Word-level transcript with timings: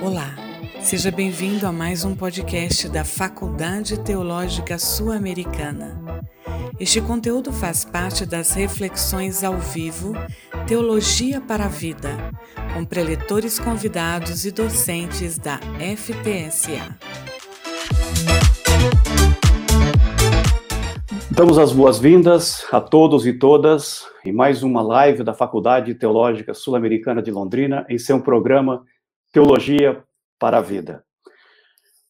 Olá, 0.00 0.34
seja 0.80 1.10
bem-vindo 1.10 1.66
a 1.66 1.72
mais 1.72 2.04
um 2.04 2.14
podcast 2.14 2.88
da 2.88 3.04
Faculdade 3.04 3.98
Teológica 4.00 4.78
Sul-Americana. 4.78 6.00
Este 6.80 7.00
conteúdo 7.00 7.52
faz 7.52 7.84
parte 7.84 8.24
das 8.24 8.52
reflexões 8.52 9.42
ao 9.42 9.58
vivo 9.58 10.12
Teologia 10.66 11.40
para 11.40 11.64
a 11.64 11.68
Vida, 11.68 12.32
com 12.74 12.84
preletores 12.84 13.58
convidados 13.58 14.44
e 14.44 14.50
docentes 14.50 15.38
da 15.38 15.58
FTSA. 15.96 17.27
Damos 21.38 21.56
as 21.56 21.72
boas-vindas 21.72 22.66
a 22.72 22.80
todos 22.80 23.24
e 23.24 23.32
todas 23.32 24.04
em 24.24 24.32
mais 24.32 24.64
uma 24.64 24.82
live 24.82 25.22
da 25.22 25.32
Faculdade 25.32 25.94
Teológica 25.94 26.52
Sul-Americana 26.52 27.22
de 27.22 27.30
Londrina, 27.30 27.86
em 27.88 27.96
seu 27.96 28.20
programa 28.20 28.84
Teologia 29.32 30.02
para 30.36 30.58
a 30.58 30.60
Vida. 30.60 31.04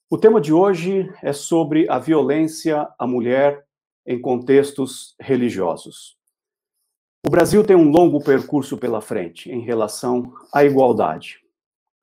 O 0.09 0.17
tema 0.17 0.41
de 0.41 0.51
hoje 0.51 1.13
é 1.23 1.35
sobre 1.35 1.87
a 1.91 1.99
violência 1.99 2.89
à 2.99 3.07
mulher 3.07 3.67
em 4.07 4.19
contextos 4.19 5.15
religiosos. 5.21 6.17
O 7.27 7.29
Brasil 7.29 7.63
tem 7.63 7.77
um 7.77 7.91
longo 7.91 8.25
percurso 8.25 8.79
pela 8.79 9.03
frente 9.03 9.53
em 9.53 9.61
relação 9.61 10.33
à 10.55 10.65
igualdade. 10.65 11.41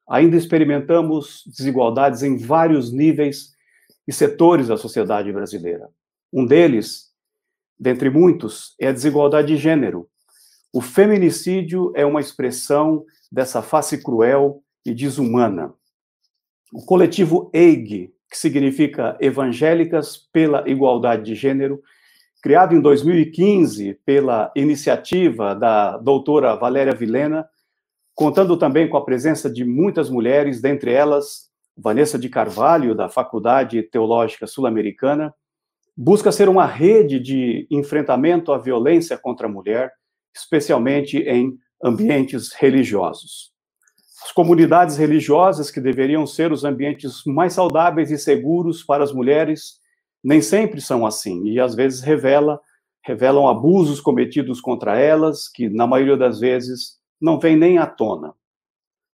Ainda 0.08 0.38
experimentamos 0.38 1.42
desigualdades 1.48 2.22
em 2.22 2.38
vários 2.38 2.94
níveis 2.94 3.56
e 4.08 4.14
setores 4.14 4.68
da 4.68 4.78
sociedade 4.78 5.34
brasileira. 5.34 5.90
Um 6.32 6.46
deles, 6.46 7.05
dentre 7.80 8.10
muitos, 8.10 8.76
é 8.80 8.88
a 8.88 8.92
desigualdade 8.92 9.50
de 9.50 9.58
gênero. 9.58 10.08
O 10.74 10.82
feminicídio 10.82 11.92
é 11.96 12.06
uma 12.06 12.20
expressão 12.20 13.06
dessa 13.32 13.62
face 13.62 14.02
cruel 14.02 14.62
e 14.86 14.94
desumana. 14.94 15.74
O 16.74 16.86
coletivo 16.86 17.50
EIG, 17.54 18.14
que 18.30 18.38
significa 18.38 19.18
Evangélicas 19.20 20.18
pela 20.32 20.68
Igualdade 20.70 21.24
de 21.24 21.36
Gênero, 21.36 21.82
criado 22.42 22.76
em 22.76 22.82
2015 22.82 24.00
pela 24.06 24.52
iniciativa 24.56 25.56
da 25.56 25.98
doutora 25.98 26.56
Valéria 26.56 26.94
Vilena, 26.94 27.48
contando 28.14 28.58
também 28.58 28.88
com 28.88 28.98
a 28.98 29.06
presença 29.06 29.50
de 29.50 29.66
muitas 29.66 30.10
mulheres, 30.10 30.62
dentre 30.62 30.92
elas 30.92 31.50
Vanessa 31.78 32.18
de 32.18 32.30
Carvalho, 32.30 32.96
da 32.96 33.10
Faculdade 33.10 33.82
Teológica 33.84 34.48
Sul-Americana, 34.48 35.34
busca 35.96 36.32
ser 36.32 36.50
uma 36.50 36.66
rede 36.66 37.20
de 37.20 37.68
enfrentamento 37.72 38.52
à 38.52 38.58
violência 38.58 39.18
contra 39.18 39.48
a 39.48 39.50
mulher, 39.50 39.94
especialmente 40.36 41.18
em 41.20 41.58
ambientes 41.84 42.52
religiosos. 42.54 43.54
As 44.24 44.32
comunidades 44.32 44.98
religiosas, 44.98 45.70
que 45.70 45.80
deveriam 45.80 46.26
ser 46.26 46.52
os 46.52 46.64
ambientes 46.64 47.22
mais 47.26 47.54
saudáveis 47.54 48.12
e 48.12 48.18
seguros 48.18 48.84
para 48.84 49.04
as 49.04 49.14
mulheres, 49.14 49.80
nem 50.24 50.42
sempre 50.42 50.82
são 50.82 51.06
assim, 51.06 51.46
e 51.46 51.60
às 51.60 51.76
vezes 51.76 52.02
revela, 52.02 52.60
revelam 53.04 53.48
abusos 53.48 54.02
cometidos 54.02 54.60
contra 54.60 55.00
elas, 55.00 55.48
que 55.48 55.70
na 55.70 55.86
maioria 55.86 56.18
das 56.18 56.40
vezes 56.40 56.98
não 57.22 57.40
vêm 57.40 57.56
nem 57.56 57.78
à 57.78 57.86
tona. 57.86 58.34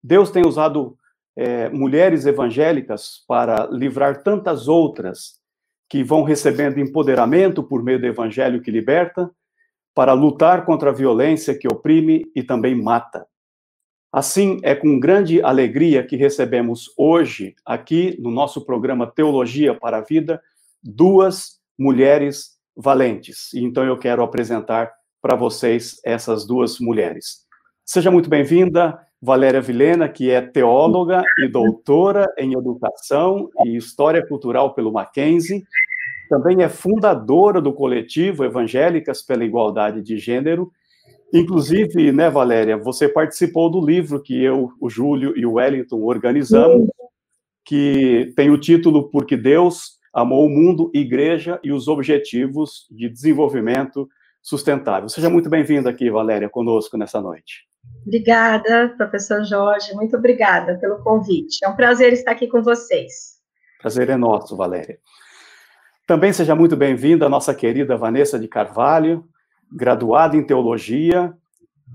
Deus 0.03 0.31
tem 0.31 0.45
usado 0.45 0.99
é, 1.37 1.69
mulheres 1.69 2.27
evangélicas 2.27 3.25
para 3.29 3.67
livrar 3.67 4.23
tantas 4.23 4.67
outras 4.67 5.41
que 5.89 6.03
vão 6.03 6.23
recebendo 6.23 6.81
empoderamento 6.81 7.63
por 7.63 7.83
meio 7.83 8.01
do 8.01 8.07
evangelho 8.07 8.61
que 8.61 8.71
liberta, 8.71 9.31
para 9.95 10.13
lutar 10.13 10.65
contra 10.67 10.91
a 10.91 10.93
violência 10.93 11.57
que 11.57 11.67
oprime 11.67 12.31
e 12.35 12.43
também 12.43 12.75
mata. 12.75 13.27
Assim, 14.13 14.59
é 14.63 14.75
com 14.75 15.01
grande 15.01 15.43
alegria 15.43 16.03
que 16.03 16.17
recebemos 16.17 16.93
hoje, 16.97 17.55
aqui 17.65 18.17
no 18.21 18.31
nosso 18.31 18.65
programa 18.65 19.07
Teologia 19.07 19.75
para 19.75 19.99
a 19.99 20.03
Vida, 20.03 20.43
duas 20.83 21.61
mulheres 21.79 22.57
valentes. 22.77 23.53
Então, 23.55 23.85
eu 23.85 23.99
quero 23.99 24.23
apresentar 24.23 24.93
para 25.21 25.35
vocês 25.35 26.01
essas 26.05 26.47
duas 26.47 26.79
mulheres. 26.79 27.47
Seja 27.85 28.11
muito 28.11 28.29
bem-vinda, 28.29 28.99
Valéria 29.27 29.61
Vilena, 29.61 30.09
que 30.09 30.31
é 30.31 30.41
teóloga 30.41 31.21
e 31.41 31.49
doutora 31.49 32.33
em 32.39 32.53
Educação 32.53 33.51
e 33.65 33.77
História 33.77 34.25
Cultural 34.25 34.73
pelo 34.73 34.93
Mackenzie, 34.93 35.65
também 36.31 36.63
é 36.63 36.69
fundadora 36.69 37.61
do 37.61 37.73
coletivo 37.73 38.45
Evangélicas 38.45 39.23
pela 39.23 39.45
Igualdade 39.45 40.01
de 40.01 40.17
Gênero. 40.17 40.71
Inclusive, 41.35 42.13
né, 42.13 42.31
Valéria, 42.31 42.77
você 42.77 43.09
participou 43.09 43.69
do 43.69 43.85
livro 43.85 44.23
que 44.23 44.41
eu, 44.41 44.71
o 44.81 44.89
Júlio 44.89 45.37
e 45.37 45.45
o 45.45 45.55
Wellington 45.55 46.01
organizamos, 46.03 46.89
que 47.65 48.33
tem 48.37 48.49
o 48.49 48.61
título 48.61 49.11
Porque 49.11 49.37
Deus 49.37 49.99
amou 50.15 50.47
o 50.47 50.49
mundo, 50.49 50.89
igreja 50.95 51.59
e 51.65 51.73
os 51.73 51.89
objetivos 51.89 52.87
de 52.89 53.09
desenvolvimento 53.09 54.09
sustentável. 54.41 55.09
Seja 55.09 55.29
muito 55.29 55.51
bem-vinda 55.51 55.91
aqui, 55.91 56.09
Valéria, 56.13 56.49
conosco 56.49 56.97
nessa 56.97 57.21
noite. 57.21 57.67
Obrigada, 58.07 58.95
professor 58.97 59.45
Jorge, 59.45 59.93
muito 59.93 60.17
obrigada 60.17 60.79
pelo 60.79 61.03
convite. 61.03 61.59
É 61.65 61.69
um 61.69 61.75
prazer 61.75 62.13
estar 62.13 62.31
aqui 62.31 62.47
com 62.47 62.63
vocês. 62.63 63.41
Prazer 63.81 64.09
é 64.11 64.17
nosso, 64.17 64.57
Valéria. 64.57 64.99
Também 66.07 66.33
seja 66.33 66.55
muito 66.55 66.77
bem-vinda 66.77 67.27
a 67.27 67.29
nossa 67.29 67.53
querida 67.53 67.97
Vanessa 67.97 68.39
de 68.39 68.47
Carvalho, 68.47 69.25
graduada 69.73 70.37
em 70.37 70.47
teologia 70.47 71.35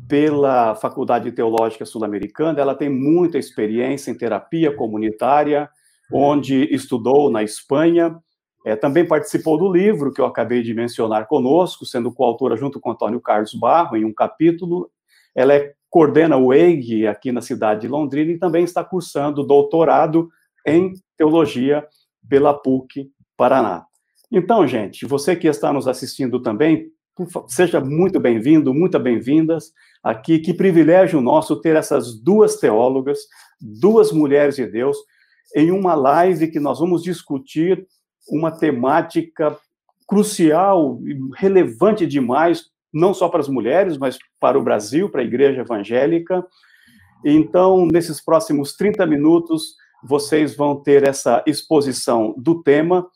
pela 0.05 0.75
Faculdade 0.75 1.31
Teológica 1.31 1.85
Sul-Americana. 1.85 2.59
Ela 2.59 2.75
tem 2.75 2.89
muita 2.89 3.37
experiência 3.37 4.11
em 4.11 4.17
terapia 4.17 4.75
comunitária, 4.75 5.69
onde 6.11 6.65
estudou 6.75 7.31
na 7.31 7.41
Espanha. 7.41 8.17
É, 8.65 8.75
também 8.75 9.07
participou 9.07 9.57
do 9.57 9.71
livro 9.71 10.11
que 10.11 10.19
eu 10.19 10.25
acabei 10.25 10.61
de 10.61 10.73
mencionar 10.73 11.25
conosco, 11.25 11.85
sendo 11.85 12.13
coautora 12.13 12.57
junto 12.57 12.81
com 12.81 12.91
Antônio 12.91 13.21
Carlos 13.21 13.53
Barro, 13.53 13.95
em 13.95 14.03
um 14.03 14.13
capítulo. 14.13 14.91
Ela 15.33 15.53
é, 15.53 15.73
coordena 15.91 16.37
o 16.37 16.53
EIG 16.53 17.05
aqui 17.05 17.33
na 17.33 17.41
cidade 17.41 17.81
de 17.81 17.87
Londrina 17.89 18.31
e 18.31 18.39
também 18.39 18.63
está 18.63 18.81
cursando 18.81 19.43
doutorado 19.43 20.29
em 20.65 20.93
teologia 21.17 21.85
pela 22.27 22.53
PUC 22.53 23.11
Paraná. 23.35 23.85
Então, 24.31 24.65
gente, 24.65 25.05
você 25.05 25.35
que 25.35 25.47
está 25.47 25.73
nos 25.73 25.89
assistindo 25.89 26.41
também, 26.41 26.89
seja 27.49 27.81
muito 27.81 28.21
bem-vindo, 28.21 28.73
muito 28.73 28.97
bem-vindas 28.97 29.73
aqui. 30.01 30.39
Que 30.39 30.53
privilégio 30.53 31.19
nosso 31.19 31.59
ter 31.59 31.75
essas 31.75 32.17
duas 32.17 32.55
teólogas, 32.55 33.19
duas 33.59 34.13
mulheres 34.13 34.55
de 34.55 34.65
Deus, 34.65 34.97
em 35.53 35.71
uma 35.71 35.93
live 35.93 36.49
que 36.49 36.59
nós 36.59 36.79
vamos 36.79 37.03
discutir 37.03 37.85
uma 38.29 38.49
temática 38.49 39.57
crucial, 40.07 40.99
relevante 41.35 42.07
demais, 42.07 42.71
não 42.93 43.13
só 43.13 43.29
para 43.29 43.39
as 43.39 43.47
mulheres, 43.47 43.97
mas 43.97 44.17
para 44.39 44.59
o 44.59 44.63
Brasil, 44.63 45.09
para 45.09 45.21
a 45.21 45.25
igreja 45.25 45.61
evangélica. 45.61 46.45
Então, 47.23 47.85
nesses 47.85 48.23
próximos 48.23 48.73
30 48.73 49.05
minutos, 49.05 49.75
vocês 50.03 50.55
vão 50.55 50.75
ter 50.75 51.07
essa 51.07 51.43
exposição 51.45 52.33
do 52.37 52.61
tema 52.63 53.07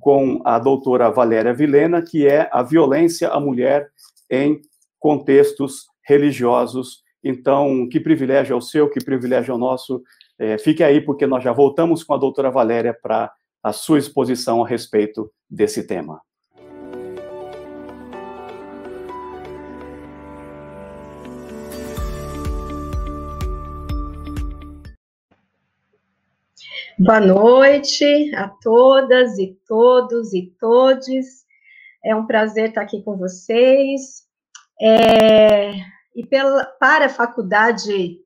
com 0.00 0.40
a 0.44 0.58
doutora 0.58 1.10
Valéria 1.10 1.52
Vilena, 1.52 2.02
que 2.02 2.26
é 2.26 2.48
a 2.52 2.62
violência 2.62 3.28
à 3.28 3.38
mulher 3.38 3.88
em 4.30 4.60
contextos 4.98 5.86
religiosos. 6.06 7.02
Então, 7.22 7.86
que 7.88 8.00
privilégio 8.00 8.54
é 8.54 8.56
o 8.56 8.62
seu, 8.62 8.88
que 8.88 9.04
privilégio 9.04 9.52
é 9.52 9.54
o 9.54 9.58
nosso. 9.58 10.02
É, 10.38 10.56
fique 10.56 10.82
aí, 10.82 11.00
porque 11.00 11.26
nós 11.26 11.44
já 11.44 11.52
voltamos 11.52 12.02
com 12.02 12.14
a 12.14 12.18
doutora 12.18 12.50
Valéria 12.50 12.96
para 13.00 13.30
a 13.62 13.72
sua 13.72 13.98
exposição 13.98 14.64
a 14.64 14.68
respeito 14.68 15.30
desse 15.48 15.86
tema. 15.86 16.20
Boa 27.02 27.18
noite 27.18 28.30
a 28.34 28.46
todas 28.46 29.38
e 29.38 29.58
todos 29.66 30.34
e 30.34 30.54
todes. 30.60 31.46
É 32.04 32.14
um 32.14 32.26
prazer 32.26 32.68
estar 32.68 32.82
aqui 32.82 33.02
com 33.02 33.16
vocês. 33.16 34.26
É, 34.78 35.72
e 36.14 36.26
pela, 36.28 36.62
para 36.78 37.06
a 37.06 37.08
Faculdade 37.08 38.18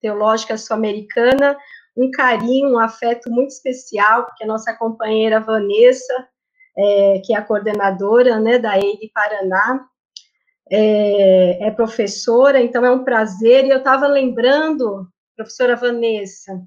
Teológica 0.00 0.58
Sul-Americana, 0.58 1.56
um 1.96 2.10
carinho, 2.10 2.72
um 2.72 2.78
afeto 2.80 3.30
muito 3.30 3.50
especial, 3.50 4.24
porque 4.24 4.42
a 4.42 4.48
nossa 4.48 4.74
companheira 4.74 5.38
Vanessa, 5.38 6.28
é, 6.76 7.22
que 7.24 7.32
é 7.32 7.38
a 7.38 7.44
coordenadora 7.44 8.40
né, 8.40 8.58
da 8.58 8.76
EIG 8.76 9.12
Paraná, 9.14 9.86
é, 10.68 11.68
é 11.68 11.70
professora, 11.70 12.60
então 12.60 12.84
é 12.84 12.90
um 12.90 13.04
prazer. 13.04 13.64
E 13.64 13.70
eu 13.70 13.78
estava 13.78 14.08
lembrando, 14.08 15.06
professora 15.36 15.76
Vanessa, 15.76 16.60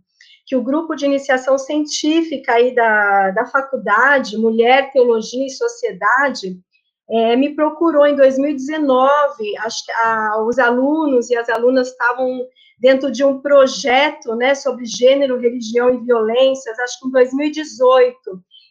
que 0.51 0.55
o 0.57 0.61
grupo 0.61 0.97
de 0.97 1.05
iniciação 1.05 1.57
científica 1.57 2.51
aí 2.51 2.75
da, 2.75 3.31
da 3.31 3.45
faculdade, 3.45 4.37
Mulher, 4.37 4.91
Teologia 4.91 5.45
e 5.45 5.49
Sociedade, 5.49 6.59
é, 7.09 7.37
me 7.37 7.55
procurou 7.55 8.05
em 8.05 8.17
2019, 8.17 9.57
acho 9.59 9.85
que 9.85 9.91
a, 9.93 10.43
os 10.45 10.59
alunos 10.59 11.29
e 11.29 11.37
as 11.37 11.47
alunas 11.47 11.87
estavam 11.87 12.45
dentro 12.77 13.09
de 13.09 13.23
um 13.23 13.39
projeto, 13.39 14.35
né, 14.35 14.53
sobre 14.53 14.83
gênero, 14.83 15.39
religião 15.39 15.89
e 15.89 16.03
violências, 16.03 16.77
acho 16.79 16.99
que 16.99 17.07
em 17.07 17.11
2018, 17.11 18.13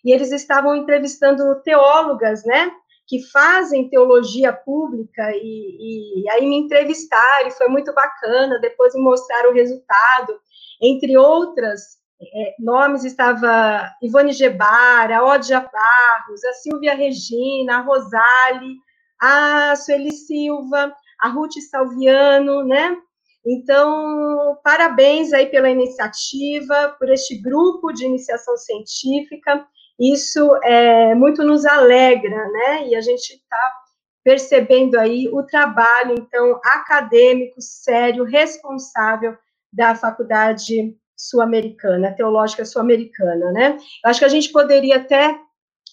e 0.04 0.12
eles 0.12 0.32
estavam 0.32 0.76
entrevistando 0.76 1.62
teólogas, 1.62 2.44
né, 2.44 2.70
que 3.10 3.20
fazem 3.32 3.88
teologia 3.88 4.52
pública, 4.52 5.32
e, 5.34 6.22
e 6.22 6.30
aí 6.30 6.46
me 6.48 6.56
entrevistaram, 6.56 7.48
e 7.48 7.50
foi 7.50 7.66
muito 7.66 7.92
bacana, 7.92 8.60
depois 8.60 8.94
me 8.94 9.02
mostraram 9.02 9.50
o 9.50 9.52
resultado, 9.52 10.38
entre 10.80 11.18
outras 11.18 11.98
é, 12.22 12.54
nomes 12.60 13.02
estava 13.02 13.90
Ivone 14.00 14.32
Gebara, 14.32 15.24
Odia 15.24 15.58
Barros, 15.58 16.44
a 16.44 16.52
Silvia 16.52 16.94
Regina, 16.94 17.78
a 17.78 17.80
Rosale, 17.80 18.76
a 19.20 19.74
Sueli 19.74 20.12
Silva, 20.12 20.94
a 21.20 21.28
Ruth 21.30 21.58
Salviano, 21.68 22.62
né? 22.64 22.96
Então, 23.44 24.56
parabéns 24.62 25.32
aí 25.32 25.46
pela 25.46 25.68
iniciativa, 25.68 26.94
por 26.96 27.10
este 27.10 27.42
grupo 27.42 27.90
de 27.90 28.04
iniciação 28.04 28.56
científica. 28.56 29.66
Isso 30.00 30.56
é, 30.64 31.14
muito 31.14 31.44
nos 31.44 31.66
alegra, 31.66 32.48
né? 32.48 32.88
E 32.88 32.94
a 32.96 33.02
gente 33.02 33.34
está 33.34 33.72
percebendo 34.24 34.98
aí 34.98 35.28
o 35.28 35.42
trabalho, 35.42 36.14
então, 36.18 36.58
acadêmico, 36.64 37.60
sério, 37.60 38.24
responsável 38.24 39.36
da 39.72 39.94
Faculdade 39.94 40.96
Sul-Americana, 41.16 42.14
Teológica 42.14 42.64
Sul-Americana, 42.64 43.52
né? 43.52 43.76
Eu 44.04 44.10
acho 44.10 44.20
que 44.20 44.24
a 44.24 44.30
gente 44.30 44.50
poderia 44.50 44.96
até, 44.96 45.38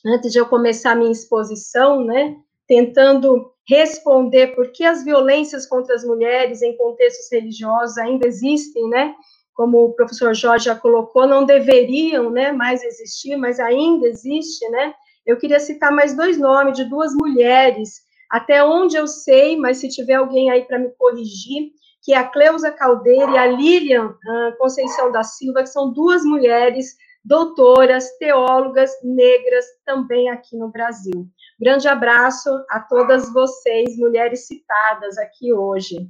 antes 0.06 0.32
de 0.32 0.40
eu 0.40 0.46
começar 0.46 0.92
a 0.92 0.96
minha 0.96 1.12
exposição, 1.12 2.04
né, 2.04 2.36
tentando 2.68 3.52
responder 3.68 4.48
por 4.56 4.72
que 4.72 4.86
as 4.86 5.04
violências 5.04 5.66
contra 5.66 5.94
as 5.96 6.04
mulheres 6.06 6.62
em 6.62 6.78
contextos 6.78 7.28
religiosos 7.32 7.98
ainda 7.98 8.26
existem, 8.26 8.88
né? 8.90 9.14
Como 9.58 9.86
o 9.86 9.94
professor 9.94 10.36
Jorge 10.36 10.66
já 10.66 10.76
colocou, 10.76 11.26
não 11.26 11.44
deveriam, 11.44 12.30
né, 12.30 12.52
mais 12.52 12.84
existir, 12.84 13.36
mas 13.36 13.60
ainda 13.60 14.08
existe, 14.08 14.70
né? 14.70 14.94
Eu 15.26 15.36
queria 15.36 15.60
citar 15.60 15.92
mais 15.92 16.16
dois 16.16 16.38
nomes 16.38 16.78
de 16.78 16.86
duas 16.86 17.14
mulheres, 17.16 18.02
até 18.30 18.64
onde 18.64 18.96
eu 18.96 19.08
sei, 19.08 19.58
mas 19.58 19.78
se 19.78 19.90
tiver 19.90 20.14
alguém 20.14 20.52
aí 20.52 20.64
para 20.64 20.78
me 20.78 20.90
corrigir, 20.92 21.72
que 22.04 22.14
é 22.14 22.18
a 22.18 22.28
Cleusa 22.28 22.72
Caldeira 22.72 23.32
e 23.32 23.38
a 23.38 23.48
Lilian 23.48 24.10
uh, 24.10 24.58
Conceição 24.60 25.12
da 25.12 25.24
Silva, 25.24 25.64
que 25.64 25.70
são 25.70 25.92
duas 25.92 26.24
mulheres 26.24 26.96
doutoras, 27.26 28.18
teólogas 28.20 28.92
negras 29.04 29.66
também 29.86 30.30
aqui 30.30 30.56
no 30.56 30.70
Brasil. 30.70 31.28
Grande 31.60 31.88
abraço 31.88 32.50
a 32.70 32.80
todas 32.80 33.34
vocês, 33.34 33.98
mulheres 33.98 34.46
citadas 34.46 35.18
aqui 35.18 35.52
hoje. 35.52 36.10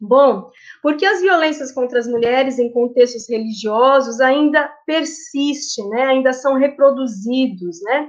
Bom, 0.00 0.50
porque 0.80 1.04
as 1.04 1.20
violências 1.20 1.72
contra 1.72 1.98
as 1.98 2.06
mulheres 2.06 2.58
em 2.58 2.70
contextos 2.72 3.28
religiosos 3.28 4.20
ainda 4.20 4.72
persistem, 4.86 5.88
né? 5.88 6.02
Ainda 6.04 6.32
são 6.32 6.54
reproduzidos, 6.54 7.82
né? 7.82 8.08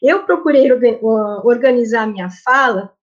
Eu 0.00 0.24
procurei 0.24 0.70
organizar 1.42 2.06
minha 2.06 2.28
fala 2.44 2.93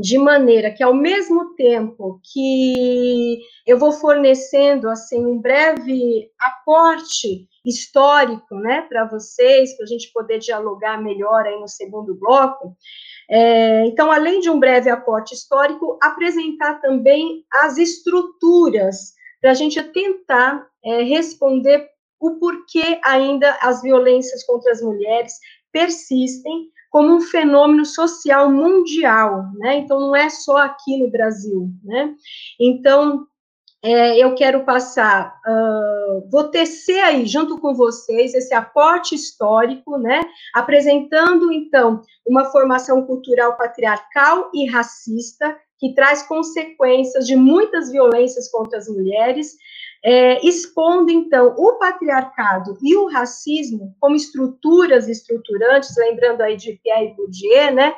de 0.00 0.16
maneira 0.16 0.70
que 0.70 0.82
ao 0.82 0.94
mesmo 0.94 1.54
tempo 1.54 2.20
que 2.32 3.38
eu 3.66 3.78
vou 3.78 3.92
fornecendo 3.92 4.88
assim 4.88 5.24
um 5.24 5.38
breve 5.38 6.30
aporte 6.40 7.46
histórico, 7.64 8.54
né, 8.54 8.82
para 8.88 9.04
vocês, 9.04 9.76
para 9.76 9.84
a 9.84 9.86
gente 9.86 10.10
poder 10.12 10.38
dialogar 10.38 10.96
melhor 11.02 11.44
aí 11.46 11.60
no 11.60 11.68
segundo 11.68 12.14
bloco. 12.14 12.74
É, 13.28 13.84
então, 13.84 14.10
além 14.10 14.40
de 14.40 14.48
um 14.48 14.58
breve 14.58 14.88
aporte 14.88 15.34
histórico, 15.34 15.98
apresentar 16.02 16.80
também 16.80 17.44
as 17.52 17.76
estruturas 17.76 19.12
para 19.40 19.50
a 19.50 19.54
gente 19.54 19.82
tentar 19.82 20.66
é, 20.82 21.02
responder 21.02 21.86
o 22.18 22.38
porquê 22.38 22.98
ainda 23.04 23.56
as 23.60 23.82
violências 23.82 24.44
contra 24.44 24.72
as 24.72 24.80
mulheres 24.80 25.34
persistem 25.70 26.70
como 26.90 27.14
um 27.14 27.20
fenômeno 27.20 27.86
social 27.86 28.50
mundial, 28.50 29.44
né? 29.54 29.78
Então, 29.78 30.00
não 30.00 30.14
é 30.14 30.28
só 30.28 30.58
aqui 30.58 30.98
no 30.98 31.10
Brasil, 31.10 31.70
né? 31.84 32.14
Então, 32.60 33.26
é, 33.82 34.18
eu 34.18 34.34
quero 34.34 34.64
passar, 34.64 35.40
uh, 35.46 36.28
vou 36.30 36.48
tecer 36.50 37.02
aí, 37.02 37.24
junto 37.24 37.58
com 37.58 37.74
vocês, 37.74 38.34
esse 38.34 38.52
aporte 38.52 39.14
histórico, 39.14 39.96
né? 39.96 40.20
Apresentando, 40.52 41.50
então, 41.50 42.02
uma 42.26 42.44
formação 42.46 43.06
cultural 43.06 43.56
patriarcal 43.56 44.50
e 44.52 44.68
racista, 44.68 45.56
que 45.78 45.94
traz 45.94 46.22
consequências 46.24 47.26
de 47.26 47.34
muitas 47.34 47.90
violências 47.90 48.50
contra 48.50 48.76
as 48.76 48.86
mulheres, 48.86 49.56
é, 50.02 50.44
expondo, 50.46 51.10
então, 51.10 51.54
o 51.58 51.74
patriarcado 51.74 52.78
e 52.82 52.96
o 52.96 53.06
racismo 53.08 53.94
como 54.00 54.16
estruturas 54.16 55.08
estruturantes, 55.08 55.94
lembrando 55.96 56.40
aí 56.40 56.56
de 56.56 56.80
Pierre 56.82 57.14
Bourdieu, 57.14 57.74
né, 57.74 57.94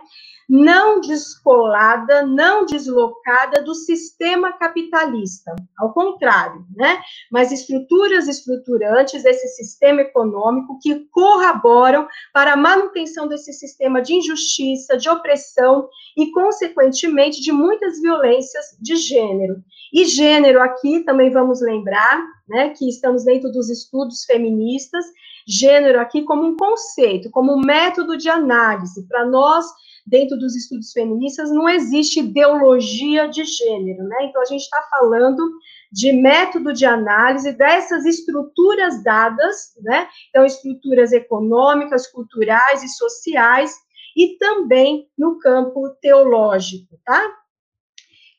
não 0.53 1.01
descolada, 1.01 2.27
não 2.27 2.67
deslocada 2.67 3.63
do 3.63 3.75
sistema 3.75 4.53
capitalista, 4.53 5.57
ao 5.79 5.95
contrário, 5.95 6.67
né? 6.77 7.01
Mas 7.31 7.51
estruturas 7.51 8.29
estruturantes 8.29 9.23
desse 9.23 9.49
sistema 9.49 10.03
econômico 10.03 10.79
que 10.83 11.07
corroboram 11.11 12.07
para 12.35 12.53
a 12.53 12.57
manutenção 12.57 13.27
desse 13.27 13.51
sistema 13.55 14.03
de 14.03 14.13
injustiça, 14.13 14.99
de 14.99 15.09
opressão 15.09 15.89
e, 16.15 16.31
consequentemente, 16.33 17.41
de 17.41 17.51
muitas 17.51 17.99
violências 17.99 18.77
de 18.79 18.97
gênero. 18.97 19.57
E 19.91 20.05
gênero 20.05 20.61
aqui 20.61 21.01
também 21.01 21.31
vamos 21.31 21.63
lembrar, 21.63 22.23
né, 22.47 22.75
que 22.77 22.87
estamos 22.87 23.25
dentro 23.25 23.51
dos 23.51 23.71
estudos 23.71 24.27
feministas, 24.27 25.07
gênero 25.49 25.99
aqui 25.99 26.23
como 26.25 26.47
um 26.47 26.57
conceito, 26.59 27.31
como 27.31 27.55
um 27.55 27.61
método 27.65 28.19
de 28.19 28.29
análise 28.29 29.09
para 29.09 29.25
nós 29.25 29.65
dentro 30.07 30.37
dos 30.37 30.57
estudos 30.57 30.93
feministas, 30.93 31.51
não 31.51 31.69
existe 31.69 32.21
ideologia 32.21 33.29
de 33.29 33.45
gênero, 33.45 34.05
né? 34.05 34.25
Então, 34.25 34.43
a 34.43 34.45
gente 34.45 34.63
está 34.63 34.83
falando 34.91 35.51
de 35.91 36.13
método 36.13 36.73
de 36.73 36.85
análise 36.85 37.53
dessas 37.53 38.05
estruturas 38.05 39.03
dadas, 39.03 39.73
né? 39.81 40.09
Então, 40.31 40.45
estruturas 40.45 41.13
econômicas, 41.13 42.07
culturais 42.07 42.83
e 42.83 42.89
sociais, 42.89 43.75
e 44.17 44.37
também 44.39 45.09
no 45.17 45.39
campo 45.39 45.89
teológico, 46.01 46.99
tá? 47.05 47.23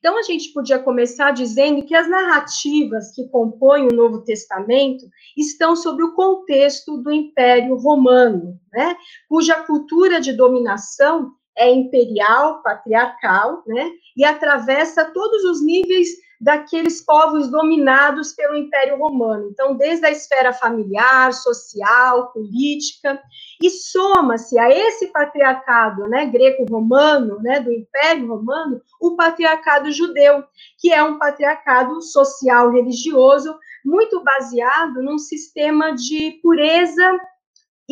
Então, 0.04 0.20
a 0.20 0.22
gente 0.22 0.52
podia 0.52 0.80
começar 0.80 1.32
dizendo 1.32 1.82
que 1.86 1.96
as 1.96 2.10
narrativas 2.10 3.16
que 3.16 3.26
compõem 3.30 3.88
o 3.88 3.96
Novo 3.96 4.22
Testamento 4.22 5.06
estão 5.38 5.78
sobre 5.78 6.04
o 6.04 6.14
contexto 6.14 6.98
do 6.98 7.10
Império 7.10 7.78
Romano, 7.78 8.60
né? 8.74 8.98
cuja 9.30 9.64
cultura 9.64 10.20
de 10.20 10.34
dominação 10.34 11.32
é 11.58 11.72
imperial, 11.72 12.62
patriarcal, 12.62 13.64
né? 13.68 13.92
E 14.16 14.26
atravessa 14.26 15.06
todos 15.06 15.44
os 15.44 15.64
níveis 15.64 16.10
daqueles 16.44 17.00
povos 17.06 17.50
dominados 17.50 18.34
pelo 18.34 18.58
Império 18.58 18.98
Romano. 18.98 19.48
Então, 19.50 19.78
desde 19.78 20.06
a 20.06 20.12
esfera 20.12 20.52
familiar, 20.52 21.32
social, 21.32 22.34
política, 22.34 23.18
e 23.62 23.70
soma-se 23.70 24.60
a 24.60 24.70
esse 24.70 25.08
patriarcado, 25.08 26.10
né, 26.10 26.26
greco-romano, 26.26 27.42
né, 27.42 27.62
do 27.62 27.72
Império 27.72 28.28
Romano, 28.28 28.82
o 29.00 29.16
patriarcado 29.16 29.90
judeu, 29.90 30.44
que 30.80 30.92
é 30.92 31.02
um 31.02 31.18
patriarcado 31.18 32.02
social 32.02 32.72
religioso 32.72 33.58
muito 33.86 34.22
baseado 34.22 35.02
num 35.02 35.18
sistema 35.18 35.94
de 35.94 36.40
pureza 36.42 37.20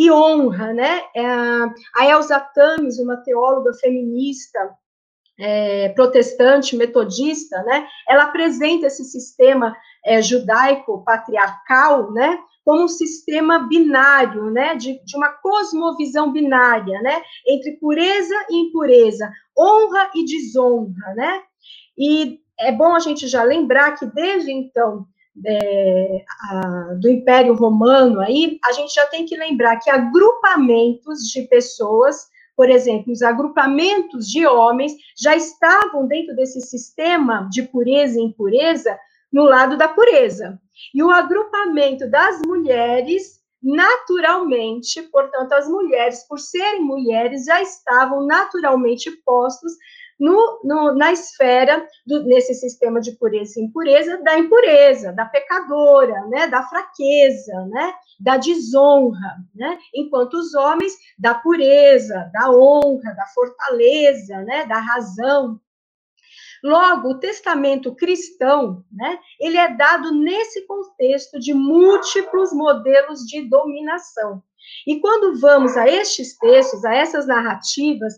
e 0.01 0.09
honra, 0.09 0.73
né? 0.73 1.03
É, 1.15 1.23
a 1.95 2.07
Elza 2.07 2.39
Tames, 2.39 2.97
uma 2.97 3.17
teóloga 3.17 3.71
feminista 3.75 4.75
é, 5.39 5.89
protestante, 5.89 6.75
metodista, 6.75 7.61
né? 7.61 7.87
Ela 8.09 8.23
apresenta 8.23 8.87
esse 8.87 9.03
sistema 9.03 9.77
é, 10.03 10.19
judaico 10.19 11.03
patriarcal, 11.05 12.11
né? 12.13 12.39
Como 12.65 12.85
um 12.85 12.87
sistema 12.87 13.59
binário, 13.59 14.49
né? 14.49 14.73
De, 14.73 14.99
de 15.05 15.15
uma 15.15 15.29
cosmovisão 15.29 16.31
binária, 16.31 16.99
né? 17.03 17.21
Entre 17.47 17.73
pureza 17.73 18.35
e 18.49 18.57
impureza, 18.57 19.31
honra 19.55 20.09
e 20.15 20.25
desonra, 20.25 21.13
né? 21.15 21.43
E 21.95 22.39
é 22.59 22.71
bom 22.71 22.95
a 22.95 22.99
gente 22.99 23.27
já 23.27 23.43
lembrar 23.43 23.91
que 23.99 24.07
desde 24.07 24.51
então 24.51 25.05
é, 25.45 26.23
a, 26.49 26.93
do 26.99 27.09
Império 27.09 27.53
Romano 27.53 28.19
aí, 28.19 28.59
a 28.65 28.71
gente 28.73 28.93
já 28.93 29.05
tem 29.07 29.25
que 29.25 29.37
lembrar 29.37 29.77
que 29.79 29.89
agrupamentos 29.89 31.19
de 31.31 31.43
pessoas, 31.43 32.27
por 32.55 32.69
exemplo, 32.69 33.11
os 33.11 33.21
agrupamentos 33.21 34.27
de 34.27 34.45
homens 34.45 34.93
já 35.17 35.35
estavam 35.35 36.07
dentro 36.07 36.35
desse 36.35 36.61
sistema 36.61 37.47
de 37.51 37.63
pureza 37.63 38.19
e 38.19 38.23
impureza 38.23 38.97
no 39.31 39.43
lado 39.43 39.77
da 39.77 39.87
pureza. 39.87 40.59
E 40.93 41.01
o 41.01 41.09
agrupamento 41.09 42.09
das 42.09 42.41
mulheres, 42.45 43.39
naturalmente, 43.63 45.01
portanto, 45.03 45.53
as 45.53 45.67
mulheres, 45.67 46.27
por 46.27 46.39
serem 46.39 46.81
mulheres, 46.81 47.45
já 47.45 47.61
estavam 47.61 48.25
naturalmente 48.25 49.09
postos 49.25 49.71
no, 50.21 50.61
no, 50.63 50.95
na 50.95 51.11
esfera, 51.11 51.83
do, 52.05 52.23
nesse 52.23 52.53
sistema 52.53 53.01
de 53.01 53.13
pureza 53.13 53.59
e 53.59 53.63
impureza, 53.63 54.21
da 54.21 54.37
impureza, 54.37 55.11
da 55.11 55.25
pecadora, 55.25 56.27
né, 56.27 56.47
da 56.47 56.61
fraqueza, 56.61 57.65
né, 57.71 57.91
da 58.19 58.37
desonra, 58.37 59.37
né, 59.55 59.79
enquanto 59.95 60.35
os 60.35 60.53
homens 60.53 60.93
da 61.17 61.33
pureza, 61.33 62.29
da 62.31 62.51
honra, 62.51 63.15
da 63.15 63.25
fortaleza, 63.33 64.37
né, 64.43 64.67
da 64.67 64.77
razão. 64.77 65.59
Logo, 66.63 67.09
o 67.09 67.19
testamento 67.19 67.95
cristão, 67.95 68.85
né, 68.91 69.17
ele 69.39 69.57
é 69.57 69.75
dado 69.75 70.13
nesse 70.13 70.67
contexto 70.67 71.39
de 71.39 71.51
múltiplos 71.51 72.53
modelos 72.53 73.21
de 73.21 73.49
dominação. 73.49 74.43
E 74.85 74.99
quando 74.99 75.39
vamos 75.39 75.75
a 75.75 75.89
estes 75.89 76.37
textos, 76.37 76.85
a 76.85 76.93
essas 76.93 77.25
narrativas, 77.25 78.13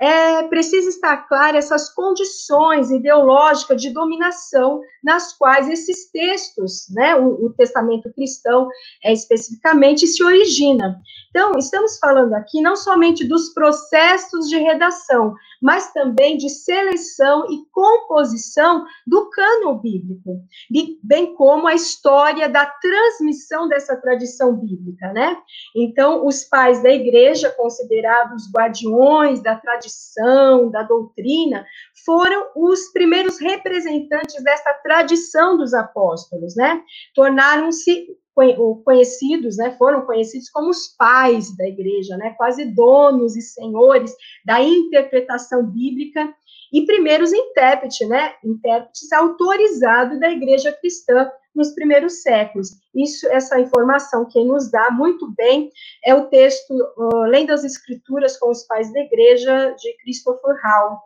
é 0.00 0.42
preciso 0.44 0.88
estar 0.88 1.28
claro 1.28 1.56
essas 1.56 1.92
condições 1.92 2.90
ideológicas 2.90 3.80
de 3.80 3.90
dominação 3.90 4.80
nas 5.02 5.32
quais 5.32 5.68
esses 5.68 6.10
textos, 6.10 6.86
né, 6.90 7.16
o, 7.16 7.46
o 7.46 7.52
testamento 7.52 8.12
cristão 8.12 8.68
é, 9.02 9.12
especificamente, 9.12 10.06
se 10.06 10.22
origina. 10.22 11.00
Então, 11.30 11.58
estamos 11.58 11.98
falando 11.98 12.34
aqui 12.34 12.60
não 12.60 12.76
somente 12.76 13.24
dos 13.24 13.50
processos 13.50 14.48
de 14.48 14.56
redação, 14.58 15.34
mas 15.60 15.92
também 15.92 16.36
de 16.36 16.48
seleção 16.48 17.46
e 17.50 17.64
composição 17.72 18.84
do 19.06 19.28
cano 19.30 19.74
bíblico, 19.74 20.40
bem 21.02 21.34
como 21.34 21.66
a 21.66 21.74
história 21.74 22.48
da 22.48 22.66
transmissão 22.66 23.68
dessa 23.68 23.96
tradição 23.96 24.54
bíblica, 24.56 25.12
né? 25.12 25.36
Então, 25.74 26.26
os 26.26 26.44
pais 26.44 26.82
da 26.82 26.90
igreja, 26.90 27.50
considerados 27.50 28.50
guardiões 28.52 29.42
da 29.42 29.56
tradição, 29.56 29.87
da 30.70 30.82
doutrina, 30.82 31.64
foram 32.04 32.50
os 32.56 32.92
primeiros 32.92 33.40
representantes 33.40 34.42
dessa 34.42 34.72
tradição 34.82 35.56
dos 35.56 35.74
apóstolos, 35.74 36.54
né? 36.56 36.82
Tornaram-se 37.14 38.06
conhecidos, 38.84 39.56
né, 39.56 39.72
foram 39.76 40.06
conhecidos 40.06 40.48
como 40.50 40.70
os 40.70 40.94
pais 40.96 41.56
da 41.56 41.66
igreja, 41.66 42.16
né, 42.16 42.34
quase 42.36 42.64
donos 42.66 43.36
e 43.36 43.42
senhores 43.42 44.14
da 44.44 44.62
interpretação 44.62 45.66
bíblica 45.66 46.32
e 46.72 46.84
primeiros 46.86 47.32
intérpretes, 47.32 48.08
né, 48.08 48.34
intérpretes 48.44 49.10
autorizados 49.12 50.20
da 50.20 50.30
igreja 50.30 50.72
cristã 50.72 51.28
nos 51.58 51.74
primeiros 51.74 52.22
séculos. 52.22 52.68
Isso, 52.94 53.26
essa 53.28 53.60
informação 53.60 54.28
quem 54.30 54.46
nos 54.46 54.70
dá 54.70 54.90
muito 54.90 55.30
bem 55.32 55.70
é 56.04 56.14
o 56.14 56.28
texto 56.28 56.72
uh, 56.72 57.22
Lendo 57.24 57.52
as 57.52 57.64
Escrituras 57.64 58.38
com 58.38 58.50
os 58.50 58.62
Pais 58.62 58.92
da 58.92 59.00
Igreja 59.00 59.74
de 59.78 59.96
Christopher 59.98 60.54
Hall. 60.62 60.98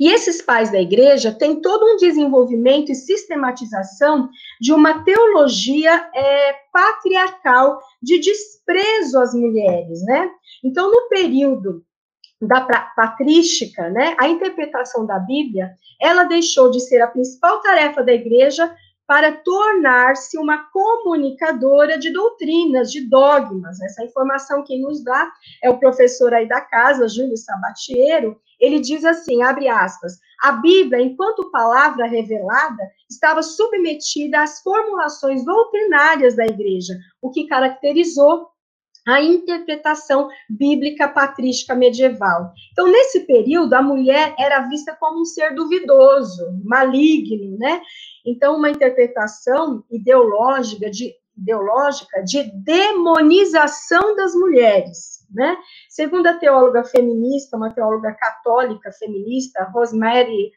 E 0.00 0.10
esses 0.12 0.42
pais 0.42 0.72
da 0.72 0.80
igreja 0.80 1.30
têm 1.30 1.60
todo 1.60 1.84
um 1.84 1.96
desenvolvimento 1.96 2.90
e 2.90 2.94
sistematização 2.96 4.28
de 4.60 4.72
uma 4.72 5.04
teologia 5.04 6.10
é, 6.12 6.54
patriarcal 6.72 7.80
de 8.02 8.18
desprezo 8.18 9.20
às 9.20 9.32
mulheres, 9.32 10.02
né? 10.02 10.28
Então, 10.64 10.90
no 10.90 11.08
período 11.08 11.84
da 12.40 12.62
patrística, 12.96 13.90
né, 13.90 14.16
a 14.18 14.26
interpretação 14.26 15.06
da 15.06 15.18
Bíblia, 15.18 15.70
ela 16.00 16.24
deixou 16.24 16.70
de 16.70 16.80
ser 16.80 17.00
a 17.02 17.06
principal 17.06 17.60
tarefa 17.60 18.02
da 18.02 18.12
igreja 18.12 18.74
para 19.10 19.32
tornar-se 19.32 20.38
uma 20.38 20.70
comunicadora 20.70 21.98
de 21.98 22.12
doutrinas, 22.12 22.92
de 22.92 23.08
dogmas. 23.08 23.80
Essa 23.80 24.04
informação 24.04 24.62
que 24.62 24.78
nos 24.78 25.02
dá 25.02 25.28
é 25.60 25.68
o 25.68 25.80
professor 25.80 26.32
aí 26.32 26.46
da 26.46 26.60
casa, 26.60 27.08
Júlio 27.08 27.36
Sabatiero. 27.36 28.40
Ele 28.60 28.78
diz 28.78 29.04
assim, 29.04 29.42
abre 29.42 29.66
aspas, 29.66 30.12
a 30.40 30.52
Bíblia, 30.52 31.02
enquanto 31.02 31.50
palavra 31.50 32.06
revelada, 32.06 32.84
estava 33.10 33.42
submetida 33.42 34.42
às 34.42 34.62
formulações 34.62 35.44
doutrinárias 35.44 36.36
da 36.36 36.46
igreja, 36.46 36.94
o 37.20 37.32
que 37.32 37.48
caracterizou 37.48 38.46
a 39.10 39.22
interpretação 39.22 40.28
bíblica 40.48 41.08
patrística 41.08 41.74
medieval. 41.74 42.52
Então, 42.72 42.86
nesse 42.86 43.20
período, 43.26 43.74
a 43.74 43.82
mulher 43.82 44.34
era 44.38 44.68
vista 44.68 44.96
como 44.98 45.22
um 45.22 45.24
ser 45.24 45.54
duvidoso, 45.54 46.60
maligno, 46.64 47.58
né? 47.58 47.82
Então, 48.24 48.56
uma 48.56 48.70
interpretação 48.70 49.82
ideológica 49.90 50.88
de, 50.90 51.14
ideológica 51.36 52.22
de 52.22 52.44
demonização 52.62 54.14
das 54.14 54.34
mulheres, 54.34 55.26
né? 55.30 55.56
Segundo 55.88 56.26
a 56.26 56.34
teóloga 56.34 56.84
feminista, 56.84 57.56
uma 57.56 57.72
teóloga 57.72 58.14
católica 58.14 58.92
feminista, 58.92 59.64
Rosemary 59.72 60.52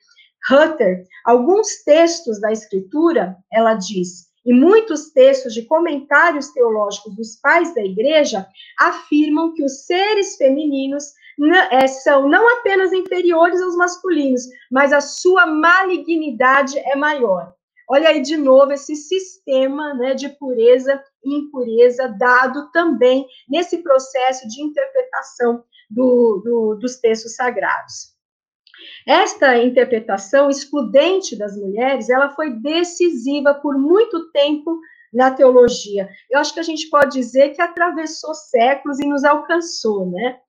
Hutter, 0.51 1.05
alguns 1.25 1.83
textos 1.83 2.39
da 2.39 2.51
escritura, 2.51 3.35
ela 3.51 3.73
diz, 3.75 4.32
e 4.45 4.53
muitos 4.53 5.11
textos 5.11 5.53
de 5.53 5.63
comentários 5.65 6.49
teológicos 6.49 7.15
dos 7.15 7.35
pais 7.37 7.73
da 7.73 7.83
igreja 7.83 8.45
afirmam 8.79 9.53
que 9.53 9.63
os 9.63 9.85
seres 9.85 10.35
femininos 10.35 11.13
é, 11.71 11.87
são 11.87 12.29
não 12.29 12.59
apenas 12.59 12.93
inferiores 12.93 13.61
aos 13.61 13.75
masculinos, 13.75 14.43
mas 14.71 14.93
a 14.93 15.01
sua 15.01 15.45
malignidade 15.45 16.77
é 16.77 16.95
maior. 16.95 17.53
Olha 17.89 18.09
aí 18.09 18.21
de 18.21 18.37
novo 18.37 18.71
esse 18.71 18.95
sistema 18.95 19.93
né, 19.93 20.13
de 20.13 20.29
pureza 20.29 21.03
e 21.23 21.35
impureza 21.35 22.07
dado 22.07 22.71
também 22.71 23.25
nesse 23.49 23.83
processo 23.83 24.47
de 24.47 24.61
interpretação 24.61 25.63
do, 25.89 26.41
do, 26.43 26.75
dos 26.75 26.99
textos 26.99 27.35
sagrados. 27.35 28.12
Esta 29.07 29.57
interpretação 29.57 30.49
excludente 30.49 31.35
das 31.37 31.55
mulheres, 31.57 32.09
ela 32.09 32.29
foi 32.29 32.51
decisiva 32.51 33.53
por 33.53 33.77
muito 33.77 34.31
tempo 34.31 34.79
na 35.13 35.31
teologia. 35.31 36.09
Eu 36.29 36.39
acho 36.39 36.53
que 36.53 36.59
a 36.59 36.63
gente 36.63 36.89
pode 36.89 37.11
dizer 37.11 37.49
que 37.49 37.61
atravessou 37.61 38.33
séculos 38.33 38.99
e 38.99 39.07
nos 39.07 39.23
alcançou, 39.23 40.09
né? 40.09 40.39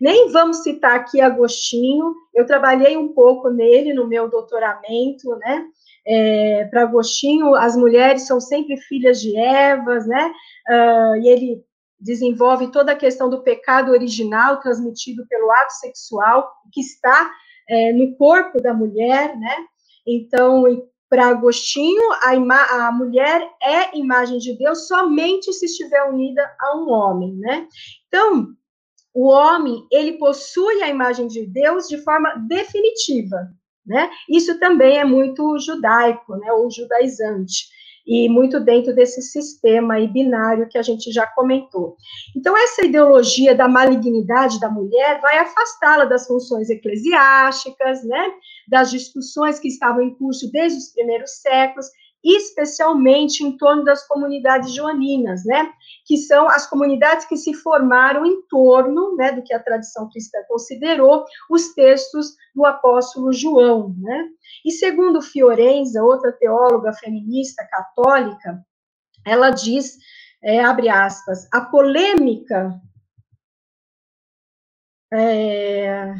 Nem 0.00 0.30
vamos 0.30 0.58
citar 0.58 0.94
aqui 0.94 1.20
Agostinho, 1.20 2.14
eu 2.32 2.46
trabalhei 2.46 2.96
um 2.96 3.12
pouco 3.12 3.50
nele 3.50 3.92
no 3.92 4.06
meu 4.06 4.28
doutoramento, 4.28 5.36
né? 5.38 5.66
É, 6.06 6.64
Para 6.70 6.82
Agostinho, 6.82 7.54
as 7.54 7.76
mulheres 7.76 8.26
são 8.26 8.40
sempre 8.40 8.76
filhas 8.76 9.20
de 9.20 9.36
Evas, 9.36 10.06
né? 10.06 10.32
Uh, 10.68 11.16
e 11.22 11.28
ele 11.28 11.64
desenvolve 11.98 12.70
toda 12.70 12.92
a 12.92 12.96
questão 12.96 13.30
do 13.30 13.42
pecado 13.42 13.92
original 13.92 14.60
transmitido 14.60 15.24
pelo 15.28 15.50
ato 15.50 15.72
sexual, 15.74 16.50
que 16.72 16.80
está 16.80 17.30
é, 17.72 17.90
no 17.90 18.14
corpo 18.16 18.60
da 18.60 18.74
mulher, 18.74 19.34
né? 19.38 19.56
Então, 20.06 20.64
para 21.08 21.28
Agostinho, 21.28 22.02
a, 22.22 22.86
a, 22.86 22.92
mulher 22.92 23.48
é 23.62 23.96
imagem 23.96 24.38
de 24.38 24.56
Deus 24.58 24.86
somente 24.86 25.50
se 25.54 25.64
estiver 25.64 26.04
unida 26.04 26.42
a 26.60 26.76
um 26.76 26.90
homem, 26.90 27.34
né? 27.36 27.66
Então, 28.08 28.48
o 29.14 29.28
homem, 29.28 29.86
ele 29.90 30.18
possui 30.18 30.82
a 30.82 30.88
imagem 30.88 31.26
de 31.28 31.46
Deus 31.46 31.88
de 31.88 31.96
forma 31.98 32.34
definitiva, 32.46 33.38
né? 33.86 34.10
Isso 34.28 34.58
também 34.58 34.98
é 34.98 35.04
muito 35.04 35.58
judaico, 35.58 36.36
né? 36.36 36.52
Ou 36.52 36.70
judaizante 36.70 37.71
e 38.06 38.28
muito 38.28 38.58
dentro 38.60 38.94
desse 38.94 39.22
sistema 39.22 39.94
binário 40.06 40.68
que 40.68 40.78
a 40.78 40.82
gente 40.82 41.12
já 41.12 41.26
comentou. 41.26 41.96
Então, 42.36 42.56
essa 42.56 42.84
ideologia 42.84 43.54
da 43.54 43.68
malignidade 43.68 44.60
da 44.60 44.68
mulher 44.70 45.20
vai 45.20 45.38
afastá-la 45.38 46.04
das 46.04 46.26
funções 46.26 46.68
eclesiásticas, 46.70 48.04
né, 48.04 48.32
das 48.68 48.90
discussões 48.90 49.58
que 49.58 49.68
estavam 49.68 50.02
em 50.02 50.14
curso 50.14 50.50
desde 50.50 50.78
os 50.78 50.88
primeiros 50.92 51.30
séculos, 51.40 51.86
especialmente 52.24 53.42
em 53.42 53.56
torno 53.56 53.84
das 53.84 54.06
comunidades 54.06 54.72
joaninas, 54.74 55.44
né, 55.44 55.72
que 56.06 56.16
são 56.16 56.48
as 56.48 56.68
comunidades 56.68 57.26
que 57.26 57.36
se 57.36 57.54
formaram 57.54 58.24
em 58.24 58.42
torno, 58.42 59.16
né, 59.16 59.32
do 59.32 59.42
que 59.42 59.52
a 59.52 59.62
tradição 59.62 60.08
cristã 60.10 60.38
considerou 60.48 61.24
os 61.50 61.74
textos 61.74 62.36
do 62.54 62.64
apóstolo 62.64 63.32
João, 63.32 63.94
né. 63.98 64.28
E 64.64 64.70
segundo 64.70 65.20
Fiorenza, 65.20 66.02
outra 66.02 66.32
teóloga 66.32 66.92
feminista 66.92 67.66
católica, 67.66 68.64
ela 69.26 69.50
diz, 69.50 69.96
é, 70.42 70.62
abre 70.62 70.88
aspas, 70.88 71.48
a 71.52 71.60
polêmica 71.60 72.80
é, 75.12 76.14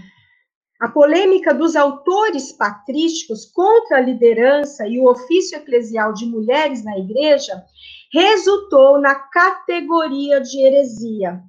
a 0.83 0.89
polêmica 0.89 1.55
dos 1.55 1.77
autores 1.77 2.51
patrísticos 2.51 3.45
contra 3.45 3.99
a 3.99 4.01
liderança 4.01 4.85
e 4.85 4.99
o 4.99 5.09
ofício 5.09 5.57
eclesial 5.57 6.13
de 6.13 6.27
mulheres 6.27 6.83
na 6.83 6.99
igreja 6.99 7.65
resultou 8.13 9.01
na 9.01 9.15
categoria 9.15 10.41
de 10.41 10.61
heresia. 10.61 11.41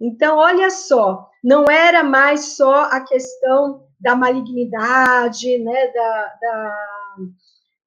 Então, 0.00 0.38
olha 0.38 0.70
só, 0.70 1.28
não 1.42 1.64
era 1.68 2.04
mais 2.04 2.52
só 2.52 2.84
a 2.84 3.00
questão 3.00 3.82
da 3.98 4.14
malignidade, 4.14 5.58
né, 5.58 5.88
da, 5.88 6.34
da, 6.40 6.76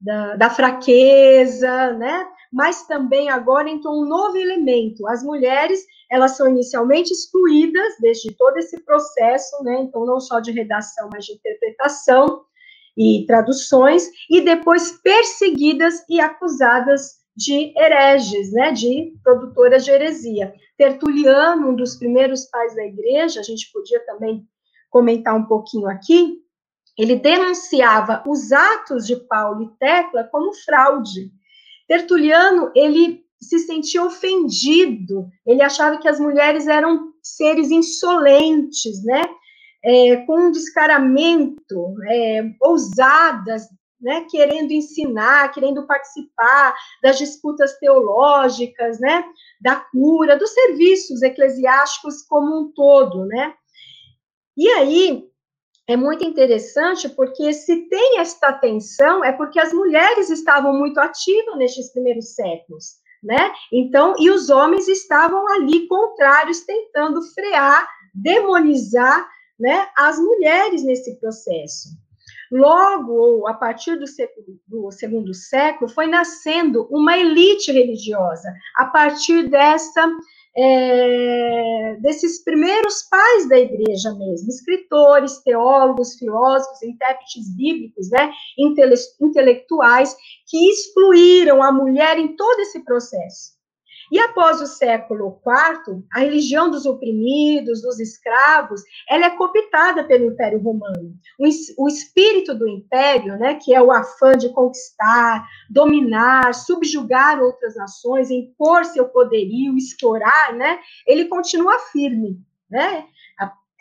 da, 0.01 0.35
da 0.35 0.49
fraqueza, 0.49 1.93
né, 1.93 2.27
mas 2.51 2.85
também 2.85 3.29
agora 3.29 3.69
entrou 3.69 4.01
um 4.01 4.07
novo 4.07 4.37
elemento. 4.37 5.07
As 5.07 5.23
mulheres, 5.23 5.85
elas 6.09 6.35
são 6.35 6.49
inicialmente 6.49 7.11
excluídas 7.11 7.95
desde 7.99 8.33
todo 8.33 8.57
esse 8.57 8.79
processo, 8.81 9.63
né? 9.63 9.81
Então, 9.81 10.05
não 10.05 10.19
só 10.19 10.39
de 10.39 10.51
redação, 10.51 11.09
mas 11.11 11.25
de 11.25 11.33
interpretação 11.33 12.43
e 12.97 13.25
traduções, 13.25 14.09
e 14.29 14.41
depois 14.41 14.99
perseguidas 15.01 16.03
e 16.09 16.19
acusadas 16.19 17.21
de 17.35 17.73
hereges, 17.77 18.51
né, 18.51 18.73
de 18.73 19.13
produtoras 19.23 19.85
de 19.85 19.91
heresia. 19.91 20.53
Tertuliano, 20.77 21.69
um 21.69 21.75
dos 21.75 21.95
primeiros 21.95 22.45
pais 22.45 22.75
da 22.75 22.83
igreja, 22.83 23.39
a 23.39 23.43
gente 23.43 23.71
podia 23.71 23.99
também 24.05 24.45
comentar 24.89 25.33
um 25.33 25.45
pouquinho 25.45 25.87
aqui, 25.87 26.41
ele 26.97 27.15
denunciava 27.15 28.21
os 28.27 28.51
atos 28.51 29.07
de 29.07 29.15
Paulo 29.15 29.63
e 29.63 29.77
Tecla 29.79 30.25
como 30.25 30.53
fraude. 30.53 31.31
Tertuliano, 31.91 32.71
ele 32.73 33.21
se 33.37 33.59
sentia 33.59 34.01
ofendido, 34.05 35.27
ele 35.45 35.61
achava 35.61 35.97
que 35.97 36.07
as 36.07 36.21
mulheres 36.21 36.65
eram 36.65 37.11
seres 37.21 37.69
insolentes, 37.69 39.03
né, 39.03 39.23
é, 39.83 40.15
com 40.25 40.47
um 40.47 40.51
descaramento, 40.51 41.93
é, 42.07 42.43
ousadas, 42.61 43.63
né, 43.99 44.25
querendo 44.31 44.71
ensinar, 44.71 45.51
querendo 45.51 45.85
participar 45.85 46.73
das 47.03 47.17
disputas 47.17 47.77
teológicas, 47.77 48.97
né, 49.01 49.25
da 49.59 49.75
cura, 49.75 50.37
dos 50.37 50.53
serviços 50.53 51.21
eclesiásticos 51.21 52.21
como 52.21 52.57
um 52.57 52.71
todo, 52.71 53.25
né. 53.25 53.53
E 54.55 54.65
aí 54.69 55.29
é 55.87 55.97
muito 55.97 56.23
interessante 56.23 57.09
porque 57.09 57.53
se 57.53 57.87
tem 57.89 58.19
esta 58.19 58.53
tensão 58.53 59.23
é 59.23 59.31
porque 59.31 59.59
as 59.59 59.73
mulheres 59.73 60.29
estavam 60.29 60.77
muito 60.77 60.99
ativas 60.99 61.57
nestes 61.57 61.91
primeiros 61.91 62.33
séculos, 62.33 62.95
né? 63.23 63.51
Então, 63.71 64.15
e 64.17 64.29
os 64.29 64.49
homens 64.49 64.87
estavam 64.87 65.45
ali 65.53 65.87
contrários, 65.87 66.61
tentando 66.61 67.21
frear, 67.33 67.87
demonizar, 68.13 69.27
né, 69.59 69.87
as 69.95 70.17
mulheres 70.17 70.83
nesse 70.83 71.19
processo. 71.19 71.89
Logo, 72.51 73.47
a 73.47 73.53
partir 73.53 73.95
do, 73.95 74.05
do 74.67 74.91
segundo 74.91 75.33
século, 75.33 75.89
foi 75.89 76.07
nascendo 76.07 76.85
uma 76.89 77.17
elite 77.17 77.71
religiosa, 77.71 78.51
a 78.75 78.85
partir 78.85 79.47
dessa 79.47 80.11
é, 80.55 81.97
desses 82.01 82.43
primeiros 82.43 83.03
pais 83.03 83.47
da 83.47 83.57
igreja 83.57 84.13
mesmo, 84.15 84.49
escritores, 84.49 85.39
teólogos, 85.39 86.15
filósofos, 86.15 86.81
intérpretes 86.83 87.55
bíblicos, 87.55 88.09
né, 88.09 88.31
intele 88.57 88.95
intelectuais, 89.21 90.15
que 90.47 90.69
excluíram 90.69 91.63
a 91.63 91.71
mulher 91.71 92.17
em 92.17 92.35
todo 92.35 92.59
esse 92.59 92.83
processo. 92.83 93.60
E 94.11 94.19
após 94.19 94.59
o 94.59 94.67
século 94.67 95.39
IV, 95.47 96.03
a 96.11 96.19
religião 96.19 96.69
dos 96.69 96.85
oprimidos, 96.85 97.81
dos 97.81 97.97
escravos, 97.97 98.83
ela 99.09 99.27
é 99.27 99.29
cooptada 99.29 100.03
pelo 100.03 100.25
Império 100.25 100.59
Romano. 100.59 101.15
O, 101.39 101.47
o 101.83 101.87
espírito 101.87 102.53
do 102.53 102.67
império, 102.67 103.37
né, 103.37 103.55
que 103.55 103.73
é 103.73 103.81
o 103.81 103.89
afã 103.89 104.33
de 104.33 104.49
conquistar, 104.49 105.47
dominar, 105.69 106.53
subjugar 106.53 107.41
outras 107.41 107.75
nações, 107.77 108.29
impor 108.29 108.83
seu 108.83 109.07
poderio, 109.07 109.77
explorar, 109.77 110.53
né, 110.55 110.79
ele 111.07 111.25
continua 111.25 111.79
firme, 111.91 112.37
né? 112.69 113.05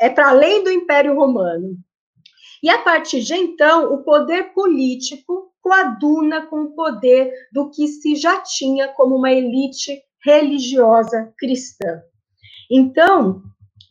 É 0.00 0.08
para 0.08 0.30
além 0.30 0.64
do 0.64 0.70
Império 0.70 1.14
Romano. 1.14 1.76
E 2.62 2.70
a 2.70 2.78
partir 2.78 3.20
de 3.20 3.34
então, 3.34 3.92
o 3.92 4.02
poder 4.02 4.54
político 4.54 5.52
coaduna 5.60 6.46
com 6.46 6.62
o 6.62 6.70
poder 6.72 7.30
do 7.52 7.70
que 7.70 7.86
se 7.86 8.16
já 8.16 8.40
tinha 8.40 8.88
como 8.88 9.16
uma 9.16 9.30
elite 9.30 10.02
religiosa 10.24 11.32
cristã. 11.38 12.02
Então, 12.70 13.42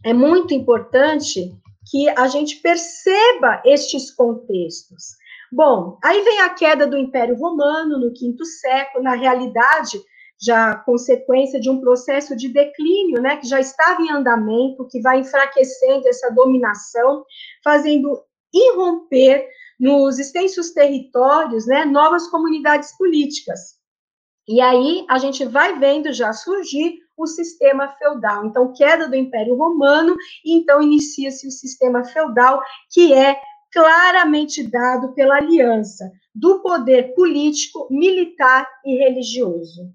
é 0.03 0.13
muito 0.13 0.53
importante 0.53 1.51
que 1.89 2.07
a 2.09 2.27
gente 2.27 2.57
perceba 2.57 3.61
estes 3.65 4.11
contextos. 4.11 5.17
Bom, 5.51 5.97
aí 6.03 6.21
vem 6.21 6.41
a 6.41 6.49
queda 6.49 6.85
do 6.85 6.97
Império 6.97 7.35
Romano 7.35 7.97
no 7.99 8.13
quinto 8.13 8.45
século, 8.45 9.03
na 9.03 9.15
realidade, 9.15 9.99
já 10.41 10.75
consequência 10.75 11.59
de 11.59 11.69
um 11.69 11.81
processo 11.81 12.35
de 12.35 12.47
declínio, 12.47 13.21
né, 13.21 13.37
que 13.37 13.47
já 13.47 13.59
estava 13.59 14.01
em 14.01 14.11
andamento, 14.11 14.87
que 14.87 15.01
vai 15.01 15.19
enfraquecendo 15.19 16.07
essa 16.07 16.29
dominação, 16.29 17.25
fazendo 17.63 18.23
irromper 18.53 19.47
nos 19.79 20.19
extensos 20.19 20.71
territórios, 20.71 21.65
né, 21.65 21.83
novas 21.83 22.27
comunidades 22.27 22.95
políticas. 22.97 23.78
E 24.49 24.59
aí 24.61 25.05
a 25.07 25.19
gente 25.19 25.45
vai 25.45 25.77
vendo 25.77 26.11
já 26.11 26.33
surgir 26.33 26.97
o 27.15 27.27
sistema 27.27 27.87
feudal. 27.89 28.47
Então, 28.47 28.73
queda 28.73 29.07
do 29.07 29.15
Império 29.15 29.55
Romano, 29.55 30.15
e 30.43 30.57
então 30.57 30.81
inicia-se 30.81 31.47
o 31.47 31.51
sistema 31.51 32.03
feudal, 32.03 32.59
que 32.91 33.13
é 33.13 33.39
claramente 33.71 34.63
dado 34.63 35.13
pela 35.13 35.35
aliança 35.35 36.11
do 36.33 36.63
poder 36.63 37.13
político, 37.13 37.87
militar 37.91 38.67
e 38.83 38.95
religioso. 38.95 39.93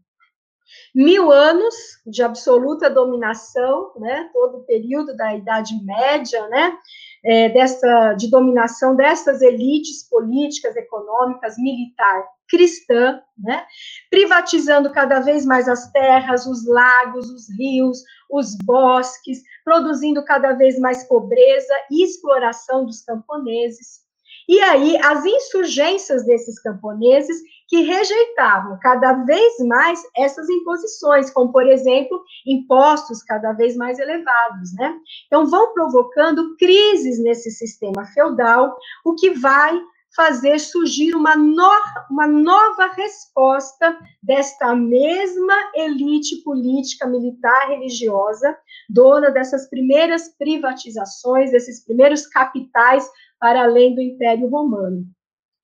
Mil 0.94 1.32
anos 1.32 1.74
de 2.06 2.22
absoluta 2.22 2.88
dominação, 2.88 3.92
né, 3.98 4.30
todo 4.32 4.58
o 4.58 4.64
período 4.64 5.16
da 5.16 5.34
Idade 5.34 5.74
Média, 5.84 6.46
né, 6.48 6.78
é, 7.24 7.48
dessa, 7.48 8.12
de 8.14 8.30
dominação 8.30 8.94
dessas 8.94 9.42
elites 9.42 10.08
políticas, 10.08 10.76
econômicas, 10.76 11.56
militar 11.58 12.24
cristã, 12.48 13.20
né? 13.38 13.64
privatizando 14.10 14.92
cada 14.92 15.20
vez 15.20 15.44
mais 15.44 15.68
as 15.68 15.90
terras, 15.90 16.46
os 16.46 16.66
lagos, 16.66 17.28
os 17.30 17.48
rios, 17.58 18.02
os 18.30 18.56
bosques, 18.64 19.42
produzindo 19.64 20.24
cada 20.24 20.52
vez 20.52 20.78
mais 20.78 21.04
pobreza 21.04 21.74
e 21.90 22.04
exploração 22.04 22.84
dos 22.84 23.02
camponeses. 23.02 24.04
E 24.48 24.60
aí, 24.60 24.98
as 24.98 25.24
insurgências 25.24 26.24
desses 26.26 26.60
camponeses 26.60 27.40
que 27.68 27.82
rejeitavam 27.82 28.78
cada 28.80 29.12
vez 29.24 29.58
mais 29.66 30.02
essas 30.16 30.48
imposições, 30.48 31.30
como, 31.30 31.50
por 31.52 31.66
exemplo, 31.66 32.22
impostos 32.46 33.22
cada 33.22 33.52
vez 33.52 33.76
mais 33.76 33.98
elevados, 33.98 34.74
né? 34.74 34.94
Então, 35.26 35.46
vão 35.46 35.72
provocando 35.72 36.56
crises 36.56 37.22
nesse 37.22 37.50
sistema 37.50 38.04
feudal, 38.06 38.76
o 39.04 39.14
que 39.14 39.30
vai 39.30 39.80
fazer 40.14 40.58
surgir 40.60 41.14
uma, 41.14 41.36
no, 41.36 41.70
uma 42.10 42.26
nova 42.26 42.86
resposta 42.92 43.98
desta 44.22 44.74
mesma 44.74 45.54
elite 45.74 46.36
política, 46.42 47.06
militar, 47.06 47.68
religiosa, 47.68 48.56
dona 48.88 49.30
dessas 49.30 49.68
primeiras 49.68 50.28
privatizações, 50.38 51.50
desses 51.50 51.84
primeiros 51.84 52.26
capitais 52.26 53.08
para 53.40 53.64
além 53.64 53.94
do 53.94 54.00
Império 54.00 54.48
Romano. 54.48 55.04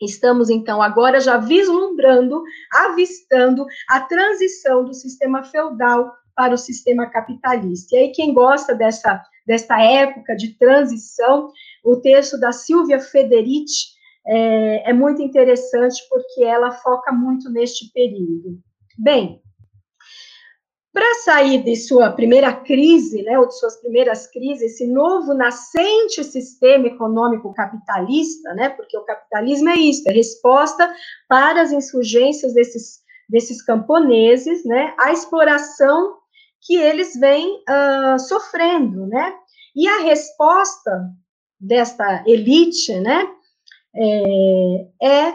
Estamos, 0.00 0.48
então, 0.48 0.80
agora 0.80 1.20
já 1.20 1.36
vislumbrando, 1.36 2.42
avistando 2.72 3.66
a 3.88 4.00
transição 4.00 4.84
do 4.84 4.94
sistema 4.94 5.42
feudal 5.42 6.12
para 6.34 6.54
o 6.54 6.58
sistema 6.58 7.06
capitalista. 7.06 7.94
E 7.94 7.98
aí, 7.98 8.12
quem 8.12 8.32
gosta 8.32 8.74
dessa, 8.74 9.22
dessa 9.46 9.78
época 9.80 10.34
de 10.34 10.56
transição, 10.58 11.52
o 11.84 11.96
texto 11.96 12.40
da 12.40 12.50
Silvia 12.50 12.98
Federici, 12.98 14.00
é, 14.26 14.90
é 14.90 14.92
muito 14.92 15.20
interessante 15.20 16.02
porque 16.08 16.44
ela 16.44 16.70
foca 16.70 17.12
muito 17.12 17.50
neste 17.50 17.92
período. 17.92 18.58
Bem, 18.98 19.42
para 20.92 21.14
sair 21.22 21.62
de 21.62 21.76
sua 21.76 22.10
primeira 22.10 22.52
crise, 22.52 23.22
né, 23.22 23.38
ou 23.38 23.46
de 23.46 23.56
suas 23.58 23.76
primeiras 23.80 24.26
crises, 24.26 24.72
esse 24.72 24.86
novo 24.86 25.34
nascente 25.34 26.24
sistema 26.24 26.88
econômico 26.88 27.54
capitalista, 27.54 28.52
né, 28.54 28.70
porque 28.70 28.96
o 28.98 29.04
capitalismo 29.04 29.68
é 29.68 29.76
isso, 29.76 30.08
é 30.08 30.12
resposta 30.12 30.92
para 31.28 31.62
as 31.62 31.70
insurgências 31.70 32.54
desses, 32.54 33.00
desses 33.28 33.62
camponeses, 33.62 34.64
né, 34.64 34.92
a 34.98 35.12
exploração 35.12 36.18
que 36.60 36.76
eles 36.76 37.14
vêm 37.18 37.62
uh, 37.68 38.18
sofrendo, 38.18 39.06
né, 39.06 39.32
e 39.76 39.86
a 39.86 40.00
resposta 40.00 41.08
desta 41.60 42.24
elite, 42.26 42.98
né, 42.98 43.28
é, 43.94 44.86
é 45.28 45.34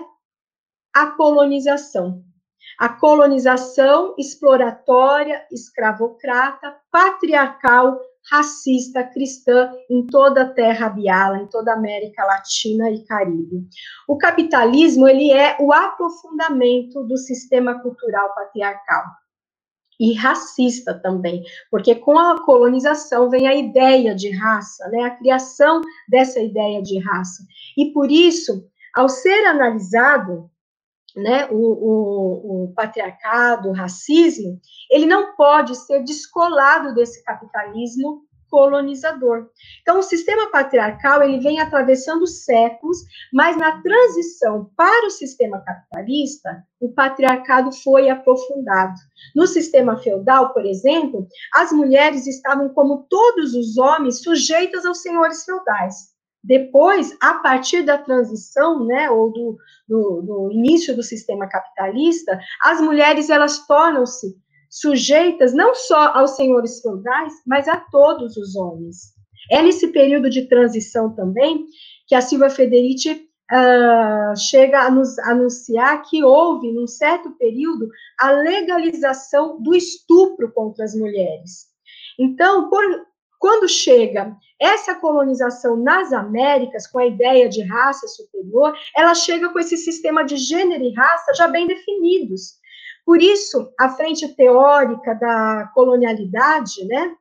a 0.93 1.07
colonização. 1.11 2.24
A 2.79 2.89
colonização 2.89 4.15
exploratória, 4.17 5.45
escravocrata, 5.51 6.75
patriarcal, 6.91 7.99
racista, 8.29 9.03
cristã 9.03 9.71
em 9.89 10.05
toda 10.07 10.41
a 10.41 10.49
terra 10.49 10.89
biala, 10.89 11.37
em 11.37 11.47
toda 11.47 11.71
a 11.71 11.75
América 11.75 12.25
Latina 12.25 12.89
e 12.89 13.03
Caribe. 13.05 13.67
O 14.07 14.17
capitalismo, 14.17 15.07
ele 15.07 15.31
é 15.31 15.55
o 15.59 15.71
aprofundamento 15.71 17.03
do 17.03 17.17
sistema 17.17 17.79
cultural 17.81 18.33
patriarcal 18.33 19.03
e 19.99 20.13
racista 20.13 20.93
também, 20.93 21.43
porque 21.71 21.95
com 21.95 22.17
a 22.17 22.43
colonização 22.43 23.29
vem 23.29 23.47
a 23.47 23.55
ideia 23.55 24.13
de 24.13 24.29
raça, 24.29 24.87
né, 24.89 25.03
a 25.03 25.11
criação 25.11 25.81
dessa 26.09 26.39
ideia 26.39 26.81
de 26.81 26.99
raça. 26.99 27.43
E 27.77 27.91
por 27.93 28.11
isso, 28.11 28.67
ao 28.93 29.07
ser 29.07 29.45
analisado 29.45 30.49
né, 31.15 31.47
o, 31.49 31.55
o, 31.55 32.63
o, 32.63 32.73
patriarcado, 32.73 33.69
o 33.69 33.73
racismo, 33.73 34.59
ele 34.91 35.05
não 35.05 35.35
pode 35.35 35.75
ser 35.75 36.03
descolado 36.03 36.93
desse 36.93 37.23
capitalismo 37.23 38.23
colonizador. 38.49 39.49
Então, 39.81 39.99
o 39.99 40.03
sistema 40.03 40.49
patriarcal 40.49 41.21
ele 41.21 41.39
vem 41.39 41.59
atravessando 41.59 42.25
séculos, 42.25 42.99
mas 43.33 43.57
na 43.57 43.81
transição 43.81 44.71
para 44.77 45.07
o 45.07 45.11
sistema 45.11 45.59
capitalista, 45.61 46.63
o 46.79 46.89
patriarcado 46.89 47.71
foi 47.71 48.09
aprofundado. 48.09 48.93
No 49.35 49.45
sistema 49.45 49.97
feudal, 49.97 50.53
por 50.53 50.65
exemplo, 50.65 51.27
as 51.53 51.71
mulheres 51.71 52.27
estavam, 52.27 52.69
como 52.69 53.05
todos 53.09 53.53
os 53.53 53.77
homens, 53.77 54.21
sujeitas 54.21 54.85
aos 54.85 55.01
senhores 55.01 55.43
feudais. 55.43 56.14
Depois, 56.45 57.17
a 57.19 57.35
partir 57.35 57.81
da 57.81 57.97
transição, 57.97 58.85
né, 58.85 59.09
ou 59.09 59.31
do, 59.31 59.57
do, 59.87 60.21
do 60.21 60.51
início 60.51 60.95
do 60.95 61.01
sistema 61.01 61.49
capitalista, 61.49 62.39
as 62.61 62.79
mulheres 62.79 63.31
elas 63.31 63.65
tornam-se 63.65 64.35
sujeitas 64.69 65.53
não 65.53 65.73
só 65.73 66.13
aos 66.13 66.35
senhores 66.35 66.81
feudais, 66.81 67.33
mas 67.47 67.67
a 67.67 67.77
todos 67.77 68.37
os 68.37 68.55
homens. 68.55 69.15
É 69.49 69.61
nesse 69.61 69.87
período 69.87 70.29
de 70.29 70.47
transição 70.47 71.15
também 71.15 71.65
que 72.07 72.13
a 72.13 72.21
Silva 72.21 72.49
Federici 72.49 73.27
uh, 73.51 74.37
chega 74.37 74.81
a 74.81 74.91
nos 74.91 75.17
anunciar 75.19 76.03
que 76.03 76.23
houve, 76.23 76.71
num 76.71 76.87
certo 76.87 77.31
período, 77.37 77.89
a 78.19 78.31
legalização 78.31 79.61
do 79.61 79.75
estupro 79.75 80.51
contra 80.53 80.85
as 80.85 80.93
mulheres. 80.93 81.67
Então, 82.19 82.69
por, 82.69 82.83
quando 83.45 83.69
chega 83.69 84.35
essa 84.59 84.95
colonização 84.95 85.77
nas 85.77 86.11
Américas, 86.11 86.87
com 86.87 86.97
a 86.97 87.05
ideia 87.05 87.47
de 87.47 87.61
raça 87.61 88.07
superior, 88.07 88.75
ela 88.97 89.13
chega 89.13 89.49
com 89.49 89.59
esse 89.59 89.77
sistema 89.77 90.25
de 90.25 90.35
gênero 90.35 90.83
e 90.83 90.91
raça 90.95 91.31
já 91.35 91.47
bem 91.47 91.67
definidos. 91.67 92.55
Por 93.05 93.21
isso, 93.21 93.71
a 93.79 93.89
frente 93.89 94.27
teórica 94.29 95.13
da 95.13 95.69
colonialidade, 95.75 96.87
né, 96.87 97.15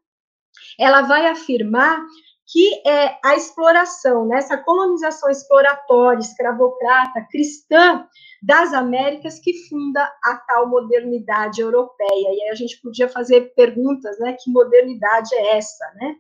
ela 0.81 1.03
vai 1.03 1.27
afirmar 1.27 2.01
que 2.47 2.81
é 2.89 3.19
a 3.23 3.37
exploração, 3.37 4.27
né, 4.27 4.39
essa 4.39 4.57
colonização 4.57 5.29
exploratória, 5.29 6.21
escravocrata, 6.21 7.27
cristã 7.31 8.03
das 8.45 8.75
Américas 8.75 9.39
que 9.39 9.55
funda 9.69 10.03
a 10.23 10.37
tal 10.47 10.69
modernidade 10.69 11.63
europeia. 11.63 12.29
E 12.31 12.43
aí 12.43 12.51
a 12.51 12.55
gente 12.55 12.81
podia 12.83 13.09
fazer 13.09 13.55
perguntas, 13.55 14.19
né, 14.19 14.37
que 14.39 14.51
modernidade 14.51 15.35
é 15.35 15.57
essa, 15.57 15.85
né? 15.95 16.17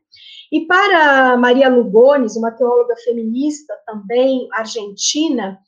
E 0.51 0.67
para 0.67 1.37
Maria 1.37 1.69
Lugones, 1.69 2.37
uma 2.37 2.51
teóloga 2.51 2.95
feminista 3.05 3.75
também 3.87 4.49
argentina, 4.53 5.59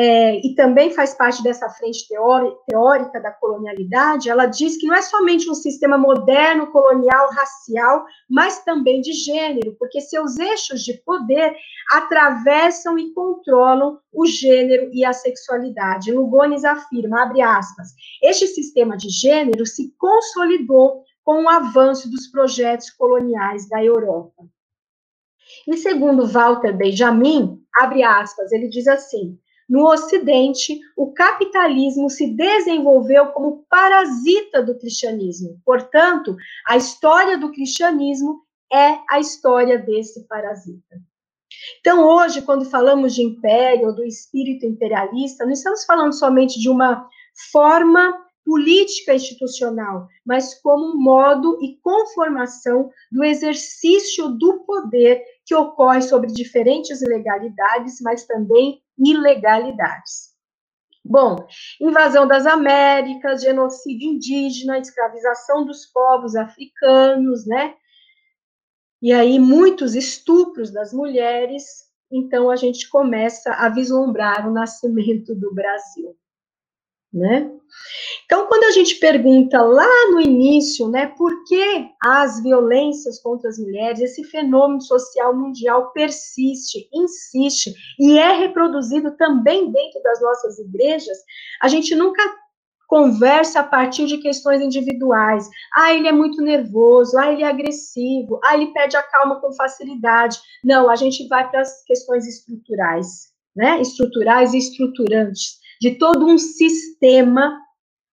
é, 0.00 0.46
e 0.46 0.54
também 0.54 0.92
faz 0.92 1.12
parte 1.12 1.42
dessa 1.42 1.68
frente 1.70 2.06
teórica 2.06 3.20
da 3.20 3.32
colonialidade, 3.32 4.30
ela 4.30 4.46
diz 4.46 4.76
que 4.76 4.86
não 4.86 4.94
é 4.94 5.02
somente 5.02 5.50
um 5.50 5.54
sistema 5.54 5.98
moderno, 5.98 6.68
colonial, 6.68 7.28
racial, 7.32 8.04
mas 8.30 8.62
também 8.62 9.00
de 9.00 9.12
gênero, 9.12 9.74
porque 9.76 10.00
seus 10.00 10.38
eixos 10.38 10.84
de 10.84 10.94
poder 11.02 11.52
atravessam 11.90 12.96
e 12.96 13.12
controlam 13.12 13.98
o 14.12 14.24
gênero 14.24 14.88
e 14.92 15.04
a 15.04 15.12
sexualidade. 15.12 16.12
Lugones 16.12 16.64
afirma, 16.64 17.22
abre 17.22 17.42
aspas, 17.42 17.88
este 18.22 18.46
sistema 18.46 18.96
de 18.96 19.08
gênero 19.08 19.66
se 19.66 19.92
consolidou 19.98 21.02
com 21.24 21.42
o 21.42 21.48
avanço 21.48 22.08
dos 22.08 22.28
projetos 22.28 22.88
coloniais 22.90 23.68
da 23.68 23.82
Europa. 23.82 24.44
E 25.66 25.76
segundo 25.76 26.24
Walter 26.24 26.76
Benjamin, 26.76 27.60
abre 27.80 28.04
aspas, 28.04 28.52
ele 28.52 28.68
diz 28.68 28.86
assim: 28.86 29.36
no 29.68 29.86
Ocidente, 29.86 30.80
o 30.96 31.12
capitalismo 31.12 32.08
se 32.08 32.28
desenvolveu 32.28 33.26
como 33.32 33.64
parasita 33.68 34.62
do 34.62 34.78
cristianismo. 34.78 35.60
Portanto, 35.64 36.34
a 36.66 36.76
história 36.76 37.36
do 37.36 37.52
cristianismo 37.52 38.42
é 38.72 38.98
a 39.10 39.20
história 39.20 39.78
desse 39.78 40.26
parasita. 40.26 40.96
Então, 41.80 42.06
hoje, 42.06 42.42
quando 42.42 42.64
falamos 42.64 43.14
de 43.14 43.22
império 43.22 43.88
ou 43.88 43.94
do 43.94 44.04
espírito 44.04 44.64
imperialista, 44.64 45.44
não 45.44 45.52
estamos 45.52 45.84
falando 45.84 46.12
somente 46.12 46.58
de 46.58 46.68
uma 46.68 47.06
forma 47.52 48.26
política 48.44 49.14
institucional, 49.14 50.08
mas 50.24 50.54
como 50.62 50.94
um 50.94 50.98
modo 50.98 51.58
e 51.62 51.76
conformação 51.82 52.90
do 53.12 53.22
exercício 53.22 54.30
do 54.30 54.60
poder 54.60 55.22
que 55.48 55.54
ocorre 55.54 56.02
sobre 56.02 56.30
diferentes 56.30 57.00
legalidades, 57.00 58.02
mas 58.02 58.26
também 58.26 58.82
ilegalidades. 58.98 60.36
Bom, 61.02 61.36
invasão 61.80 62.28
das 62.28 62.44
Américas, 62.44 63.40
genocídio 63.40 64.10
indígena, 64.10 64.78
escravização 64.78 65.64
dos 65.64 65.86
povos 65.86 66.36
africanos, 66.36 67.46
né? 67.46 67.74
E 69.00 69.10
aí 69.10 69.38
muitos 69.38 69.94
estupros 69.94 70.70
das 70.70 70.92
mulheres. 70.92 71.64
Então 72.12 72.50
a 72.50 72.56
gente 72.56 72.86
começa 72.90 73.50
a 73.54 73.70
vislumbrar 73.70 74.46
o 74.46 74.52
nascimento 74.52 75.34
do 75.34 75.54
Brasil 75.54 76.14
né? 77.12 77.50
Então, 78.24 78.46
quando 78.46 78.64
a 78.64 78.70
gente 78.70 78.96
pergunta 78.96 79.60
lá 79.62 80.10
no 80.10 80.20
início, 80.20 80.88
né, 80.88 81.06
por 81.06 81.44
que 81.44 81.86
as 82.02 82.42
violências 82.42 83.20
contra 83.20 83.48
as 83.48 83.58
mulheres, 83.58 84.00
esse 84.00 84.24
fenômeno 84.24 84.80
social 84.80 85.34
mundial 85.34 85.90
persiste, 85.92 86.88
insiste 86.92 87.74
e 87.98 88.18
é 88.18 88.32
reproduzido 88.32 89.16
também 89.16 89.70
dentro 89.70 90.02
das 90.02 90.20
nossas 90.20 90.58
igrejas, 90.58 91.16
a 91.62 91.68
gente 91.68 91.94
nunca 91.94 92.22
conversa 92.86 93.60
a 93.60 93.64
partir 93.64 94.06
de 94.06 94.16
questões 94.16 94.62
individuais. 94.62 95.46
Ah, 95.74 95.92
ele 95.92 96.08
é 96.08 96.12
muito 96.12 96.40
nervoso, 96.40 97.18
ah, 97.18 97.30
ele 97.30 97.42
é 97.42 97.46
agressivo, 97.46 98.40
ah, 98.42 98.54
ele 98.54 98.72
perde 98.72 98.96
a 98.96 99.02
calma 99.02 99.40
com 99.40 99.52
facilidade. 99.52 100.38
Não, 100.64 100.88
a 100.88 100.96
gente 100.96 101.28
vai 101.28 101.48
para 101.50 101.60
as 101.60 101.84
questões 101.84 102.26
estruturais, 102.26 103.28
né? 103.54 103.78
Estruturais 103.82 104.54
e 104.54 104.58
estruturantes 104.58 105.58
de 105.80 105.92
todo 105.92 106.26
um 106.26 106.38
sistema 106.38 107.60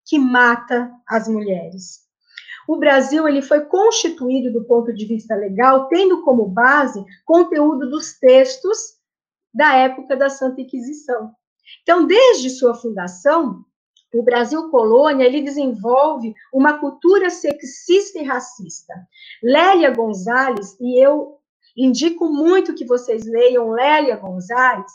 que 0.06 0.18
mata 0.18 0.90
as 1.06 1.28
mulheres. 1.28 2.00
O 2.66 2.76
Brasil 2.76 3.26
ele 3.26 3.42
foi 3.42 3.62
constituído 3.62 4.52
do 4.52 4.64
ponto 4.64 4.92
de 4.92 5.04
vista 5.04 5.34
legal, 5.34 5.88
tendo 5.88 6.22
como 6.22 6.46
base 6.46 7.04
conteúdo 7.24 7.90
dos 7.90 8.18
textos 8.18 8.78
da 9.52 9.74
época 9.74 10.16
da 10.16 10.28
Santa 10.28 10.60
Inquisição. 10.60 11.32
Então, 11.82 12.06
desde 12.06 12.50
sua 12.50 12.74
fundação, 12.74 13.64
o 14.14 14.22
Brasil 14.22 14.70
colônia 14.70 15.24
ele 15.24 15.42
desenvolve 15.42 16.34
uma 16.52 16.78
cultura 16.78 17.30
sexista 17.30 18.18
e 18.18 18.24
racista. 18.24 18.94
Lélia 19.42 19.90
Gonzalez 19.90 20.76
e 20.80 20.98
eu 21.04 21.38
indico 21.76 22.28
muito 22.28 22.74
que 22.74 22.84
vocês 22.84 23.24
leiam 23.24 23.70
Lélia 23.70 24.16
Gonzalez, 24.16 24.90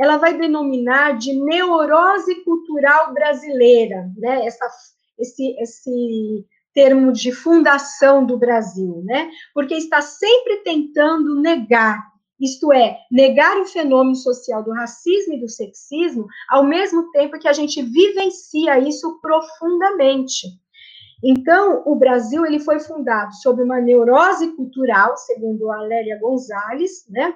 ela 0.00 0.16
vai 0.16 0.36
denominar 0.36 1.18
de 1.18 1.34
neurose 1.34 2.42
cultural 2.42 3.12
brasileira, 3.12 4.10
né? 4.16 4.46
Essa, 4.46 4.66
esse, 5.18 5.54
esse 5.60 6.46
termo 6.72 7.12
de 7.12 7.30
fundação 7.30 8.24
do 8.24 8.38
Brasil, 8.38 9.02
né? 9.04 9.30
Porque 9.52 9.74
está 9.74 10.00
sempre 10.00 10.62
tentando 10.64 11.38
negar, 11.38 12.02
isto 12.40 12.72
é, 12.72 12.96
negar 13.12 13.60
o 13.60 13.66
fenômeno 13.66 14.16
social 14.16 14.64
do 14.64 14.72
racismo 14.72 15.34
e 15.34 15.40
do 15.40 15.48
sexismo, 15.48 16.26
ao 16.48 16.64
mesmo 16.64 17.10
tempo 17.10 17.38
que 17.38 17.48
a 17.48 17.52
gente 17.52 17.82
vivencia 17.82 18.78
isso 18.78 19.20
profundamente. 19.20 20.46
Então, 21.22 21.82
o 21.84 21.94
Brasil 21.94 22.46
ele 22.46 22.58
foi 22.58 22.80
fundado 22.80 23.34
sobre 23.34 23.62
uma 23.62 23.78
neurose 23.78 24.56
cultural, 24.56 25.14
segundo 25.18 25.70
a 25.70 25.82
Lélia 25.82 26.18
Gonzalez, 26.18 27.04
né? 27.10 27.34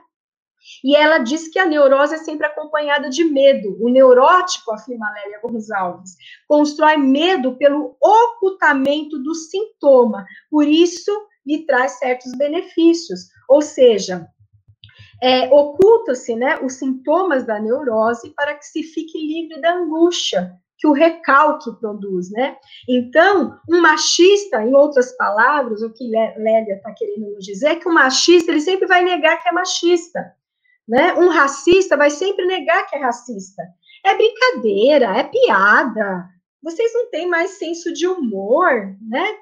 E 0.83 0.96
ela 0.96 1.18
diz 1.18 1.48
que 1.48 1.59
a 1.59 1.66
neurose 1.66 2.14
é 2.14 2.18
sempre 2.18 2.46
acompanhada 2.46 3.09
de 3.09 3.24
medo. 3.24 3.77
O 3.81 3.88
neurótico, 3.88 4.72
afirma 4.72 5.12
Lélia 5.12 5.40
Gonçalves, 5.42 6.16
constrói 6.48 6.96
medo 6.96 7.57
pelo 7.57 7.96
ocultamento 8.00 9.18
do 9.18 9.35
sintoma, 9.35 10.24
por 10.50 10.66
isso 10.66 11.11
lhe 11.46 11.66
traz 11.66 11.98
certos 11.98 12.33
benefícios. 12.33 13.29
Ou 13.48 13.61
seja, 13.61 14.27
é, 15.22 15.53
oculta-se 15.53 16.35
né, 16.35 16.59
os 16.62 16.74
sintomas 16.74 17.44
da 17.44 17.61
neurose 17.61 18.31
para 18.31 18.55
que 18.55 18.66
se 18.66 18.83
fique 18.83 19.18
livre 19.18 19.61
da 19.61 19.74
angústia 19.74 20.53
que 20.77 20.87
o 20.87 20.92
recalque 20.92 21.72
produz, 21.81 22.31
né? 22.31 22.59
Então, 22.87 23.59
um 23.70 23.81
machista, 23.81 24.62
em 24.62 24.74
outras 24.74 25.16
palavras, 25.16 25.81
o 25.83 25.90
que 25.90 26.07
Lélia 26.11 26.74
está 26.74 26.92
querendo 26.92 27.31
nos 27.33 27.44
dizer 27.44 27.68
é 27.68 27.77
que 27.77 27.88
o 27.88 27.94
machista 27.94 28.50
ele 28.50 28.61
sempre 28.61 28.87
vai 28.87 29.03
negar 29.03 29.42
que 29.42 29.48
é 29.48 29.53
machista. 29.53 30.35
Né? 30.87 31.14
Um 31.14 31.29
racista 31.29 31.97
vai 31.97 32.11
sempre 32.11 32.44
negar 32.47 32.87
que 32.87 32.97
é 32.97 33.01
racista. 33.01 33.62
É 34.05 34.14
brincadeira, 34.14 35.07
é 35.16 35.25
piada. 35.25 36.29
Vocês 36.62 36.92
não 36.94 37.11
têm 37.11 37.27
mais 37.29 37.53
senso 37.53 37.92
de 37.92 38.07
humor, 38.07 38.94
né? 39.01 39.37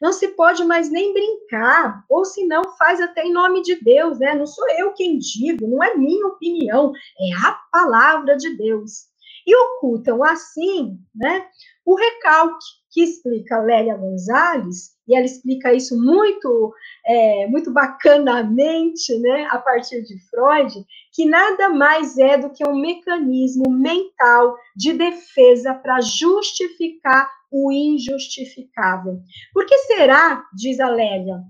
Não 0.00 0.12
se 0.12 0.28
pode 0.28 0.64
mais 0.64 0.90
nem 0.90 1.12
brincar, 1.12 2.04
ou 2.08 2.24
se 2.24 2.46
não, 2.46 2.62
faz 2.76 3.00
até 3.00 3.24
em 3.24 3.32
nome 3.32 3.62
de 3.62 3.74
Deus, 3.82 4.18
né? 4.20 4.34
Não 4.34 4.46
sou 4.46 4.64
eu 4.78 4.92
quem 4.92 5.18
digo, 5.18 5.66
não 5.66 5.82
é 5.82 5.96
minha 5.96 6.26
opinião, 6.26 6.92
é 7.20 7.46
a 7.46 7.52
palavra 7.72 8.36
de 8.36 8.56
Deus. 8.56 9.08
e 9.46 9.56
ocultam 9.56 10.22
assim, 10.22 10.98
né, 11.14 11.46
o 11.84 11.94
recalque 11.96 12.66
que 12.90 13.02
explica 13.02 13.62
Lélia 13.62 13.96
Gonzalez, 13.96 14.90
e 15.08 15.16
ela 15.16 15.24
explica 15.24 15.72
isso 15.72 16.00
muito, 16.00 16.72
é, 17.06 17.46
muito 17.46 17.72
bacanamente, 17.72 19.18
né, 19.20 19.48
a 19.50 19.58
partir 19.58 20.02
de 20.02 20.18
Freud, 20.28 20.84
que 21.12 21.24
nada 21.24 21.70
mais 21.70 22.18
é 22.18 22.36
do 22.36 22.50
que 22.50 22.66
um 22.66 22.78
mecanismo 22.78 23.70
mental 23.70 24.56
de 24.76 24.92
defesa 24.92 25.74
para 25.74 26.00
justificar 26.00 27.28
o 27.50 27.72
injustificável. 27.72 29.20
Por 29.54 29.64
que 29.64 29.76
será, 29.78 30.44
diz 30.54 30.78
a 30.80 30.90
Lélia, 30.90 31.40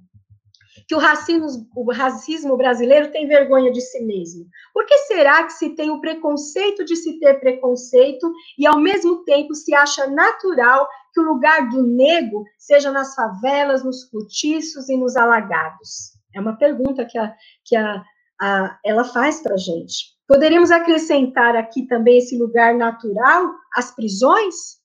que 0.88 0.94
o 0.94 0.98
racismo, 0.98 1.68
o 1.76 1.92
racismo 1.92 2.56
brasileiro 2.56 3.12
tem 3.12 3.28
vergonha 3.28 3.70
de 3.70 3.80
si 3.82 4.00
mesmo? 4.00 4.46
Por 4.72 4.86
que 4.86 4.96
será 5.00 5.44
que 5.44 5.52
se 5.52 5.76
tem 5.76 5.90
o 5.90 6.00
preconceito 6.00 6.82
de 6.82 6.96
se 6.96 7.20
ter 7.20 7.38
preconceito 7.38 8.32
e, 8.58 8.66
ao 8.66 8.80
mesmo 8.80 9.22
tempo, 9.24 9.54
se 9.54 9.74
acha 9.74 10.06
natural 10.06 10.88
que 11.12 11.20
o 11.20 11.24
lugar 11.24 11.68
do 11.68 11.82
negro 11.82 12.42
seja 12.58 12.90
nas 12.90 13.14
favelas, 13.14 13.84
nos 13.84 14.04
cortiços 14.04 14.88
e 14.88 14.96
nos 14.96 15.14
alagados? 15.14 16.16
É 16.34 16.40
uma 16.40 16.56
pergunta 16.56 17.04
que, 17.04 17.18
a, 17.18 17.34
que 17.66 17.76
a, 17.76 18.02
a, 18.40 18.78
ela 18.82 19.04
faz 19.04 19.42
para 19.42 19.54
a 19.54 19.58
gente. 19.58 20.16
Poderíamos 20.26 20.70
acrescentar 20.70 21.54
aqui 21.54 21.86
também 21.86 22.16
esse 22.16 22.38
lugar 22.38 22.74
natural, 22.74 23.50
as 23.74 23.94
prisões? 23.94 24.77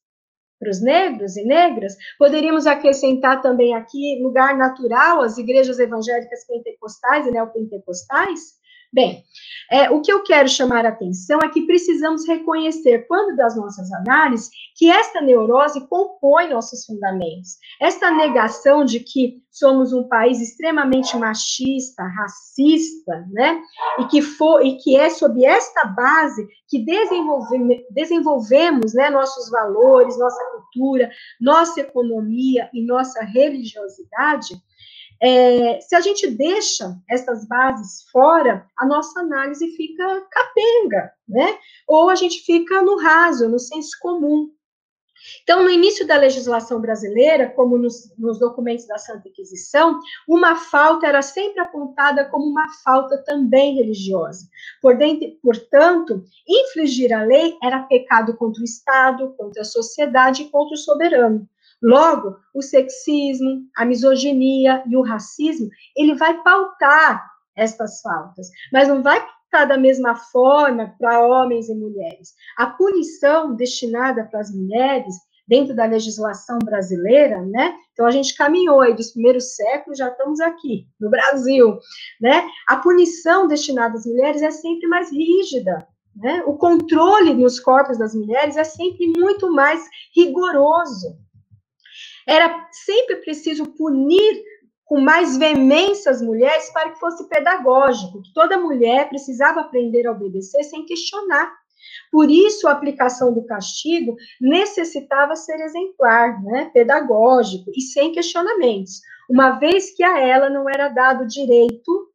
Para 0.63 0.71
os 0.71 0.81
negros 0.81 1.35
e 1.35 1.43
negras, 1.43 1.93
poderíamos 2.17 2.65
acrescentar 2.65 3.41
também 3.41 3.75
aqui 3.75 4.19
lugar 4.23 4.57
natural, 4.57 5.21
as 5.21 5.37
igrejas 5.37 5.77
evangélicas 5.77 6.47
pentecostais 6.47 7.27
e 7.27 7.31
neopentecostais, 7.31 8.62
Bem, 8.93 9.23
é, 9.71 9.89
o 9.89 10.01
que 10.01 10.13
eu 10.13 10.21
quero 10.21 10.47
chamar 10.47 10.85
a 10.85 10.89
atenção 10.89 11.39
é 11.43 11.49
que 11.49 11.65
precisamos 11.65 12.27
reconhecer, 12.27 13.07
quando 13.07 13.35
das 13.35 13.57
nossas 13.57 13.91
análises, 13.91 14.51
que 14.75 14.87
esta 14.87 15.19
neurose 15.19 15.87
compõe 15.87 16.49
nossos 16.49 16.85
fundamentos. 16.85 17.57
Esta 17.81 18.11
negação 18.11 18.85
de 18.85 18.99
que 18.99 19.41
somos 19.49 19.93
um 19.93 20.07
país 20.07 20.39
extremamente 20.39 21.17
machista, 21.17 22.03
racista, 22.03 23.27
né? 23.31 23.59
E 23.97 24.05
que, 24.05 24.21
for, 24.21 24.63
e 24.63 24.77
que 24.77 24.95
é 24.95 25.09
sob 25.09 25.43
esta 25.43 25.85
base 25.85 26.47
que 26.67 26.85
desenvolve, 26.85 27.83
desenvolvemos 27.89 28.93
né, 28.93 29.09
nossos 29.09 29.49
valores, 29.49 30.19
nossa 30.19 30.43
cultura, 30.51 31.09
nossa 31.41 31.81
economia 31.81 32.69
e 32.71 32.85
nossa 32.85 33.23
religiosidade 33.23 34.55
é, 35.23 35.79
se 35.79 35.95
a 35.95 36.01
gente 36.01 36.29
deixa 36.29 36.97
essas 37.09 37.47
bases 37.47 38.03
fora, 38.11 38.67
a 38.77 38.85
nossa 38.85 39.21
análise 39.21 39.69
fica 39.77 40.27
capenga, 40.29 41.13
né? 41.25 41.57
Ou 41.87 42.09
a 42.09 42.15
gente 42.15 42.41
fica 42.41 42.81
no 42.81 43.01
raso, 43.01 43.47
no 43.47 43.57
senso 43.57 43.97
comum. 44.01 44.51
Então, 45.41 45.63
no 45.63 45.69
início 45.69 46.05
da 46.05 46.17
legislação 46.17 46.81
brasileira, 46.81 47.49
como 47.51 47.77
nos, 47.77 48.13
nos, 48.17 48.37
documentos 48.37 48.85
da 48.85 48.97
Santa 48.97 49.29
Inquisição, 49.29 49.97
uma 50.27 50.57
falta 50.57 51.07
era 51.07 51.21
sempre 51.21 51.61
apontada 51.61 52.25
como 52.25 52.45
uma 52.45 52.67
falta 52.83 53.23
também 53.23 53.75
religiosa. 53.75 54.45
Por 54.81 54.97
dentro, 54.97 55.29
portanto, 55.41 56.21
infligir 56.45 57.13
a 57.13 57.23
lei 57.23 57.57
era 57.63 57.83
pecado 57.83 58.35
contra 58.35 58.59
o 58.61 58.65
Estado, 58.65 59.33
contra 59.37 59.61
a 59.61 59.65
sociedade 59.65 60.41
e 60.41 60.49
contra 60.49 60.73
o 60.73 60.77
soberano. 60.77 61.47
Logo, 61.83 62.37
o 62.55 62.61
sexismo, 62.61 63.67
a 63.75 63.83
misoginia 63.83 64.81
e 64.87 64.95
o 64.95 65.01
racismo, 65.01 65.69
ele 65.97 66.15
vai 66.15 66.41
pautar 66.41 67.21
estas 67.57 67.99
faltas, 67.99 68.47
mas 68.71 68.87
não 68.87 69.03
vai 69.03 69.19
pautar 69.19 69.67
da 69.67 69.77
mesma 69.77 70.15
forma 70.15 70.95
para 70.97 71.27
homens 71.27 71.67
e 71.67 71.75
mulheres. 71.75 72.33
A 72.57 72.67
punição 72.67 73.53
destinada 73.53 74.23
para 74.23 74.39
as 74.39 74.49
mulheres 74.49 75.13
dentro 75.45 75.75
da 75.75 75.85
legislação 75.85 76.57
brasileira, 76.59 77.41
né? 77.41 77.75
Então 77.91 78.05
a 78.05 78.11
gente 78.11 78.33
caminhou 78.35 78.79
aí 78.79 78.95
dos 78.95 79.11
primeiros 79.11 79.55
séculos, 79.55 79.97
já 79.97 80.07
estamos 80.07 80.39
aqui 80.39 80.87
no 80.99 81.09
Brasil, 81.09 81.77
né? 82.21 82.47
A 82.67 82.77
punição 82.77 83.45
destinada 83.47 83.95
às 83.95 84.05
mulheres 84.05 84.41
é 84.41 84.51
sempre 84.51 84.87
mais 84.87 85.11
rígida, 85.11 85.85
né? 86.15 86.43
O 86.47 86.55
controle 86.55 87.33
nos 87.33 87.59
corpos 87.59 87.97
das 87.97 88.15
mulheres 88.15 88.55
é 88.55 88.63
sempre 88.63 89.11
muito 89.17 89.51
mais 89.51 89.83
rigoroso. 90.15 91.17
Era 92.27 92.67
sempre 92.71 93.17
preciso 93.17 93.65
punir 93.67 94.43
com 94.85 94.99
mais 94.99 95.37
veemência 95.37 96.11
as 96.11 96.21
mulheres 96.21 96.69
para 96.71 96.91
que 96.91 96.99
fosse 96.99 97.27
pedagógico, 97.27 98.21
que 98.21 98.33
toda 98.33 98.57
mulher 98.57 99.09
precisava 99.09 99.61
aprender 99.61 100.05
a 100.05 100.11
obedecer 100.11 100.63
sem 100.63 100.85
questionar. 100.85 101.51
Por 102.11 102.29
isso, 102.29 102.67
a 102.67 102.71
aplicação 102.71 103.33
do 103.33 103.45
castigo 103.45 104.15
necessitava 104.39 105.35
ser 105.35 105.59
exemplar, 105.59 106.41
né, 106.43 106.69
pedagógico 106.73 107.71
e 107.75 107.81
sem 107.81 108.11
questionamentos, 108.11 109.01
uma 109.29 109.51
vez 109.51 109.95
que 109.95 110.03
a 110.03 110.19
ela 110.19 110.49
não 110.49 110.69
era 110.69 110.89
dado 110.89 111.27
direito 111.27 112.09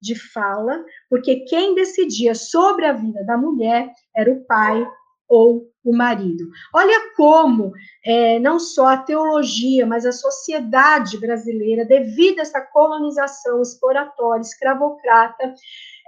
de 0.00 0.14
fala, 0.14 0.84
porque 1.08 1.40
quem 1.40 1.74
decidia 1.74 2.34
sobre 2.34 2.86
a 2.86 2.92
vida 2.92 3.24
da 3.24 3.36
mulher 3.36 3.92
era 4.16 4.30
o 4.32 4.44
pai 4.44 4.86
ou 5.30 5.70
o 5.84 5.96
marido. 5.96 6.50
Olha 6.74 7.14
como 7.16 7.72
é, 8.04 8.38
não 8.40 8.58
só 8.58 8.88
a 8.88 8.96
teologia, 8.98 9.86
mas 9.86 10.04
a 10.04 10.12
sociedade 10.12 11.16
brasileira, 11.16 11.86
devido 11.86 12.40
a 12.40 12.42
essa 12.42 12.60
colonização 12.60 13.62
exploratória, 13.62 14.42
escravocrata, 14.42 15.54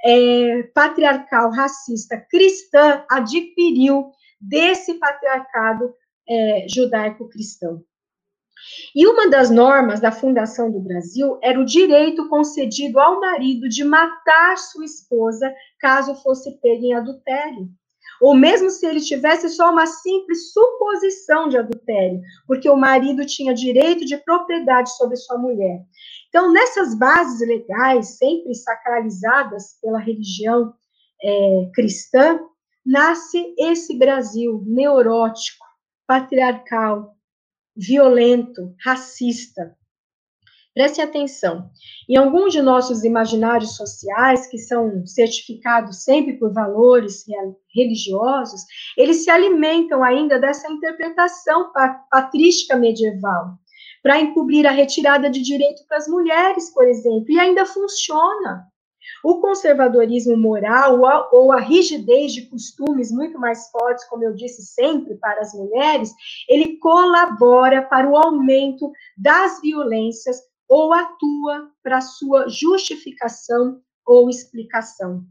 é, 0.04 0.64
patriarcal, 0.74 1.50
racista, 1.52 2.18
cristã, 2.28 3.04
adquiriu 3.08 4.10
desse 4.40 4.94
patriarcado 4.94 5.94
é, 6.28 6.66
judaico-cristão. 6.68 7.80
E 8.94 9.06
uma 9.06 9.28
das 9.28 9.50
normas 9.50 10.00
da 10.00 10.12
fundação 10.12 10.70
do 10.70 10.80
Brasil 10.80 11.38
era 11.42 11.58
o 11.58 11.64
direito 11.64 12.28
concedido 12.28 13.00
ao 13.00 13.20
marido 13.20 13.68
de 13.68 13.82
matar 13.82 14.56
sua 14.58 14.84
esposa 14.84 15.52
caso 15.80 16.14
fosse 16.16 16.60
pego 16.60 16.84
em 16.84 16.92
adultério 16.92 17.68
ou 18.20 18.34
mesmo 18.34 18.70
se 18.70 18.86
ele 18.86 19.00
tivesse 19.00 19.48
só 19.48 19.70
uma 19.70 19.86
simples 19.86 20.52
suposição 20.52 21.48
de 21.48 21.56
adultério, 21.56 22.20
porque 22.46 22.68
o 22.68 22.76
marido 22.76 23.26
tinha 23.26 23.54
direito 23.54 24.04
de 24.04 24.16
propriedade 24.16 24.94
sobre 24.96 25.16
sua 25.16 25.38
mulher. 25.38 25.80
Então, 26.28 26.52
nessas 26.52 26.94
bases 26.94 27.46
legais, 27.46 28.18
sempre 28.18 28.54
sacralizadas 28.54 29.78
pela 29.80 29.98
religião 29.98 30.72
é, 31.22 31.70
cristã, 31.74 32.40
nasce 32.84 33.54
esse 33.58 33.96
Brasil 33.98 34.62
neurótico, 34.66 35.64
patriarcal, 36.06 37.16
violento, 37.76 38.74
racista, 38.84 39.76
Preste 40.74 41.02
atenção. 41.02 41.70
Em 42.08 42.16
alguns 42.16 42.50
de 42.50 42.62
nossos 42.62 43.04
imaginários 43.04 43.76
sociais, 43.76 44.46
que 44.46 44.56
são 44.56 45.06
certificados 45.06 46.02
sempre 46.02 46.38
por 46.38 46.50
valores 46.50 47.26
religiosos, 47.74 48.62
eles 48.96 49.22
se 49.22 49.30
alimentam 49.30 50.02
ainda 50.02 50.38
dessa 50.38 50.70
interpretação 50.72 51.70
patrística 52.10 52.74
medieval, 52.74 53.58
para 54.02 54.18
encobrir 54.18 54.66
a 54.66 54.70
retirada 54.70 55.28
de 55.28 55.42
direito 55.42 55.86
para 55.86 55.98
as 55.98 56.08
mulheres, 56.08 56.72
por 56.72 56.88
exemplo, 56.88 57.26
e 57.28 57.38
ainda 57.38 57.66
funciona. 57.66 58.66
O 59.22 59.40
conservadorismo 59.40 60.38
moral 60.38 61.00
ou 61.32 61.52
a 61.52 61.60
rigidez 61.60 62.32
de 62.32 62.48
costumes 62.48 63.12
muito 63.12 63.38
mais 63.38 63.68
fortes, 63.70 64.04
como 64.06 64.24
eu 64.24 64.32
disse 64.32 64.62
sempre, 64.62 65.16
para 65.16 65.40
as 65.40 65.52
mulheres, 65.52 66.12
ele 66.48 66.78
colabora 66.78 67.82
para 67.82 68.08
o 68.08 68.16
aumento 68.16 68.90
das 69.18 69.60
violências 69.60 70.40
ou 70.72 70.90
atua 70.94 71.70
para 71.82 72.00
sua 72.00 72.48
justificação 72.48 73.82
ou 74.06 74.30
explicação. 74.30 75.22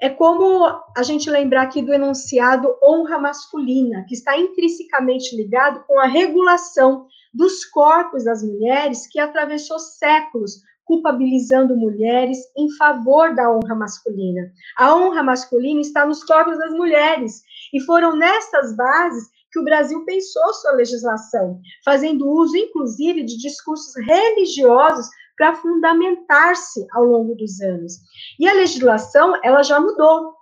É 0.00 0.08
como 0.08 0.64
a 0.96 1.02
gente 1.02 1.28
lembrar 1.28 1.64
aqui 1.64 1.82
do 1.82 1.92
enunciado 1.92 2.74
honra 2.82 3.18
masculina, 3.18 4.06
que 4.08 4.14
está 4.14 4.34
intrinsecamente 4.38 5.36
ligado 5.36 5.84
com 5.86 6.00
a 6.00 6.06
regulação 6.06 7.06
dos 7.34 7.66
corpos 7.66 8.24
das 8.24 8.42
mulheres, 8.42 9.06
que 9.06 9.20
atravessou 9.20 9.78
séculos 9.78 10.62
culpabilizando 10.86 11.76
mulheres 11.76 12.38
em 12.56 12.70
favor 12.76 13.34
da 13.34 13.54
honra 13.54 13.74
masculina. 13.74 14.50
A 14.78 14.96
honra 14.96 15.22
masculina 15.22 15.82
está 15.82 16.06
nos 16.06 16.24
corpos 16.24 16.56
das 16.56 16.72
mulheres, 16.72 17.42
e 17.74 17.80
foram 17.82 18.16
nessas 18.16 18.74
bases 18.74 19.28
que 19.52 19.58
o 19.58 19.64
Brasil 19.64 20.04
pensou 20.04 20.52
sua 20.54 20.72
legislação, 20.72 21.60
fazendo 21.84 22.28
uso, 22.28 22.56
inclusive, 22.56 23.24
de 23.24 23.36
discursos 23.38 23.94
religiosos 24.04 25.06
para 25.36 25.54
fundamentar-se 25.54 26.86
ao 26.92 27.04
longo 27.04 27.34
dos 27.34 27.60
anos. 27.60 27.94
E 28.40 28.48
a 28.48 28.54
legislação, 28.54 29.38
ela 29.44 29.62
já 29.62 29.78
mudou, 29.78 30.34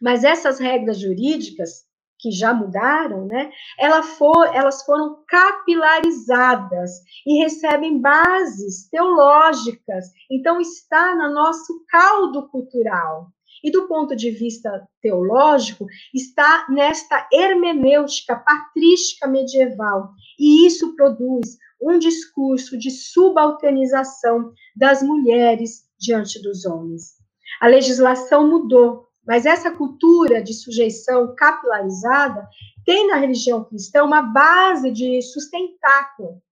mas 0.00 0.24
essas 0.24 0.58
regras 0.58 0.98
jurídicas, 0.98 1.84
que 2.18 2.30
já 2.30 2.54
mudaram, 2.54 3.26
né, 3.26 3.52
ela 3.78 4.02
for, 4.02 4.46
elas 4.54 4.82
foram 4.84 5.22
capilarizadas 5.28 6.90
e 7.26 7.42
recebem 7.42 8.00
bases 8.00 8.88
teológicas, 8.88 10.06
então 10.30 10.58
está 10.58 11.14
no 11.14 11.34
nosso 11.34 11.84
caldo 11.86 12.48
cultural. 12.48 13.33
E 13.64 13.70
do 13.70 13.88
ponto 13.88 14.14
de 14.14 14.30
vista 14.30 14.86
teológico, 15.00 15.86
está 16.12 16.66
nesta 16.68 17.26
hermenêutica 17.32 18.36
patrística 18.36 19.26
medieval, 19.26 20.10
e 20.38 20.66
isso 20.66 20.94
produz 20.94 21.56
um 21.80 21.98
discurso 21.98 22.76
de 22.78 22.90
subalternização 22.90 24.52
das 24.76 25.02
mulheres 25.02 25.84
diante 25.98 26.40
dos 26.42 26.66
homens. 26.66 27.14
A 27.60 27.66
legislação 27.66 28.46
mudou, 28.46 29.08
mas 29.26 29.46
essa 29.46 29.70
cultura 29.70 30.42
de 30.42 30.52
sujeição 30.52 31.34
capilarizada 31.34 32.46
tem 32.84 33.06
na 33.06 33.16
religião 33.16 33.64
cristã 33.64 34.04
uma 34.04 34.20
base 34.20 34.90
de 34.90 35.22
sustentáculo. 35.22 36.42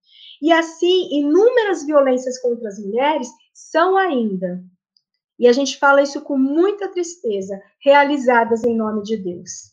E 0.41 0.51
assim, 0.51 1.09
inúmeras 1.13 1.85
violências 1.85 2.41
contra 2.41 2.69
as 2.69 2.79
mulheres 2.79 3.29
são 3.53 3.97
ainda, 3.99 4.65
e 5.43 5.49
a 5.49 5.53
gente 5.53 5.77
fala 5.77 6.01
isso 6.01 6.21
com 6.21 6.39
muita 6.39 6.87
tristeza, 6.87 7.61
realizadas 7.81 8.63
em 8.63 8.77
nome 8.77 9.03
de 9.03 9.17
Deus. 9.17 9.73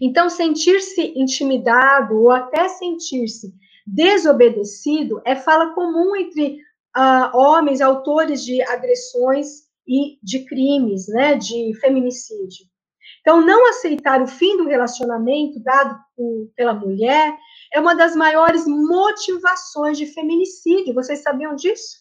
Então, 0.00 0.30
sentir-se 0.30 1.12
intimidado 1.14 2.18
ou 2.18 2.30
até 2.30 2.68
sentir-se 2.68 3.52
desobedecido 3.86 5.20
é 5.26 5.36
fala 5.36 5.74
comum 5.74 6.16
entre 6.16 6.56
uh, 6.96 7.36
homens 7.36 7.82
autores 7.82 8.42
de 8.42 8.62
agressões 8.62 9.64
e 9.86 10.18
de 10.22 10.46
crimes, 10.46 11.06
né, 11.06 11.34
de 11.34 11.74
feminicídio. 11.78 12.64
Então, 13.20 13.44
não 13.44 13.68
aceitar 13.68 14.22
o 14.22 14.26
fim 14.26 14.56
do 14.56 14.64
relacionamento 14.64 15.62
dado 15.62 15.98
por, 16.16 16.50
pela 16.56 16.72
mulher 16.72 17.36
é 17.74 17.78
uma 17.78 17.94
das 17.94 18.16
maiores 18.16 18.66
motivações 18.66 19.98
de 19.98 20.06
feminicídio. 20.06 20.94
Vocês 20.94 21.22
sabiam 21.22 21.54
disso? 21.54 21.98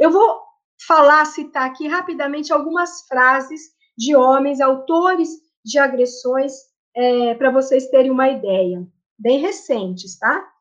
Eu 0.00 0.10
vou 0.10 0.53
falar, 0.86 1.24
citar 1.26 1.66
aqui 1.66 1.86
rapidamente 1.86 2.52
algumas 2.52 3.06
frases 3.06 3.74
de 3.96 4.14
homens, 4.14 4.60
autores 4.60 5.30
de 5.64 5.78
agressões, 5.78 6.52
é, 6.94 7.34
para 7.34 7.50
vocês 7.50 7.88
terem 7.88 8.10
uma 8.10 8.28
ideia. 8.28 8.86
Bem 9.18 9.38
recentes, 9.38 10.18
tá? 10.18 10.52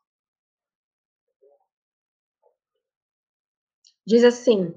Diz 4.06 4.24
assim: 4.24 4.74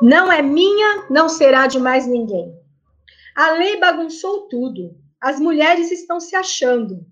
Não 0.00 0.30
é 0.30 0.42
minha, 0.42 1.06
não 1.10 1.28
será 1.28 1.66
de 1.66 1.78
mais 1.78 2.06
ninguém. 2.06 2.56
A 3.34 3.52
lei 3.52 3.78
bagunçou 3.78 4.48
tudo. 4.48 4.96
As 5.20 5.40
mulheres 5.40 5.90
estão 5.90 6.20
se 6.20 6.36
achando. 6.36 7.04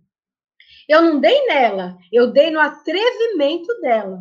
Eu 0.88 1.02
não 1.02 1.20
dei 1.20 1.46
nela, 1.46 1.98
eu 2.12 2.32
dei 2.32 2.50
no 2.50 2.60
atrevimento 2.60 3.80
dela. 3.80 4.20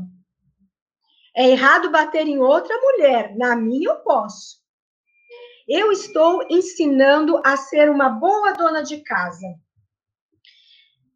É 1.36 1.50
errado 1.50 1.92
bater 1.92 2.28
em 2.28 2.40
outra 2.40 2.76
mulher, 2.80 3.36
na 3.36 3.56
minha 3.56 3.90
eu 3.90 3.98
posso. 3.98 4.64
Eu 5.68 5.92
estou 5.92 6.46
ensinando 6.50 7.42
a 7.44 7.58
ser 7.58 7.90
uma 7.90 8.10
boa 8.10 8.54
dona 8.54 8.82
de 8.82 8.98
casa. 9.02 9.48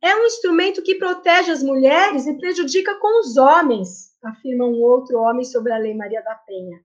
É 0.01 0.15
um 0.15 0.25
instrumento 0.25 0.81
que 0.81 0.95
protege 0.95 1.51
as 1.51 1.61
mulheres 1.61 2.25
e 2.25 2.37
prejudica 2.37 2.95
com 2.95 3.19
os 3.19 3.37
homens, 3.37 4.15
afirma 4.23 4.65
um 4.65 4.81
outro 4.81 5.19
homem 5.19 5.45
sobre 5.45 5.71
a 5.71 5.77
Lei 5.77 5.93
Maria 5.93 6.21
da 6.23 6.35
Penha. 6.35 6.79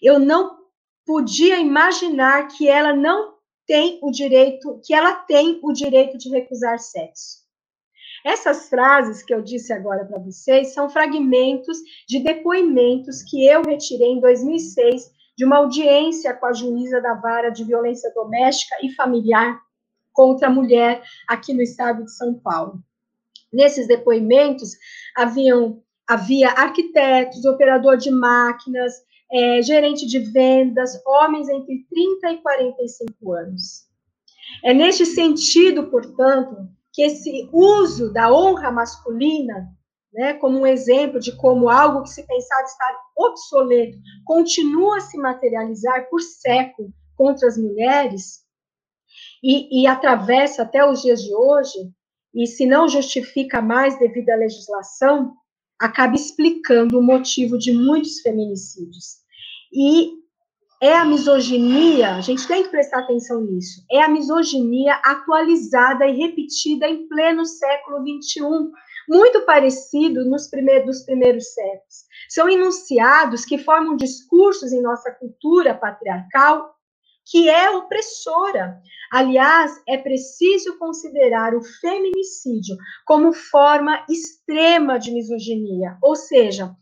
Eu 0.00 0.18
não 0.18 0.58
podia 1.04 1.58
imaginar 1.58 2.48
que 2.48 2.68
ela 2.68 2.94
não 2.94 3.38
tem 3.66 3.98
o 4.02 4.10
direito, 4.10 4.80
que 4.84 4.94
ela 4.94 5.14
tem 5.14 5.58
o 5.62 5.72
direito 5.72 6.16
de 6.16 6.28
recusar 6.28 6.78
sexo. 6.78 7.37
Essas 8.24 8.68
frases 8.68 9.22
que 9.22 9.32
eu 9.32 9.42
disse 9.42 9.72
agora 9.72 10.04
para 10.04 10.18
vocês 10.18 10.74
são 10.74 10.88
fragmentos 10.88 11.78
de 12.08 12.20
depoimentos 12.20 13.22
que 13.22 13.46
eu 13.46 13.62
retirei 13.62 14.12
em 14.12 14.20
2006 14.20 15.10
de 15.36 15.44
uma 15.44 15.58
audiência 15.58 16.34
com 16.34 16.46
a 16.46 16.52
juíza 16.52 17.00
da 17.00 17.14
vara 17.14 17.50
de 17.50 17.64
violência 17.64 18.12
doméstica 18.12 18.76
e 18.82 18.92
familiar 18.94 19.60
contra 20.12 20.48
a 20.48 20.50
mulher 20.50 21.02
aqui 21.28 21.54
no 21.54 21.62
estado 21.62 22.04
de 22.04 22.12
São 22.16 22.34
Paulo. 22.34 22.82
Nesses 23.52 23.86
depoimentos 23.86 24.72
haviam 25.16 25.82
havia 26.08 26.48
arquitetos, 26.48 27.44
operador 27.44 27.98
de 27.98 28.10
máquinas, 28.10 28.94
é, 29.30 29.60
gerente 29.60 30.06
de 30.06 30.18
vendas, 30.18 30.98
homens 31.06 31.50
entre 31.50 31.86
30 31.90 32.32
e 32.32 32.36
45 32.38 33.32
anos. 33.34 33.86
É 34.64 34.72
neste 34.72 35.04
sentido, 35.04 35.90
portanto, 35.90 36.66
que 36.98 37.02
esse 37.02 37.48
uso 37.52 38.12
da 38.12 38.28
honra 38.28 38.72
masculina, 38.72 39.68
né, 40.12 40.34
como 40.34 40.58
um 40.58 40.66
exemplo 40.66 41.20
de 41.20 41.30
como 41.36 41.68
algo 41.68 42.02
que 42.02 42.08
se 42.08 42.26
pensava 42.26 42.64
estar 42.64 42.92
obsoleto, 43.16 43.96
continua 44.24 44.96
a 44.96 45.00
se 45.00 45.16
materializar 45.16 46.08
por 46.10 46.20
século 46.20 46.92
contra 47.14 47.46
as 47.46 47.56
mulheres 47.56 48.40
e, 49.40 49.82
e 49.82 49.86
atravessa 49.86 50.62
até 50.62 50.84
os 50.84 51.00
dias 51.00 51.22
de 51.22 51.32
hoje, 51.32 51.78
e 52.34 52.48
se 52.48 52.66
não 52.66 52.88
justifica 52.88 53.62
mais 53.62 53.96
devido 54.00 54.30
à 54.30 54.34
legislação, 54.34 55.36
acaba 55.78 56.16
explicando 56.16 56.98
o 56.98 57.02
motivo 57.02 57.56
de 57.56 57.70
muitos 57.70 58.18
feminicídios. 58.22 59.18
E 59.72 60.14
é 60.80 60.94
a 60.94 61.04
misoginia, 61.04 62.14
a 62.14 62.20
gente 62.20 62.46
tem 62.46 62.62
que 62.62 62.68
prestar 62.68 63.00
atenção 63.00 63.40
nisso, 63.40 63.84
é 63.90 64.00
a 64.00 64.08
misoginia 64.08 64.94
atualizada 65.04 66.06
e 66.06 66.16
repetida 66.16 66.88
em 66.88 67.08
pleno 67.08 67.44
século 67.44 67.98
XXI, 68.00 68.70
muito 69.08 69.40
parecido 69.44 70.24
nos 70.24 70.48
primeiros, 70.48 70.86
dos 70.86 71.04
primeiros 71.04 71.52
séculos. 71.52 72.06
São 72.28 72.48
enunciados 72.48 73.44
que 73.44 73.58
formam 73.58 73.96
discursos 73.96 74.72
em 74.72 74.82
nossa 74.82 75.10
cultura 75.10 75.74
patriarcal 75.74 76.74
que 77.30 77.48
é 77.48 77.70
opressora. 77.70 78.80
Aliás, 79.12 79.82
é 79.86 79.98
preciso 79.98 80.78
considerar 80.78 81.54
o 81.54 81.62
feminicídio 81.62 82.76
como 83.04 83.32
forma 83.32 84.04
extrema 84.08 84.98
de 84.98 85.10
misoginia, 85.10 85.96
ou 86.02 86.16
seja, 86.16 86.74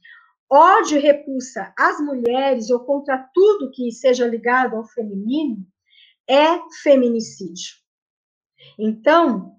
ódio 0.51 0.99
e 0.99 1.01
repulsa 1.01 1.73
às 1.79 2.01
mulheres 2.01 2.71
ou 2.71 2.81
contra 2.81 3.19
tudo 3.35 3.71
que 3.71 3.91
seja 3.91 4.27
ligado 4.27 4.77
ao 4.77 4.85
feminino 4.85 5.67
é 6.29 6.59
feminicídio. 6.83 7.75
Então, 8.79 9.57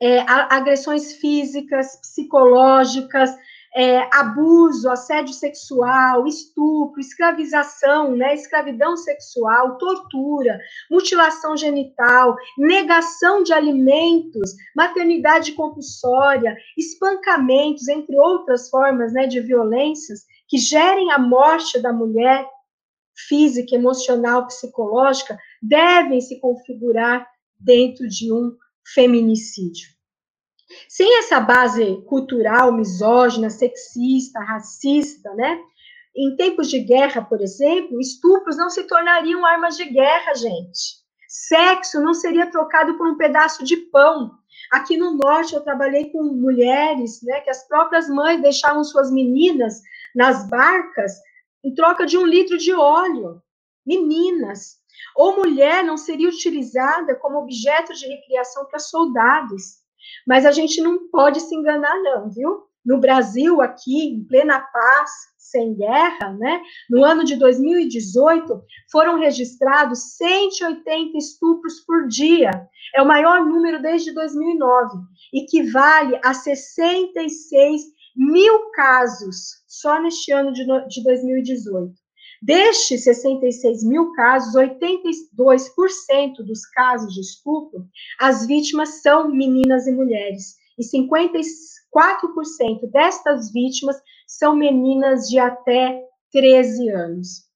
é, 0.00 0.20
agressões 0.20 1.14
físicas, 1.14 1.96
psicológicas, 2.00 3.30
é, 3.76 4.08
abuso, 4.10 4.88
assédio 4.88 5.34
sexual, 5.34 6.26
estupro, 6.26 6.98
escravização, 6.98 8.16
né, 8.16 8.34
escravidão 8.34 8.96
sexual, 8.96 9.76
tortura, 9.76 10.58
mutilação 10.90 11.54
genital, 11.54 12.34
negação 12.56 13.42
de 13.42 13.52
alimentos, 13.52 14.54
maternidade 14.74 15.52
compulsória, 15.52 16.56
espancamentos, 16.74 17.86
entre 17.86 18.16
outras 18.18 18.70
formas 18.70 19.12
né, 19.12 19.26
de 19.26 19.40
violências 19.40 20.20
que 20.48 20.56
gerem 20.56 21.12
a 21.12 21.18
morte 21.18 21.78
da 21.78 21.92
mulher 21.92 22.48
física, 23.28 23.74
emocional, 23.74 24.46
psicológica, 24.46 25.38
devem 25.60 26.22
se 26.22 26.40
configurar 26.40 27.26
dentro 27.60 28.08
de 28.08 28.32
um 28.32 28.56
feminicídio. 28.94 29.95
Sem 30.88 31.18
essa 31.18 31.40
base 31.40 32.02
cultural, 32.06 32.72
misógina, 32.72 33.50
sexista, 33.50 34.40
racista, 34.40 35.32
né? 35.34 35.60
Em 36.16 36.34
tempos 36.34 36.68
de 36.68 36.80
guerra, 36.80 37.22
por 37.22 37.40
exemplo, 37.42 38.00
estupros 38.00 38.56
não 38.56 38.70
se 38.70 38.84
tornariam 38.84 39.44
armas 39.44 39.76
de 39.76 39.84
guerra, 39.84 40.34
gente. 40.34 41.04
Sexo 41.28 42.00
não 42.00 42.14
seria 42.14 42.50
trocado 42.50 42.96
por 42.96 43.06
um 43.06 43.16
pedaço 43.16 43.64
de 43.64 43.76
pão. 43.76 44.30
Aqui 44.72 44.96
no 44.96 45.14
norte 45.14 45.54
eu 45.54 45.60
trabalhei 45.60 46.10
com 46.10 46.22
mulheres, 46.22 47.20
né, 47.22 47.40
que 47.40 47.50
as 47.50 47.68
próprias 47.68 48.08
mães 48.08 48.40
deixavam 48.40 48.82
suas 48.82 49.10
meninas 49.12 49.82
nas 50.14 50.48
barcas 50.48 51.12
em 51.62 51.74
troca 51.74 52.06
de 52.06 52.16
um 52.16 52.24
litro 52.24 52.56
de 52.56 52.72
óleo. 52.72 53.42
Meninas. 53.84 54.78
Ou 55.14 55.36
mulher 55.36 55.84
não 55.84 55.96
seria 55.96 56.28
utilizada 56.28 57.14
como 57.16 57.38
objeto 57.38 57.92
de 57.92 58.06
recriação 58.06 58.64
para 58.64 58.78
soldados. 58.78 59.84
Mas 60.26 60.44
a 60.46 60.52
gente 60.52 60.80
não 60.80 61.08
pode 61.08 61.40
se 61.40 61.54
enganar, 61.54 61.94
não, 62.02 62.30
viu? 62.30 62.64
No 62.84 62.98
Brasil, 62.98 63.60
aqui, 63.60 64.08
em 64.08 64.24
plena 64.24 64.60
paz, 64.60 65.10
sem 65.38 65.74
guerra, 65.74 66.32
né? 66.34 66.62
No 66.88 67.04
ano 67.04 67.24
de 67.24 67.36
2018, 67.36 68.62
foram 68.90 69.18
registrados 69.18 70.16
180 70.16 71.16
estupros 71.16 71.80
por 71.86 72.06
dia. 72.08 72.50
É 72.94 73.02
o 73.02 73.06
maior 73.06 73.44
número 73.44 73.80
desde 73.82 74.12
2009, 74.12 74.98
equivale 75.32 76.20
a 76.24 76.32
66 76.32 77.82
mil 78.16 78.70
casos 78.70 79.64
só 79.66 80.00
neste 80.00 80.32
ano 80.32 80.52
de, 80.52 80.64
de 80.88 81.02
2018. 81.02 82.05
Destes 82.42 83.04
66 83.04 83.84
mil 83.84 84.12
casos, 84.12 84.54
82% 84.54 86.42
dos 86.44 86.66
casos 86.66 87.14
de 87.14 87.20
estupro, 87.20 87.86
as 88.18 88.46
vítimas 88.46 89.02
são 89.02 89.30
meninas 89.30 89.86
e 89.86 89.92
mulheres, 89.92 90.56
e 90.78 90.84
54% 90.84 92.90
destas 92.92 93.50
vítimas 93.52 93.96
são 94.26 94.54
meninas 94.54 95.28
de 95.28 95.38
até 95.38 96.02
13 96.32 96.90
anos. 96.90 97.46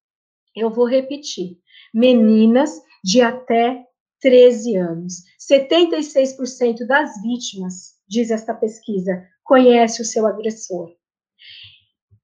Eu 0.57 0.71
vou 0.71 0.87
repetir. 0.87 1.59
meninas 1.93 2.81
de 3.03 3.21
até 3.21 3.85
13 4.21 4.77
anos. 4.77 5.25
76% 5.41 6.87
das 6.87 7.21
vítimas, 7.21 7.97
diz 8.09 8.31
esta 8.31 8.55
pesquisa, 8.55 9.27
conhece 9.43 10.01
o 10.01 10.05
seu 10.05 10.25
agressor. 10.27 10.95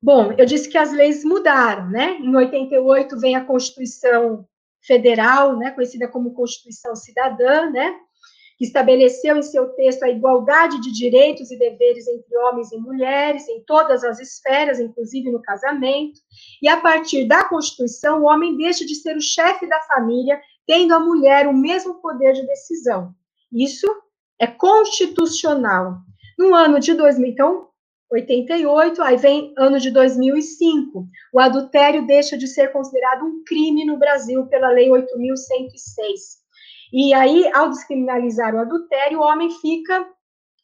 Bom, 0.02 0.32
eu 0.38 0.46
disse 0.46 0.68
que 0.68 0.78
as 0.78 0.92
leis 0.92 1.24
mudaram, 1.24 1.88
né? 1.88 2.18
Em 2.18 2.34
88 2.34 3.18
vem 3.18 3.34
a 3.34 3.44
Constituição 3.44 4.46
Federal, 4.82 5.56
né, 5.58 5.72
conhecida 5.72 6.06
como 6.06 6.32
Constituição 6.32 6.94
Cidadã, 6.94 7.70
né? 7.70 7.98
que 8.56 8.64
estabeleceu 8.64 9.36
em 9.36 9.42
seu 9.42 9.68
texto 9.74 10.02
a 10.02 10.08
igualdade 10.08 10.80
de 10.80 10.90
direitos 10.90 11.50
e 11.50 11.58
deveres 11.58 12.08
entre 12.08 12.36
homens 12.38 12.72
e 12.72 12.78
mulheres, 12.78 13.46
em 13.48 13.62
todas 13.64 14.02
as 14.02 14.18
esferas, 14.18 14.80
inclusive 14.80 15.30
no 15.30 15.42
casamento, 15.42 16.18
e 16.62 16.68
a 16.68 16.80
partir 16.80 17.26
da 17.26 17.44
Constituição, 17.44 18.22
o 18.22 18.26
homem 18.26 18.56
deixa 18.56 18.84
de 18.86 18.94
ser 18.94 19.16
o 19.16 19.20
chefe 19.20 19.68
da 19.68 19.80
família, 19.82 20.40
tendo 20.66 20.94
a 20.94 21.00
mulher 21.00 21.46
o 21.46 21.52
mesmo 21.52 22.00
poder 22.00 22.32
de 22.32 22.46
decisão. 22.46 23.14
Isso 23.52 23.86
é 24.38 24.46
constitucional. 24.46 25.98
No 26.38 26.54
ano 26.54 26.80
de 26.80 26.94
2000, 26.94 27.28
então, 27.28 27.65
88, 28.10 29.02
aí 29.02 29.16
vem 29.16 29.52
ano 29.58 29.80
de 29.80 29.90
2005. 29.90 31.06
O 31.32 31.40
adultério 31.40 32.06
deixa 32.06 32.38
de 32.38 32.46
ser 32.46 32.72
considerado 32.72 33.24
um 33.24 33.42
crime 33.44 33.84
no 33.84 33.98
Brasil 33.98 34.46
pela 34.46 34.68
Lei 34.68 34.88
8.106. 34.88 36.36
E 36.92 37.12
aí, 37.12 37.50
ao 37.52 37.68
descriminalizar 37.68 38.54
o 38.54 38.60
adultério, 38.60 39.18
o 39.18 39.22
homem 39.22 39.50
fica, 39.50 40.06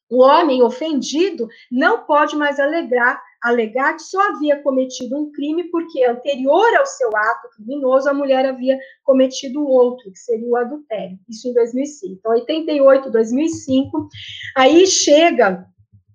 o 0.09 0.23
homem 0.23 0.63
ofendido 0.63 1.49
não 1.71 2.05
pode 2.05 2.37
mais 2.37 2.61
alegar, 2.61 3.21
alegar 3.43 3.95
que 3.95 4.03
só 4.03 4.21
havia 4.29 4.63
cometido 4.63 5.19
um 5.19 5.33
crime 5.33 5.65
porque 5.65 6.05
anterior 6.05 6.77
ao 6.77 6.87
seu 6.87 7.09
ato 7.09 7.49
criminoso 7.57 8.09
a 8.09 8.15
mulher 8.15 8.47
havia 8.47 8.79
cometido 9.03 9.67
outro, 9.67 10.13
que 10.13 10.19
seria 10.19 10.49
o 10.49 10.57
adultério. 10.57 11.19
Isso 11.29 11.49
em 11.49 11.55
2005. 11.55 12.15
Então, 12.21 12.33
88, 12.33 13.11
2005, 13.11 14.09
aí 14.57 14.87
chega 14.87 15.67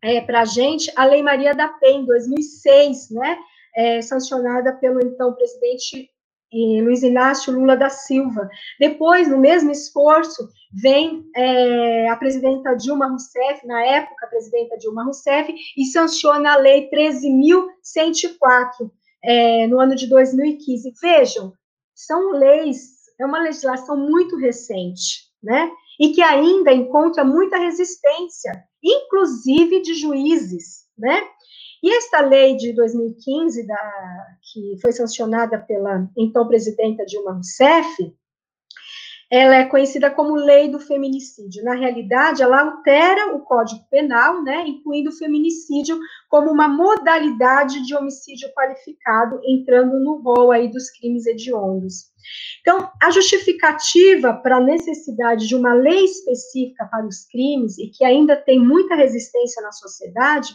é, 0.04 0.22
para 0.22 0.42
a 0.42 0.46
gente 0.46 0.92
a 0.96 1.06
Lei 1.06 1.22
Maria 1.22 1.54
da 1.54 1.68
Penha, 1.68 2.00
em 2.00 2.06
2006, 2.06 3.12
né? 3.12 3.38
É, 3.76 4.02
sancionada 4.02 4.74
pelo 4.74 5.00
então 5.00 5.34
presidente 5.34 6.10
Luiz 6.52 7.04
Inácio 7.04 7.54
Lula 7.54 7.76
da 7.76 7.90
Silva. 7.90 8.50
Depois, 8.80 9.28
no 9.28 9.38
mesmo 9.38 9.72
esforço, 9.72 10.48
vem 10.74 11.26
é, 11.36 12.10
a 12.10 12.16
presidenta 12.16 12.76
Dilma 12.76 13.08
Rousseff, 13.08 13.68
na 13.68 13.86
época, 13.86 14.26
a 14.26 14.30
presidenta 14.30 14.78
Dilma 14.78 15.04
Rousseff, 15.04 15.54
e 15.76 15.86
sanciona 15.86 16.54
a 16.54 16.58
Lei 16.58 16.90
13.104, 16.90 18.90
é, 19.24 19.68
no 19.68 19.80
ano 19.80 19.96
de 19.96 20.08
2015. 20.08 20.94
Vejam, 21.02 21.52
são 21.94 22.32
leis, 22.32 22.96
é 23.20 23.26
uma 23.26 23.40
legislação 23.40 23.98
muito 23.98 24.38
recente, 24.38 25.28
né? 25.44 25.70
E 26.00 26.10
que 26.10 26.22
ainda 26.22 26.72
encontra 26.72 27.24
muita 27.24 27.58
resistência, 27.58 28.64
inclusive 28.84 29.82
de 29.82 29.96
juízes, 29.96 30.86
né? 30.98 31.24
E 31.82 31.96
esta 31.96 32.22
lei 32.22 32.56
de 32.56 32.74
2015, 32.74 33.66
da, 33.66 34.38
que 34.52 34.78
foi 34.82 34.92
sancionada 34.92 35.60
pela 35.60 36.10
então 36.18 36.48
presidenta 36.48 37.06
Dilma 37.06 37.34
Rousseff, 37.34 38.16
ela 39.30 39.56
é 39.56 39.66
conhecida 39.66 40.10
como 40.10 40.36
lei 40.36 40.70
do 40.70 40.80
feminicídio. 40.80 41.64
Na 41.64 41.76
realidade, 41.76 42.42
ela 42.42 42.62
altera 42.62 43.36
o 43.36 43.42
Código 43.42 43.82
Penal, 43.90 44.42
né, 44.44 44.66
incluindo 44.68 45.10
o 45.10 45.18
feminicídio 45.18 46.00
como 46.30 46.50
uma 46.52 46.68
modalidade 46.68 47.86
de 47.86 47.96
homicídio 47.96 48.50
qualificado, 48.54 49.40
entrando 49.46 50.00
no 50.00 50.22
rol 50.22 50.52
aí 50.52 50.70
dos 50.70 50.90
crimes 50.92 51.26
hediondos. 51.26 52.06
Então, 52.62 52.90
a 53.02 53.12
justificativa 53.12 54.34
para 54.34 54.58
a 54.58 54.62
necessidade 54.62 55.48
de 55.48 55.56
uma 55.56 55.74
lei 55.74 56.06
específica 56.06 56.86
para 56.86 57.06
os 57.06 57.26
crimes 57.26 57.78
e 57.78 57.88
que 57.88 58.06
ainda 58.06 58.36
tem 58.36 58.60
muita 58.60 58.96
resistência 58.96 59.62
na 59.62 59.72
sociedade 59.72 60.54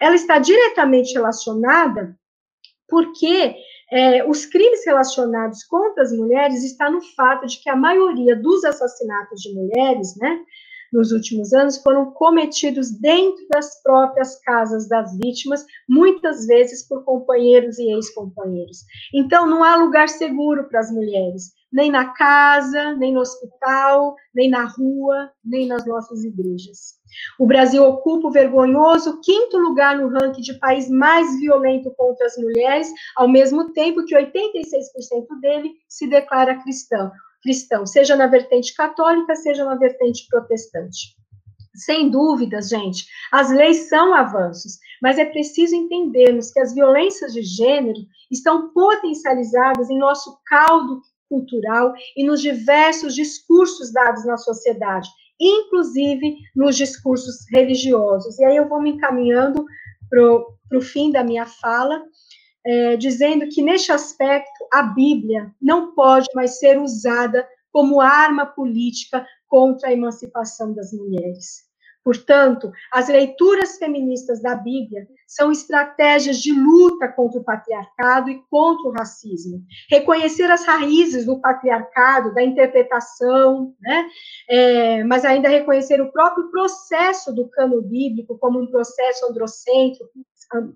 ela 0.00 0.14
está 0.14 0.38
diretamente 0.38 1.12
relacionada 1.12 2.18
porque 2.88 3.54
é, 3.90 4.24
os 4.24 4.46
crimes 4.46 4.84
relacionados 4.86 5.64
contra 5.64 6.02
as 6.02 6.12
mulheres 6.12 6.62
está 6.62 6.90
no 6.90 7.02
fato 7.02 7.46
de 7.46 7.58
que 7.58 7.68
a 7.68 7.76
maioria 7.76 8.36
dos 8.36 8.64
assassinatos 8.64 9.40
de 9.40 9.52
mulheres, 9.52 10.16
né, 10.16 10.44
nos 10.92 11.12
últimos 11.12 11.52
anos 11.52 11.78
foram 11.78 12.10
cometidos 12.12 12.90
dentro 12.90 13.46
das 13.48 13.82
próprias 13.82 14.40
casas 14.40 14.88
das 14.88 15.16
vítimas, 15.16 15.64
muitas 15.88 16.46
vezes 16.46 16.86
por 16.86 17.04
companheiros 17.04 17.78
e 17.78 17.90
ex-companheiros. 17.92 18.78
Então, 19.14 19.46
não 19.46 19.62
há 19.62 19.76
lugar 19.76 20.08
seguro 20.08 20.68
para 20.68 20.80
as 20.80 20.90
mulheres, 20.90 21.52
nem 21.72 21.90
na 21.90 22.06
casa, 22.12 22.94
nem 22.96 23.12
no 23.12 23.20
hospital, 23.20 24.14
nem 24.34 24.50
na 24.50 24.64
rua, 24.64 25.30
nem 25.44 25.66
nas 25.66 25.86
nossas 25.86 26.24
igrejas. 26.24 26.98
O 27.38 27.46
Brasil 27.46 27.84
ocupa 27.84 28.28
o 28.28 28.32
vergonhoso 28.32 29.20
quinto 29.20 29.58
lugar 29.58 29.98
no 29.98 30.08
ranking 30.08 30.42
de 30.42 30.54
país 30.58 30.88
mais 30.88 31.38
violento 31.38 31.92
contra 31.96 32.26
as 32.26 32.36
mulheres, 32.36 32.88
ao 33.16 33.28
mesmo 33.28 33.72
tempo 33.72 34.04
que 34.04 34.16
86% 34.16 34.34
dele 35.40 35.72
se 35.88 36.08
declara 36.08 36.60
cristão, 36.62 37.10
cristão, 37.42 37.86
seja 37.86 38.16
na 38.16 38.26
vertente 38.26 38.74
católica, 38.74 39.34
seja 39.34 39.64
na 39.64 39.74
vertente 39.74 40.26
protestante. 40.28 41.16
Sem 41.74 42.10
dúvidas, 42.10 42.68
gente, 42.68 43.06
as 43.32 43.50
leis 43.50 43.88
são 43.88 44.12
avanços, 44.12 44.78
mas 45.00 45.18
é 45.18 45.24
preciso 45.24 45.74
entendermos 45.74 46.50
que 46.50 46.60
as 46.60 46.74
violências 46.74 47.32
de 47.32 47.42
gênero 47.42 47.98
estão 48.30 48.72
potencializadas 48.72 49.88
em 49.88 49.98
nosso 49.98 50.38
caldo 50.46 51.00
cultural 51.28 51.94
e 52.16 52.24
nos 52.24 52.42
diversos 52.42 53.14
discursos 53.14 53.92
dados 53.92 54.26
na 54.26 54.36
sociedade, 54.36 55.08
inclusive 55.40 56.36
nos 56.54 56.76
discursos 56.76 57.46
religiosos. 57.50 58.38
E 58.38 58.44
aí 58.44 58.56
eu 58.56 58.68
vou 58.68 58.82
me 58.82 58.90
encaminhando 58.90 59.64
para 60.10 60.76
o 60.76 60.82
fim 60.82 61.12
da 61.12 61.22
minha 61.22 61.46
fala, 61.46 62.02
é, 62.64 62.96
dizendo 62.96 63.48
que, 63.48 63.62
neste 63.62 63.92
aspecto, 63.92 64.66
a 64.72 64.82
Bíblia 64.82 65.52
não 65.60 65.94
pode 65.94 66.28
mais 66.34 66.58
ser 66.58 66.78
usada 66.78 67.46
como 67.72 68.00
arma 68.00 68.46
política 68.46 69.26
contra 69.48 69.88
a 69.88 69.92
emancipação 69.92 70.72
das 70.74 70.92
mulheres. 70.92 71.70
Portanto, 72.02 72.72
as 72.90 73.08
leituras 73.08 73.76
feministas 73.76 74.40
da 74.40 74.54
Bíblia 74.54 75.06
são 75.26 75.52
estratégias 75.52 76.38
de 76.38 76.50
luta 76.50 77.06
contra 77.08 77.38
o 77.38 77.44
patriarcado 77.44 78.30
e 78.30 78.42
contra 78.50 78.88
o 78.88 78.92
racismo. 78.92 79.62
Reconhecer 79.90 80.50
as 80.50 80.64
raízes 80.64 81.26
do 81.26 81.40
patriarcado, 81.40 82.34
da 82.34 82.42
interpretação, 82.42 83.74
né? 83.80 84.08
É, 84.48 85.04
mas 85.04 85.26
ainda 85.26 85.48
reconhecer 85.48 86.00
o 86.00 86.10
próprio 86.10 86.50
processo 86.50 87.34
do 87.34 87.48
cano 87.50 87.82
bíblico 87.82 88.38
como 88.38 88.60
um 88.60 88.66
processo 88.66 89.26
androcêntrico, 89.26 90.10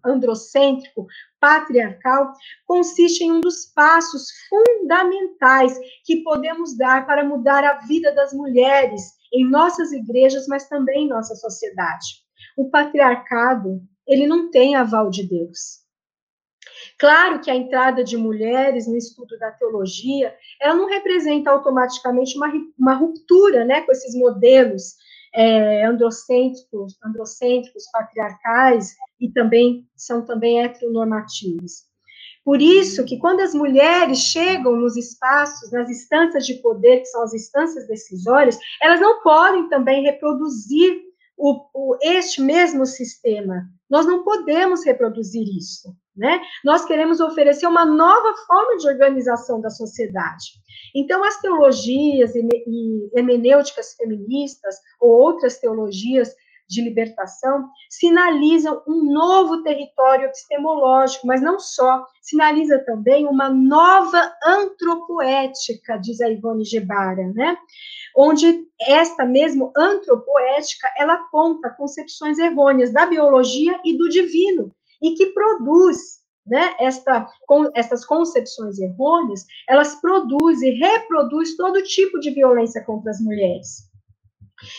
androcêntrico, 0.05 1.07
patriarcal, 1.41 2.33
consiste 2.67 3.25
em 3.25 3.33
um 3.33 3.41
dos 3.41 3.67
passos 3.67 4.29
fundamentais 4.49 5.79
que 6.05 6.23
podemos 6.23 6.77
dar 6.77 7.07
para 7.07 7.25
mudar 7.25 7.65
a 7.65 7.79
vida 7.87 8.15
das 8.15 8.33
mulheres 8.33 9.03
em 9.33 9.49
nossas 9.49 9.93
igrejas, 9.93 10.47
mas 10.47 10.69
também 10.69 11.05
em 11.05 11.09
nossa 11.09 11.35
sociedade. 11.35 12.23
O 12.57 12.71
patriarcado, 12.71 13.83
ele 14.07 14.27
não 14.27 14.51
tem 14.51 14.77
aval 14.77 15.11
de 15.11 15.27
Deus. 15.27 15.85
Claro 16.99 17.41
que 17.41 17.51
a 17.51 17.55
entrada 17.55 18.05
de 18.05 18.17
mulheres 18.17 18.87
no 18.87 18.97
estudo 18.97 19.37
da 19.39 19.51
teologia, 19.51 20.35
ela 20.61 20.75
não 20.75 20.89
representa 20.89 21.51
automaticamente 21.51 22.37
uma, 22.37 22.53
uma 22.79 22.95
ruptura 22.95 23.65
né, 23.65 23.81
com 23.83 23.91
esses 23.91 24.15
modelos 24.15 24.95
é, 25.35 25.85
androcêntricos, 25.85 26.97
androcêntricos, 27.05 27.85
patriarcais, 27.93 28.95
e 29.21 29.31
também 29.31 29.87
são 29.97 30.25
também 30.25 30.63
heteronormativos. 30.63 31.85
Por 32.45 32.61
isso 32.61 33.05
que 33.07 33.19
quando 33.19 33.41
as 33.41 33.55
mulheres 33.55 34.19
chegam 34.19 34.77
nos 34.77 34.97
espaços, 34.97 35.73
nas 35.73 35.89
instâncias 35.89 36.47
de 36.47 36.55
poder, 36.55 37.01
que 37.01 37.07
são 37.07 37.23
as 37.23 37.33
instâncias 37.33 37.87
decisórias, 37.89 38.59
elas 38.83 39.01
não 39.01 39.23
podem 39.23 39.69
também 39.71 40.03
reproduzir 40.03 41.01
o, 41.37 41.65
o, 41.73 41.99
este 42.03 42.43
mesmo 42.43 42.85
sistema. 42.85 43.67
Nós 43.95 44.07
não 44.07 44.25
podemos 44.25 44.85
reproduzir 44.85 45.47
isso, 45.57 45.95
né? 46.17 46.41
Nós 46.65 46.85
queremos 46.85 47.21
oferecer 47.21 47.69
uma 47.69 47.85
nova 47.85 48.35
forma 48.45 48.77
de 48.77 48.89
organização 48.89 49.61
da 49.61 49.71
sociedade. 49.71 50.47
Então, 50.93 51.23
as 51.23 51.41
teologias 51.41 52.35
e, 52.35 53.09
hemenêuticas 53.15 53.95
feministas 53.95 54.75
ou 55.01 55.11
outras 55.11 55.61
teologias 55.61 56.35
de 56.75 56.83
libertação 56.83 57.69
sinalizam 57.89 58.83
um 58.87 59.13
novo 59.13 59.63
território 59.63 60.27
epistemológico, 60.27 61.27
mas 61.27 61.41
não 61.41 61.59
só, 61.59 62.05
sinaliza 62.21 62.79
também 62.85 63.27
uma 63.27 63.49
nova 63.49 64.33
antropoética, 64.45 65.97
diz 65.99 66.21
a 66.21 66.29
Ivone 66.29 66.65
Gebara, 66.65 67.33
né? 67.35 67.57
Onde 68.17 68.67
esta 68.81 69.25
mesmo 69.25 69.73
antropoética, 69.77 70.89
ela 70.99 71.15
aponta 71.15 71.71
concepções 71.71 72.39
errôneas 72.39 72.93
da 72.93 73.07
biologia 73.07 73.81
e 73.85 73.97
do 73.97 74.09
divino, 74.09 74.75
e 75.03 75.15
que 75.15 75.27
produz 75.27 76.25
né, 76.47 76.75
esta, 76.79 77.27
com, 77.47 77.71
essas 77.75 78.05
concepções 78.05 78.79
errôneas, 78.79 79.47
elas 79.69 79.95
produzem 80.01 80.75
reproduzem 80.75 81.57
todo 81.57 81.83
tipo 81.83 82.19
de 82.21 82.31
violência 82.31 82.85
contra 82.85 83.11
as 83.11 83.21
mulheres. 83.21 83.91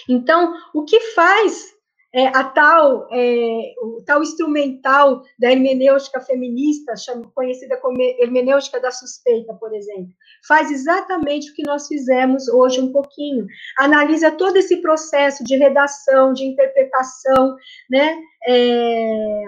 Então, 0.08 0.54
o 0.74 0.84
que 0.84 1.00
faz 1.14 1.75
é, 2.16 2.28
a 2.28 2.46
tal, 2.46 3.10
é, 3.12 3.74
o 3.82 4.02
tal 4.06 4.24
instrumental 4.24 5.22
da 5.38 5.52
hermenêutica 5.52 6.22
feminista, 6.22 6.94
conhecida 7.34 7.76
como 7.76 8.02
hermenêutica 8.02 8.80
da 8.80 8.90
suspeita, 8.90 9.54
por 9.56 9.76
exemplo, 9.76 10.14
faz 10.48 10.72
exatamente 10.72 11.52
o 11.52 11.54
que 11.54 11.64
nós 11.64 11.88
fizemos 11.90 12.48
hoje 12.48 12.80
um 12.80 12.94
pouquinho. 12.94 13.46
Analisa 13.78 14.32
todo 14.32 14.56
esse 14.56 14.78
processo 14.78 15.44
de 15.44 15.58
redação, 15.58 16.32
de 16.32 16.46
interpretação, 16.46 17.58
né, 17.92 18.18
é, 18.48 19.44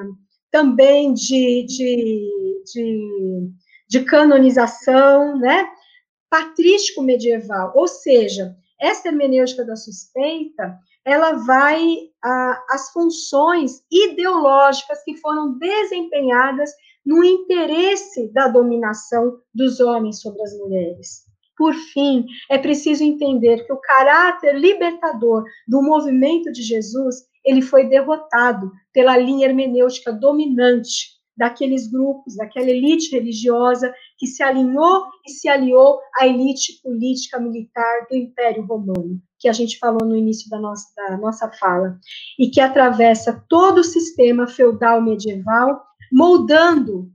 também 0.51 1.13
de, 1.13 1.65
de, 1.65 2.63
de, 2.73 3.49
de 3.87 4.03
canonização, 4.03 5.39
né, 5.39 5.69
patrístico 6.29 7.01
medieval, 7.01 7.71
ou 7.73 7.87
seja, 7.87 8.53
essa 8.77 9.07
hermenêutica 9.07 9.63
da 9.63 9.77
suspeita, 9.77 10.77
ela 11.07 11.37
vai 11.37 12.09
às 12.69 12.91
funções 12.91 13.81
ideológicas 13.89 15.01
que 15.05 15.15
foram 15.15 15.57
desempenhadas 15.57 16.69
no 17.05 17.23
interesse 17.23 18.29
da 18.33 18.49
dominação 18.49 19.37
dos 19.55 19.79
homens 19.79 20.19
sobre 20.19 20.41
as 20.41 20.53
mulheres. 20.57 21.25
Por 21.57 21.73
fim, 21.73 22.25
é 22.51 22.57
preciso 22.57 23.05
entender 23.05 23.65
que 23.65 23.71
o 23.71 23.79
caráter 23.79 24.59
libertador 24.59 25.45
do 25.65 25.81
movimento 25.81 26.51
de 26.51 26.61
Jesus, 26.61 27.15
ele 27.45 27.61
foi 27.61 27.87
derrotado 27.87 28.69
pela 28.91 29.17
linha 29.17 29.47
hermenêutica 29.47 30.11
dominante 30.11 31.15
daqueles 31.37 31.89
grupos, 31.89 32.35
daquela 32.35 32.69
elite 32.69 33.15
religiosa 33.15 33.93
que 34.17 34.27
se 34.27 34.43
alinhou 34.43 35.05
e 35.25 35.31
se 35.31 35.47
aliou 35.47 35.99
à 36.19 36.27
elite 36.27 36.81
política 36.83 37.39
militar 37.39 38.07
do 38.09 38.17
Império 38.17 38.65
Romano, 38.65 39.21
que 39.39 39.47
a 39.47 39.53
gente 39.53 39.77
falou 39.77 40.05
no 40.05 40.15
início 40.15 40.49
da 40.49 40.59
nossa, 40.59 40.87
da 40.95 41.17
nossa 41.17 41.51
fala, 41.51 41.99
e 42.39 42.49
que 42.49 42.59
atravessa 42.59 43.43
todo 43.47 43.79
o 43.79 43.83
sistema 43.83 44.47
feudal 44.47 45.01
medieval, 45.01 45.81
moldando, 46.11 47.11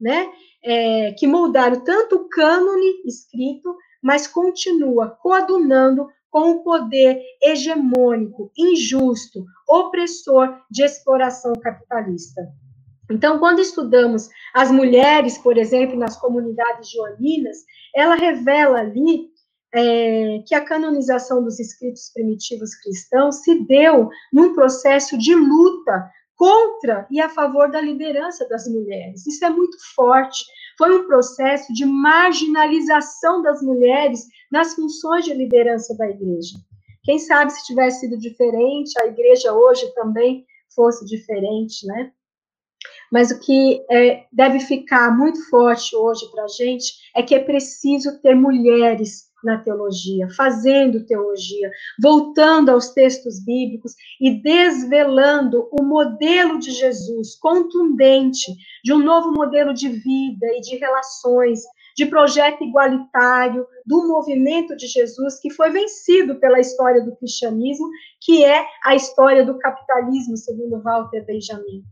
né, 0.00 0.28
é, 0.62 1.12
que 1.12 1.26
moldaram 1.26 1.82
tanto 1.82 2.16
o 2.16 2.28
cânone 2.28 3.02
escrito, 3.04 3.76
mas 4.02 4.26
continua 4.26 5.10
coadunando 5.10 6.08
com 6.30 6.50
o 6.50 6.62
poder 6.62 7.20
hegemônico, 7.42 8.50
injusto, 8.56 9.44
opressor 9.68 10.60
de 10.70 10.84
exploração 10.84 11.52
capitalista. 11.54 12.42
Então, 13.10 13.38
quando 13.38 13.60
estudamos 13.60 14.28
as 14.52 14.70
mulheres, 14.70 15.38
por 15.38 15.56
exemplo, 15.56 15.98
nas 15.98 16.18
comunidades 16.18 16.90
joaninas, 16.90 17.64
ela 17.94 18.14
revela 18.14 18.80
ali 18.80 19.30
é, 19.74 20.42
que 20.46 20.54
a 20.54 20.64
canonização 20.64 21.42
dos 21.42 21.58
escritos 21.58 22.10
primitivos 22.12 22.74
cristãos 22.76 23.42
se 23.42 23.64
deu 23.64 24.08
num 24.32 24.54
processo 24.54 25.18
de 25.18 25.34
luta 25.34 26.10
contra 26.36 27.06
e 27.10 27.20
a 27.20 27.28
favor 27.28 27.70
da 27.70 27.80
liderança 27.80 28.48
das 28.48 28.66
mulheres. 28.68 29.26
Isso 29.26 29.44
é 29.44 29.50
muito 29.50 29.76
forte. 29.94 30.44
Foi 30.78 30.96
um 30.96 31.06
processo 31.06 31.72
de 31.72 31.84
marginalização 31.84 33.42
das 33.42 33.60
mulheres 33.60 34.24
nas 34.50 34.74
funções 34.74 35.24
de 35.24 35.34
liderança 35.34 35.96
da 35.96 36.08
igreja. 36.08 36.56
Quem 37.02 37.18
sabe 37.18 37.52
se 37.52 37.64
tivesse 37.64 38.00
sido 38.00 38.18
diferente, 38.18 39.00
a 39.00 39.06
igreja 39.06 39.52
hoje 39.52 39.92
também 39.94 40.46
fosse 40.74 41.04
diferente, 41.04 41.86
né? 41.86 42.12
Mas 43.10 43.30
o 43.30 43.40
que 43.40 43.84
é, 43.90 44.26
deve 44.30 44.60
ficar 44.60 45.16
muito 45.16 45.42
forte 45.48 45.96
hoje 45.96 46.30
para 46.30 46.44
a 46.44 46.48
gente 46.48 46.92
é 47.16 47.22
que 47.22 47.34
é 47.34 47.42
preciso 47.42 48.20
ter 48.20 48.34
mulheres 48.34 49.27
na 49.42 49.58
teologia, 49.58 50.28
fazendo 50.36 51.04
teologia, 51.06 51.70
voltando 52.00 52.70
aos 52.70 52.90
textos 52.90 53.44
bíblicos 53.44 53.94
e 54.20 54.42
desvelando 54.42 55.68
o 55.72 55.82
modelo 55.82 56.58
de 56.58 56.70
Jesus 56.72 57.36
contundente, 57.36 58.56
de 58.84 58.92
um 58.92 58.98
novo 58.98 59.32
modelo 59.32 59.72
de 59.72 59.88
vida 59.88 60.46
e 60.56 60.60
de 60.60 60.76
relações, 60.76 61.60
de 61.96 62.06
projeto 62.06 62.62
igualitário, 62.62 63.66
do 63.84 64.06
movimento 64.06 64.76
de 64.76 64.86
Jesus, 64.86 65.40
que 65.40 65.50
foi 65.50 65.70
vencido 65.70 66.36
pela 66.36 66.60
história 66.60 67.02
do 67.02 67.16
cristianismo, 67.16 67.88
que 68.20 68.44
é 68.44 68.64
a 68.84 68.94
história 68.94 69.44
do 69.44 69.58
capitalismo, 69.58 70.36
segundo 70.36 70.80
Walter 70.80 71.24
Benjamin. 71.24 71.82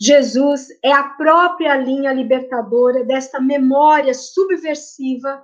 Jesus 0.00 0.68
é 0.82 0.90
a 0.90 1.04
própria 1.10 1.76
linha 1.76 2.12
libertadora 2.12 3.04
desta 3.04 3.38
memória 3.38 4.14
subversiva 4.14 5.42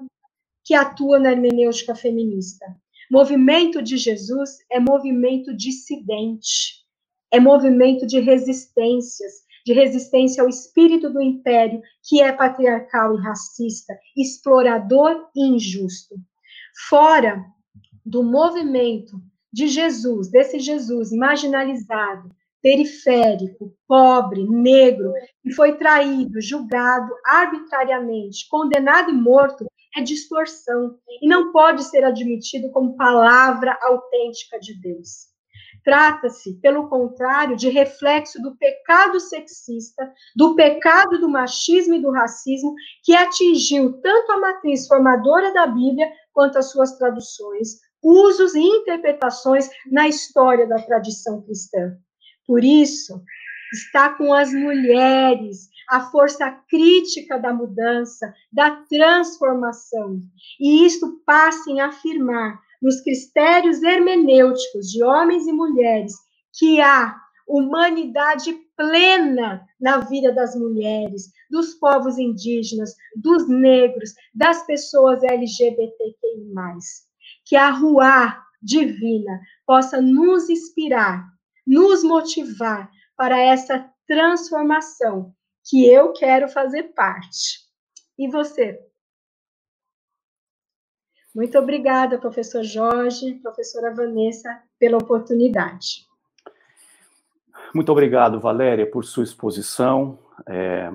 que 0.67 0.75
atua 0.75 1.21
na 1.21 1.31
hermenêutica 1.31 1.95
feminista. 1.95 2.67
Movimento 3.09 3.81
de 3.81 3.97
Jesus 3.97 4.59
é 4.69 4.81
movimento 4.81 5.57
dissidente, 5.57 6.85
é 7.31 7.39
movimento 7.39 8.05
de 8.05 8.19
resistências, 8.19 9.33
de 9.65 9.73
resistência 9.73 10.43
ao 10.43 10.49
espírito 10.49 11.09
do 11.09 11.23
império, 11.23 11.81
que 12.03 12.21
é 12.21 12.33
patriarcal 12.33 13.15
e 13.15 13.23
racista, 13.23 13.97
explorador 14.17 15.29
e 15.37 15.47
injusto. 15.47 16.17
Fora 16.89 17.45
do 18.05 18.25
movimento 18.25 19.23
de 19.53 19.69
Jesus, 19.69 20.29
desse 20.29 20.59
Jesus 20.59 21.13
marginalizado, 21.13 22.35
periférico, 22.61 23.73
pobre, 23.87 24.43
negro, 24.49 25.13
que 25.41 25.53
foi 25.53 25.77
traído, 25.77 26.41
julgado 26.41 27.13
arbitrariamente, 27.25 28.49
condenado 28.49 29.11
e 29.11 29.15
morto, 29.15 29.65
é 29.97 30.03
distorção 30.03 30.99
e 31.23 31.27
não 31.27 31.53
pode 31.53 31.85
ser 31.85 32.05
admitido 32.05 32.71
como 32.71 32.97
palavra 32.97 33.77
autêntica 33.81 34.59
de 34.61 34.79
Deus. 34.81 35.35
Trata-se, 35.85 36.55
pelo 36.61 36.89
contrário, 36.89 37.57
de 37.57 37.69
reflexo 37.69 38.43
do 38.43 38.57
pecado 38.57 39.21
sexista, 39.21 40.13
do 40.35 40.57
pecado 40.57 41.21
do 41.21 41.29
machismo 41.29 41.95
e 41.95 42.03
do 42.03 42.11
racismo, 42.11 42.75
que 43.05 43.15
atingiu 43.15 44.01
tanto 44.01 44.33
a 44.33 44.41
matriz 44.41 44.89
formadora 44.89 45.55
da 45.55 45.67
Bíblia 45.67 46.11
quanto 46.33 46.59
as 46.59 46.73
suas 46.73 46.99
traduções, 46.99 47.79
usos 48.03 48.55
e 48.55 48.61
interpretações 48.61 49.71
na 49.91 50.09
história 50.09 50.67
da 50.67 50.77
tradição 50.77 51.41
cristã. 51.43 51.97
Por 52.47 52.65
isso, 52.65 53.23
está 53.73 54.11
com 54.11 54.35
as 54.35 54.53
mulheres 54.53 55.69
a 55.89 56.01
força 56.11 56.51
crítica 56.69 57.39
da 57.39 57.53
mudança, 57.53 58.33
da 58.53 58.71
transformação. 58.89 60.21
E 60.61 60.85
isto 60.85 61.21
passa 61.25 61.71
em 61.71 61.81
afirmar 61.81 62.61
nos 62.81 63.01
critérios 63.01 63.83
hermenêuticos 63.83 64.91
de 64.91 65.03
homens 65.03 65.47
e 65.47 65.53
mulheres 65.53 66.15
que 66.59 66.81
há 66.81 67.17
humanidade 67.49 68.53
plena 68.77 69.65
na 69.81 69.99
vida 69.99 70.33
das 70.33 70.57
mulheres, 70.57 71.31
dos 71.51 71.75
povos 71.75 72.19
indígenas, 72.19 72.95
dos 73.15 73.49
negros, 73.49 74.13
das 74.35 74.67
pessoas 74.67 75.23
LGBTQI+. 75.23 76.53
Que 77.45 77.57
a 77.57 77.71
rua 77.71 78.37
divina 78.61 79.41
possa 79.65 80.01
nos 80.03 80.51
inspirar 80.51 81.25
nos 81.67 82.05
motivar 82.05 82.89
para 83.17 83.39
essa 83.39 83.91
transformação 84.07 85.35
que 85.69 85.87
eu 85.87 86.13
quero 86.13 86.49
fazer 86.49 86.95
parte. 86.95 87.61
E 88.19 88.29
você? 88.29 88.81
Muito 91.35 91.59
obrigada, 91.59 92.19
professor 92.19 92.63
Jorge, 92.63 93.35
professora 93.43 93.95
Vanessa, 93.95 94.49
pela 94.79 94.97
oportunidade. 94.97 96.07
Muito 97.75 97.93
obrigado, 97.93 98.41
Valéria, 98.41 98.91
por 98.91 99.05
sua 99.05 99.25
exposição. 99.25 100.19
É... 100.49 100.91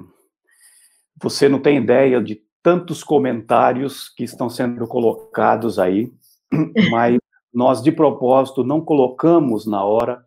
Você 1.21 1.47
não 1.47 1.61
tem 1.61 1.77
ideia 1.77 2.23
de 2.23 2.41
tantos 2.63 3.03
comentários 3.03 4.09
que 4.09 4.23
estão 4.23 4.49
sendo 4.49 4.87
colocados 4.87 5.77
aí, 5.77 6.11
mas 6.89 7.19
nós, 7.53 7.83
de 7.83 7.91
propósito, 7.91 8.63
não 8.63 8.83
colocamos 8.83 9.67
na 9.67 9.83
hora 9.83 10.25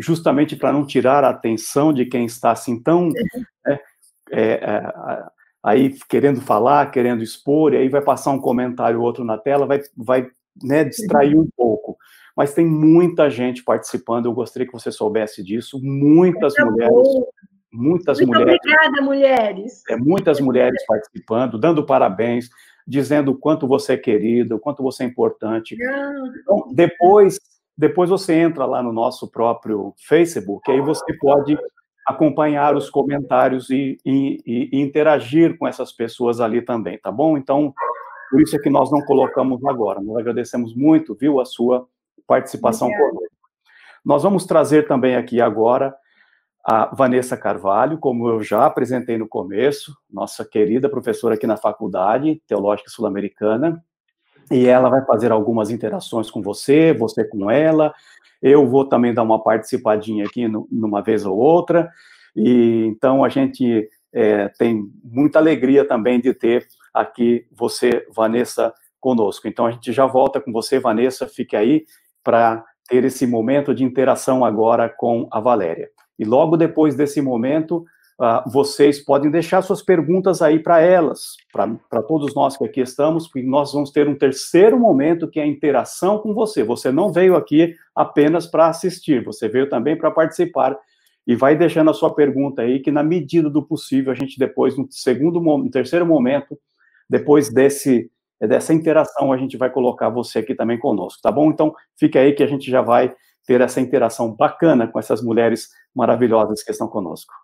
justamente 0.00 0.56
para 0.56 0.72
não 0.72 0.86
tirar 0.86 1.24
a 1.24 1.30
atenção 1.30 1.92
de 1.92 2.06
quem 2.06 2.24
está 2.24 2.52
assim 2.52 2.82
tão 2.82 3.08
né, 3.08 3.78
é, 4.30 4.52
é, 4.52 4.92
aí 5.62 5.94
querendo 6.08 6.40
falar, 6.40 6.90
querendo 6.90 7.22
expor, 7.22 7.74
e 7.74 7.76
aí 7.76 7.88
vai 7.88 8.00
passar 8.00 8.30
um 8.30 8.40
comentário 8.40 8.98
ou 8.98 9.04
outro 9.04 9.24
na 9.24 9.36
tela, 9.36 9.66
vai, 9.66 9.80
vai 9.96 10.28
né, 10.62 10.84
distrair 10.84 11.36
um 11.36 11.48
pouco. 11.56 11.96
Mas 12.36 12.54
tem 12.54 12.64
muita 12.64 13.28
gente 13.28 13.62
participando, 13.62 14.26
eu 14.26 14.32
gostaria 14.32 14.66
que 14.66 14.72
você 14.72 14.90
soubesse 14.90 15.42
disso, 15.42 15.80
muitas 15.82 16.54
Muito 16.56 16.72
mulheres. 16.72 16.94
Bom. 16.94 17.26
Muitas 17.72 18.18
Muito 18.18 18.36
mulheres. 18.36 18.60
Obrigada, 18.64 19.02
mulheres. 19.02 19.82
É, 19.88 19.96
muitas 19.96 20.40
mulheres 20.40 20.84
participando, 20.86 21.58
dando 21.58 21.84
parabéns, 21.86 22.48
dizendo 22.86 23.30
o 23.30 23.38
quanto 23.38 23.68
você 23.68 23.92
é 23.92 23.96
querida, 23.96 24.56
o 24.56 24.58
quanto 24.58 24.82
você 24.82 25.04
é 25.04 25.06
importante. 25.06 25.76
Então, 26.42 26.68
depois 26.72 27.38
depois 27.80 28.10
você 28.10 28.34
entra 28.34 28.66
lá 28.66 28.82
no 28.82 28.92
nosso 28.92 29.26
próprio 29.26 29.94
Facebook, 29.96 30.70
aí 30.70 30.82
você 30.82 31.16
pode 31.16 31.58
acompanhar 32.06 32.76
os 32.76 32.90
comentários 32.90 33.70
e, 33.70 33.96
e, 34.04 34.68
e, 34.70 34.80
interagir 34.80 35.56
com 35.56 35.66
essas 35.66 35.90
pessoas 35.90 36.42
ali 36.42 36.60
também, 36.60 36.98
tá 36.98 37.10
bom? 37.10 37.38
Então, 37.38 37.72
por 38.30 38.42
isso 38.42 38.54
é 38.54 38.58
que 38.58 38.68
nós 38.68 38.90
não 38.90 39.00
colocamos 39.00 39.64
agora. 39.64 39.98
Nós 39.98 40.18
agradecemos 40.18 40.74
muito, 40.76 41.14
viu, 41.14 41.40
a 41.40 41.46
sua 41.46 41.88
participação 42.26 42.90
conosco. 42.90 43.34
Nós 44.04 44.22
vamos 44.22 44.44
trazer 44.44 44.86
também 44.86 45.16
aqui 45.16 45.40
agora 45.40 45.94
a 46.62 46.94
Vanessa 46.94 47.34
Carvalho, 47.34 47.96
como 47.96 48.28
eu 48.28 48.42
já 48.42 48.66
apresentei 48.66 49.16
no 49.16 49.26
começo, 49.26 49.96
nossa 50.10 50.44
querida 50.44 50.86
professora 50.86 51.34
aqui 51.34 51.46
na 51.46 51.56
Faculdade 51.56 52.42
Teológica 52.46 52.90
Sul-Americana, 52.90 53.82
e 54.50 54.66
ela 54.66 54.88
vai 54.88 55.04
fazer 55.04 55.30
algumas 55.30 55.70
interações 55.70 56.30
com 56.30 56.42
você, 56.42 56.92
você 56.92 57.24
com 57.24 57.50
ela. 57.50 57.94
Eu 58.42 58.66
vou 58.66 58.84
também 58.84 59.14
dar 59.14 59.22
uma 59.22 59.42
participadinha 59.42 60.24
aqui 60.24 60.48
no, 60.48 60.66
numa 60.70 61.02
vez 61.02 61.24
ou 61.24 61.36
outra. 61.36 61.90
E 62.34 62.84
então 62.86 63.22
a 63.22 63.28
gente 63.28 63.88
é, 64.12 64.48
tem 64.48 64.90
muita 65.04 65.38
alegria 65.38 65.84
também 65.84 66.20
de 66.20 66.34
ter 66.34 66.66
aqui 66.92 67.46
você, 67.52 68.06
Vanessa, 68.14 68.72
conosco. 68.98 69.46
Então 69.46 69.66
a 69.66 69.70
gente 69.70 69.92
já 69.92 70.06
volta 70.06 70.40
com 70.40 70.52
você, 70.52 70.80
Vanessa. 70.80 71.28
Fique 71.28 71.54
aí 71.54 71.84
para 72.24 72.64
ter 72.88 73.04
esse 73.04 73.26
momento 73.26 73.74
de 73.74 73.84
interação 73.84 74.44
agora 74.44 74.88
com 74.88 75.28
a 75.30 75.38
Valéria. 75.38 75.88
E 76.18 76.24
logo 76.24 76.56
depois 76.56 76.96
desse 76.96 77.20
momento, 77.22 77.84
uh, 78.20 78.48
vocês 78.48 79.00
podem 79.00 79.30
deixar 79.30 79.62
suas 79.62 79.82
perguntas 79.82 80.42
aí 80.42 80.58
para 80.58 80.80
elas, 80.80 81.36
para 81.50 82.02
todos 82.02 82.34
nós 82.34 82.56
que 82.56 82.64
aqui 82.64 82.80
estamos, 82.80 83.26
porque 83.26 83.42
nós 83.42 83.72
vamos 83.72 83.90
ter 83.90 84.06
um 84.06 84.16
terceiro 84.16 84.78
momento 84.78 85.28
que 85.28 85.40
é 85.40 85.42
a 85.42 85.46
interação 85.46 86.18
com 86.18 86.34
você. 86.34 86.62
Você 86.62 86.92
não 86.92 87.10
veio 87.10 87.34
aqui 87.34 87.74
apenas 87.94 88.46
para 88.46 88.68
assistir, 88.68 89.24
você 89.24 89.48
veio 89.48 89.68
também 89.68 89.96
para 89.96 90.10
participar. 90.10 90.78
E 91.26 91.36
vai 91.36 91.56
deixando 91.56 91.90
a 91.90 91.94
sua 91.94 92.14
pergunta 92.14 92.62
aí, 92.62 92.80
que 92.80 92.90
na 92.90 93.02
medida 93.02 93.48
do 93.48 93.62
possível, 93.62 94.10
a 94.10 94.14
gente 94.14 94.38
depois, 94.38 94.76
no 94.76 94.86
segundo, 94.90 95.70
terceiro 95.70 96.04
momento, 96.04 96.58
depois 97.08 97.52
desse 97.52 98.10
dessa 98.40 98.72
interação, 98.72 99.34
a 99.34 99.36
gente 99.36 99.58
vai 99.58 99.68
colocar 99.68 100.08
você 100.08 100.38
aqui 100.38 100.54
também 100.54 100.78
conosco, 100.78 101.20
tá 101.20 101.30
bom? 101.30 101.50
Então, 101.50 101.74
fique 101.98 102.16
aí 102.16 102.32
que 102.32 102.42
a 102.42 102.46
gente 102.46 102.70
já 102.70 102.80
vai 102.80 103.14
ter 103.46 103.60
essa 103.60 103.82
interação 103.82 104.34
bacana 104.34 104.88
com 104.88 104.98
essas 104.98 105.22
mulheres 105.22 105.68
maravilhosas 105.94 106.62
que 106.62 106.70
estão 106.70 106.88
conosco. 106.88 107.34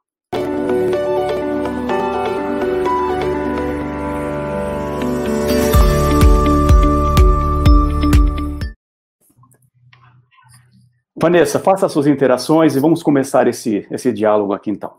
Vanessa, 11.19 11.59
faça 11.59 11.87
as 11.87 11.93
suas 11.93 12.07
interações 12.07 12.77
e 12.77 12.81
vamos 12.81 13.03
começar 13.03 13.49
esse, 13.49 13.87
esse 13.91 14.13
diálogo 14.13 14.53
aqui 14.53 14.71
então. 14.71 14.93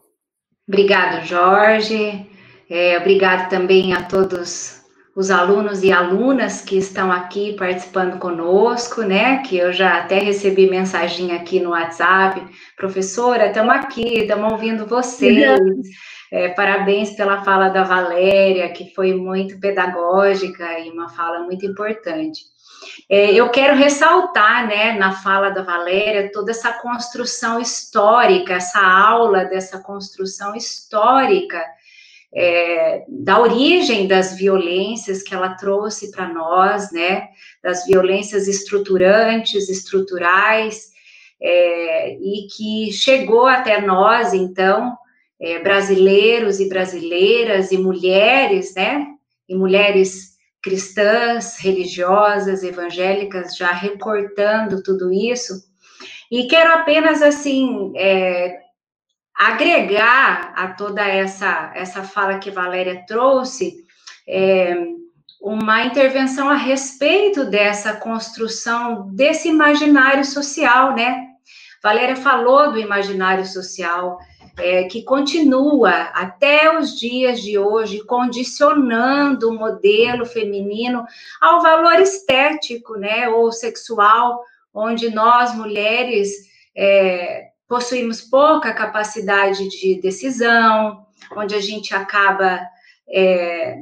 Obrigado, 0.67 1.23
Jorge. 1.25 2.27
É, 2.69 2.97
obrigado 2.97 3.49
também 3.49 3.93
a 3.93 4.01
todos 4.01 4.81
os 5.15 5.31
alunos 5.31 5.83
e 5.83 5.91
alunas 5.91 6.61
que 6.61 6.77
estão 6.77 7.11
aqui 7.11 7.53
participando 7.53 8.19
conosco, 8.19 9.01
né? 9.03 9.39
Que 9.43 9.57
eu 9.57 9.71
já 9.71 9.97
até 9.97 10.19
recebi 10.19 10.69
mensagem 10.69 11.31
aqui 11.31 11.59
no 11.59 11.69
WhatsApp. 11.69 12.43
Professora, 12.75 13.47
estamos 13.47 13.75
aqui, 13.75 14.19
estamos 14.19 14.51
ouvindo 14.51 14.85
vocês. 14.85 15.59
É, 16.31 16.49
parabéns 16.49 17.11
pela 17.11 17.43
fala 17.43 17.69
da 17.69 17.83
Valéria, 17.83 18.69
que 18.69 18.93
foi 18.93 19.13
muito 19.13 19.59
pedagógica 19.59 20.79
e 20.79 20.89
uma 20.89 21.09
fala 21.09 21.39
muito 21.43 21.65
importante. 21.65 22.41
É, 23.09 23.33
eu 23.33 23.49
quero 23.49 23.75
ressaltar, 23.75 24.67
né, 24.67 24.93
na 24.93 25.13
fala 25.13 25.49
da 25.49 25.61
Valéria, 25.61 26.31
toda 26.31 26.51
essa 26.51 26.73
construção 26.73 27.59
histórica, 27.59 28.53
essa 28.53 28.79
aula 28.79 29.45
dessa 29.45 29.79
construção 29.79 30.55
histórica 30.55 31.63
é, 32.33 33.05
da 33.07 33.39
origem 33.39 34.07
das 34.07 34.35
violências 34.35 35.23
que 35.23 35.33
ela 35.33 35.55
trouxe 35.55 36.11
para 36.11 36.27
nós, 36.27 36.91
né, 36.91 37.29
das 37.63 37.85
violências 37.85 38.47
estruturantes, 38.47 39.69
estruturais, 39.69 40.91
é, 41.41 42.13
e 42.15 42.47
que 42.47 42.91
chegou 42.91 43.47
até 43.47 43.79
nós, 43.81 44.33
então, 44.33 44.95
é, 45.39 45.59
brasileiros 45.59 46.59
e 46.59 46.67
brasileiras 46.67 47.71
e 47.71 47.77
mulheres, 47.77 48.73
né, 48.75 49.07
e 49.47 49.55
mulheres 49.55 50.36
cristãs, 50.61 51.57
religiosas, 51.59 52.63
evangélicas, 52.63 53.55
já 53.55 53.71
recortando 53.71 54.83
tudo 54.83 55.11
isso. 55.11 55.53
E 56.31 56.47
quero 56.47 56.73
apenas, 56.73 57.21
assim, 57.21 57.93
é, 57.95 58.59
agregar 59.33 60.53
a 60.55 60.69
toda 60.69 61.05
essa, 61.05 61.71
essa 61.75 62.03
fala 62.03 62.39
que 62.39 62.51
Valéria 62.51 63.05
trouxe, 63.07 63.85
é, 64.27 64.75
uma 65.39 65.83
intervenção 65.85 66.49
a 66.49 66.55
respeito 66.55 67.45
dessa 67.45 67.93
construção 67.93 69.09
desse 69.13 69.47
imaginário 69.47 70.25
social, 70.25 70.95
né? 70.95 71.27
Valéria 71.81 72.15
falou 72.15 72.71
do 72.71 72.79
imaginário 72.79 73.45
social, 73.45 74.17
é, 74.57 74.85
que 74.85 75.03
continua 75.03 75.91
até 76.13 76.77
os 76.77 76.97
dias 76.99 77.41
de 77.41 77.57
hoje 77.57 78.03
condicionando 78.03 79.49
o 79.49 79.57
modelo 79.57 80.25
feminino 80.25 81.05
ao 81.39 81.61
valor 81.61 81.99
estético, 81.99 82.95
né, 82.95 83.29
ou 83.29 83.51
sexual, 83.51 84.41
onde 84.73 85.09
nós 85.09 85.55
mulheres 85.55 86.29
é, 86.75 87.47
possuímos 87.67 88.21
pouca 88.21 88.73
capacidade 88.73 89.67
de 89.69 89.99
decisão, 90.01 91.05
onde 91.35 91.55
a 91.55 91.61
gente 91.61 91.93
acaba 91.93 92.61
é, 93.09 93.79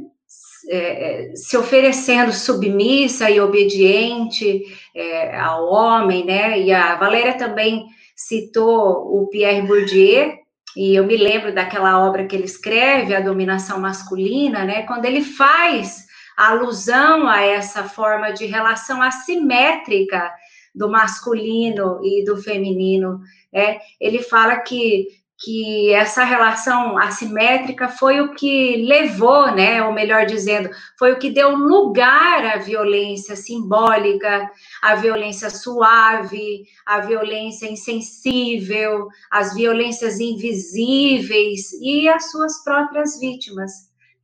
é, 0.70 1.32
se 1.36 1.56
oferecendo 1.58 2.34
submissa 2.34 3.30
e 3.30 3.40
obediente 3.40 4.64
é, 4.96 5.38
ao 5.40 5.68
homem, 5.68 6.26
né? 6.26 6.60
E 6.60 6.74
a 6.74 6.96
Valéria 6.96 7.38
também 7.38 7.86
citou 8.16 9.22
o 9.22 9.28
Pierre 9.28 9.62
Bourdieu, 9.62 10.45
e 10.76 10.96
eu 10.96 11.06
me 11.06 11.16
lembro 11.16 11.54
daquela 11.54 12.06
obra 12.06 12.26
que 12.26 12.36
ele 12.36 12.46
escreve, 12.46 13.16
A 13.16 13.22
Dominação 13.22 13.80
Masculina, 13.80 14.66
né? 14.66 14.84
Quando 14.84 15.06
ele 15.06 15.22
faz 15.22 16.06
alusão 16.36 17.28
a 17.28 17.42
essa 17.42 17.86
forma 17.86 18.32
de 18.32 18.46
relação 18.46 19.02
assimétrica 19.02 20.30
do 20.74 20.90
masculino 20.90 22.02
e 22.04 22.26
do 22.26 22.36
feminino, 22.36 23.22
é, 23.54 23.80
ele 24.02 24.22
fala 24.22 24.58
que 24.58 25.08
que 25.46 25.94
essa 25.94 26.24
relação 26.24 26.98
assimétrica 26.98 27.88
foi 27.88 28.20
o 28.20 28.34
que 28.34 28.78
levou, 28.78 29.54
né, 29.54 29.84
ou 29.84 29.94
melhor 29.94 30.26
dizendo, 30.26 30.72
foi 30.98 31.12
o 31.14 31.20
que 31.20 31.30
deu 31.30 31.56
lugar 31.56 32.44
à 32.44 32.58
violência 32.58 33.36
simbólica, 33.36 34.50
à 34.82 34.96
violência 34.96 35.52
suave, 35.52 36.64
à 36.84 37.02
violência 37.02 37.68
insensível, 37.68 39.08
às 39.30 39.54
violências 39.54 40.20
invisíveis 40.20 41.72
e 41.80 42.10
às 42.10 42.32
suas 42.32 42.64
próprias 42.64 43.20
vítimas, 43.20 43.72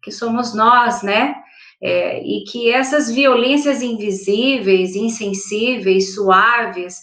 que 0.01 0.11
somos 0.11 0.55
nós, 0.55 1.03
né? 1.03 1.35
É, 1.79 2.19
e 2.23 2.43
que 2.45 2.71
essas 2.71 3.11
violências 3.11 3.83
invisíveis, 3.83 4.95
insensíveis, 4.95 6.15
suaves, 6.15 6.95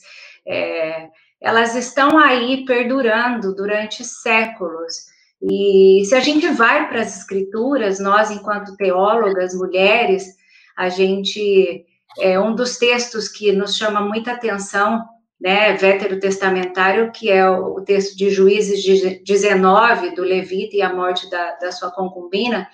é, 0.44 1.08
elas 1.40 1.74
estão 1.74 2.18
aí 2.18 2.64
perdurando 2.64 3.54
durante 3.54 4.04
séculos. 4.04 5.06
E 5.40 6.02
se 6.04 6.14
a 6.14 6.20
gente 6.20 6.48
vai 6.48 6.88
para 6.88 7.00
as 7.00 7.16
escrituras, 7.16 8.00
nós, 8.00 8.30
enquanto 8.30 8.76
teólogas, 8.76 9.54
mulheres, 9.54 10.36
a 10.76 10.88
gente. 10.88 11.84
É 12.20 12.40
um 12.40 12.54
dos 12.54 12.78
textos 12.78 13.28
que 13.28 13.52
nos 13.52 13.76
chama 13.76 14.00
muita 14.00 14.32
atenção, 14.32 15.04
né, 15.40 15.76
veterotestamentário, 15.76 17.12
que 17.12 17.30
é 17.30 17.48
o 17.48 17.80
texto 17.82 18.16
de 18.16 18.28
Juízes 18.30 18.82
19, 19.22 20.14
do 20.16 20.22
Levita 20.22 20.74
e 20.74 20.82
a 20.82 20.92
morte 20.92 21.30
da, 21.30 21.54
da 21.56 21.70
sua 21.70 21.92
concubina, 21.92 22.66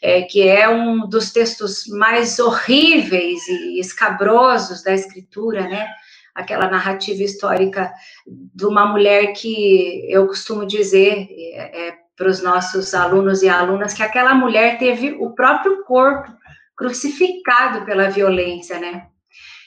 é, 0.00 0.22
que 0.22 0.46
é 0.46 0.68
um 0.68 1.08
dos 1.08 1.32
textos 1.32 1.86
mais 1.88 2.38
horríveis 2.38 3.48
e 3.48 3.80
escabrosos 3.80 4.84
da 4.84 4.92
escritura, 4.92 5.62
né, 5.62 5.88
aquela 6.34 6.68
narrativa 6.70 7.22
histórica 7.22 7.92
de 8.26 8.64
uma 8.64 8.86
mulher 8.86 9.32
que 9.32 10.06
eu 10.10 10.26
costumo 10.26 10.66
dizer 10.66 11.28
é, 11.30 11.88
é, 11.88 11.94
para 12.16 12.28
os 12.28 12.42
nossos 12.42 12.94
alunos 12.94 13.42
e 13.42 13.48
alunas 13.48 13.94
que 13.94 14.02
aquela 14.02 14.34
mulher 14.34 14.78
teve 14.78 15.16
o 15.18 15.34
próprio 15.34 15.84
corpo 15.84 16.32
crucificado 16.76 17.84
pela 17.84 18.10
violência, 18.10 18.78
né? 18.78 19.06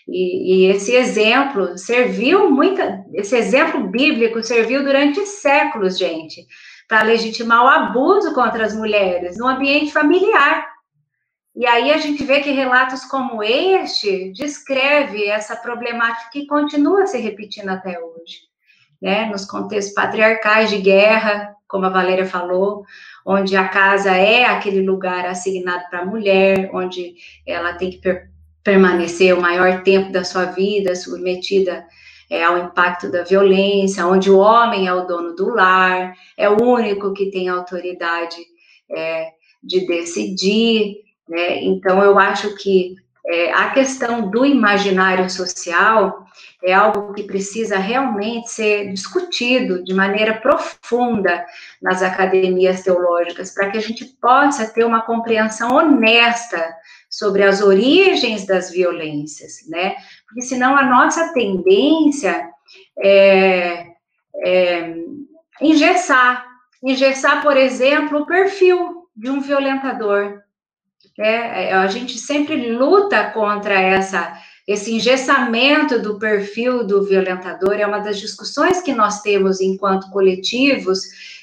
E, 0.07 0.65
e, 0.65 0.65
esse 0.67 0.93
exemplo 0.93 1.77
serviu 1.77 2.51
muita, 2.51 3.03
esse 3.13 3.35
exemplo 3.35 3.87
bíblico 3.87 4.43
serviu 4.43 4.83
durante 4.83 5.25
séculos, 5.25 5.97
gente, 5.97 6.45
para 6.87 7.03
legitimar 7.03 7.63
o 7.63 7.67
abuso 7.67 8.33
contra 8.33 8.65
as 8.65 8.75
mulheres 8.75 9.37
no 9.37 9.47
ambiente 9.47 9.91
familiar. 9.91 10.74
E 11.55 11.65
aí 11.65 11.91
a 11.91 11.97
gente 11.97 12.23
vê 12.23 12.41
que 12.41 12.51
relatos 12.51 13.05
como 13.05 13.41
este 13.41 14.31
descreve 14.33 15.25
essa 15.25 15.55
problemática 15.55 16.29
que 16.31 16.45
continua 16.45 17.07
se 17.07 17.17
repetindo 17.17 17.69
até 17.69 17.97
hoje, 17.97 18.39
né? 19.01 19.25
Nos 19.27 19.45
contextos 19.45 19.93
patriarcais 19.93 20.69
de 20.69 20.79
guerra, 20.79 21.55
como 21.67 21.85
a 21.85 21.89
Valéria 21.89 22.25
falou, 22.25 22.83
onde 23.25 23.55
a 23.55 23.69
casa 23.69 24.11
é 24.11 24.43
aquele 24.45 24.81
lugar 24.81 25.25
assignado 25.25 25.85
para 25.89 26.01
a 26.01 26.05
mulher, 26.05 26.69
onde 26.73 27.15
ela 27.47 27.73
tem 27.73 27.89
que 27.89 27.97
per 27.97 28.29
permanecer 28.61 29.37
o 29.37 29.41
maior 29.41 29.83
tempo 29.83 30.11
da 30.11 30.23
sua 30.23 30.45
vida 30.45 30.95
submetida 30.95 31.85
é, 32.29 32.43
ao 32.43 32.57
impacto 32.57 33.11
da 33.11 33.23
violência, 33.23 34.07
onde 34.07 34.31
o 34.31 34.39
homem 34.39 34.87
é 34.87 34.93
o 34.93 35.05
dono 35.05 35.35
do 35.35 35.53
lar, 35.53 36.15
é 36.35 36.49
o 36.49 36.61
único 36.63 37.13
que 37.13 37.29
tem 37.29 37.47
autoridade 37.47 38.37
é, 38.89 39.27
de 39.63 39.85
decidir. 39.85 41.04
Né? 41.27 41.63
Então, 41.63 42.01
eu 42.03 42.19
acho 42.19 42.55
que 42.55 42.95
é, 43.27 43.51
a 43.53 43.71
questão 43.71 44.29
do 44.29 44.45
imaginário 44.45 45.29
social 45.29 46.25
é 46.63 46.73
algo 46.73 47.13
que 47.13 47.23
precisa 47.23 47.77
realmente 47.77 48.49
ser 48.49 48.91
discutido 48.91 49.83
de 49.83 49.93
maneira 49.93 50.35
profunda 50.35 51.45
nas 51.81 52.01
academias 52.01 52.83
teológicas, 52.83 53.51
para 53.53 53.69
que 53.69 53.77
a 53.77 53.81
gente 53.81 54.05
possa 54.21 54.67
ter 54.67 54.83
uma 54.83 55.01
compreensão 55.01 55.75
honesta 55.75 56.75
sobre 57.09 57.43
as 57.43 57.61
origens 57.61 58.45
das 58.45 58.71
violências, 58.71 59.67
né? 59.69 59.95
Porque 60.27 60.41
senão 60.41 60.77
a 60.77 60.83
nossa 60.83 61.33
tendência 61.33 62.49
é, 62.99 63.87
é 64.43 64.95
engessar, 65.61 66.45
engessar, 66.83 67.41
por 67.41 67.57
exemplo, 67.57 68.19
o 68.19 68.25
perfil 68.25 69.07
de 69.15 69.29
um 69.29 69.39
violentador. 69.39 70.41
É, 71.17 71.73
a 71.73 71.87
gente 71.87 72.17
sempre 72.17 72.71
luta 72.71 73.31
contra 73.31 73.73
essa 73.73 74.37
esse 74.67 74.91
engessamento 74.91 76.01
do 76.01 76.17
perfil 76.17 76.83
do 76.87 77.03
violentador 77.03 77.73
é 77.73 77.85
uma 77.85 77.99
das 77.99 78.19
discussões 78.19 78.81
que 78.81 78.93
nós 78.93 79.21
temos 79.21 79.61
enquanto 79.61 80.09
coletivos, 80.09 81.01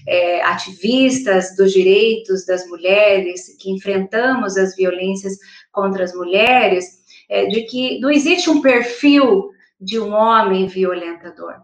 é, 0.09 0.43
ativistas 0.43 1.55
dos 1.57 1.73
direitos 1.73 2.45
das 2.45 2.67
mulheres, 2.67 3.57
que 3.61 3.71
enfrentamos 3.71 4.57
as 4.57 4.75
violências 4.75 5.39
contra 5.71 6.03
as 6.03 6.13
mulheres, 6.13 6.85
é, 7.29 7.47
de 7.47 7.63
que 7.63 8.01
não 8.01 8.11
existe 8.11 8.51
um 8.51 8.61
perfil 8.61 9.51
de 9.81 10.01
um 10.01 10.13
homem 10.13 10.67
violentador, 10.67 11.55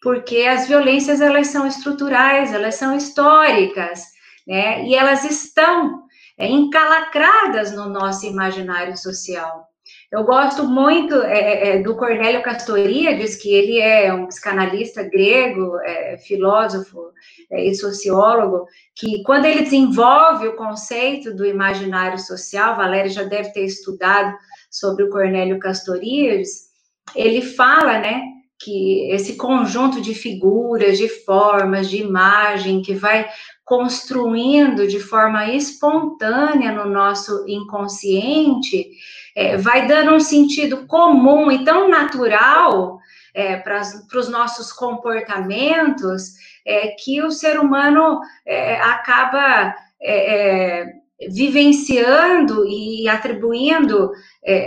porque 0.00 0.42
as 0.42 0.68
violências 0.68 1.20
elas 1.20 1.48
são 1.48 1.66
estruturais, 1.66 2.54
elas 2.54 2.76
são 2.76 2.96
históricas, 2.96 4.04
né? 4.46 4.86
E 4.86 4.94
elas 4.94 5.24
estão 5.24 6.03
é, 6.36 6.48
encalacradas 6.48 7.72
no 7.72 7.88
nosso 7.88 8.26
imaginário 8.26 8.96
social. 8.96 9.68
Eu 10.10 10.24
gosto 10.24 10.64
muito 10.64 11.14
é, 11.14 11.38
é, 11.38 11.76
é 11.76 11.82
do 11.82 11.96
Castoria, 12.42 13.16
diz 13.16 13.36
que 13.36 13.52
ele 13.52 13.80
é 13.80 14.12
um 14.12 14.26
psicanalista 14.26 15.02
grego, 15.02 15.78
é, 15.80 16.16
filósofo 16.16 17.10
é, 17.50 17.64
e 17.64 17.74
sociólogo, 17.74 18.66
que 18.94 19.22
quando 19.24 19.44
ele 19.44 19.62
desenvolve 19.62 20.48
o 20.48 20.56
conceito 20.56 21.34
do 21.34 21.44
imaginário 21.44 22.18
social, 22.18 22.76
Valéria 22.76 23.10
já 23.10 23.24
deve 23.24 23.50
ter 23.52 23.64
estudado 23.64 24.34
sobre 24.70 25.04
o 25.04 25.10
Cornélio 25.10 25.58
Castorias, 25.58 26.70
ele 27.14 27.42
fala, 27.42 27.98
né, 27.98 28.22
que 28.58 29.10
esse 29.10 29.36
conjunto 29.36 30.00
de 30.00 30.14
figuras, 30.14 30.96
de 30.96 31.08
formas, 31.08 31.90
de 31.90 31.98
imagem 31.98 32.80
que 32.82 32.94
vai 32.94 33.28
construindo 33.64 34.86
de 34.86 35.00
forma 35.00 35.50
espontânea 35.50 36.70
no 36.72 36.84
nosso 36.90 37.44
inconsciente, 37.48 38.90
é, 39.34 39.56
vai 39.56 39.86
dando 39.86 40.14
um 40.14 40.20
sentido 40.20 40.86
comum 40.86 41.50
e 41.50 41.64
tão 41.64 41.88
natural 41.88 43.00
é, 43.34 43.56
para 43.56 43.80
os 44.14 44.28
nossos 44.28 44.72
comportamentos 44.72 46.34
é, 46.64 46.88
que 46.98 47.20
o 47.20 47.30
ser 47.30 47.58
humano 47.58 48.20
é, 48.46 48.80
acaba 48.80 49.74
é, 50.00 50.82
é, 50.82 50.92
vivenciando 51.30 52.64
e 52.66 53.08
atribuindo 53.08 54.12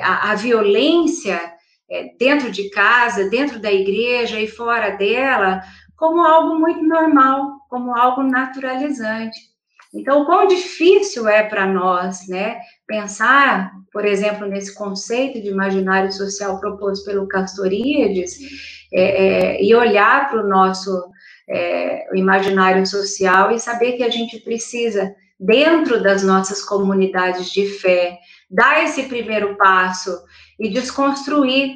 a, 0.01 0.31
a, 0.31 0.35
violência 0.35 1.39
dentro 2.17 2.49
de 2.49 2.69
casa, 2.69 3.29
dentro 3.29 3.59
da 3.59 3.71
igreja 3.71 4.39
e 4.39 4.47
fora 4.47 4.91
dela, 4.91 5.61
como 5.95 6.21
algo 6.21 6.59
muito 6.59 6.81
normal, 6.83 7.57
como 7.70 7.95
algo 7.95 8.24
naturalizante. 8.24 9.39
Então, 9.93 10.22
o 10.22 10.26
quão 10.26 10.47
difícil 10.47 11.28
é 11.28 11.43
para 11.43 11.65
nós, 11.65 12.28
né, 12.28 12.59
pensar, 12.86 13.72
por 13.91 14.05
exemplo, 14.05 14.45
nesse 14.45 14.76
conceito 14.76 15.41
de 15.41 15.47
imaginário 15.47 16.11
social 16.11 16.59
proposto 16.59 17.05
pelo 17.05 17.28
Castoríades, 17.28 18.38
é, 18.93 19.01
é, 19.01 19.63
e 19.63 19.74
olhar 19.74 20.30
para 20.30 20.43
o 20.43 20.47
nosso 20.47 21.11
é, 21.49 22.18
imaginário 22.18 22.86
social 22.86 23.51
e 23.51 23.59
saber 23.59 23.93
que 23.93 24.03
a 24.03 24.09
gente 24.09 24.39
precisa, 24.39 25.13
dentro 25.39 26.01
das 26.01 26.24
nossas 26.24 26.63
comunidades 26.63 27.51
de 27.51 27.65
fé, 27.65 28.18
dar 28.49 28.84
esse 28.84 29.03
primeiro 29.03 29.55
passo 29.55 30.18
e 30.59 30.70
desconstruir, 30.70 31.74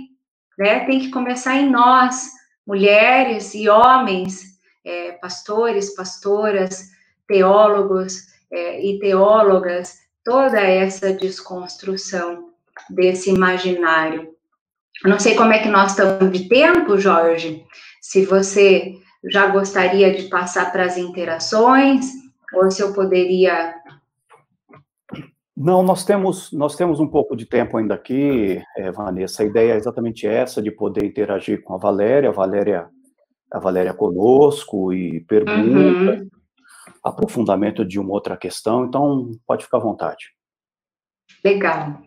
né? 0.57 0.85
Tem 0.85 0.99
que 0.99 1.09
começar 1.09 1.55
em 1.55 1.69
nós, 1.69 2.29
mulheres 2.65 3.53
e 3.53 3.69
homens, 3.69 4.50
pastores, 5.21 5.95
pastoras, 5.95 6.89
teólogos 7.27 8.27
é, 8.51 8.83
e 8.85 8.99
teólogas, 8.99 9.99
toda 10.25 10.59
essa 10.59 11.13
desconstrução 11.13 12.49
desse 12.89 13.29
imaginário. 13.29 14.33
não 15.05 15.19
sei 15.19 15.35
como 15.35 15.53
é 15.53 15.59
que 15.59 15.69
nós 15.69 15.91
estamos 15.91 16.37
de 16.37 16.49
tempo, 16.49 16.97
Jorge, 16.97 17.63
se 18.01 18.25
você 18.25 18.95
já 19.29 19.47
gostaria 19.47 20.13
de 20.13 20.23
passar 20.29 20.71
para 20.71 20.85
as 20.85 20.97
interações, 20.97 22.05
ou 22.53 22.69
se 22.69 22.81
eu 22.81 22.93
poderia. 22.93 23.75
Não, 25.55 25.83
nós 25.83 26.03
temos, 26.03 26.51
nós 26.51 26.75
temos 26.75 26.99
um 26.99 27.07
pouco 27.07 27.35
de 27.35 27.45
tempo 27.45 27.77
ainda 27.77 27.93
aqui, 27.93 28.61
é, 28.75 28.91
Vanessa. 28.91 29.43
A 29.43 29.45
ideia 29.45 29.73
é 29.73 29.77
exatamente 29.77 30.25
essa, 30.25 30.61
de 30.61 30.71
poder 30.71 31.05
interagir 31.05 31.61
com 31.61 31.75
a 31.75 31.77
Valéria, 31.77 32.29
a 32.29 32.33
Valéria, 32.33 32.89
a 33.51 33.59
Valéria 33.59 33.93
conosco 33.93 34.93
e 34.93 35.21
pergunta. 35.21 36.21
Uhum 36.21 36.29
aprofundamento 37.03 37.83
de 37.83 37.99
uma 37.99 38.13
outra 38.13 38.37
questão, 38.37 38.85
então 38.85 39.31
pode 39.47 39.63
ficar 39.65 39.77
à 39.77 39.81
vontade. 39.81 40.31
Legal. 41.43 42.01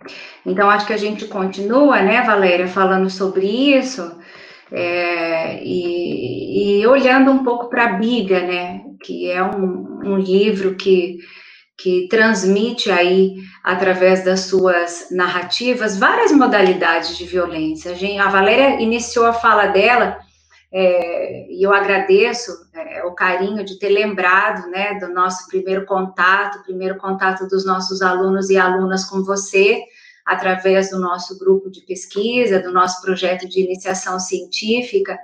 Então, 0.47 0.71
acho 0.71 0.87
que 0.87 0.93
a 0.93 0.99
gente 0.99 1.27
continua, 1.27 2.01
né, 2.03 2.23
Valéria, 2.23 2.69
falando 2.69 3.11
sobre 3.11 3.47
isso, 3.47 4.19
é, 4.71 5.63
e, 5.63 6.81
e, 6.81 6.87
olhando 6.87 7.31
um 7.31 7.43
pouco 7.43 7.69
para 7.69 7.85
a 7.85 7.93
Bíblia, 7.95 8.41
né, 8.41 8.85
que 9.03 9.31
é 9.31 9.43
um, 9.43 10.01
um 10.05 10.19
livro 10.19 10.77
que, 10.77 11.19
que 11.77 12.07
transmite 12.09 12.91
aí, 12.91 13.37
através 13.65 14.25
das 14.25 14.41
suas 14.41 15.09
narrativas, 15.11 15.99
várias 15.99 16.31
modalidades 16.31 17.17
de 17.17 17.25
violência. 17.25 17.93
A, 17.93 17.95
gente, 17.95 18.19
a 18.19 18.29
Valéria 18.29 18.81
iniciou 18.81 19.27
a 19.27 19.33
fala 19.33 19.67
dela 19.67 20.19
é, 20.77 21.47
e 21.49 21.63
eu 21.63 21.73
agradeço 21.73 22.51
é, 22.75 23.05
o 23.05 23.13
carinho 23.13 23.65
de 23.65 23.79
ter 23.79 23.91
lembrado, 23.91 24.69
né, 24.69 24.99
do 24.99 25.07
nosso 25.15 25.47
primeiro 25.47 25.87
contato, 25.87 26.65
primeiro 26.65 26.97
contato 26.97 27.47
dos 27.47 27.65
nossos 27.65 28.03
alunos 28.03 28.51
e 28.51 28.57
alunas 28.57 29.05
com 29.05 29.23
você, 29.23 29.81
através 30.27 30.91
do 30.91 30.99
nosso 30.99 31.39
grupo 31.39 31.71
de 31.71 31.81
pesquisa, 31.83 32.59
do 32.59 32.73
nosso 32.73 33.01
projeto 33.03 33.49
de 33.49 33.61
iniciação 33.61 34.19
científica. 34.19 35.17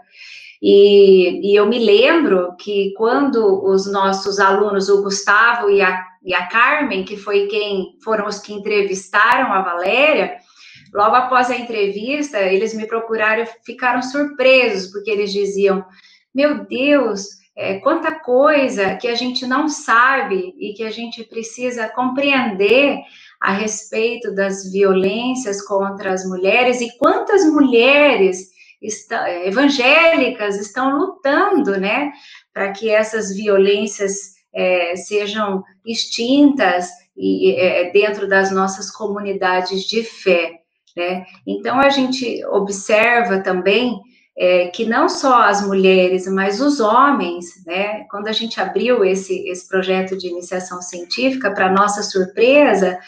E, 0.63 1.51
e 1.51 1.57
eu 1.57 1.67
me 1.67 1.81
lembro 1.81 2.55
que 2.57 2.93
quando 2.97 3.65
os 3.65 3.91
nossos 3.91 4.39
alunos, 4.39 4.89
o 4.89 5.03
Gustavo 5.03 5.69
e 5.69 5.83
a, 5.83 6.01
e 6.23 6.33
a 6.33 6.47
Carmen, 6.47 7.05
que 7.05 7.17
foi 7.17 7.49
quem 7.49 7.97
foram 8.05 8.29
os 8.29 8.39
que 8.39 8.53
entrevistaram 8.53 9.53
a 9.53 9.63
Valéria, 9.63 10.37
Logo 10.93 11.15
após 11.15 11.51
a 11.51 11.57
entrevista, 11.57 12.39
eles 12.41 12.75
me 12.75 12.87
procuraram 12.87 13.45
e 13.45 13.65
ficaram 13.65 14.03
surpresos, 14.03 14.91
porque 14.91 15.11
eles 15.11 15.33
diziam: 15.33 15.85
Meu 16.35 16.65
Deus, 16.67 17.41
é, 17.57 17.79
quanta 17.79 18.13
coisa 18.13 18.97
que 18.97 19.07
a 19.07 19.15
gente 19.15 19.47
não 19.47 19.69
sabe 19.69 20.55
e 20.59 20.73
que 20.73 20.83
a 20.83 20.91
gente 20.91 21.23
precisa 21.25 21.89
compreender 21.89 22.99
a 23.41 23.53
respeito 23.53 24.35
das 24.35 24.71
violências 24.71 25.63
contra 25.63 26.13
as 26.13 26.25
mulheres 26.27 26.81
e 26.81 26.97
quantas 26.99 27.45
mulheres 27.45 28.51
está, 28.81 29.31
evangélicas 29.45 30.57
estão 30.57 30.97
lutando, 30.97 31.79
né, 31.79 32.13
para 32.53 32.73
que 32.73 32.91
essas 32.91 33.35
violências 33.35 34.35
é, 34.55 34.97
sejam 34.97 35.63
extintas 35.85 36.89
e, 37.17 37.55
é, 37.55 37.91
dentro 37.91 38.29
das 38.29 38.51
nossas 38.51 38.91
comunidades 38.91 39.85
de 39.85 40.03
fé. 40.03 40.60
Né? 40.97 41.25
Então, 41.47 41.79
a 41.79 41.89
gente 41.89 42.45
observa 42.47 43.41
também 43.41 44.01
é, 44.37 44.69
que 44.69 44.87
não 44.87 45.09
só 45.09 45.43
as 45.43 45.67
mulheres, 45.67 46.27
mas 46.27 46.61
os 46.61 46.81
homens, 46.81 47.65
né? 47.67 48.05
Quando 48.11 48.29
a 48.29 48.33
gente 48.33 48.61
abriu 48.61 49.05
esse, 49.05 49.47
esse 49.49 49.69
projeto 49.69 50.17
de 50.17 50.29
iniciação 50.29 50.81
científica, 50.81 51.51
para 51.51 51.71
nossa 51.71 52.03
surpresa, 52.03 52.99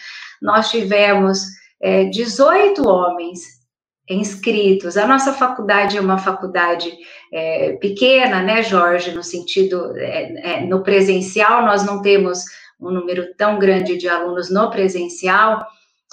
nós 0.42 0.70
tivemos 0.70 1.40
é, 1.80 2.04
18 2.04 2.86
homens 2.86 3.62
inscritos. 4.10 4.96
A 4.96 5.06
nossa 5.06 5.32
faculdade 5.32 5.96
é 5.96 6.00
uma 6.00 6.18
faculdade 6.18 6.92
é, 7.32 7.72
pequena, 7.80 8.42
né, 8.42 8.62
Jorge, 8.62 9.12
no 9.12 9.22
sentido, 9.22 9.96
é, 9.96 10.60
é, 10.60 10.66
no 10.66 10.82
presencial, 10.82 11.64
nós 11.64 11.84
não 11.84 12.02
temos 12.02 12.44
um 12.80 12.90
número 12.90 13.34
tão 13.36 13.58
grande 13.58 13.96
de 13.96 14.08
alunos 14.08 14.50
no 14.50 14.68
presencial, 14.70 15.64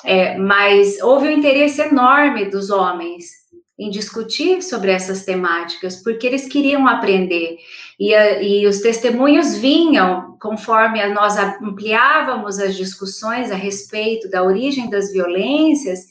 é, 0.04 0.38
mas 0.38 1.02
houve 1.02 1.28
um 1.28 1.32
interesse 1.32 1.82
enorme 1.82 2.46
dos 2.46 2.70
homens 2.70 3.40
em 3.78 3.90
discutir 3.90 4.62
sobre 4.62 4.92
essas 4.92 5.24
temáticas, 5.24 6.04
porque 6.04 6.28
eles 6.28 6.48
queriam 6.48 6.86
aprender. 6.86 7.58
E, 7.98 8.14
a, 8.14 8.42
e, 8.42 8.68
os 8.68 8.80
testemunhos 8.82 9.56
vinham 9.56 10.38
conforme 10.42 11.06
nós 11.08 11.38
ampliávamos 11.38 12.60
as 12.60 12.76
discussões 12.76 13.52
a 13.52 13.56
respeito 13.56 14.30
da 14.30 14.44
origem 14.44 14.90
das 14.90 15.14
violências, 15.14 16.08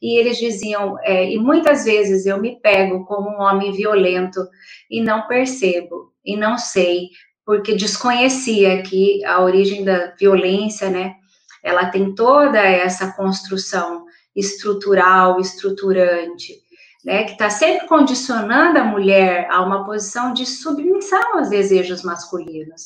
e 0.00 0.18
eles 0.18 0.38
diziam, 0.38 0.96
é, 1.02 1.30
e 1.30 1.38
muitas 1.38 1.84
vezes 1.84 2.24
eu 2.24 2.40
me 2.40 2.56
pego 2.56 3.04
como 3.04 3.28
um 3.28 3.42
homem 3.42 3.70
violento 3.70 4.40
e 4.90 5.02
não 5.02 5.26
percebo, 5.26 6.10
e 6.24 6.36
não 6.36 6.56
sei, 6.56 7.10
porque 7.44 7.74
desconhecia 7.74 8.82
que 8.82 9.22
a 9.26 9.42
origem 9.42 9.84
da 9.84 10.14
violência, 10.18 10.88
né, 10.88 11.16
ela 11.62 11.86
tem 11.86 12.14
toda 12.14 12.58
essa 12.58 13.12
construção 13.12 14.04
estrutural, 14.34 15.40
estruturante, 15.40 16.54
né, 17.04 17.24
que 17.24 17.32
está 17.32 17.50
sempre 17.50 17.86
condicionando 17.86 18.78
a 18.78 18.84
mulher 18.84 19.48
a 19.50 19.62
uma 19.62 19.84
posição 19.84 20.32
de 20.32 20.46
submissão 20.46 21.38
aos 21.38 21.48
desejos 21.48 22.02
masculinos. 22.02 22.82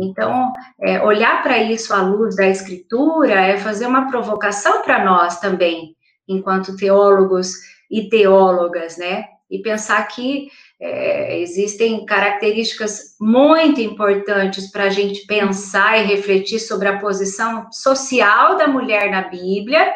Então, 0.00 0.52
é, 0.80 1.02
olhar 1.02 1.42
para 1.42 1.58
isso 1.58 1.94
à 1.94 2.02
luz 2.02 2.36
da 2.36 2.46
escritura 2.46 3.34
é 3.34 3.56
fazer 3.56 3.86
uma 3.86 4.08
provocação 4.08 4.82
para 4.82 5.04
nós 5.04 5.40
também, 5.40 5.96
enquanto 6.26 6.76
teólogos 6.76 7.52
e 7.90 8.08
teólogas, 8.08 8.98
né? 8.98 9.24
E 9.50 9.62
pensar 9.62 10.06
que 10.08 10.50
é, 10.80 11.40
existem 11.40 12.06
características 12.06 13.16
muito 13.20 13.80
importantes 13.80 14.70
para 14.70 14.84
a 14.84 14.90
gente 14.90 15.26
pensar 15.26 15.98
e 15.98 16.06
refletir 16.06 16.60
sobre 16.60 16.88
a 16.88 16.98
posição 16.98 17.70
social 17.72 18.56
da 18.56 18.68
mulher 18.68 19.10
na 19.10 19.22
Bíblia 19.22 19.92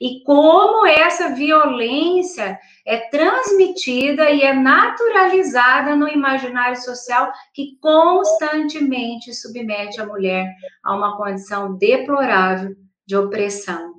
e 0.00 0.22
como 0.24 0.86
essa 0.86 1.34
violência 1.34 2.58
é 2.86 2.96
transmitida 3.10 4.30
e 4.30 4.42
é 4.42 4.54
naturalizada 4.54 5.94
no 5.94 6.08
imaginário 6.08 6.80
social 6.80 7.30
que 7.52 7.76
constantemente 7.80 9.34
submete 9.34 10.00
a 10.00 10.06
mulher 10.06 10.54
a 10.82 10.96
uma 10.96 11.16
condição 11.16 11.76
deplorável 11.76 12.74
de 13.06 13.16
opressão. 13.16 13.94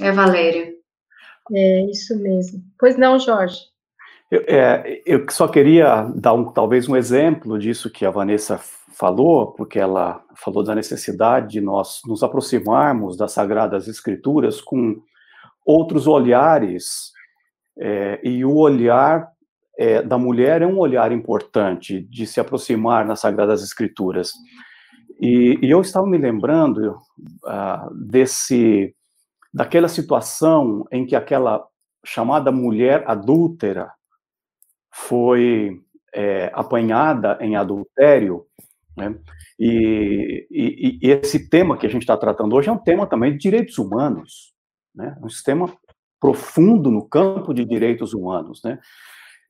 É, 0.00 0.12
Valéria? 0.12 0.72
É 1.52 1.82
isso 1.90 2.16
mesmo. 2.18 2.62
Pois 2.78 2.98
não, 2.98 3.18
Jorge? 3.18 3.58
Eu, 4.30 4.44
é, 4.46 5.02
eu 5.06 5.24
só 5.30 5.48
queria 5.48 6.02
dar 6.14 6.34
um, 6.34 6.52
talvez 6.52 6.88
um 6.88 6.96
exemplo 6.96 7.58
disso 7.58 7.90
que 7.90 8.04
a 8.04 8.10
Vanessa 8.10 8.60
falou, 8.92 9.52
porque 9.52 9.78
ela 9.78 10.22
falou 10.34 10.62
da 10.62 10.74
necessidade 10.74 11.52
de 11.52 11.60
nós 11.60 12.00
nos 12.06 12.22
aproximarmos 12.22 13.16
das 13.16 13.32
Sagradas 13.32 13.88
Escrituras 13.88 14.60
com 14.60 15.00
outros 15.64 16.06
olhares, 16.06 17.12
é, 17.78 18.20
e 18.22 18.44
o 18.44 18.56
olhar 18.56 19.28
é, 19.78 20.02
da 20.02 20.18
mulher 20.18 20.62
é 20.62 20.66
um 20.66 20.78
olhar 20.78 21.12
importante 21.12 22.02
de 22.02 22.26
se 22.26 22.40
aproximar 22.40 23.06
nas 23.06 23.20
Sagradas 23.20 23.62
Escrituras. 23.62 24.32
E, 25.20 25.58
e 25.62 25.70
eu 25.70 25.80
estava 25.80 26.06
me 26.06 26.18
lembrando 26.18 26.96
uh, 27.44 27.94
desse 27.94 28.94
daquela 29.52 29.88
situação 29.88 30.86
em 30.92 31.06
que 31.06 31.16
aquela 31.16 31.64
chamada 32.04 32.52
mulher 32.52 33.02
adúltera 33.06 33.90
foi 35.06 35.80
é, 36.12 36.50
apanhada 36.52 37.38
em 37.40 37.56
adultério, 37.56 38.44
né? 38.96 39.14
E, 39.58 40.46
e, 40.50 40.98
e, 41.02 41.10
esse 41.10 41.48
tema 41.48 41.76
que 41.76 41.86
a 41.86 41.88
gente 41.88 42.02
está 42.02 42.16
tratando 42.16 42.54
hoje 42.54 42.68
é 42.68 42.72
um 42.72 42.78
tema 42.78 43.06
também 43.06 43.32
de 43.32 43.38
direitos 43.38 43.78
humanos, 43.78 44.52
né? 44.94 45.16
Um 45.22 45.28
sistema 45.28 45.72
profundo 46.20 46.90
no 46.90 47.08
campo 47.08 47.54
de 47.54 47.64
direitos 47.64 48.12
humanos, 48.12 48.60
né? 48.64 48.78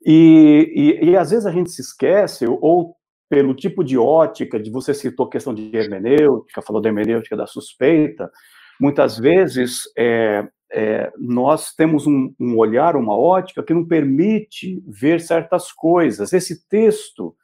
E, 0.05 0.99
e, 1.03 1.17
às 1.17 1.31
vezes 1.31 1.47
a 1.47 1.51
gente 1.51 1.71
se 1.71 1.81
esquece, 1.81 2.47
ou 2.47 2.95
pelo 3.29 3.55
tipo 3.55 3.83
de 3.83 3.99
ótica, 3.99 4.61
de 4.61 4.71
você 4.71 4.95
citou 4.95 5.29
questão 5.29 5.53
de 5.55 5.75
hermenêutica, 5.75 6.63
falou 6.63 6.81
da 6.81 6.89
hermenêutica 6.89 7.37
da 7.37 7.47
suspeita, 7.47 8.31
muitas 8.81 9.19
vezes 9.19 9.83
é, 9.97 10.47
é, 10.71 11.11
nós 11.19 11.75
temos 11.75 12.07
um, 12.07 12.33
um, 12.39 12.57
olhar, 12.57 12.97
uma 12.97 13.17
ótica 13.17 13.63
que 13.63 13.73
não 13.73 13.85
permite 13.85 14.83
ver 14.87 15.21
certas 15.21 15.73
coisas. 15.73 16.33
Esse 16.33 16.69
texto 16.69 17.35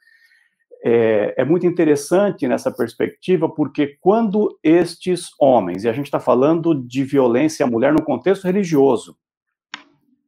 é, 0.83 1.33
é 1.37 1.45
muito 1.45 1.65
interessante 1.65 2.47
nessa 2.47 2.71
perspectiva, 2.71 3.49
porque 3.49 3.97
quando 3.99 4.57
estes 4.63 5.29
homens, 5.39 5.83
e 5.83 5.89
a 5.89 5.93
gente 5.93 6.05
está 6.05 6.19
falando 6.19 6.75
de 6.75 7.03
violência 7.03 7.65
à 7.65 7.69
mulher 7.69 7.93
no 7.93 8.03
contexto 8.03 8.45
religioso, 8.45 9.17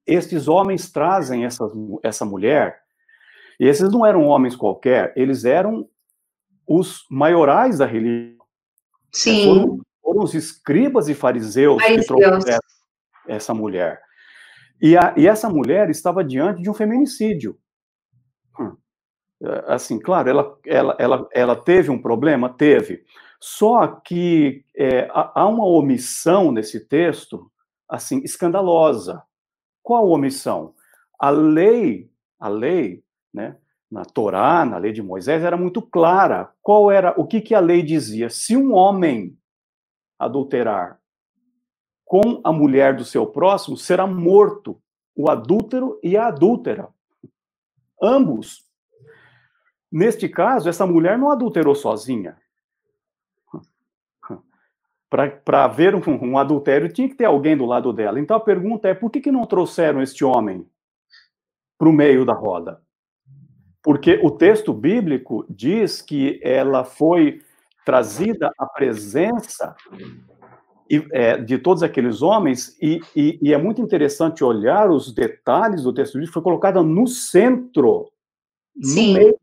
estes 0.06 0.48
homens 0.48 0.92
trazem 0.92 1.46
essa, 1.46 1.70
essa 2.02 2.26
mulher, 2.26 2.80
e 3.60 3.68
esses 3.68 3.92
não 3.92 4.06
eram 4.06 4.26
homens 4.26 4.56
qualquer, 4.56 5.14
eles 5.16 5.46
eram 5.46 5.88
os 6.66 7.06
maiorais 7.10 7.78
da 7.78 7.86
religião. 7.86 8.38
Sim. 9.12 9.46
Foram 9.46 9.88
foram 10.08 10.24
os 10.24 10.34
escribas 10.34 11.10
e 11.10 11.14
fariseus, 11.14 11.82
fariseus. 11.82 12.08
que 12.08 12.08
trouxeram 12.08 12.60
essa 13.28 13.54
mulher. 13.54 14.02
E, 14.82 14.96
a, 14.96 15.14
e, 15.18 15.28
essa 15.28 15.50
mulher 15.50 15.90
estava 15.90 16.24
diante 16.24 16.62
de 16.62 16.70
um 16.70 16.74
feminicídio. 16.74 17.58
Hum. 18.60 18.76
Assim, 19.68 20.00
claro, 20.00 20.30
ela, 20.30 20.58
ela, 20.66 20.96
ela, 21.00 21.30
ela 21.32 21.56
teve 21.56 21.90
um 21.90 22.02
problema? 22.02 22.50
Teve. 22.50 23.04
Só 23.40 23.88
que 23.88 24.64
é, 24.76 25.08
há 25.12 25.48
uma 25.48 25.66
omissão 25.66 26.52
nesse 26.52 26.88
texto, 26.88 27.52
assim, 27.88 28.20
escandalosa. 28.24 29.22
Qual 29.84 30.10
omissão? 30.10 30.74
A 31.20 31.30
lei, 31.30 32.12
a 32.40 32.48
lei, 32.48 33.04
né, 33.34 33.58
na 33.90 34.04
Torá, 34.04 34.66
na 34.66 34.78
lei 34.78 34.92
de 34.92 35.02
Moisés, 35.02 35.44
era 35.44 35.56
muito 35.56 35.82
clara. 35.82 36.52
Qual 36.62 36.92
era, 36.92 37.14
o 37.18 37.26
que, 37.26 37.42
que 37.42 37.56
a 37.56 37.60
lei 37.60 37.82
dizia? 37.82 38.30
Se 38.30 38.58
um 38.58 38.74
homem 38.74 39.38
adulterar 40.20 40.97
com 42.08 42.40
a 42.42 42.54
mulher 42.54 42.96
do 42.96 43.04
seu 43.04 43.28
próximo, 43.28 43.76
será 43.76 44.08
morto 44.08 44.82
o 45.14 45.30
adúltero 45.30 46.00
e 46.02 46.16
a 46.16 46.28
adúltera. 46.28 46.88
Ambos. 48.02 48.66
Neste 49.92 50.30
caso, 50.30 50.70
essa 50.70 50.88
mulher 50.88 51.18
não 51.18 51.30
adulterou 51.30 51.76
sozinha. 51.76 52.38
Para 55.10 55.64
haver 55.64 55.96
um, 55.96 56.02
um, 56.22 56.38
adultério, 56.38 56.92
tinha 56.92 57.08
que 57.08 57.16
ter 57.16 57.26
alguém 57.26 57.58
do 57.58 57.66
lado 57.66 57.92
dela. 57.92 58.20
Então 58.20 58.36
a 58.36 58.42
pergunta 58.42 58.88
é: 58.88 58.94
por 58.94 59.10
que, 59.10 59.22
que 59.22 59.32
não 59.32 59.46
trouxeram 59.46 60.02
este 60.02 60.24
homem 60.24 60.66
para 61.78 61.90
o 61.90 61.94
meio 61.94 62.26
da 62.26 62.34
roda? 62.34 62.82
Porque 63.82 64.20
o 64.22 64.32
texto 64.32 64.74
bíblico 64.74 65.46
diz 65.50 66.02
que 66.02 66.40
ela 66.44 66.84
foi 66.84 67.42
trazida 67.86 68.52
a 68.58 68.66
presença 68.66 69.76
é, 71.12 71.38
de 71.38 71.58
todos 71.58 71.84
aqueles 71.84 72.22
homens, 72.22 72.78
e, 72.82 73.00
e, 73.16 73.40
e, 73.42 73.54
é 73.54 73.58
muito 73.58 73.82
interessante 73.82 74.44
olhar 74.44 74.90
os 74.90 75.14
detalhes 75.14 75.84
do 75.84 75.94
texto 75.94 76.14
bíblico, 76.14 76.34
foi 76.34 76.42
colocada 76.42 76.82
no 76.82 77.08
centro, 77.08 78.10
Sim. 78.82 79.14
no 79.14 79.20
meio. 79.20 79.38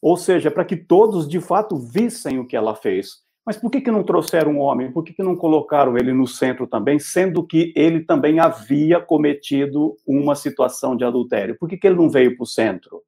Ou 0.00 0.16
seja, 0.16 0.50
para 0.50 0.64
que 0.64 0.76
todos 0.76 1.28
de 1.28 1.40
fato 1.40 1.76
vissem 1.76 2.38
o 2.38 2.46
que 2.46 2.56
ela 2.56 2.74
fez. 2.74 3.22
Mas 3.44 3.56
por 3.56 3.70
que, 3.70 3.80
que 3.80 3.90
não 3.90 4.04
trouxeram 4.04 4.52
um 4.52 4.58
homem? 4.58 4.92
Por 4.92 5.02
que, 5.02 5.12
que 5.12 5.22
não 5.22 5.34
colocaram 5.34 5.96
ele 5.96 6.12
no 6.12 6.26
centro 6.26 6.66
também, 6.66 6.98
sendo 6.98 7.44
que 7.44 7.72
ele 7.76 8.04
também 8.04 8.38
havia 8.38 9.00
cometido 9.00 9.96
uma 10.06 10.34
situação 10.34 10.96
de 10.96 11.04
adultério? 11.04 11.56
Por 11.58 11.68
que, 11.68 11.76
que 11.76 11.86
ele 11.86 11.96
não 11.96 12.08
veio 12.08 12.36
para 12.36 12.44
o 12.44 12.46
centro? 12.46 13.02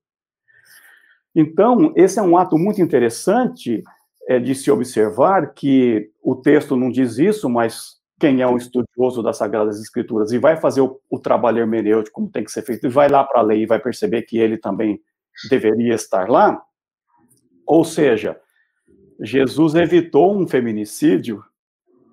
Então, 1.35 1.93
esse 1.97 2.19
é 2.19 2.23
um 2.23 2.37
ato 2.37 2.57
muito 2.57 2.81
interessante 2.81 3.83
é 4.29 4.39
de 4.39 4.55
se 4.55 4.71
observar 4.71 5.53
que 5.55 6.11
o 6.23 6.35
texto 6.35 6.77
não 6.77 6.91
diz 6.91 7.19
isso, 7.19 7.49
mas 7.49 7.99
quem 8.19 8.41
é 8.41 8.47
um 8.47 8.57
estudioso 8.57 9.23
das 9.23 9.37
Sagradas 9.37 9.81
Escrituras 9.81 10.33
e 10.33 10.39
vai 10.39 10.57
fazer 10.57 10.81
o, 10.81 11.01
o 11.11 11.19
trabalho 11.19 11.59
hermenêutico 11.59 12.15
como 12.15 12.31
tem 12.31 12.45
que 12.45 12.53
ser 12.53 12.63
feito, 12.63 12.87
e 12.87 12.91
vai 12.91 13.09
lá 13.09 13.23
para 13.25 13.41
a 13.41 13.43
lei 13.43 13.63
e 13.63 13.67
vai 13.67 13.79
perceber 13.79 14.23
que 14.23 14.39
ele 14.39 14.57
também 14.57 15.01
deveria 15.51 15.95
estar 15.95 16.29
lá, 16.29 16.63
ou 17.67 17.85
seja, 17.85 18.41
Jesus 19.21 19.75
evitou 19.75 20.37
um 20.37 20.47
feminicídio, 20.47 21.43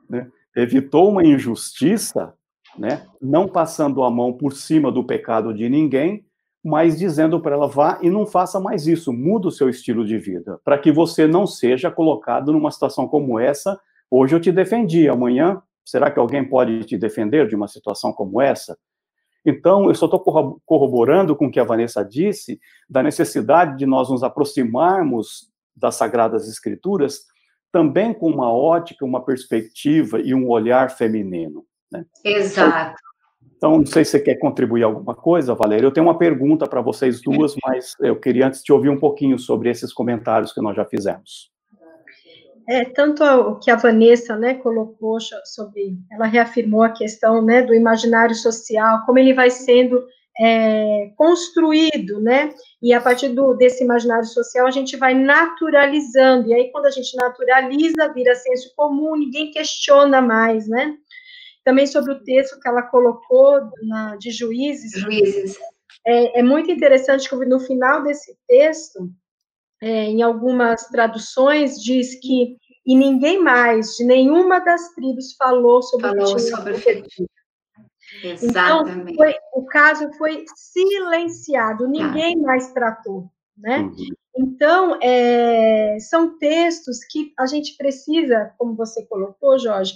né, 0.10 0.30
evitou 0.56 1.10
uma 1.10 1.24
injustiça, 1.24 2.34
né, 2.78 3.06
não 3.22 3.48
passando 3.48 4.04
a 4.04 4.10
mão 4.10 4.34
por 4.34 4.54
cima 4.54 4.92
do 4.92 5.04
pecado 5.04 5.54
de 5.54 5.70
ninguém, 5.70 6.26
mas 6.64 6.98
dizendo 6.98 7.40
para 7.42 7.56
ela 7.56 7.68
vá 7.68 7.98
e 8.02 8.10
não 8.10 8.26
faça 8.26 8.60
mais 8.60 8.86
isso, 8.86 9.12
muda 9.12 9.48
o 9.48 9.52
seu 9.52 9.70
estilo 9.70 10.06
de 10.06 10.18
vida, 10.18 10.60
para 10.64 10.78
que 10.78 10.92
você 10.92 11.26
não 11.26 11.48
seja 11.48 11.90
colocado 11.90 12.52
numa 12.52 12.72
situação 12.72 13.08
como 13.08 13.40
essa. 13.40 13.80
Hoje 14.10 14.36
eu 14.36 14.40
te 14.40 14.52
defendi, 14.52 15.10
amanhã 15.10 15.62
será 15.84 16.12
que 16.12 16.20
alguém 16.20 16.48
pode 16.48 16.84
te 16.86 16.98
defender 16.98 17.48
de 17.48 17.56
uma 17.56 17.68
situação 17.68 18.14
como 18.14 18.42
essa? 18.42 18.78
Então, 19.44 19.88
eu 19.88 19.96
só 19.96 20.06
estou 20.06 20.20
corroborando 20.64 21.36
com 21.36 21.48
o 21.48 21.52
que 21.52 21.60
a 21.60 21.64
Vanessa 21.64 22.04
disse, 22.04 22.60
da 22.88 23.02
necessidade 23.02 23.76
de 23.76 23.88
nós 23.88 24.10
nos 24.10 24.22
aproximarmos 24.22 25.50
das 25.76 25.96
Sagradas 25.96 26.48
Escrituras 26.48 27.26
também 27.72 28.14
com 28.14 28.30
uma 28.30 28.52
ótica, 28.52 29.06
uma 29.06 29.24
perspectiva 29.24 30.20
e 30.20 30.36
um 30.36 30.48
olhar 30.50 30.92
feminino. 30.92 31.66
Né? 31.92 32.06
Exato. 32.24 33.02
Então, 33.62 33.78
não 33.78 33.86
sei 33.86 34.04
se 34.04 34.10
você 34.10 34.20
quer 34.20 34.40
contribuir 34.40 34.82
alguma 34.82 35.14
coisa, 35.14 35.54
Valéria. 35.54 35.86
Eu 35.86 35.92
tenho 35.92 36.08
uma 36.08 36.18
pergunta 36.18 36.68
para 36.68 36.82
vocês 36.82 37.22
duas, 37.22 37.54
mas 37.64 37.94
eu 38.00 38.20
queria 38.20 38.48
antes 38.48 38.64
te 38.64 38.74
ouvir 38.74 38.90
um 38.90 39.00
pouquinho 39.00 39.38
sobre 39.38 39.70
esses 39.70 39.94
comentários 39.94 40.52
que 40.52 40.60
nós 40.60 40.76
já 40.76 40.84
fizemos. 40.84 41.52
É, 42.68 42.86
tanto 42.86 43.24
o 43.24 43.60
que 43.60 43.70
a 43.70 43.76
Vanessa, 43.76 44.36
né, 44.36 44.56
colocou 44.56 45.20
sobre, 45.46 45.96
ela 46.12 46.26
reafirmou 46.26 46.82
a 46.82 46.90
questão, 46.90 47.46
né, 47.46 47.62
do 47.62 47.76
imaginário 47.76 48.34
social, 48.34 49.04
como 49.06 49.20
ele 49.20 49.36
vai 49.36 49.52
sendo 49.52 50.04
é, 50.40 51.12
construído, 51.16 52.20
né, 52.20 52.50
e 52.82 52.96
a 52.96 53.00
partir 53.00 53.30
do, 53.30 53.54
desse 53.54 53.84
imaginário 53.84 54.26
social 54.26 54.66
a 54.66 54.72
gente 54.72 54.98
vai 54.98 55.14
naturalizando, 55.14 56.50
e 56.50 56.54
aí 56.56 56.72
quando 56.72 56.88
a 56.88 56.92
gente 56.92 57.16
naturaliza, 57.16 58.12
vira 58.12 58.34
senso 58.34 58.74
comum, 58.76 59.16
ninguém 59.16 59.52
questiona 59.52 60.20
mais, 60.20 60.68
né, 60.68 60.96
também 61.64 61.86
sobre 61.88 62.14
o 62.14 62.24
texto 62.24 62.60
que 62.60 62.68
ela 62.68 62.84
colocou 62.84 63.62
na, 63.84 64.16
de 64.18 64.32
juízes, 64.32 64.92
juízes. 65.00 65.58
É, 66.06 66.40
é 66.40 66.44
muito 66.44 66.72
interessante 66.72 67.30
que 67.30 67.36
no 67.46 67.60
final 67.60 68.04
desse 68.04 68.36
texto, 68.48 69.10
é, 69.82 70.06
em 70.06 70.22
algumas 70.22 70.88
traduções, 70.88 71.76
diz 71.82 72.20
que 72.20 72.58
e 72.86 72.96
ninguém 72.96 73.40
mais 73.40 73.96
de 73.96 74.06
nenhuma 74.06 74.60
das 74.60 74.90
tribos 74.96 75.36
falou 75.38 75.84
sobre 75.84 76.08
falou 76.08 76.36
o 76.36 76.40
sobre 76.40 76.74
o 76.74 76.78
Exatamente. 78.24 79.14
Então, 79.14 79.16
foi, 79.16 79.36
o 79.54 79.66
caso 79.66 80.12
foi 80.18 80.44
silenciado, 80.56 81.88
ninguém 81.88 82.36
ah. 82.40 82.42
mais 82.42 82.74
tratou, 82.74 83.30
né? 83.58 83.80
Uhum. 83.80 83.96
Então, 84.36 85.00
é, 85.02 85.98
são 86.00 86.38
textos 86.38 87.00
que 87.10 87.34
a 87.38 87.46
gente 87.46 87.76
precisa, 87.78 88.54
como 88.58 88.76
você 88.76 89.06
colocou, 89.06 89.60
Jorge, 89.60 89.94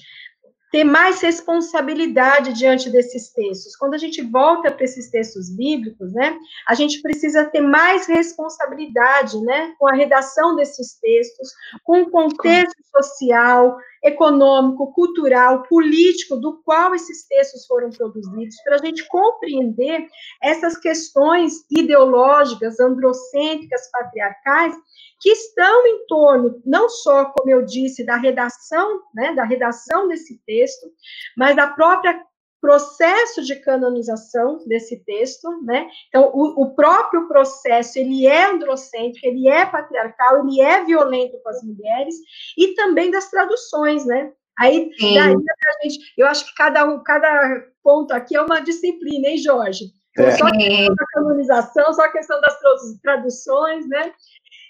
ter 0.76 0.84
mais 0.84 1.22
responsabilidade 1.22 2.52
diante 2.52 2.90
desses 2.90 3.32
textos. 3.32 3.78
Quando 3.78 3.94
a 3.94 3.98
gente 3.98 4.22
volta 4.22 4.70
para 4.70 4.84
esses 4.84 5.10
textos 5.10 5.50
bíblicos, 5.50 6.12
né, 6.12 6.38
a 6.68 6.74
gente 6.74 7.02
precisa 7.02 7.46
ter 7.46 7.62
mais 7.62 8.08
responsabilidade, 8.08 9.40
né, 9.40 9.74
com 9.80 9.88
a 9.88 9.96
redação 9.96 10.54
desses 10.54 11.00
textos, 11.00 11.54
com 11.82 12.02
o 12.02 12.12
contexto 12.12 12.76
social, 12.92 13.78
econômico, 14.06 14.94
cultural, 14.94 15.64
político 15.64 16.38
do 16.38 16.62
qual 16.64 16.94
esses 16.94 17.28
textos 17.28 17.66
foram 17.66 17.90
produzidos, 17.90 18.56
para 18.64 18.76
a 18.76 18.86
gente 18.86 19.06
compreender 19.08 20.08
essas 20.42 20.78
questões 20.78 21.66
ideológicas, 21.72 22.80
androcêntricas, 22.80 23.90
patriarcais, 23.92 24.76
que 25.20 25.30
estão 25.30 25.88
em 25.88 26.06
torno, 26.06 26.62
não 26.64 26.88
só, 26.88 27.26
como 27.26 27.50
eu 27.50 27.66
disse, 27.66 28.06
da 28.06 28.16
redação, 28.16 29.02
né, 29.14 29.34
da 29.34 29.44
redação 29.44 30.08
desse 30.08 30.40
texto, 30.46 30.88
mas 31.36 31.56
da 31.56 31.68
própria 31.68 32.22
processo 32.66 33.44
de 33.44 33.58
canonização 33.58 34.58
desse 34.66 34.98
texto, 35.06 35.48
né? 35.62 35.88
Então, 36.10 36.32
o, 36.34 36.64
o, 36.64 36.74
próprio 36.74 37.28
processo, 37.28 38.00
ele 38.00 38.26
é 38.26 38.46
androcêntrico, 38.46 39.28
ele 39.28 39.48
é 39.48 39.64
patriarcal, 39.68 40.40
ele 40.40 40.60
é 40.60 40.84
violento 40.84 41.38
com 41.44 41.50
as 41.50 41.62
mulheres, 41.62 42.16
e 42.58 42.74
também 42.74 43.12
das 43.12 43.30
traduções, 43.30 44.04
né? 44.04 44.32
Aí, 44.58 44.90
daí 45.00 45.36
a 45.36 45.84
gente, 45.84 46.14
eu 46.18 46.26
acho 46.26 46.48
que 46.48 46.56
cada, 46.56 46.86
um, 46.86 47.04
cada 47.04 47.64
ponto 47.84 48.12
aqui 48.14 48.36
é 48.36 48.42
uma 48.42 48.62
disciplina, 48.62 49.28
hein, 49.28 49.38
Jorge? 49.38 49.86
Então, 50.12 50.26
é. 50.26 50.32
Só 50.32 50.48
a 50.48 50.52
questão 50.52 50.96
da 50.96 51.06
canonização, 51.14 51.94
só 51.94 52.02
a 52.02 52.12
questão 52.12 52.42
das 52.42 52.58
traduções, 53.04 53.88
né? 53.88 54.12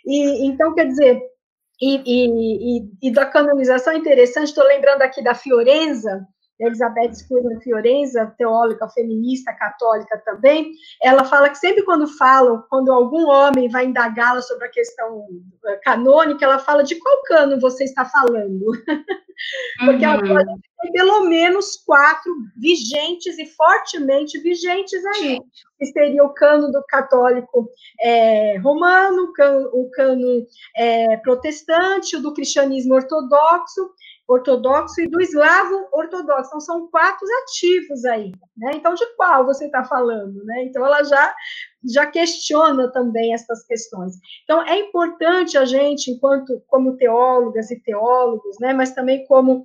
E, 0.06 0.46
então, 0.48 0.74
quer 0.74 0.88
dizer, 0.88 1.22
e, 1.82 2.02
e, 2.06 2.90
e, 3.02 3.12
da 3.12 3.26
canonização 3.26 3.94
é 3.94 3.98
interessante, 3.98 4.48
estou 4.48 4.66
lembrando 4.66 5.02
aqui 5.02 5.24
da 5.24 5.34
Fiorenza, 5.34 6.28
Elizabeth 6.60 7.14
Spurgeon 7.14 7.60
Fiorenza, 7.62 8.34
teóloga 8.38 8.88
feminista 8.90 9.54
católica 9.54 10.18
também, 10.26 10.72
ela 11.02 11.24
fala 11.26 11.50
que 11.50 11.58
sempre 11.58 11.84
quando 11.84 12.08
falam, 12.08 12.64
quando 12.70 12.92
algum 12.92 13.28
homem 13.28 13.70
vai 13.70 13.86
indagá-la 13.86 14.42
sobre 14.42 14.66
a 14.68 14.72
questão 14.72 15.28
eh, 15.66 15.80
canônica, 15.84 16.46
ela 16.46 16.60
fala 16.60 16.84
de 16.84 16.96
qual 16.96 17.24
cano 17.24 17.60
você 17.60 17.84
está 17.84 18.06
falando. 18.06 18.66
Porque 19.86 20.06
uhum. 20.06 20.12
ela 20.12 20.46
tem 20.46 20.92
pelo 20.94 21.26
menos 21.26 21.78
quatro 21.86 22.34
vigentes 22.58 23.38
e 23.38 23.46
fortemente 23.46 24.40
vigentes 24.40 25.04
aí. 25.06 25.40
Que 25.78 25.86
seria 25.88 26.24
o 26.24 26.34
cano 26.34 26.72
do 26.72 26.82
católico 26.88 27.70
é, 28.02 28.58
romano, 28.60 29.24
o 29.24 29.34
cano, 29.34 29.70
o 29.74 29.90
cano 29.92 30.48
é, 30.78 31.18
protestante, 31.18 32.16
o 32.16 32.22
do 32.22 32.34
cristianismo 32.34 32.96
ortodoxo, 32.96 33.92
ortodoxo 34.28 35.02
e 35.02 35.08
do 35.08 35.22
eslavo 35.22 35.88
ortodoxo. 35.92 36.48
Então, 36.48 36.60
são 36.60 36.88
quatro 36.88 37.26
ativos 37.44 38.06
aí, 38.06 38.32
né? 38.58 38.72
Então, 38.76 38.94
de 38.94 39.06
qual 39.16 39.46
você 39.46 39.66
está 39.66 39.84
falando, 39.84 40.44
né? 40.46 40.64
Então, 40.64 40.86
ela 40.86 41.04
já, 41.04 41.36
já 41.84 42.06
questiona 42.08 42.92
também 42.92 43.34
essas 43.34 43.66
questões. 43.66 44.16
Então, 44.44 44.64
é 44.64 44.80
importante 44.80 45.58
a 45.58 45.66
gente, 45.66 46.12
enquanto, 46.12 46.62
como 46.68 46.98
teólogas 46.98 47.70
e 47.70 47.80
teólogos, 47.80 48.58
né? 48.60 48.74
Mas 48.74 48.94
também 48.94 49.26
como 49.26 49.64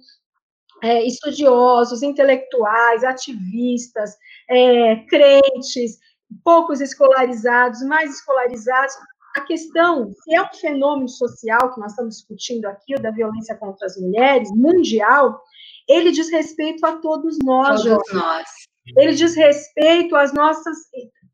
é, 0.83 1.05
estudiosos, 1.05 2.03
intelectuais, 2.03 3.05
ativistas, 3.05 4.17
é, 4.49 4.97
crentes, 5.07 5.99
poucos 6.45 6.81
escolarizados, 6.81 7.83
mais 7.83 8.15
escolarizados, 8.15 8.95
a 9.37 9.41
questão, 9.43 10.13
se 10.13 10.35
é 10.35 10.43
um 10.43 10.53
fenômeno 10.53 11.09
social 11.09 11.73
que 11.73 11.81
nós 11.81 11.93
estamos 11.93 12.17
discutindo 12.17 12.67
aqui, 12.67 12.95
o 12.95 13.01
da 13.01 13.11
violência 13.11 13.57
contra 13.57 13.87
as 13.87 13.97
mulheres, 13.97 14.51
mundial, 14.53 15.41
ele 15.89 16.11
diz 16.11 16.31
respeito 16.31 16.85
a 16.85 16.97
todos 16.99 17.39
nós. 17.45 17.83
Todos 17.83 18.13
nós. 18.13 18.49
Ele 18.97 19.13
diz 19.13 19.37
respeito 19.37 20.17
às 20.17 20.33
nossas, 20.33 20.77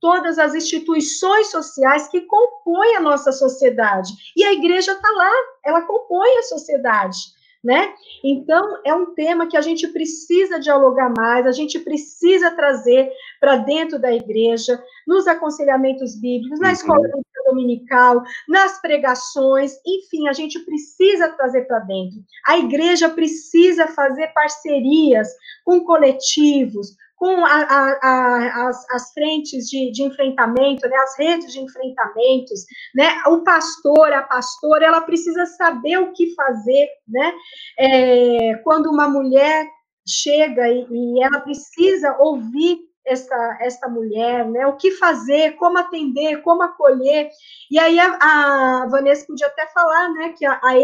todas 0.00 0.38
as 0.38 0.54
instituições 0.54 1.50
sociais 1.50 2.08
que 2.08 2.20
compõem 2.22 2.96
a 2.96 3.00
nossa 3.00 3.32
sociedade. 3.32 4.12
E 4.36 4.44
a 4.44 4.52
igreja 4.52 4.92
está 4.92 5.10
lá, 5.10 5.32
ela 5.64 5.82
compõe 5.82 6.38
a 6.38 6.42
sociedade 6.42 7.35
né? 7.66 7.92
Então, 8.22 8.80
é 8.84 8.94
um 8.94 9.12
tema 9.12 9.48
que 9.48 9.56
a 9.56 9.60
gente 9.60 9.88
precisa 9.88 10.60
dialogar 10.60 11.12
mais, 11.18 11.46
a 11.46 11.52
gente 11.52 11.80
precisa 11.80 12.52
trazer 12.52 13.10
para 13.40 13.56
dentro 13.56 13.98
da 13.98 14.12
igreja, 14.12 14.80
nos 15.04 15.26
aconselhamentos 15.26 16.14
bíblicos, 16.14 16.60
na 16.60 16.68
uhum. 16.68 16.72
escola 16.72 17.08
dominical, 17.44 18.22
nas 18.48 18.80
pregações, 18.80 19.72
enfim, 19.84 20.28
a 20.28 20.32
gente 20.32 20.60
precisa 20.60 21.28
trazer 21.30 21.66
para 21.66 21.80
dentro. 21.80 22.18
A 22.46 22.58
igreja 22.58 23.08
precisa 23.08 23.88
fazer 23.88 24.28
parcerias 24.28 25.28
com 25.64 25.80
coletivos, 25.80 26.96
com 27.16 27.44
a, 27.44 27.50
a, 27.50 27.98
a, 28.02 28.68
as, 28.68 28.90
as, 28.90 29.12
frentes 29.12 29.68
de, 29.68 29.90
de 29.90 30.02
enfrentamento, 30.02 30.86
né, 30.86 30.96
as 30.96 31.18
redes 31.18 31.52
de 31.52 31.60
enfrentamentos, 31.60 32.64
né, 32.94 33.22
o 33.26 33.42
pastor, 33.42 34.12
a 34.12 34.22
pastora, 34.22 34.86
ela 34.86 35.00
precisa 35.00 35.46
saber 35.46 35.98
o 35.98 36.12
que 36.12 36.34
fazer, 36.34 36.88
né, 37.08 37.32
é, 37.78 38.54
quando 38.62 38.90
uma 38.90 39.08
mulher 39.08 39.66
chega 40.06 40.68
e, 40.68 40.86
e 40.90 41.22
ela 41.22 41.40
precisa 41.40 42.16
ouvir 42.18 42.78
essa, 43.06 43.58
essa 43.60 43.88
mulher, 43.88 44.44
né? 44.50 44.66
O 44.66 44.76
que 44.76 44.90
fazer, 44.92 45.52
como 45.52 45.78
atender, 45.78 46.42
como 46.42 46.62
acolher. 46.62 47.30
E 47.70 47.78
aí 47.78 47.98
a, 48.00 48.18
a 48.20 48.88
Vanessa 48.90 49.26
podia 49.26 49.46
até 49.46 49.66
falar, 49.68 50.12
né, 50.12 50.34
que 50.36 50.44
a, 50.44 50.60
a 50.62 50.76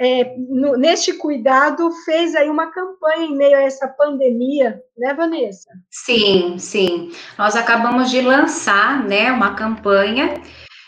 é, 0.00 0.34
no, 0.36 0.76
neste 0.76 1.12
cuidado, 1.14 1.90
fez 2.04 2.34
aí 2.34 2.50
uma 2.50 2.70
campanha 2.72 3.26
em 3.26 3.36
meio 3.36 3.56
a 3.56 3.62
essa 3.62 3.86
pandemia, 3.88 4.80
né, 4.98 5.14
Vanessa? 5.14 5.68
Sim, 5.90 6.58
sim. 6.58 7.12
Nós 7.38 7.54
acabamos 7.54 8.10
de 8.10 8.20
lançar, 8.20 9.04
né, 9.04 9.30
uma 9.30 9.54
campanha, 9.54 10.34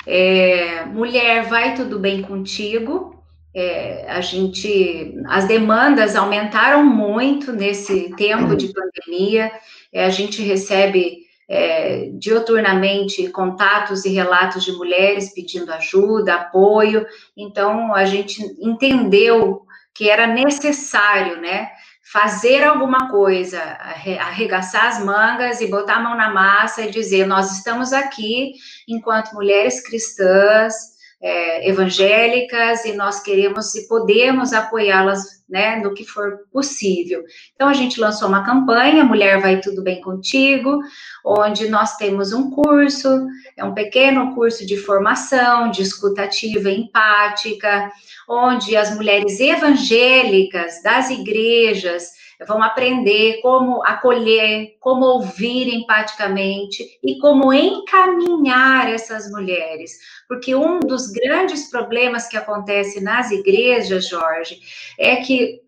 é, 0.07 0.85
Mulher, 0.85 1.45
vai 1.49 1.75
tudo 1.75 1.99
bem 1.99 2.23
contigo? 2.23 3.15
É, 3.55 4.05
a 4.09 4.21
gente, 4.21 5.15
as 5.27 5.47
demandas 5.49 6.15
aumentaram 6.15 6.85
muito 6.85 7.53
nesse 7.53 8.15
tempo 8.15 8.55
de 8.55 8.73
pandemia, 8.73 9.51
é, 9.93 10.05
a 10.05 10.11
gente 10.11 10.43
recebe 10.43 11.26
é, 11.49 12.11
dioturnamente 12.15 13.29
contatos 13.29 14.05
e 14.05 14.11
relatos 14.11 14.65
de 14.65 14.73
mulheres 14.73 15.33
pedindo 15.33 15.73
ajuda, 15.73 16.35
apoio. 16.35 17.07
Então, 17.37 17.95
a 17.95 18.05
gente 18.05 18.43
entendeu 18.61 19.63
que 19.95 20.11
era 20.11 20.27
necessário, 20.27 21.41
né, 21.41 21.71
fazer 22.13 22.65
alguma 22.65 23.11
coisa, 23.11 23.61
arregaçar 23.61 24.87
as 24.87 25.05
mangas 25.05 25.61
e 25.61 25.69
botar 25.69 25.97
a 25.97 26.03
mão 26.03 26.17
na 26.17 26.33
massa 26.33 26.83
e 26.83 26.91
dizer: 26.91 27.27
nós 27.27 27.57
estamos 27.57 27.93
aqui 27.93 28.53
enquanto 28.87 29.35
mulheres 29.35 29.81
cristãs, 29.87 30.96
é, 31.21 31.69
evangélicas, 31.69 32.85
e 32.85 32.93
nós 32.93 33.21
queremos 33.21 33.75
e 33.75 33.89
podemos 33.89 34.53
apoiá-las 34.53 35.37
né, 35.49 35.77
no 35.77 35.95
que 35.95 36.05
for 36.05 36.41
possível. 36.53 37.23
Então, 37.55 37.69
a 37.69 37.73
gente 37.73 38.01
lançou 38.01 38.29
uma 38.29 38.45
campanha, 38.45 39.05
Mulher 39.05 39.41
Vai 39.41 39.61
Tudo 39.61 39.83
Bem 39.83 40.01
Contigo, 40.01 40.79
onde 41.25 41.69
nós 41.69 41.97
temos 41.97 42.33
um 42.33 42.51
curso, 42.51 43.27
é 43.57 43.65
um 43.65 43.73
pequeno 43.73 44.35
curso 44.35 44.67
de 44.67 44.77
formação, 44.77 45.71
de 45.71 45.83
escutativa 45.83 46.69
empática, 46.69 47.91
onde 48.29 48.77
as 48.77 48.95
mulheres 48.95 49.39
evangélicas 49.39 50.83
das 50.83 51.11
igrejas 51.11 52.11
vão 52.47 52.63
aprender 52.63 53.41
como 53.41 53.85
acolher, 53.85 54.77
como 54.81 55.05
ouvir 55.05 55.73
empaticamente 55.73 56.99
e 57.03 57.19
como 57.19 57.53
encaminhar 57.53 58.93
essas 58.93 59.31
mulheres. 59.31 59.99
Porque 60.29 60.55
um 60.55 60.81
dos 60.81 61.09
grandes 61.09 61.71
problemas 61.71 62.29
que 62.29 62.37
acontece 62.37 63.01
nas 63.01 63.31
igrejas, 63.31 64.09
Jorge, 64.09 64.59
é 64.99 65.17
que 65.17 65.61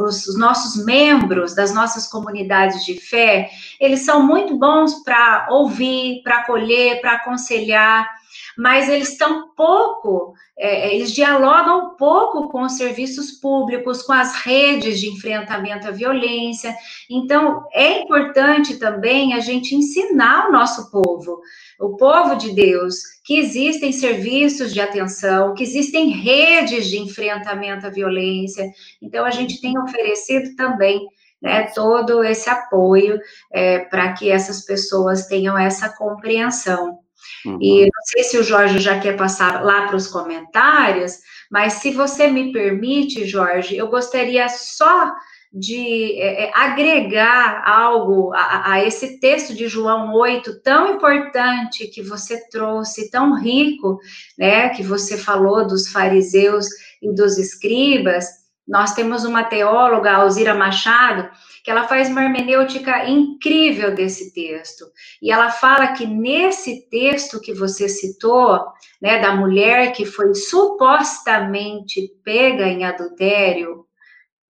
os 0.00 0.36
nossos 0.36 0.84
membros 0.84 1.54
das 1.54 1.72
nossas 1.72 2.08
comunidades 2.08 2.84
de 2.84 3.00
fé, 3.00 3.50
eles 3.80 4.04
são 4.04 4.26
muito 4.26 4.58
bons 4.58 5.02
para 5.04 5.46
ouvir, 5.50 6.22
para 6.22 6.38
acolher, 6.38 7.00
para 7.00 7.12
aconselhar, 7.12 8.08
mas 8.58 8.88
eles 8.88 9.10
estão 9.10 9.54
pouco, 9.54 10.34
é, 10.58 10.92
eles 10.92 11.12
dialogam 11.12 11.94
pouco 11.94 12.48
com 12.48 12.62
os 12.62 12.72
serviços 12.72 13.30
públicos, 13.30 14.02
com 14.02 14.12
as 14.12 14.34
redes 14.34 14.98
de 14.98 15.08
enfrentamento 15.08 15.86
à 15.86 15.92
violência. 15.92 16.74
Então, 17.08 17.64
é 17.72 18.00
importante 18.00 18.76
também 18.76 19.32
a 19.32 19.38
gente 19.38 19.76
ensinar 19.76 20.48
o 20.48 20.52
nosso 20.52 20.90
povo, 20.90 21.40
o 21.78 21.94
povo 21.96 22.34
de 22.34 22.52
Deus, 22.52 22.96
que 23.24 23.38
existem 23.38 23.92
serviços 23.92 24.74
de 24.74 24.80
atenção, 24.80 25.54
que 25.54 25.62
existem 25.62 26.08
redes 26.10 26.88
de 26.88 26.98
enfrentamento 26.98 27.86
à 27.86 27.90
violência. 27.90 28.68
Então, 29.00 29.24
a 29.24 29.30
gente 29.30 29.60
tem 29.60 29.78
oferecido 29.78 30.56
também 30.56 31.06
né, 31.40 31.70
todo 31.72 32.24
esse 32.24 32.50
apoio 32.50 33.20
é, 33.52 33.78
para 33.78 34.14
que 34.14 34.28
essas 34.28 34.64
pessoas 34.64 35.28
tenham 35.28 35.56
essa 35.56 35.88
compreensão. 35.96 36.98
Uhum. 37.46 37.58
E 37.60 37.82
não 37.82 38.02
sei 38.04 38.24
se 38.24 38.38
o 38.38 38.42
Jorge 38.42 38.78
já 38.78 38.98
quer 38.98 39.16
passar 39.16 39.62
lá 39.62 39.86
para 39.86 39.96
os 39.96 40.08
comentários, 40.08 41.18
mas 41.50 41.74
se 41.74 41.90
você 41.90 42.28
me 42.28 42.52
permite, 42.52 43.26
Jorge, 43.26 43.76
eu 43.76 43.88
gostaria 43.88 44.48
só 44.48 45.12
de 45.52 46.20
é, 46.20 46.44
é 46.44 46.50
agregar 46.54 47.62
algo 47.66 48.32
a, 48.34 48.72
a, 48.72 48.84
esse 48.84 49.18
texto 49.18 49.54
de 49.54 49.66
João 49.66 50.12
8, 50.12 50.60
tão 50.60 50.94
importante 50.94 51.86
que 51.88 52.02
você 52.02 52.48
trouxe, 52.50 53.10
tão 53.10 53.34
rico, 53.34 53.98
né, 54.38 54.68
que 54.70 54.82
você 54.82 55.16
falou 55.16 55.66
dos 55.66 55.88
fariseus 55.88 56.66
e 57.02 57.12
dos 57.14 57.38
escribas. 57.38 58.26
Nós 58.66 58.92
temos 58.92 59.24
uma 59.24 59.42
teóloga, 59.44 60.12
Alzira 60.12 60.54
Machado, 60.54 61.30
que 61.68 61.72
ela 61.72 61.86
faz 61.86 62.08
uma 62.08 62.24
hermenêutica 62.24 63.10
incrível 63.10 63.94
desse 63.94 64.32
texto. 64.32 64.86
E 65.20 65.30
ela 65.30 65.50
fala 65.50 65.88
que 65.88 66.06
nesse 66.06 66.88
texto 66.88 67.38
que 67.42 67.52
você 67.52 67.90
citou, 67.90 68.58
né, 69.02 69.20
da 69.20 69.36
mulher 69.36 69.92
que 69.92 70.06
foi 70.06 70.34
supostamente 70.34 72.10
pega 72.24 72.66
em 72.66 72.84
adultério, 72.84 73.84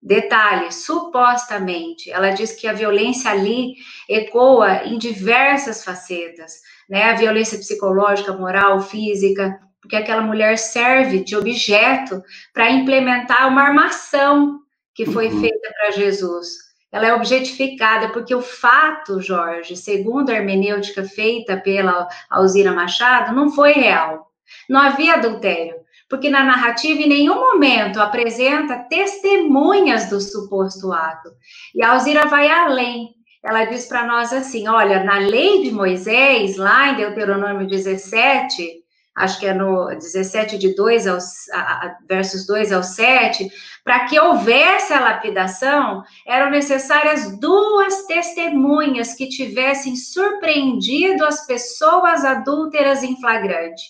detalhe, 0.01 0.71
supostamente, 0.71 2.09
ela 2.09 2.29
diz 2.29 2.53
que 2.53 2.69
a 2.69 2.71
violência 2.71 3.29
ali 3.31 3.73
ecoa 4.07 4.85
em 4.85 4.97
diversas 4.97 5.83
facetas, 5.83 6.61
né, 6.89 7.11
a 7.11 7.15
violência 7.15 7.57
psicológica, 7.57 8.31
moral, 8.31 8.79
física, 8.79 9.59
porque 9.81 9.97
aquela 9.97 10.21
mulher 10.21 10.57
serve 10.57 11.21
de 11.21 11.35
objeto 11.35 12.23
para 12.53 12.71
implementar 12.71 13.49
uma 13.49 13.63
armação 13.63 14.61
que 14.95 15.05
foi 15.05 15.27
uhum. 15.27 15.41
feita 15.41 15.69
para 15.77 15.91
Jesus 15.91 16.68
ela 16.91 17.07
é 17.07 17.13
objetificada, 17.13 18.09
porque 18.09 18.33
o 18.33 18.41
fato, 18.41 19.21
Jorge, 19.21 19.75
segundo 19.75 20.29
a 20.29 20.33
hermenêutica 20.33 21.03
feita 21.03 21.57
pela 21.57 22.07
Alzira 22.29 22.71
Machado, 22.71 23.35
não 23.35 23.51
foi 23.51 23.73
real. 23.73 24.31
Não 24.67 24.79
havia 24.79 25.13
adultério, 25.13 25.75
porque 26.09 26.29
na 26.29 26.43
narrativa 26.43 27.01
em 27.01 27.07
nenhum 27.07 27.35
momento 27.35 28.01
apresenta 28.01 28.79
testemunhas 28.89 30.09
do 30.09 30.19
suposto 30.19 30.91
ato. 30.91 31.29
E 31.75 31.83
a 31.83 31.91
Alzira 31.91 32.25
vai 32.25 32.49
além. 32.49 33.09
Ela 33.43 33.65
diz 33.65 33.85
para 33.85 34.05
nós 34.05 34.33
assim: 34.33 34.67
olha, 34.67 35.03
na 35.03 35.19
lei 35.19 35.63
de 35.63 35.71
Moisés, 35.71 36.57
lá 36.57 36.89
em 36.89 36.95
Deuteronômio 36.95 37.67
17, 37.67 38.79
acho 39.15 39.39
que 39.39 39.45
é 39.45 39.53
no 39.53 39.87
17 39.87 40.57
de 40.57 40.75
2 40.75 41.07
aos 41.07 41.49
a, 41.53 41.97
versos 42.07 42.45
2 42.47 42.71
ao 42.71 42.83
7, 42.83 43.49
para 43.89 44.05
que 44.05 44.19
houvesse 44.19 44.93
a 44.93 44.99
lapidação, 44.99 46.03
eram 46.23 46.51
necessárias 46.51 47.39
duas 47.39 48.05
testemunhas 48.05 49.15
que 49.15 49.27
tivessem 49.27 49.95
surpreendido 49.95 51.25
as 51.25 51.47
pessoas 51.47 52.23
adúlteras 52.23 53.01
em 53.01 53.19
flagrante. 53.19 53.81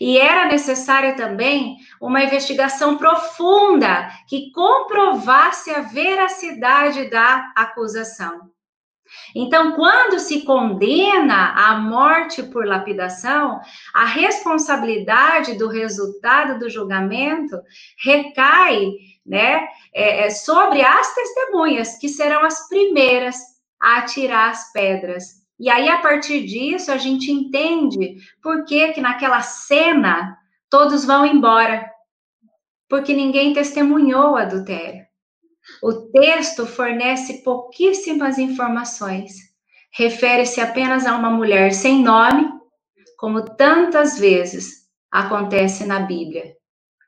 E 0.00 0.18
era 0.18 0.46
necessária 0.46 1.14
também 1.14 1.76
uma 2.00 2.24
investigação 2.24 2.98
profunda 2.98 4.10
que 4.28 4.50
comprovasse 4.50 5.70
a 5.70 5.82
veracidade 5.82 7.08
da 7.08 7.52
acusação. 7.54 8.55
Então, 9.34 9.72
quando 9.72 10.18
se 10.18 10.42
condena 10.42 11.52
à 11.54 11.78
morte 11.78 12.42
por 12.42 12.66
lapidação, 12.66 13.60
a 13.94 14.04
responsabilidade 14.04 15.58
do 15.58 15.68
resultado 15.68 16.58
do 16.58 16.70
julgamento 16.70 17.60
recai 18.02 18.92
né, 19.24 19.66
é, 19.92 20.26
é, 20.26 20.30
sobre 20.30 20.82
as 20.82 21.14
testemunhas, 21.14 21.98
que 21.98 22.08
serão 22.08 22.44
as 22.44 22.68
primeiras 22.68 23.36
a 23.80 23.98
atirar 23.98 24.50
as 24.50 24.72
pedras. 24.72 25.46
E 25.58 25.70
aí, 25.70 25.88
a 25.88 25.98
partir 26.00 26.44
disso, 26.44 26.92
a 26.92 26.98
gente 26.98 27.30
entende 27.30 28.16
por 28.42 28.64
que, 28.64 28.92
que 28.92 29.00
naquela 29.00 29.40
cena 29.40 30.36
todos 30.70 31.04
vão 31.04 31.24
embora. 31.24 31.90
Porque 32.88 33.14
ninguém 33.14 33.52
testemunhou 33.52 34.32
o 34.32 34.36
adultério. 34.36 35.05
O 35.82 35.92
texto 35.92 36.66
fornece 36.66 37.42
pouquíssimas 37.42 38.38
informações. 38.38 39.34
Refere-se 39.92 40.60
apenas 40.60 41.06
a 41.06 41.16
uma 41.16 41.30
mulher 41.30 41.72
sem 41.72 42.02
nome, 42.02 42.48
como 43.16 43.42
tantas 43.56 44.18
vezes 44.18 44.86
acontece 45.10 45.84
na 45.86 46.00
Bíblia. 46.00 46.54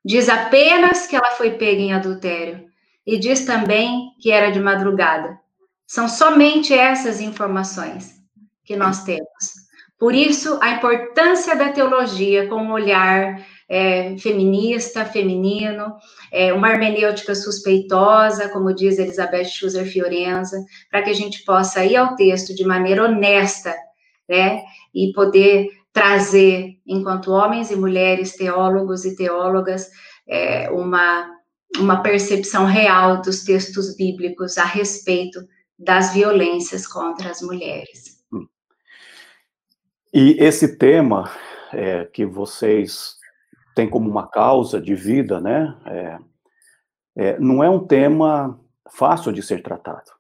Diz 0.05 0.29
apenas 0.29 1.07
que 1.07 1.17
ela 1.17 1.33
foi 1.33 1.53
pega 1.53 1.81
em 1.81 1.93
adultério 1.93 2.67
e 3.07 3.19
diz 3.19 3.45
também 3.45 4.13
que 4.21 4.31
era 4.31 4.51
de 4.51 4.61
madrugada. 4.61 5.39
São 5.87 6.09
somente 6.09 6.73
essas 6.73 7.21
informações 7.21 8.15
que 8.65 8.77
nós 8.77 9.05
temos. 9.05 9.27
Por 9.99 10.15
isso, 10.15 10.59
a 10.63 10.71
importância 10.71 11.57
da 11.57 11.73
teologia 11.73 12.47
com 12.49 12.57
um 12.57 12.73
olhar 12.73 13.45
é, 13.69 14.17
feminista, 14.19 15.05
feminino, 15.05 15.95
é, 16.33 16.53
uma 16.53 16.71
hermenêutica 16.71 17.35
suspeitosa, 17.35 18.49
como 18.49 18.75
diz 18.75 18.99
Elizabeth 18.99 19.45
Schuster 19.45 19.87
Fiorenza, 19.87 20.65
para 20.91 21.03
que 21.03 21.11
a 21.11 21.15
gente 21.15 21.45
possa 21.45 21.85
ir 21.85 21.97
ao 21.97 22.17
texto 22.17 22.55
de 22.55 22.65
maneira 22.65 23.05
honesta, 23.05 23.75
né, 24.29 24.63
e 24.95 25.13
poder 25.13 25.69
trazer, 25.93 26.79
enquanto 26.87 27.31
homens 27.31 27.71
e 27.71 27.77
mulheres, 27.77 28.37
teólogos 28.37 29.05
e 29.05 29.17
teólogas, 29.17 29.91
é, 30.27 30.71
uma, 30.71 31.31
uma 31.79 32.03
percepção 32.03 32.67
real 32.67 33.21
dos 33.21 33.45
textos 33.45 33.97
bíblicos 33.97 34.59
a 34.59 34.65
respeito 34.65 35.41
das 35.79 36.13
violências 36.13 36.87
contra 36.87 37.31
as 37.31 37.41
mulheres. 37.41 38.19
E 40.13 40.37
esse 40.39 40.77
tema 40.77 41.31
é, 41.73 42.05
que 42.07 42.25
vocês 42.25 43.18
tem 43.79 43.89
como 43.89 44.11
uma 44.11 44.27
causa 44.27 44.81
de 44.81 44.93
vida, 44.97 45.41
né? 45.41 45.73
É, 45.87 46.19
é, 47.17 47.39
não 47.39 47.63
é 47.63 47.71
um 47.71 47.79
tema 47.79 48.59
fácil 48.91 49.33
de 49.33 49.41
ser 49.41 49.63
tratado. 49.63 50.11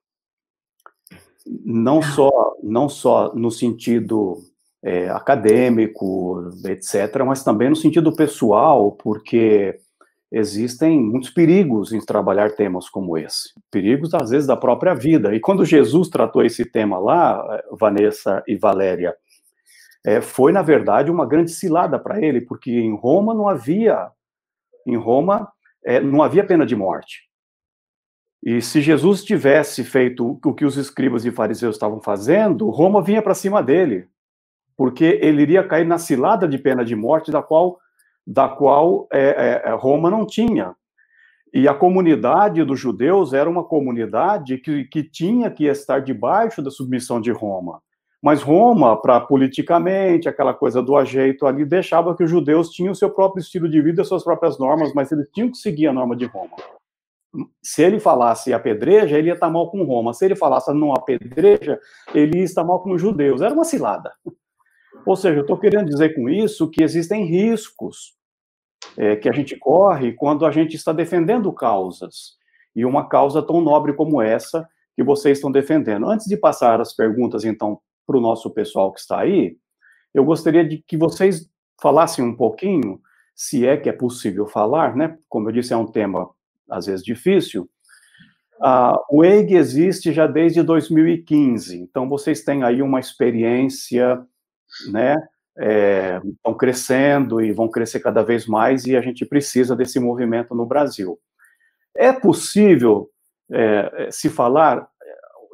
Não 1.65 2.01
só, 2.01 2.55
não 2.63 2.89
só 2.89 3.35
no 3.35 3.51
sentido 3.51 4.39
é, 4.81 5.09
acadêmico, 5.11 6.53
etc., 6.67 7.25
mas 7.27 7.43
também 7.43 7.69
no 7.69 7.75
sentido 7.75 8.15
pessoal, 8.15 8.93
porque 8.93 9.81
existem 10.31 11.03
muitos 11.03 11.31
perigos 11.31 11.93
em 11.93 11.99
trabalhar 11.99 12.55
temas 12.55 12.89
como 12.89 13.19
esse. 13.19 13.49
Perigos, 13.73 14.15
às 14.15 14.31
vezes, 14.31 14.47
da 14.47 14.57
própria 14.57 14.95
vida. 14.95 15.35
E 15.35 15.41
quando 15.41 15.65
Jesus 15.65 16.09
tratou 16.09 16.45
esse 16.45 16.65
tema 16.65 16.97
lá, 16.97 17.61
Vanessa 17.73 18.41
e 18.47 18.55
Valéria, 18.55 19.17
é, 20.05 20.21
foi, 20.21 20.53
na 20.53 20.63
verdade, 20.63 21.11
uma 21.11 21.27
grande 21.27 21.51
cilada 21.51 21.99
para 21.99 22.21
ele, 22.21 22.41
porque 22.41 22.71
em 22.71 22.95
Roma 22.95 23.35
não 23.35 23.49
havia, 23.49 24.11
em 24.87 24.97
Roma, 24.97 25.51
é, 25.85 26.01
não 26.01 26.23
havia 26.23 26.45
pena 26.45 26.65
de 26.65 26.77
morte. 26.77 27.29
E 28.43 28.63
se 28.63 28.81
Jesus 28.81 29.25
tivesse 29.25 29.83
feito 29.83 30.39
o 30.45 30.55
que 30.55 30.65
os 30.65 30.77
escribas 30.77 31.25
e 31.25 31.31
fariseus 31.31 31.75
estavam 31.75 32.01
fazendo, 32.01 32.71
Roma 32.71 33.03
vinha 33.03 33.21
para 33.21 33.35
cima 33.35 33.63
dele, 33.63 34.09
porque 34.77 35.19
ele 35.21 35.43
iria 35.43 35.67
cair 35.67 35.87
na 35.87 35.99
cilada 35.99 36.47
de 36.47 36.57
pena 36.57 36.85
de 36.85 36.95
morte 36.95 37.33
da 37.33 37.43
qual, 37.43 37.79
da 38.25 38.49
qual 38.49 39.09
é, 39.13 39.63
é, 39.67 39.71
é 39.71 39.75
Roma 39.75 40.09
não 40.09 40.25
tinha. 40.25 40.75
E 41.53 41.67
a 41.67 41.75
comunidade 41.75 42.63
dos 42.63 42.79
judeus 42.79 43.33
era 43.33 43.51
uma 43.51 43.65
comunidade 43.65 44.59
que, 44.59 44.85
que 44.85 45.03
tinha 45.03 45.51
que 45.51 45.67
estar 45.67 46.01
debaixo 46.01 46.63
da 46.63 46.71
submissão 46.71 47.21
de 47.21 47.33
Roma. 47.33 47.83
Mas 48.23 48.43
Roma, 48.43 49.01
para 49.01 49.21
politicamente, 49.21 50.29
aquela 50.29 50.53
coisa 50.53 50.83
do 50.83 50.97
ajeito 50.97 51.47
ali, 51.47 51.65
deixava 51.65 52.17
que 52.17 52.25
os 52.25 52.31
judeus 52.31 52.71
tinham 52.71 52.93
o 52.93 52.97
seu 52.97 53.11
próprio 53.11 53.41
estilo 53.41 53.69
de 53.69 53.81
vida, 53.81 54.03
suas 54.05 54.25
próprias 54.25 54.59
normas, 54.59 54.93
mas 54.93 55.13
eles 55.13 55.29
tinham 55.33 55.51
que 55.51 55.57
seguir 55.57 55.87
a 55.87 55.93
norma 55.93 56.17
de 56.17 56.25
Roma. 56.25 56.57
Se 57.63 57.83
ele 57.83 58.01
falasse 58.01 58.53
apedreja, 58.53 59.17
ele 59.17 59.29
ia 59.29 59.35
estar 59.35 59.51
mal 59.51 59.71
com 59.71 59.85
Roma. 59.85 60.15
Se 60.15 60.25
ele 60.25 60.35
falasse 60.35 60.73
não 60.73 60.93
apedreja, 60.93 61.79
ele 62.13 62.39
ia 62.39 62.45
estar 62.45 62.65
mal 62.65 62.83
com 62.83 62.93
os 62.93 63.01
judeus. 63.01 63.41
Era 63.41 63.55
uma 63.55 63.65
cilada. 63.65 64.13
Ou 65.07 65.15
seja, 65.15 65.37
eu 65.37 65.43
estou 65.43 65.59
querendo 65.59 65.87
dizer 65.87 66.15
com 66.15 66.29
isso 66.29 66.69
que 66.69 66.83
existem 66.83 67.25
riscos 67.25 68.17
é, 68.97 69.15
que 69.15 69.29
a 69.29 69.33
gente 69.33 69.57
corre 69.57 70.13
quando 70.13 70.45
a 70.45 70.51
gente 70.51 70.75
está 70.75 70.93
defendendo 70.93 71.53
causas. 71.53 72.37
E 72.75 72.85
uma 72.85 73.09
causa 73.09 73.43
tão 73.43 73.61
nobre 73.61 73.93
como 73.93 74.21
essa 74.21 74.69
que 74.97 75.05
vocês 75.05 75.39
estão 75.39 75.53
defendendo. 75.53 76.09
Antes 76.09 76.27
de 76.27 76.37
passar 76.37 76.81
as 76.81 76.93
perguntas, 76.93 77.45
então, 77.45 77.81
para 78.09 78.17
o 78.17 78.23
nosso 78.23 78.49
pessoal 78.51 78.91
que 78.91 79.01
está 79.01 79.21
aí, 79.21 79.59
eu 80.15 80.25
gostaria 80.25 80.67
de 80.67 80.79
que 80.79 80.97
vocês 80.97 81.47
falassem 81.81 82.25
um 82.25 82.35
pouquinho, 82.35 83.03
se 83.35 83.67
é 83.67 83.77
que 83.77 83.87
é 83.87 83.93
possível 83.93 84.47
falar, 84.47 84.97
né? 84.97 85.19
Como 85.29 85.47
eu 85.47 85.53
disse, 85.53 85.75
é 85.75 85.77
um 85.77 85.87
tema 85.87 86.31
às 86.71 86.87
vezes 86.87 87.05
difícil. 87.05 87.69
Uh, 88.61 88.99
o 89.11 89.25
EIG 89.25 89.55
existe 89.55 90.11
já 90.11 90.27
desde 90.27 90.63
2015, 90.63 91.79
então 91.79 92.09
vocês 92.09 92.43
têm 92.43 92.65
aí 92.65 92.81
uma 92.81 92.99
experiência, 92.99 94.21
né? 94.91 95.15
É, 95.61 96.21
estão 96.25 96.55
crescendo 96.55 97.41
e 97.41 97.53
vão 97.53 97.69
crescer 97.69 97.99
cada 97.99 98.23
vez 98.23 98.47
mais 98.47 98.87
e 98.87 98.97
a 98.97 99.01
gente 99.01 99.27
precisa 99.27 99.77
desse 99.77 100.01
movimento 100.01 100.55
no 100.55 100.65
Brasil. 100.65 101.19
É 101.97 102.13
possível 102.13 103.11
é, 103.51 104.09
se 104.11 104.29
falar 104.29 104.89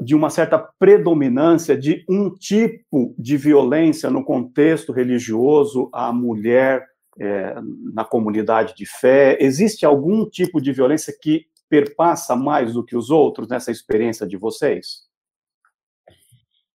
de 0.00 0.14
uma 0.14 0.30
certa 0.30 0.58
predominância 0.58 1.76
de 1.76 2.04
um 2.08 2.30
tipo 2.30 3.14
de 3.18 3.36
violência 3.36 4.10
no 4.10 4.24
contexto 4.24 4.92
religioso 4.92 5.88
à 5.92 6.12
mulher 6.12 6.86
é, 7.18 7.54
na 7.92 8.04
comunidade 8.04 8.74
de 8.74 8.86
fé? 8.86 9.36
Existe 9.40 9.84
algum 9.84 10.28
tipo 10.28 10.60
de 10.60 10.72
violência 10.72 11.14
que 11.20 11.46
perpassa 11.68 12.36
mais 12.36 12.74
do 12.74 12.84
que 12.84 12.96
os 12.96 13.10
outros 13.10 13.48
nessa 13.48 13.70
experiência 13.70 14.26
de 14.26 14.36
vocês? 14.36 15.04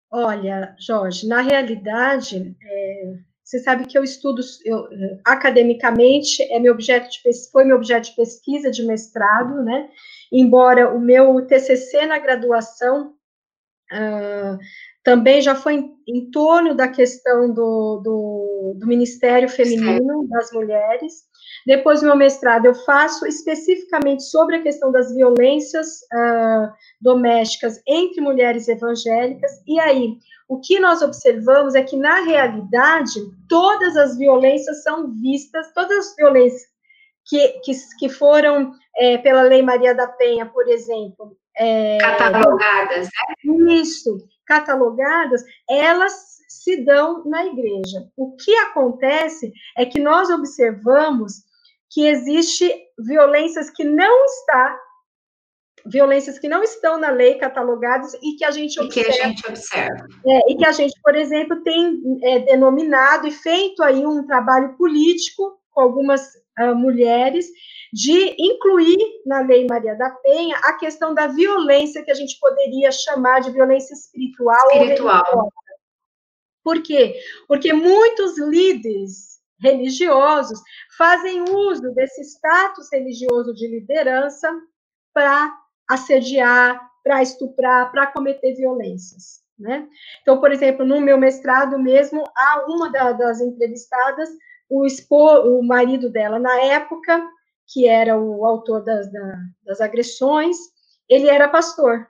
Olha, 0.10 0.76
Jorge, 0.80 1.28
na 1.28 1.42
realidade, 1.42 2.56
é, 2.64 3.18
você 3.48 3.60
sabe 3.60 3.86
que 3.86 3.98
eu 3.98 4.04
estudo 4.04 4.42
eu, 4.66 4.90
academicamente, 5.24 6.44
é 6.52 6.60
meu 6.60 6.74
objeto 6.74 7.10
de, 7.10 7.50
foi 7.50 7.64
meu 7.64 7.78
objeto 7.78 8.10
de 8.10 8.16
pesquisa 8.18 8.70
de 8.70 8.84
mestrado, 8.84 9.64
né? 9.64 9.90
Embora 10.30 10.94
o 10.94 11.00
meu 11.00 11.42
TCC 11.48 12.06
na 12.06 12.20
graduação 12.20 13.14
uh, 13.94 14.58
também 15.02 15.42
já 15.42 15.56
foi 15.56 15.76
em, 15.76 15.96
em 16.06 16.30
torno 16.30 16.76
da 16.76 16.90
questão 16.90 17.48
do, 17.54 18.02
do, 18.04 18.76
do 18.82 18.86
Ministério 18.86 19.48
Feminino 19.48 20.24
Sim. 20.24 20.28
das 20.28 20.52
Mulheres. 20.52 21.14
Depois 21.68 22.00
do 22.00 22.06
meu 22.06 22.16
mestrado, 22.16 22.66
eu 22.66 22.74
faço 22.74 23.28
especificamente 23.28 24.24
sobre 24.24 24.56
a 24.56 24.64
questão 24.64 24.90
das 24.90 25.14
violências 25.14 25.98
uh, 26.14 26.72
domésticas 27.02 27.82
entre 27.86 28.22
mulheres 28.22 28.70
evangélicas. 28.70 29.52
E 29.68 29.78
aí, 29.78 30.16
o 30.48 30.62
que 30.62 30.80
nós 30.80 31.02
observamos 31.02 31.76
é 31.76 31.84
que, 31.84 31.98
na 31.98 32.22
realidade, 32.22 33.20
todas 33.50 33.98
as 33.98 34.18
violências 34.18 34.82
são 34.82 35.12
vistas, 35.22 35.74
todas 35.74 36.08
as 36.08 36.16
violências 36.16 36.62
que, 37.26 37.50
que, 37.66 37.74
que 38.00 38.08
foram, 38.08 38.72
é, 38.96 39.18
pela 39.18 39.42
Lei 39.42 39.62
Maria 39.62 39.94
da 39.94 40.08
Penha, 40.08 40.46
por 40.46 40.70
exemplo. 40.70 41.36
É, 41.58 41.98
catalogadas, 41.98 43.08
né? 43.08 43.74
Isso, 43.74 44.26
catalogadas, 44.46 45.44
elas 45.70 46.38
se 46.48 46.86
dão 46.86 47.26
na 47.26 47.46
igreja. 47.46 48.08
O 48.16 48.38
que 48.38 48.56
acontece 48.56 49.52
é 49.78 49.86
que 49.86 50.00
nós 50.00 50.30
observamos 50.30 51.46
que 51.90 52.06
existe 52.06 52.74
violências 52.98 53.70
que 53.70 53.84
não 53.84 54.26
está 54.26 54.80
violências 55.90 56.38
que 56.38 56.48
não 56.48 56.64
estão 56.64 57.00
na 57.00 57.10
lei 57.10 57.36
catalogadas 57.36 58.14
e 58.16 58.36
que 58.36 58.44
a 58.44 58.52
gente 58.52 58.80
observa. 58.80 59.10
E 59.10 59.14
que 59.14 59.22
a 59.22 59.28
gente 59.28 59.48
observa. 59.48 60.08
É, 60.26 60.52
e 60.52 60.58
que 60.58 60.66
a 60.66 60.72
gente, 60.72 61.00
por 61.02 61.16
exemplo, 61.16 61.64
tem 61.64 62.02
é, 62.24 62.40
denominado 62.40 63.28
e 63.28 63.32
feito 63.32 63.82
aí 63.82 64.06
um 64.06 64.26
trabalho 64.26 64.76
político 64.76 65.58
com 65.72 65.82
algumas 65.82 66.36
uh, 66.60 66.76
mulheres 66.76 67.48
de 67.94 68.36
incluir 68.38 68.98
na 69.26 69.42
Lei 69.42 69.66
Maria 69.70 69.96
da 69.96 70.10
Penha 70.10 70.58
a 70.64 70.74
questão 70.74 71.14
da 71.14 71.28
violência 71.28 72.04
que 72.04 72.12
a 72.12 72.16
gente 72.16 72.38
poderia 72.40 72.92
chamar 72.92 73.40
de 73.40 73.52
violência 73.52 73.94
espiritual. 73.94 74.68
Espiritual. 74.72 75.54
Por 76.64 76.82
quê? 76.82 77.16
Porque 77.48 77.72
muitos 77.72 78.38
líderes 78.38 79.37
religiosos 79.60 80.60
fazem 80.98 81.44
uso 81.50 81.92
desse 81.94 82.22
status 82.22 82.90
religioso 82.92 83.54
de 83.54 83.68
liderança 83.68 84.52
para 85.14 85.56
assediar, 85.90 86.80
para 87.04 87.22
estuprar, 87.22 87.92
para 87.92 88.08
cometer 88.08 88.54
violências. 88.54 89.42
Né? 89.58 89.88
Então, 90.22 90.40
por 90.40 90.52
exemplo, 90.52 90.86
no 90.86 91.02
meu 91.02 91.18
mestrado 91.18 91.80
mesmo, 91.80 92.24
há 92.36 92.66
uma 92.68 92.92
da, 92.92 93.12
das 93.14 93.42
entrevistadas, 93.42 94.30
o, 94.70 94.86
expo, 94.86 95.40
o 95.40 95.64
marido 95.64 96.12
dela, 96.12 96.38
na 96.38 96.62
época, 96.62 97.28
que 97.66 97.88
era 97.88 98.18
o 98.18 98.46
autor 98.46 98.84
das, 98.84 99.10
das 99.66 99.82
agressões, 99.82 100.58
ele 101.10 101.28
era 101.28 101.50
pastor. 101.50 102.08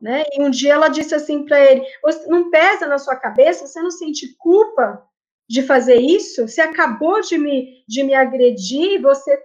Né? 0.00 0.24
E 0.32 0.42
um 0.42 0.50
dia 0.50 0.74
ela 0.74 0.88
disse 0.88 1.14
assim 1.14 1.44
para 1.44 1.60
ele: 1.60 1.82
não 2.26 2.50
pesa 2.50 2.86
na 2.86 2.98
sua 2.98 3.16
cabeça, 3.16 3.66
você 3.66 3.80
não 3.80 3.90
sente 3.90 4.34
culpa 4.36 5.02
de 5.48 5.62
fazer 5.62 5.96
isso? 5.96 6.46
Você 6.48 6.60
acabou 6.60 7.20
de 7.20 7.38
me, 7.38 7.84
de 7.86 8.02
me 8.02 8.14
agredir, 8.14 9.00
você 9.00 9.38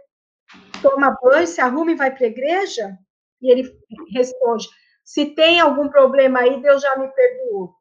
toma 0.81 1.17
banho, 1.21 1.47
se 1.47 1.61
arruma 1.61 1.91
e 1.91 1.95
vai 1.95 2.15
para 2.15 2.26
a 2.26 2.30
igreja? 2.30 2.97
E 3.41 3.51
ele 3.51 3.71
responde: 4.13 4.67
se 5.03 5.26
tem 5.26 5.59
algum 5.59 5.89
problema 5.89 6.39
aí, 6.39 6.61
Deus 6.61 6.81
já 6.81 6.95
me 6.97 7.07
perdoou, 7.07 7.76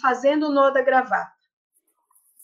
fazendo 0.00 0.48
o 0.48 0.52
nó 0.52 0.70
da 0.70 0.82
gravata. 0.82 1.32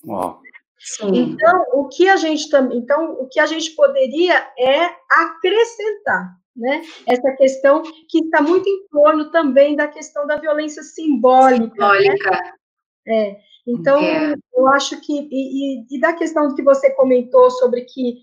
Uau. 0.06 0.40
Sim. 0.78 1.10
Então, 1.14 1.66
o 1.74 1.88
que 1.88 2.08
a 2.08 2.16
gente 2.16 2.48
então, 2.72 3.12
o 3.20 3.28
que 3.28 3.38
a 3.38 3.44
gente 3.44 3.72
poderia 3.72 4.34
é 4.58 4.86
acrescentar, 5.10 6.34
né? 6.56 6.82
Essa 7.06 7.32
questão 7.32 7.82
que 7.82 8.20
está 8.24 8.40
muito 8.40 8.66
em 8.66 8.88
torno 8.88 9.30
também 9.30 9.76
da 9.76 9.86
questão 9.86 10.26
da 10.26 10.36
violência 10.36 10.82
simbólica. 10.82 11.64
Né? 11.64 11.70
Simbólica. 11.70 12.30
Né? 12.30 12.52
É. 13.08 13.40
Então, 13.70 14.00
é. 14.00 14.34
eu 14.54 14.66
acho 14.68 15.00
que 15.00 15.12
e, 15.12 15.80
e, 15.80 15.96
e, 15.96 16.00
da 16.00 16.12
questão 16.12 16.54
que 16.54 16.62
você 16.62 16.90
comentou 16.94 17.50
sobre 17.50 17.82
que 17.82 18.18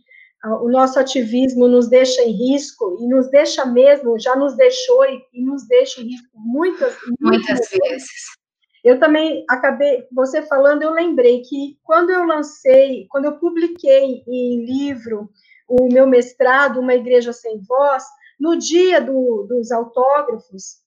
uh, 0.45 0.65
o 0.65 0.69
nosso 0.69 0.99
ativismo 0.99 1.67
nos 1.67 1.87
deixa 1.89 2.21
em 2.21 2.31
risco 2.31 2.97
e 2.99 3.07
nos 3.07 3.29
deixa 3.29 3.65
mesmo, 3.65 4.19
já 4.19 4.35
nos 4.35 4.55
deixou 4.55 5.05
e, 5.05 5.21
e 5.33 5.43
nos 5.43 5.67
deixa 5.67 6.01
em 6.01 6.05
risco 6.05 6.29
muitas 6.33 6.95
muitas, 7.19 7.59
muitas 7.59 7.69
vezes. 7.69 8.37
Eu 8.83 8.99
também 8.99 9.43
acabei, 9.49 10.07
você 10.13 10.41
falando, 10.43 10.83
eu 10.83 10.91
lembrei 10.91 11.41
que 11.41 11.77
quando 11.83 12.09
eu 12.09 12.23
lancei, 12.23 13.05
quando 13.09 13.25
eu 13.25 13.37
publiquei 13.37 14.23
em 14.27 14.65
livro 14.65 15.29
o 15.67 15.91
meu 15.91 16.07
mestrado, 16.07 16.79
Uma 16.79 16.95
Igreja 16.95 17.33
Sem 17.33 17.59
Voz, 17.63 18.03
no 18.39 18.57
dia 18.57 19.01
do, 19.01 19.45
dos 19.49 19.71
autógrafos, 19.71 20.77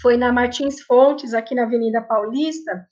foi 0.00 0.16
na 0.16 0.32
Martins 0.32 0.80
Fontes, 0.80 1.34
aqui 1.34 1.54
na 1.54 1.64
Avenida 1.64 2.00
Paulista, 2.00 2.86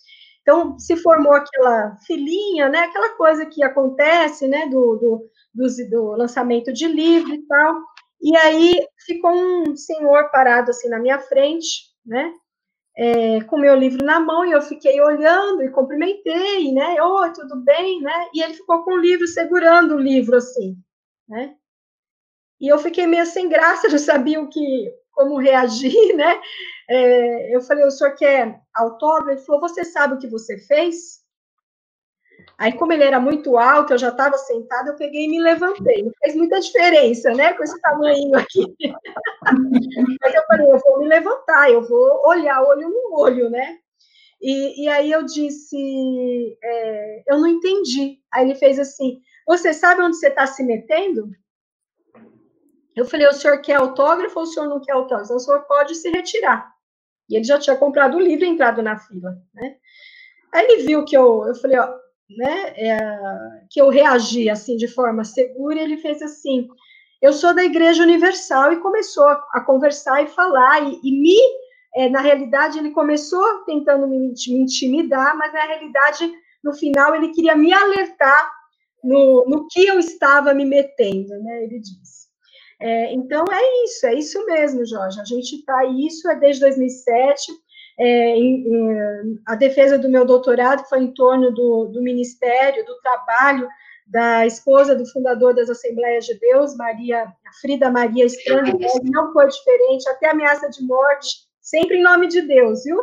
então 0.49 0.79
se 0.79 0.97
formou 0.97 1.35
aquela 1.35 1.95
filinha, 2.07 2.71
né, 2.71 2.79
aquela 2.79 3.11
coisa 3.11 3.45
que 3.45 3.63
acontece, 3.63 4.49
né, 4.49 4.67
do, 4.69 4.97
do, 4.97 5.31
do, 5.55 5.91
do 5.91 6.11
lançamento 6.13 6.73
de 6.73 6.87
livro 6.89 7.35
e 7.35 7.47
tal, 7.47 7.83
e 8.23 8.35
aí 8.35 8.79
ficou 9.05 9.31
um 9.31 9.77
senhor 9.77 10.31
parado 10.31 10.71
assim 10.71 10.89
na 10.89 10.99
minha 10.99 11.19
frente, 11.19 11.91
né, 12.05 12.33
é, 12.97 13.43
com 13.43 13.59
meu 13.59 13.75
livro 13.75 14.03
na 14.03 14.19
mão 14.19 14.47
e 14.47 14.53
eu 14.53 14.63
fiquei 14.63 14.99
olhando 15.03 15.63
e 15.63 15.71
cumprimentei, 15.71 16.73
né? 16.73 17.01
Oi, 17.01 17.33
tudo 17.33 17.63
bem, 17.63 18.01
né? 18.01 18.27
E 18.35 18.43
ele 18.43 18.55
ficou 18.55 18.83
com 18.83 18.95
o 18.95 18.99
livro 18.99 19.25
segurando 19.29 19.95
o 19.95 20.01
livro 20.01 20.37
assim, 20.37 20.77
né? 21.29 21.55
E 22.61 22.67
eu 22.67 22.77
fiquei 22.79 23.07
meio 23.07 23.25
sem 23.25 23.49
graça, 23.49 23.87
não 23.89 23.99
sabia 23.99 24.41
o 24.41 24.49
que, 24.49 24.93
como 25.13 25.39
reagir, 25.39 26.17
né? 26.17 26.41
É, 26.89 27.55
eu 27.55 27.61
falei, 27.61 27.85
o 27.85 27.91
senhor 27.91 28.15
quer 28.15 28.61
autógrafo? 28.75 29.31
Ele 29.31 29.41
falou, 29.47 29.61
você 29.61 29.85
sabe 29.85 30.15
o 30.15 30.19
que 30.19 30.27
você 30.27 30.57
fez? 30.59 31.19
Aí, 32.57 32.73
como 32.73 32.93
ele 32.93 33.05
era 33.05 33.21
muito 33.21 33.57
alto, 33.59 33.93
eu 33.93 33.99
já 33.99 34.09
estava 34.09 34.37
sentada, 34.39 34.91
eu 34.91 34.97
peguei 34.97 35.25
e 35.25 35.29
me 35.29 35.41
levantei. 35.41 36.03
Não 36.03 36.13
fez 36.21 36.35
muita 36.35 36.61
diferença, 36.61 37.33
né, 37.35 37.53
com 37.53 37.63
esse 37.63 37.81
tamanho 37.81 38.35
aqui. 38.37 38.75
Mas 40.21 40.35
eu 40.35 40.43
falei, 40.47 40.73
eu 40.73 40.79
vou 40.79 40.99
me 41.01 41.07
levantar, 41.07 41.71
eu 41.71 41.83
vou 41.87 42.27
olhar 42.27 42.63
olho 42.63 42.89
no 42.89 43.21
olho, 43.21 43.51
né? 43.51 43.79
E, 44.41 44.85
e 44.85 44.89
aí 44.89 45.11
eu 45.11 45.25
disse, 45.25 46.59
é, 46.63 47.23
eu 47.27 47.39
não 47.39 47.47
entendi. 47.47 48.21
Aí 48.33 48.45
ele 48.45 48.55
fez 48.55 48.79
assim, 48.79 49.21
você 49.47 49.73
sabe 49.73 50.01
onde 50.03 50.17
você 50.17 50.29
está 50.29 50.47
se 50.47 50.63
metendo? 50.63 51.31
Eu 52.95 53.05
falei, 53.05 53.27
o 53.29 53.33
senhor 53.33 53.61
quer 53.61 53.77
autógrafo 53.77 54.39
ou 54.39 54.45
o 54.45 54.47
senhor 54.47 54.69
não 54.69 54.81
quer 54.81 54.93
autógrafo? 54.93 55.35
O 55.35 55.41
senhor 55.41 55.63
pode 55.63 55.95
se 55.95 56.09
retirar. 56.11 56.78
E 57.29 57.37
ele 57.37 57.45
já 57.45 57.59
tinha 57.59 57.77
comprado 57.77 58.17
o 58.17 58.21
livro 58.21 58.45
e 58.45 58.49
entrado 58.49 58.83
na 58.83 58.99
fila, 58.99 59.37
né? 59.55 59.77
Aí 60.53 60.65
ele 60.65 60.83
viu 60.85 61.05
que 61.05 61.17
eu, 61.17 61.45
eu 61.47 61.55
falei, 61.57 61.79
ó, 61.79 61.95
né, 62.37 62.73
é, 62.77 62.99
que 63.71 63.81
eu 63.81 63.89
reagi 63.89 64.51
assim 64.51 64.77
de 64.77 64.89
forma 64.89 65.25
segura, 65.25 65.77
e 65.77 65.83
ele 65.83 65.97
fez 65.99 66.23
assim, 66.23 66.69
eu 67.21 67.33
sou 67.33 67.55
da 67.55 67.65
Igreja 67.65 68.03
Universal, 68.03 68.73
e 68.73 68.81
começou 68.81 69.25
a, 69.25 69.45
a 69.55 69.61
conversar 69.61 70.23
e 70.23 70.29
falar, 70.29 70.83
e, 70.83 71.01
e 71.03 71.21
me, 71.21 71.39
é, 71.95 72.09
na 72.09 72.21
realidade, 72.21 72.79
ele 72.79 72.91
começou 72.91 73.65
tentando 73.65 74.07
me, 74.07 74.19
me, 74.19 74.61
intimidar, 74.61 75.37
mas 75.37 75.53
na 75.53 75.65
realidade, 75.65 76.31
no 76.63 76.73
final, 76.73 77.15
ele 77.15 77.33
queria 77.33 77.57
me 77.57 77.73
alertar 77.73 78.51
no, 79.03 79.45
no 79.47 79.67
que 79.69 79.87
eu 79.87 79.99
estava 79.99 80.55
me 80.55 80.65
metendo, 80.65 81.31
né, 81.43 81.65
ele 81.65 81.79
disse. 81.79 82.18
É, 82.81 83.13
então, 83.13 83.45
é 83.51 83.85
isso, 83.85 84.07
é 84.07 84.15
isso 84.15 84.47
mesmo, 84.47 84.87
Jorge, 84.87 85.21
a 85.21 85.25
gente 85.25 85.57
está, 85.57 85.85
isso 85.87 86.29
é 86.31 86.37
desde 86.37 86.61
2007, 86.61 87.51
é, 87.99 88.37
em, 88.37 88.65
em, 88.69 89.41
a 89.47 89.57
defesa 89.57 89.99
do 89.99 90.09
meu 90.09 90.25
doutorado 90.25 90.85
foi 90.89 91.03
em 91.03 91.13
torno 91.13 91.53
do, 91.53 91.87
do 91.87 92.01
ministério, 92.01 92.85
do 92.87 92.97
trabalho 93.01 93.69
da 94.07 94.47
esposa 94.47 94.95
do 94.95 95.05
fundador 95.07 95.55
das 95.55 95.69
Assembleias 95.69 96.25
de 96.25 96.39
Deus, 96.39 96.77
Maria 96.77 97.27
Frida 97.61 97.91
Maria 97.91 98.25
Strandberg, 98.25 99.11
não 99.11 99.33
foi 99.33 99.49
diferente, 99.49 100.09
até 100.09 100.31
ameaça 100.31 100.71
de 100.71 100.83
morte, 100.83 101.47
sempre 101.61 101.99
em 101.99 102.03
nome 102.03 102.29
de 102.29 102.41
Deus, 102.43 102.85
viu? 102.85 102.99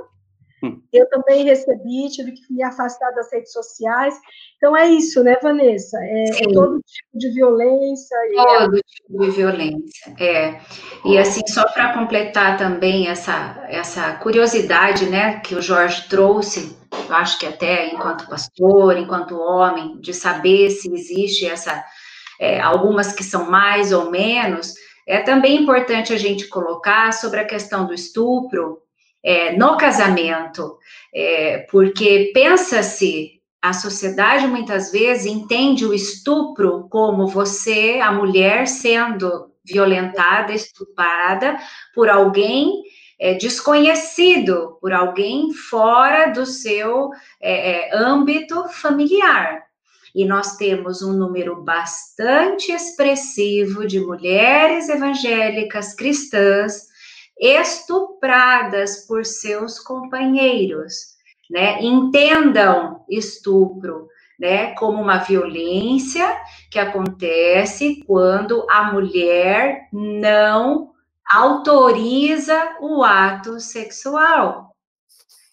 Hum. 0.66 0.82
Eu 0.92 1.08
também 1.10 1.44
recebi, 1.44 2.10
tive 2.10 2.32
que 2.32 2.52
me 2.52 2.64
afastar 2.64 3.12
das 3.12 3.32
redes 3.32 3.52
sociais. 3.52 4.16
Então 4.58 4.76
é 4.76 4.88
isso, 4.88 5.24
né, 5.24 5.38
Vanessa? 5.42 5.98
É, 6.02 6.24
é 6.24 6.54
todo 6.54 6.80
tipo 6.80 7.18
de 7.20 7.30
violência. 7.32 8.18
Todo 8.36 8.78
é... 8.78 8.82
tipo 8.82 9.20
de 9.20 9.32
violência, 9.32 10.16
é. 10.20 10.60
E 11.06 11.18
assim, 11.18 11.42
só 11.48 11.68
para 11.72 11.94
completar 11.94 12.58
também 12.58 13.08
essa, 13.08 13.64
essa 13.70 14.14
curiosidade, 14.14 15.06
né, 15.06 15.40
que 15.40 15.54
o 15.54 15.62
Jorge 15.62 16.08
trouxe, 16.10 16.76
eu 17.08 17.16
acho 17.16 17.38
que 17.38 17.46
até 17.46 17.94
enquanto 17.94 18.28
pastor, 18.28 18.98
enquanto 18.98 19.40
homem, 19.40 20.00
de 20.00 20.14
saber 20.14 20.72
se 20.72 20.92
existe 20.92 21.46
essa, 21.46 21.84
é, 22.40 22.60
algumas 22.60 23.14
que 23.14 23.24
são 23.24 23.50
mais 23.50 23.92
ou 23.92 24.10
menos, 24.10 24.74
é 25.08 25.20
também 25.20 25.62
importante 25.62 26.12
a 26.12 26.18
gente 26.18 26.48
colocar 26.48 27.14
sobre 27.14 27.40
a 27.40 27.46
questão 27.46 27.86
do 27.86 27.94
estupro, 27.94 28.80
é, 29.26 29.58
no 29.58 29.76
casamento, 29.76 30.78
é, 31.12 31.66
porque 31.72 32.32
pensa-se, 32.32 33.42
a 33.60 33.74
sociedade 33.74 34.46
muitas 34.46 34.92
vezes 34.92 35.26
entende 35.26 35.84
o 35.84 35.94
estupro 35.96 36.88
como 36.88 37.28
você, 37.28 38.00
a 38.00 38.12
mulher, 38.12 38.68
sendo 38.68 39.52
violentada, 39.66 40.54
estuprada 40.54 41.58
por 41.96 42.08
alguém 42.08 42.84
é, 43.20 43.34
desconhecido, 43.34 44.78
por 44.80 44.94
alguém 44.94 45.52
fora 45.52 46.28
do 46.28 46.46
seu 46.46 47.10
é, 47.42 47.72
é, 47.72 47.96
âmbito 47.96 48.70
familiar. 48.70 49.64
E 50.14 50.24
nós 50.24 50.56
temos 50.56 51.02
um 51.02 51.14
número 51.14 51.64
bastante 51.64 52.72
expressivo 52.72 53.88
de 53.88 54.00
mulheres 54.00 54.88
evangélicas 54.88 55.96
cristãs 55.96 56.94
estupradas 57.40 59.06
por 59.08 59.26
seus 59.26 59.80
companheiros, 59.80 61.16
né? 61.50 61.82
Entendam 61.82 63.04
estupro, 63.10 64.08
né, 64.40 64.74
como 64.74 65.02
uma 65.02 65.20
violência 65.20 66.26
que 66.70 66.78
acontece 66.78 68.04
quando 68.06 68.66
a 68.70 68.92
mulher 68.92 69.88
não 69.94 70.92
autoriza 71.26 72.76
o 72.82 73.04
ato 73.04 73.60
sexual. 73.60 74.76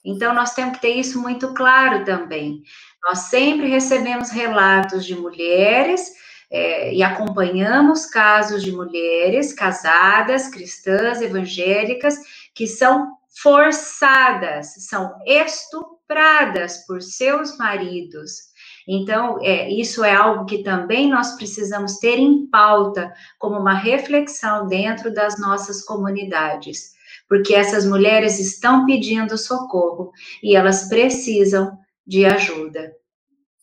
Então, 0.05 0.35
nós 0.35 0.53
temos 0.53 0.75
que 0.75 0.83
ter 0.83 0.95
isso 0.97 1.21
muito 1.21 1.55
claro 1.55 2.05
também. 2.05 2.63
Nós 3.05 3.21
sempre 3.21 3.69
recebemos 3.69 4.31
relatos 4.31 5.07
de 5.07 5.15
mulheres 5.15 6.13
é, 6.53 6.95
e 6.95 7.03
acompanhamos 7.03 8.05
casos 8.05 8.63
de 8.63 8.71
mulheres 8.71 9.55
casadas, 9.55 10.49
cristãs, 10.49 11.23
evangélicas, 11.23 12.15
que 12.55 12.67
são 12.67 13.17
forçadas, 13.41 14.75
são 14.87 15.15
estupradas 15.27 16.85
por 16.87 17.01
seus 17.01 17.57
maridos. 17.57 18.53
Então, 18.87 19.39
é, 19.41 19.71
isso 19.71 20.05
é 20.05 20.15
algo 20.15 20.45
que 20.45 20.63
também 20.63 21.09
nós 21.09 21.37
precisamos 21.37 21.97
ter 21.97 22.19
em 22.19 22.47
pauta 22.49 23.15
como 23.39 23.59
uma 23.59 23.75
reflexão 23.75 24.67
dentro 24.67 25.11
das 25.13 25.41
nossas 25.41 25.83
comunidades, 25.83 26.93
porque 27.27 27.55
essas 27.55 27.87
mulheres 27.87 28.39
estão 28.39 28.85
pedindo 28.85 29.39
socorro 29.39 30.13
e 30.43 30.55
elas 30.55 30.89
precisam 30.89 31.79
de 32.07 32.27
ajuda. 32.27 32.93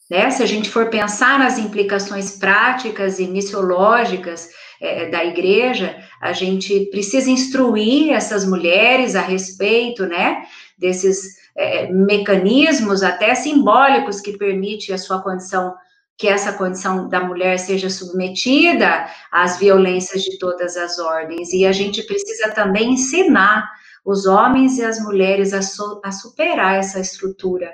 Né? 0.09 0.31
Se 0.31 0.41
a 0.41 0.45
gente 0.45 0.69
for 0.69 0.89
pensar 0.89 1.37
nas 1.37 1.59
implicações 1.59 2.31
práticas 2.31 3.19
e 3.19 3.27
missiológicas 3.27 4.49
é, 4.81 5.09
da 5.09 5.23
igreja, 5.23 5.95
a 6.19 6.33
gente 6.33 6.87
precisa 6.89 7.29
instruir 7.29 8.11
essas 8.11 8.45
mulheres 8.45 9.15
a 9.15 9.21
respeito, 9.21 10.05
né, 10.07 10.43
desses 10.77 11.37
é, 11.55 11.91
mecanismos 11.91 13.03
até 13.03 13.35
simbólicos 13.35 14.19
que 14.19 14.37
permite 14.37 14.91
a 14.91 14.97
sua 14.97 15.21
condição, 15.21 15.75
que 16.17 16.27
essa 16.27 16.53
condição 16.53 17.07
da 17.07 17.19
mulher 17.19 17.59
seja 17.59 17.89
submetida 17.89 19.05
às 19.31 19.59
violências 19.59 20.23
de 20.23 20.39
todas 20.39 20.75
as 20.75 20.97
ordens. 20.97 21.53
E 21.53 21.65
a 21.65 21.71
gente 21.71 22.01
precisa 22.03 22.49
também 22.49 22.93
ensinar 22.93 23.69
os 24.03 24.25
homens 24.25 24.77
e 24.79 24.83
as 24.83 24.99
mulheres 24.99 25.53
a, 25.53 25.59
a 26.03 26.11
superar 26.11 26.75
essa 26.75 26.99
estrutura 26.99 27.69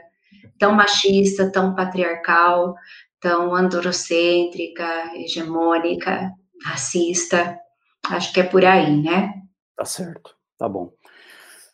tão 0.58 0.74
machista, 0.74 1.52
tão 1.52 1.76
patriarcal, 1.76 2.76
tão 3.20 3.56
androcêntrica, 3.56 5.12
hegemônica, 5.16 6.32
racista. 6.64 7.58
Acho 8.10 8.34
que 8.34 8.40
é 8.40 8.44
por 8.44 8.64
aí, 8.64 9.02
né? 9.02 9.34
Tá 9.76 9.86
certo, 9.86 10.36
tá 10.58 10.70
bom. 10.70 10.92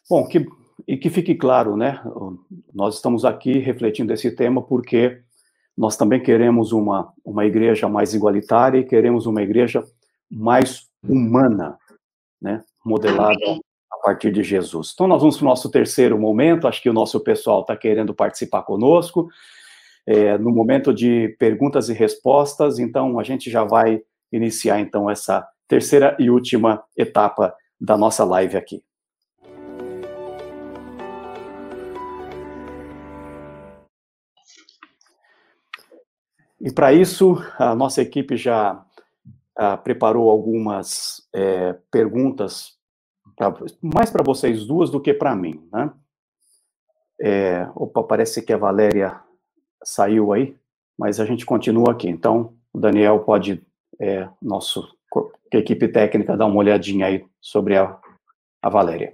Bom, 0.09 0.27
que, 0.27 0.45
e 0.87 0.97
que 0.97 1.09
fique 1.09 1.35
claro, 1.35 1.75
né? 1.75 2.01
Nós 2.73 2.95
estamos 2.95 3.25
aqui 3.25 3.59
refletindo 3.59 4.13
esse 4.13 4.31
tema 4.31 4.61
porque 4.61 5.21
nós 5.77 5.95
também 5.95 6.21
queremos 6.21 6.71
uma, 6.71 7.13
uma 7.23 7.45
igreja 7.45 7.87
mais 7.87 8.13
igualitária 8.13 8.79
e 8.79 8.85
queremos 8.85 9.25
uma 9.25 9.41
igreja 9.41 9.83
mais 10.29 10.87
humana, 11.07 11.77
né? 12.41 12.63
Modelada 12.83 13.37
partir 14.01 14.31
de 14.31 14.43
Jesus. 14.43 14.91
Então, 14.93 15.07
nós 15.07 15.21
vamos 15.21 15.37
para 15.37 15.45
o 15.45 15.49
nosso 15.49 15.69
terceiro 15.69 16.19
momento. 16.19 16.67
Acho 16.67 16.81
que 16.81 16.89
o 16.89 16.93
nosso 16.93 17.19
pessoal 17.19 17.61
está 17.61 17.75
querendo 17.77 18.13
participar 18.13 18.63
conosco. 18.63 19.29
É, 20.05 20.37
no 20.37 20.51
momento 20.51 20.93
de 20.93 21.35
perguntas 21.37 21.87
e 21.87 21.93
respostas, 21.93 22.79
então 22.79 23.19
a 23.19 23.23
gente 23.23 23.49
já 23.51 23.63
vai 23.63 24.01
iniciar 24.31 24.79
então 24.79 25.09
essa 25.09 25.47
terceira 25.67 26.17
e 26.19 26.29
última 26.29 26.83
etapa 26.97 27.53
da 27.79 27.95
nossa 27.95 28.23
live 28.23 28.57
aqui. 28.57 28.83
E 36.59 36.71
para 36.71 36.93
isso, 36.93 37.43
a 37.57 37.73
nossa 37.73 38.01
equipe 38.01 38.37
já 38.37 38.85
ah, 39.55 39.77
preparou 39.77 40.29
algumas 40.29 41.27
é, 41.33 41.75
perguntas 41.91 42.80
Pra, 43.49 43.65
mais 43.81 44.11
para 44.11 44.23
vocês 44.23 44.65
duas 44.65 44.89
do 44.89 44.99
que 44.99 45.13
para 45.13 45.35
mim, 45.35 45.65
né? 45.71 45.89
É, 47.19 47.67
opa, 47.75 48.03
parece 48.03 48.41
que 48.41 48.51
a 48.51 48.57
Valéria 48.57 49.19
saiu 49.83 50.33
aí, 50.33 50.55
mas 50.97 51.19
a 51.19 51.25
gente 51.25 51.45
continua 51.45 51.91
aqui. 51.91 52.09
Então, 52.09 52.53
o 52.73 52.79
Daniel 52.79 53.19
pode, 53.19 53.65
é, 53.99 54.27
nosso 54.41 54.87
equipe 55.51 55.87
técnica, 55.87 56.37
dar 56.37 56.45
uma 56.45 56.57
olhadinha 56.57 57.05
aí 57.05 57.25
sobre 57.39 57.77
a, 57.77 57.97
a 58.61 58.69
Valéria. 58.69 59.13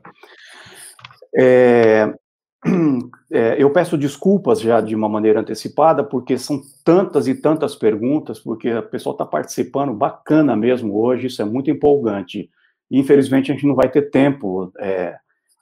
É, 1.35 2.13
é, 3.31 3.61
eu 3.61 3.71
peço 3.71 3.97
desculpas 3.97 4.61
já 4.61 4.79
de 4.81 4.95
uma 4.95 5.09
maneira 5.09 5.41
antecipada, 5.41 6.03
porque 6.03 6.37
são 6.37 6.61
tantas 6.83 7.27
e 7.27 7.35
tantas 7.35 7.75
perguntas, 7.75 8.39
porque 8.39 8.69
a 8.69 8.81
pessoa 8.81 9.13
está 9.13 9.25
participando 9.25 9.93
bacana 9.93 10.55
mesmo 10.55 10.97
hoje, 10.97 11.27
isso 11.27 11.41
é 11.41 11.45
muito 11.45 11.69
empolgante 11.69 12.49
infelizmente 12.89 13.51
a 13.51 13.55
gente 13.55 13.67
não 13.67 13.75
vai 13.75 13.89
ter 13.89 14.09
tempo 14.09 14.71
é, 14.79 15.17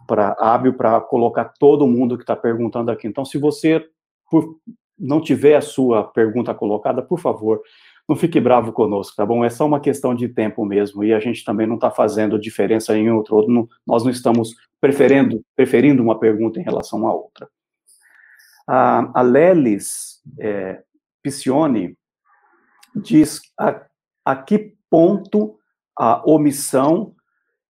para 0.08 0.36
hábil 0.40 0.74
para 0.74 1.02
colocar 1.02 1.46
todo 1.60 1.88
mundo 1.88 2.18
que 2.18 2.24
está 2.24 2.36
perguntando 2.36 2.92
aqui. 2.92 3.08
Então, 3.08 3.26
se 3.26 3.38
você 3.38 3.84
por, 4.30 4.58
não 4.98 5.22
tiver 5.22 5.56
a 5.56 5.62
sua 5.62 6.04
pergunta 6.04 6.54
colocada, 6.54 7.02
por 7.02 7.20
favor, 7.20 7.62
não 8.08 8.16
fique 8.16 8.40
bravo 8.40 8.72
conosco, 8.72 9.16
tá 9.16 9.26
bom? 9.26 9.44
É 9.44 9.50
só 9.50 9.66
uma 9.66 9.80
questão 9.80 10.14
de 10.14 10.30
tempo 10.30 10.64
mesmo, 10.64 11.04
e 11.04 11.14
a 11.14 11.20
gente 11.20 11.44
também 11.44 11.66
não 11.66 11.76
está 11.76 11.90
fazendo 11.90 12.40
diferença 12.40 12.96
em 12.96 13.10
outro, 13.10 13.48
não, 13.48 13.68
nós 13.86 14.04
não 14.04 14.12
estamos 14.12 14.56
preferindo, 14.80 15.44
preferindo 15.56 16.04
uma 16.04 16.20
pergunta 16.20 16.60
em 16.60 16.64
relação 16.64 17.08
à 17.08 17.14
outra. 17.14 17.50
A, 18.68 19.20
a 19.20 19.22
Lelis 19.24 20.22
é, 20.40 20.84
diz 22.96 23.42
a, 23.60 23.82
a 24.24 24.36
que 24.36 24.76
ponto 24.90 25.58
a 25.98 26.22
omissão 26.30 27.15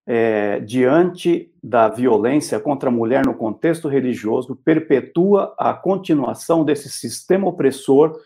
é, 0.07 0.59
diante 0.59 1.51
da 1.63 1.89
violência 1.89 2.59
contra 2.59 2.89
a 2.89 2.91
mulher 2.91 3.25
no 3.25 3.33
contexto 3.33 3.87
religioso 3.87 4.55
perpetua 4.55 5.55
a 5.57 5.73
continuação 5.73 6.63
desse 6.63 6.89
sistema 6.89 7.47
opressor 7.47 8.19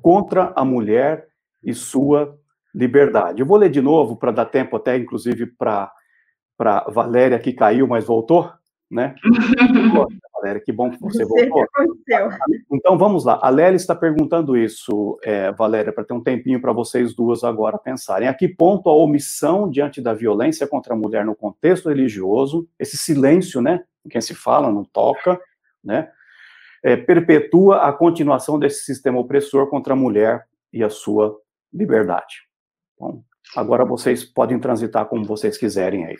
contra 0.00 0.52
a 0.54 0.64
mulher 0.64 1.26
e 1.64 1.74
sua 1.74 2.38
liberdade. 2.74 3.40
Eu 3.40 3.46
vou 3.46 3.56
ler 3.56 3.70
de 3.70 3.80
novo 3.80 4.16
para 4.16 4.30
dar 4.30 4.46
tempo 4.46 4.76
até, 4.76 4.96
inclusive, 4.96 5.46
para 5.46 5.90
para 6.56 6.84
Valéria 6.90 7.38
que 7.38 7.54
caiu, 7.54 7.86
mas 7.86 8.04
voltou, 8.04 8.52
né? 8.90 9.14
Valéria, 10.40 10.60
que 10.60 10.72
bom 10.72 10.90
que 10.90 10.98
você 11.00 11.24
voltou. 11.24 11.66
Então 12.72 12.96
vamos 12.96 13.24
lá. 13.24 13.38
A 13.42 13.50
Lélia 13.50 13.76
está 13.76 13.94
perguntando 13.94 14.56
isso, 14.56 15.18
é, 15.22 15.52
Valéria, 15.52 15.92
para 15.92 16.04
ter 16.04 16.14
um 16.14 16.22
tempinho 16.22 16.60
para 16.60 16.72
vocês 16.72 17.14
duas 17.14 17.44
agora 17.44 17.78
pensarem. 17.78 18.28
A 18.28 18.34
que 18.34 18.48
ponto 18.48 18.88
a 18.88 18.96
omissão 18.96 19.70
diante 19.70 20.00
da 20.00 20.14
violência 20.14 20.66
contra 20.66 20.94
a 20.94 20.96
mulher 20.96 21.24
no 21.24 21.34
contexto 21.34 21.88
religioso, 21.88 22.68
esse 22.78 22.96
silêncio, 22.96 23.60
né? 23.60 23.84
Quem 24.08 24.20
se 24.20 24.34
fala 24.34 24.72
não 24.72 24.84
toca, 24.84 25.40
né? 25.84 26.10
É, 26.82 26.96
perpetua 26.96 27.86
a 27.86 27.92
continuação 27.92 28.58
desse 28.58 28.84
sistema 28.84 29.18
opressor 29.18 29.68
contra 29.68 29.92
a 29.92 29.96
mulher 29.96 30.46
e 30.72 30.82
a 30.82 30.88
sua 30.88 31.36
liberdade. 31.72 32.48
Bom, 32.98 33.22
Agora 33.56 33.84
vocês 33.84 34.24
podem 34.24 34.60
transitar 34.60 35.06
como 35.06 35.24
vocês 35.24 35.58
quiserem 35.58 36.04
aí. 36.06 36.16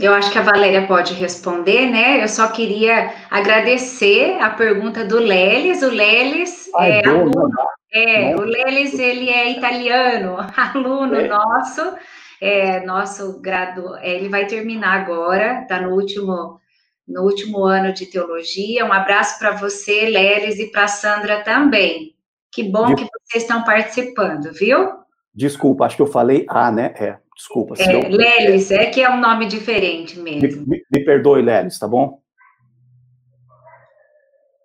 Eu 0.00 0.14
acho 0.14 0.32
que 0.32 0.38
a 0.38 0.42
Valéria 0.42 0.86
pode 0.86 1.12
responder, 1.12 1.86
né? 1.90 2.22
Eu 2.22 2.28
só 2.28 2.48
queria 2.48 3.12
agradecer 3.30 4.38
a 4.40 4.48
pergunta 4.48 5.04
do 5.04 5.18
Lelis. 5.18 5.82
O 5.82 5.90
Lelis 5.90 6.70
Ai, 6.74 6.92
é 6.92 7.06
aluno. 7.06 7.52
É, 7.92 8.34
o 8.34 8.40
Lelis, 8.40 8.98
ele 8.98 9.28
é 9.28 9.50
italiano, 9.50 10.36
aluno 10.56 11.16
é. 11.16 11.28
nosso, 11.28 11.94
é, 12.40 12.80
nosso 12.86 13.40
grado, 13.40 13.96
é, 13.96 14.14
ele 14.14 14.28
vai 14.28 14.46
terminar 14.46 15.00
agora, 15.00 15.62
está 15.62 15.80
no 15.80 15.90
último, 15.90 16.58
no 17.06 17.22
último 17.22 17.64
ano 17.64 17.92
de 17.92 18.06
teologia. 18.06 18.86
Um 18.86 18.92
abraço 18.92 19.38
para 19.38 19.50
você, 19.52 20.08
Lelis, 20.08 20.58
e 20.58 20.70
para 20.70 20.88
Sandra 20.88 21.42
também. 21.42 22.14
Que 22.50 22.62
bom 22.62 22.94
que 22.94 23.04
vocês 23.04 23.42
estão 23.42 23.64
participando, 23.64 24.52
viu? 24.52 24.92
Desculpa, 25.34 25.84
acho 25.84 25.96
que 25.96 26.02
eu 26.02 26.06
falei 26.06 26.46
A, 26.48 26.70
né? 26.70 26.94
É, 26.98 27.18
desculpa. 27.40 27.74
É, 27.78 27.94
eu... 27.94 28.08
Lelis, 28.08 28.70
é 28.70 28.86
que 28.86 29.00
é 29.02 29.10
um 29.10 29.18
nome 29.18 29.46
diferente 29.46 30.18
mesmo. 30.18 30.66
Me, 30.66 30.76
me, 30.76 30.82
me 30.92 31.04
perdoe, 31.04 31.42
Lelis, 31.42 31.78
tá 31.78 31.88
bom? 31.88 32.20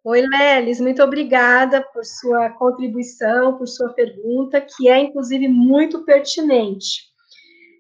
Oi, 0.04 0.22
Lelis, 0.22 0.80
muito 0.80 1.02
obrigada 1.02 1.82
por 1.82 2.04
sua 2.04 2.50
contribuição, 2.52 3.58
por 3.58 3.68
sua 3.68 3.90
pergunta, 3.94 4.62
que 4.62 4.88
é, 4.88 5.00
inclusive, 5.00 5.48
muito 5.48 6.04
pertinente. 6.04 7.06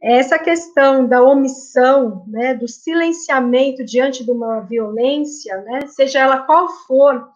Essa 0.01 0.39
questão 0.39 1.07
da 1.07 1.21
omissão, 1.21 2.25
né, 2.27 2.53
do 2.53 2.67
silenciamento 2.67 3.83
diante 3.83 4.23
de 4.23 4.31
uma 4.31 4.61
violência, 4.61 5.55
né, 5.61 5.87
seja 5.87 6.19
ela 6.19 6.39
qual 6.39 6.67
for, 6.87 7.27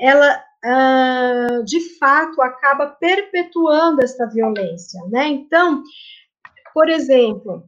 ela 0.00 0.42
uh, 0.64 1.64
de 1.64 1.80
fato, 1.98 2.40
acaba 2.40 2.86
perpetuando 2.86 4.02
essa 4.02 4.26
violência, 4.26 5.00
né? 5.10 5.28
Então, 5.28 5.82
por 6.74 6.88
exemplo, 6.88 7.64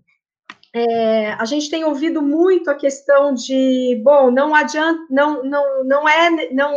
é, 0.75 1.33
a 1.33 1.45
gente 1.47 1.71
tem 1.71 1.85
ouvido 1.85 2.21
muito 2.21 2.69
a 2.69 2.75
questão 2.75 3.33
de, 3.33 3.99
bom, 4.05 4.31
não 4.31 4.55
adianta, 4.55 5.01
não, 5.09 5.43
não, 5.43 5.85
não 5.85 6.09
é, 6.09 6.53
não, 6.53 6.75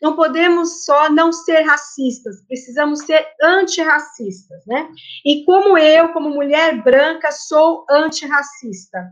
não 0.00 0.14
podemos 0.14 0.84
só 0.84 1.10
não 1.10 1.32
ser 1.32 1.62
racistas, 1.62 2.44
precisamos 2.46 3.00
ser 3.00 3.26
antirracistas, 3.42 4.64
né? 4.66 4.88
E 5.24 5.44
como 5.44 5.76
eu, 5.76 6.12
como 6.12 6.30
mulher 6.30 6.80
branca, 6.82 7.32
sou 7.32 7.84
antirracista, 7.90 9.04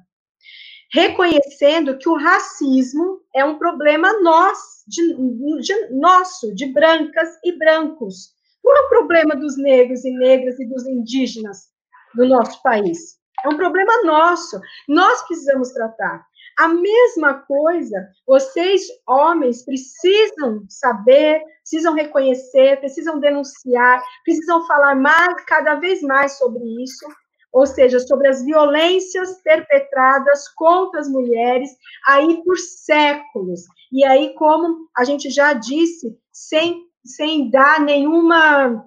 reconhecendo 0.93 1.99
que 1.99 2.09
o 2.09 2.17
racismo 2.17 3.21
é 3.35 3.45
um 3.45 3.59
problema 3.59 4.21
nosso 4.21 4.85
de, 4.87 5.15
de, 5.61 5.91
nosso, 5.91 6.55
de 6.55 6.67
brancas 6.67 7.29
e 7.45 7.59
brancos. 7.59 8.33
Não 8.65 8.77
é 8.77 8.87
um 8.87 8.89
problema 8.89 9.35
dos 9.35 9.57
negros 9.57 10.05
e 10.05 10.11
negras 10.11 10.61
e 10.61 10.67
dos 10.67 10.87
indígenas 10.87 11.77
do 12.15 12.27
nosso 12.27 12.63
país. 12.63 13.19
É 13.45 13.49
um 13.49 13.57
problema 13.57 14.03
nosso. 14.05 14.61
Nós 14.89 15.23
precisamos 15.27 15.71
tratar. 15.73 16.27
A 16.59 16.69
mesma 16.69 17.35
coisa, 17.35 18.09
vocês, 18.27 18.83
homens, 19.07 19.65
precisam 19.65 20.65
saber, 20.69 21.41
precisam 21.61 21.95
reconhecer, 21.95 22.81
precisam 22.81 23.21
denunciar, 23.21 24.03
precisam 24.25 24.67
falar 24.67 24.97
mais, 24.97 25.45
cada 25.47 25.77
vez 25.77 26.03
mais 26.03 26.37
sobre 26.37 26.65
isso, 26.83 27.07
ou 27.53 27.65
seja, 27.65 28.01
sobre 28.01 28.27
as 28.27 28.45
violências 28.45 29.41
perpetradas 29.43 30.49
contra 30.57 31.01
as 31.01 31.09
mulheres 31.09 31.71
aí 32.07 32.43
por 32.43 32.59
séculos. 32.59 33.61
E 33.93 34.05
aí, 34.05 34.35
como 34.35 34.89
a 34.97 35.05
gente 35.05 35.31
já 35.31 35.53
disse, 35.53 36.19
sem, 36.33 36.83
sem 37.05 37.51
dar 37.51 37.81
nenhuma 37.81 38.85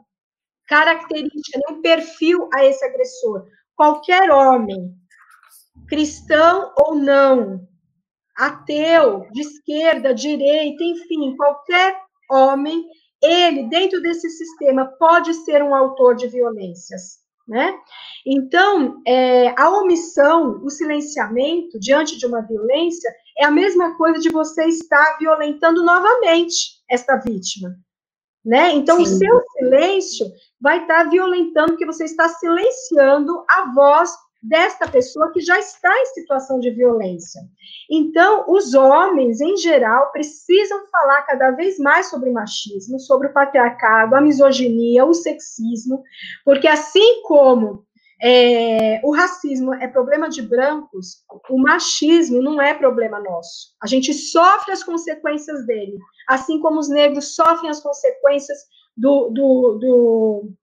característica, 0.71 1.59
nenhum 1.67 1.81
perfil 1.81 2.47
a 2.53 2.63
esse 2.63 2.83
agressor. 2.85 3.45
Qualquer 3.75 4.31
homem, 4.31 4.95
cristão 5.89 6.73
ou 6.77 6.95
não, 6.95 7.67
ateu, 8.37 9.27
de 9.33 9.41
esquerda, 9.41 10.13
direita, 10.13 10.81
enfim, 10.81 11.35
qualquer 11.35 11.93
homem, 12.31 12.85
ele, 13.21 13.67
dentro 13.67 14.01
desse 14.01 14.29
sistema, 14.29 14.85
pode 14.97 15.33
ser 15.33 15.61
um 15.61 15.75
autor 15.75 16.15
de 16.15 16.27
violências 16.27 17.21
né? 17.51 17.77
Então, 18.25 19.01
é, 19.05 19.53
a 19.59 19.69
omissão, 19.69 20.63
o 20.63 20.69
silenciamento 20.69 21.77
diante 21.79 22.17
de 22.17 22.25
uma 22.25 22.41
violência 22.41 23.13
é 23.37 23.43
a 23.43 23.51
mesma 23.51 23.97
coisa 23.97 24.19
de 24.19 24.29
você 24.29 24.65
estar 24.67 25.17
violentando 25.19 25.83
novamente 25.83 26.81
essa 26.89 27.17
vítima, 27.17 27.75
né? 28.45 28.71
Então, 28.71 28.97
Sim. 28.97 29.03
o 29.03 29.05
seu 29.17 29.43
silêncio 29.57 30.25
vai 30.61 30.81
estar 30.81 31.09
violentando, 31.09 31.71
porque 31.71 31.85
você 31.85 32.05
está 32.05 32.29
silenciando 32.29 33.43
a 33.49 33.73
voz 33.73 34.11
desta 34.41 34.87
pessoa 34.87 35.31
que 35.31 35.39
já 35.39 35.59
está 35.59 35.93
em 35.99 36.05
situação 36.07 36.59
de 36.59 36.71
violência. 36.71 37.41
Então, 37.89 38.45
os 38.47 38.73
homens, 38.73 39.39
em 39.39 39.55
geral, 39.55 40.11
precisam 40.11 40.87
falar 40.87 41.21
cada 41.23 41.51
vez 41.51 41.77
mais 41.77 42.07
sobre 42.09 42.31
machismo, 42.31 42.99
sobre 42.99 43.27
o 43.27 43.33
patriarcado, 43.33 44.15
a 44.15 44.21
misoginia, 44.21 45.05
o 45.05 45.13
sexismo, 45.13 46.01
porque 46.43 46.67
assim 46.67 47.21
como 47.23 47.85
é, 48.23 49.01
o 49.03 49.11
racismo 49.11 49.73
é 49.73 49.87
problema 49.87 50.29
de 50.29 50.41
brancos, 50.41 51.23
o 51.49 51.59
machismo 51.59 52.41
não 52.41 52.61
é 52.61 52.73
problema 52.73 53.19
nosso. 53.19 53.75
A 53.81 53.87
gente 53.87 54.13
sofre 54.13 54.71
as 54.71 54.83
consequências 54.83 55.65
dele, 55.65 55.97
assim 56.27 56.59
como 56.59 56.79
os 56.79 56.89
negros 56.89 57.35
sofrem 57.35 57.69
as 57.69 57.79
consequências 57.79 58.59
do, 58.97 59.29
do, 59.29 59.79
do 59.79 60.53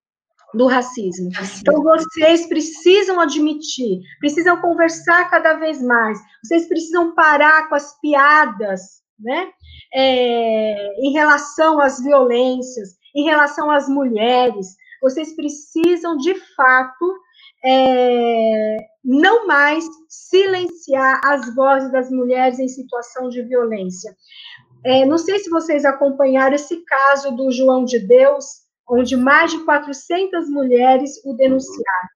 do 0.55 0.67
racismo. 0.67 1.31
Então, 1.61 1.83
vocês 1.83 2.47
precisam 2.47 3.21
admitir, 3.21 4.01
precisam 4.19 4.61
conversar 4.61 5.29
cada 5.31 5.55
vez 5.55 5.83
mais, 5.83 6.19
vocês 6.43 6.67
precisam 6.67 7.15
parar 7.15 7.69
com 7.69 7.75
as 7.75 7.99
piadas, 8.01 8.81
né, 9.19 9.51
é, 9.93 11.05
em 11.05 11.13
relação 11.13 11.81
às 11.81 12.03
violências, 12.03 12.97
em 13.15 13.25
relação 13.25 13.71
às 13.71 13.89
mulheres, 13.89 14.69
vocês 15.03 15.35
precisam, 15.35 16.17
de 16.17 16.35
fato, 16.57 17.15
é, 17.65 18.77
não 19.05 19.47
mais 19.47 19.85
silenciar 20.09 21.21
as 21.25 21.55
vozes 21.55 21.91
das 21.91 22.11
mulheres 22.11 22.59
em 22.59 22.69
situação 22.69 23.29
de 23.29 23.43
violência. 23.43 24.15
É, 24.85 25.05
não 25.05 25.19
sei 25.19 25.39
se 25.39 25.51
vocês 25.51 25.85
acompanharam 25.85 26.55
esse 26.55 26.85
caso 26.85 27.35
do 27.35 27.51
João 27.51 27.85
de 27.85 27.99
Deus, 27.99 28.45
onde 28.89 29.17
mais 29.17 29.51
de 29.51 29.65
400 29.65 30.49
mulheres 30.49 31.23
o 31.25 31.35
denunciaram. 31.35 32.09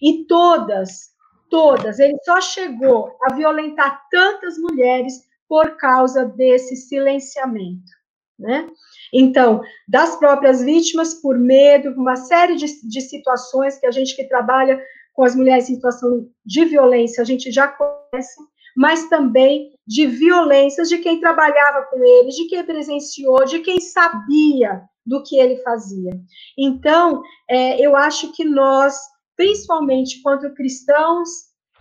E 0.00 0.24
todas, 0.26 1.10
todas, 1.48 1.98
ele 1.98 2.16
só 2.24 2.40
chegou 2.40 3.16
a 3.22 3.34
violentar 3.34 4.02
tantas 4.10 4.56
mulheres 4.58 5.28
por 5.48 5.76
causa 5.76 6.24
desse 6.24 6.76
silenciamento, 6.76 7.90
né? 8.38 8.68
Então, 9.12 9.60
das 9.88 10.14
próprias 10.16 10.62
vítimas, 10.62 11.14
por 11.14 11.36
medo, 11.36 11.90
uma 12.00 12.14
série 12.14 12.54
de, 12.54 12.66
de 12.88 13.00
situações 13.00 13.78
que 13.78 13.86
a 13.86 13.90
gente 13.90 14.14
que 14.14 14.28
trabalha 14.28 14.80
com 15.12 15.24
as 15.24 15.34
mulheres 15.34 15.68
em 15.68 15.74
situação 15.74 16.28
de 16.46 16.64
violência, 16.64 17.20
a 17.20 17.24
gente 17.24 17.50
já 17.50 17.66
conhece, 17.66 18.40
mas 18.76 19.08
também 19.08 19.72
de 19.86 20.06
violências 20.06 20.88
de 20.88 20.98
quem 20.98 21.20
trabalhava 21.20 21.86
com 21.90 22.02
eles, 22.02 22.34
de 22.36 22.46
quem 22.46 22.64
presenciou, 22.64 23.44
de 23.44 23.60
quem 23.60 23.80
sabia 23.80 24.82
do 25.04 25.22
que 25.22 25.36
ele 25.36 25.56
fazia. 25.62 26.12
Então, 26.56 27.22
é, 27.48 27.84
eu 27.84 27.96
acho 27.96 28.32
que 28.32 28.44
nós, 28.44 28.96
principalmente 29.36 30.22
quanto 30.22 30.54
cristãos 30.54 31.28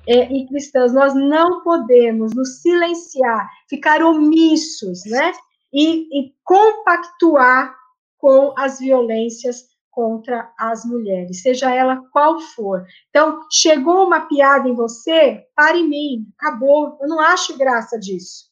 é, 0.08 0.32
e 0.32 0.48
cristãs, 0.48 0.94
nós 0.94 1.14
não 1.14 1.62
podemos 1.62 2.34
nos 2.34 2.62
silenciar, 2.62 3.48
ficar 3.70 4.02
omissos, 4.02 5.04
né? 5.06 5.34
E, 5.72 6.08
e 6.20 6.34
compactuar 6.44 7.76
com 8.18 8.54
as 8.58 8.80
violências 8.80 9.69
contra 9.92 10.52
as 10.58 10.86
mulheres, 10.86 11.42
seja 11.42 11.74
ela 11.74 12.02
qual 12.12 12.40
for. 12.40 12.86
Então, 13.10 13.42
chegou 13.52 14.06
uma 14.06 14.22
piada 14.22 14.68
em 14.68 14.76
você, 14.76 15.46
pare 15.56 15.80
em 15.80 15.90
mim, 15.90 16.28
acabou. 16.38 16.98
Eu 17.02 17.08
não 17.08 17.20
acho 17.20 17.58
graça 17.58 18.00
disso. 18.00 18.50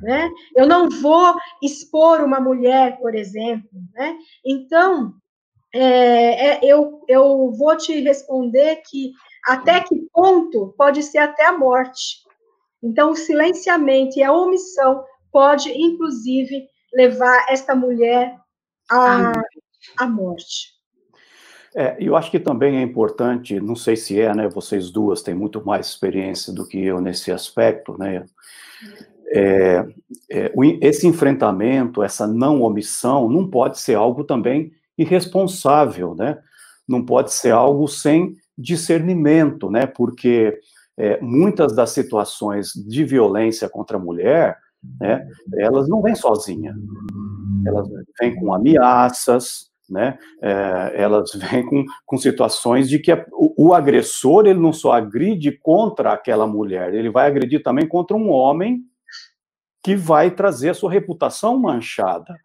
Né? 0.00 0.30
Eu 0.54 0.66
não 0.66 0.88
vou 0.88 1.34
expor 1.62 2.20
uma 2.20 2.40
mulher, 2.40 2.98
por 2.98 3.14
exemplo. 3.14 3.68
Né? 3.94 4.16
Então, 4.44 5.14
é, 5.74 6.48
é, 6.48 6.60
eu, 6.62 7.02
eu 7.08 7.52
vou 7.52 7.76
te 7.76 8.00
responder 8.00 8.82
que 8.88 9.12
até 9.46 9.80
que 9.80 9.94
ponto 10.12 10.74
pode 10.76 11.02
ser 11.02 11.18
até 11.18 11.46
a 11.46 11.56
morte. 11.56 12.24
Então, 12.82 13.10
o 13.10 13.16
silenciamento 13.16 14.18
e 14.18 14.22
a 14.22 14.32
omissão 14.32 15.04
pode, 15.32 15.70
inclusive, 15.70 16.66
levar 16.94 17.46
esta 17.48 17.74
mulher 17.74 18.38
à, 18.90 19.32
à 19.96 20.06
morte. 20.06 20.76
É, 21.74 21.94
eu 22.00 22.16
acho 22.16 22.30
que 22.30 22.40
também 22.40 22.78
é 22.78 22.82
importante, 22.82 23.60
não 23.60 23.76
sei 23.76 23.96
se 23.96 24.18
é, 24.18 24.34
né? 24.34 24.48
Vocês 24.48 24.90
duas 24.90 25.20
têm 25.20 25.34
muito 25.34 25.62
mais 25.62 25.88
experiência 25.88 26.50
do 26.50 26.66
que 26.66 26.82
eu 26.82 27.02
nesse 27.02 27.30
aspecto, 27.30 27.98
né? 27.98 28.24
É, 29.28 29.86
é, 30.30 30.52
esse 30.80 31.06
enfrentamento, 31.06 32.02
essa 32.02 32.26
não 32.26 32.62
omissão, 32.62 33.28
não 33.28 33.46
pode 33.46 33.78
ser 33.78 33.94
algo 33.94 34.24
também 34.24 34.72
irresponsável, 34.96 36.14
né? 36.14 36.38
Não 36.88 37.04
pode 37.04 37.34
ser 37.34 37.50
algo 37.50 37.86
sem 37.86 38.34
discernimento, 38.56 39.70
né? 39.70 39.84
Porque 39.84 40.58
é, 40.96 41.20
muitas 41.20 41.76
das 41.76 41.90
situações 41.90 42.72
de 42.72 43.04
violência 43.04 43.68
contra 43.68 43.98
a 43.98 44.00
mulher, 44.00 44.56
né? 44.98 45.28
Elas 45.58 45.86
não 45.90 46.00
vêm 46.00 46.14
sozinhas, 46.14 46.74
elas 47.66 47.86
vêm 48.18 48.34
com 48.34 48.54
ameaças, 48.54 49.70
né? 49.88 50.18
É, 50.42 50.92
elas 50.94 51.30
vêm 51.34 51.64
com, 51.64 51.84
com 52.04 52.16
situações 52.16 52.88
de 52.88 52.98
que 52.98 53.12
a, 53.12 53.24
o, 53.32 53.68
o, 53.68 53.74
agressor 53.74 54.46
ele 54.46 54.58
não 54.58 54.72
só 54.72 54.92
agride 54.92 55.52
contra 55.52 56.12
aquela 56.12 56.46
mulher, 56.46 56.94
ele 56.94 57.10
vai 57.10 57.26
agredir 57.26 57.62
também 57.62 57.86
contra 57.86 58.16
um 58.16 58.30
homem 58.30 58.82
que 59.82 59.94
vai 59.94 60.30
trazer 60.30 60.70
a 60.70 60.74
sua 60.74 60.90
reputação 60.90 61.56
manchada. 61.58 62.36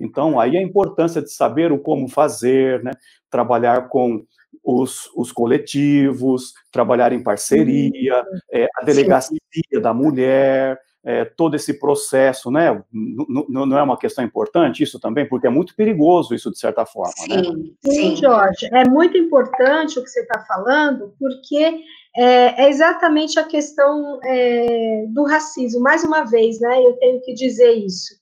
Então, 0.00 0.38
aí 0.38 0.56
a 0.56 0.62
importância 0.62 1.22
de 1.22 1.30
saber 1.30 1.72
o 1.72 1.78
como 1.78 2.08
fazer, 2.08 2.82
né? 2.82 2.92
trabalhar 3.30 3.88
com 3.88 4.24
os, 4.62 5.10
os 5.14 5.32
coletivos, 5.32 6.52
trabalhar 6.70 7.12
em 7.12 7.22
parceria, 7.22 8.24
é, 8.50 8.66
a 8.76 8.84
delegacia 8.84 9.38
Sim. 9.52 9.80
da 9.80 9.94
mulher, 9.94 10.78
é, 11.06 11.24
todo 11.24 11.54
esse 11.54 11.78
processo, 11.78 12.50
né? 12.50 12.82
não 12.92 13.78
é 13.78 13.82
uma 13.82 13.96
questão 13.96 14.24
importante 14.24 14.82
isso 14.82 14.98
também, 14.98 15.24
porque 15.24 15.46
é 15.46 15.50
muito 15.50 15.76
perigoso 15.76 16.34
isso 16.34 16.50
de 16.50 16.58
certa 16.58 16.84
forma, 16.84 17.12
sim, 17.16 17.28
né? 17.28 17.42
Sim, 17.88 18.16
Jorge, 18.16 18.68
é 18.72 18.88
muito 18.88 19.16
importante 19.16 20.00
o 20.00 20.02
que 20.02 20.10
você 20.10 20.22
está 20.22 20.40
falando, 20.40 21.14
porque 21.16 21.80
é, 22.16 22.64
é, 22.64 22.68
exatamente 22.68 23.38
a 23.38 23.44
questão 23.44 24.18
é, 24.24 25.04
do 25.10 25.24
racismo. 25.24 25.80
Mais 25.80 26.02
uma 26.02 26.24
vez, 26.24 26.58
né? 26.60 26.82
Eu 26.84 26.94
tenho 26.94 27.20
que 27.22 27.32
dizer 27.34 27.72
isso 27.72 28.16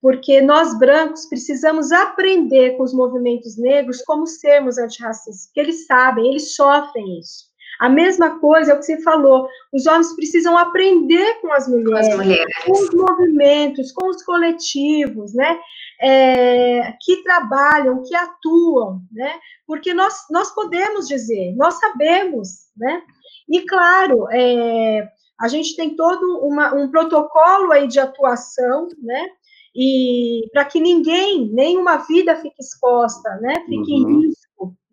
porque 0.00 0.40
nós 0.40 0.76
brancos 0.80 1.26
precisamos 1.26 1.92
aprender 1.92 2.76
com 2.76 2.82
os 2.82 2.92
movimentos 2.92 3.56
negros 3.56 4.02
como 4.02 4.26
sermos 4.26 4.76
antirracistas, 4.76 5.46
porque 5.46 5.60
eles 5.60 5.86
sabem, 5.86 6.26
eles 6.26 6.56
sofrem 6.56 7.20
isso. 7.20 7.51
A 7.78 7.88
mesma 7.88 8.38
coisa 8.38 8.72
é 8.72 8.74
o 8.74 8.78
que 8.78 8.84
você 8.84 9.00
falou, 9.02 9.48
os 9.72 9.86
homens 9.86 10.14
precisam 10.14 10.56
aprender 10.56 11.40
com 11.40 11.52
as 11.52 11.66
mulheres, 11.68 12.06
com, 12.06 12.12
as 12.14 12.16
mulheres. 12.16 12.64
com 12.64 12.72
os 12.72 12.90
movimentos, 12.94 13.92
com 13.92 14.08
os 14.08 14.22
coletivos, 14.22 15.34
né, 15.34 15.58
é, 16.00 16.94
que 17.00 17.22
trabalham, 17.22 18.02
que 18.02 18.14
atuam, 18.14 19.00
né, 19.10 19.34
porque 19.66 19.94
nós, 19.94 20.26
nós 20.30 20.54
podemos 20.54 21.08
dizer, 21.08 21.54
nós 21.56 21.74
sabemos, 21.74 22.68
né, 22.76 23.02
e 23.48 23.62
claro, 23.62 24.28
é, 24.30 25.08
a 25.40 25.48
gente 25.48 25.74
tem 25.74 25.96
todo 25.96 26.38
uma, 26.40 26.74
um 26.74 26.90
protocolo 26.90 27.72
aí 27.72 27.88
de 27.88 27.98
atuação, 27.98 28.88
né, 29.02 29.26
e 29.74 30.42
para 30.52 30.66
que 30.66 30.78
ninguém, 30.78 31.50
nenhuma 31.50 31.96
vida 31.98 32.36
fique 32.36 32.60
exposta, 32.60 33.28
né, 33.40 33.54
fique 33.66 33.92
uhum. 33.92 34.10
em 34.10 34.26
risco, 34.26 34.41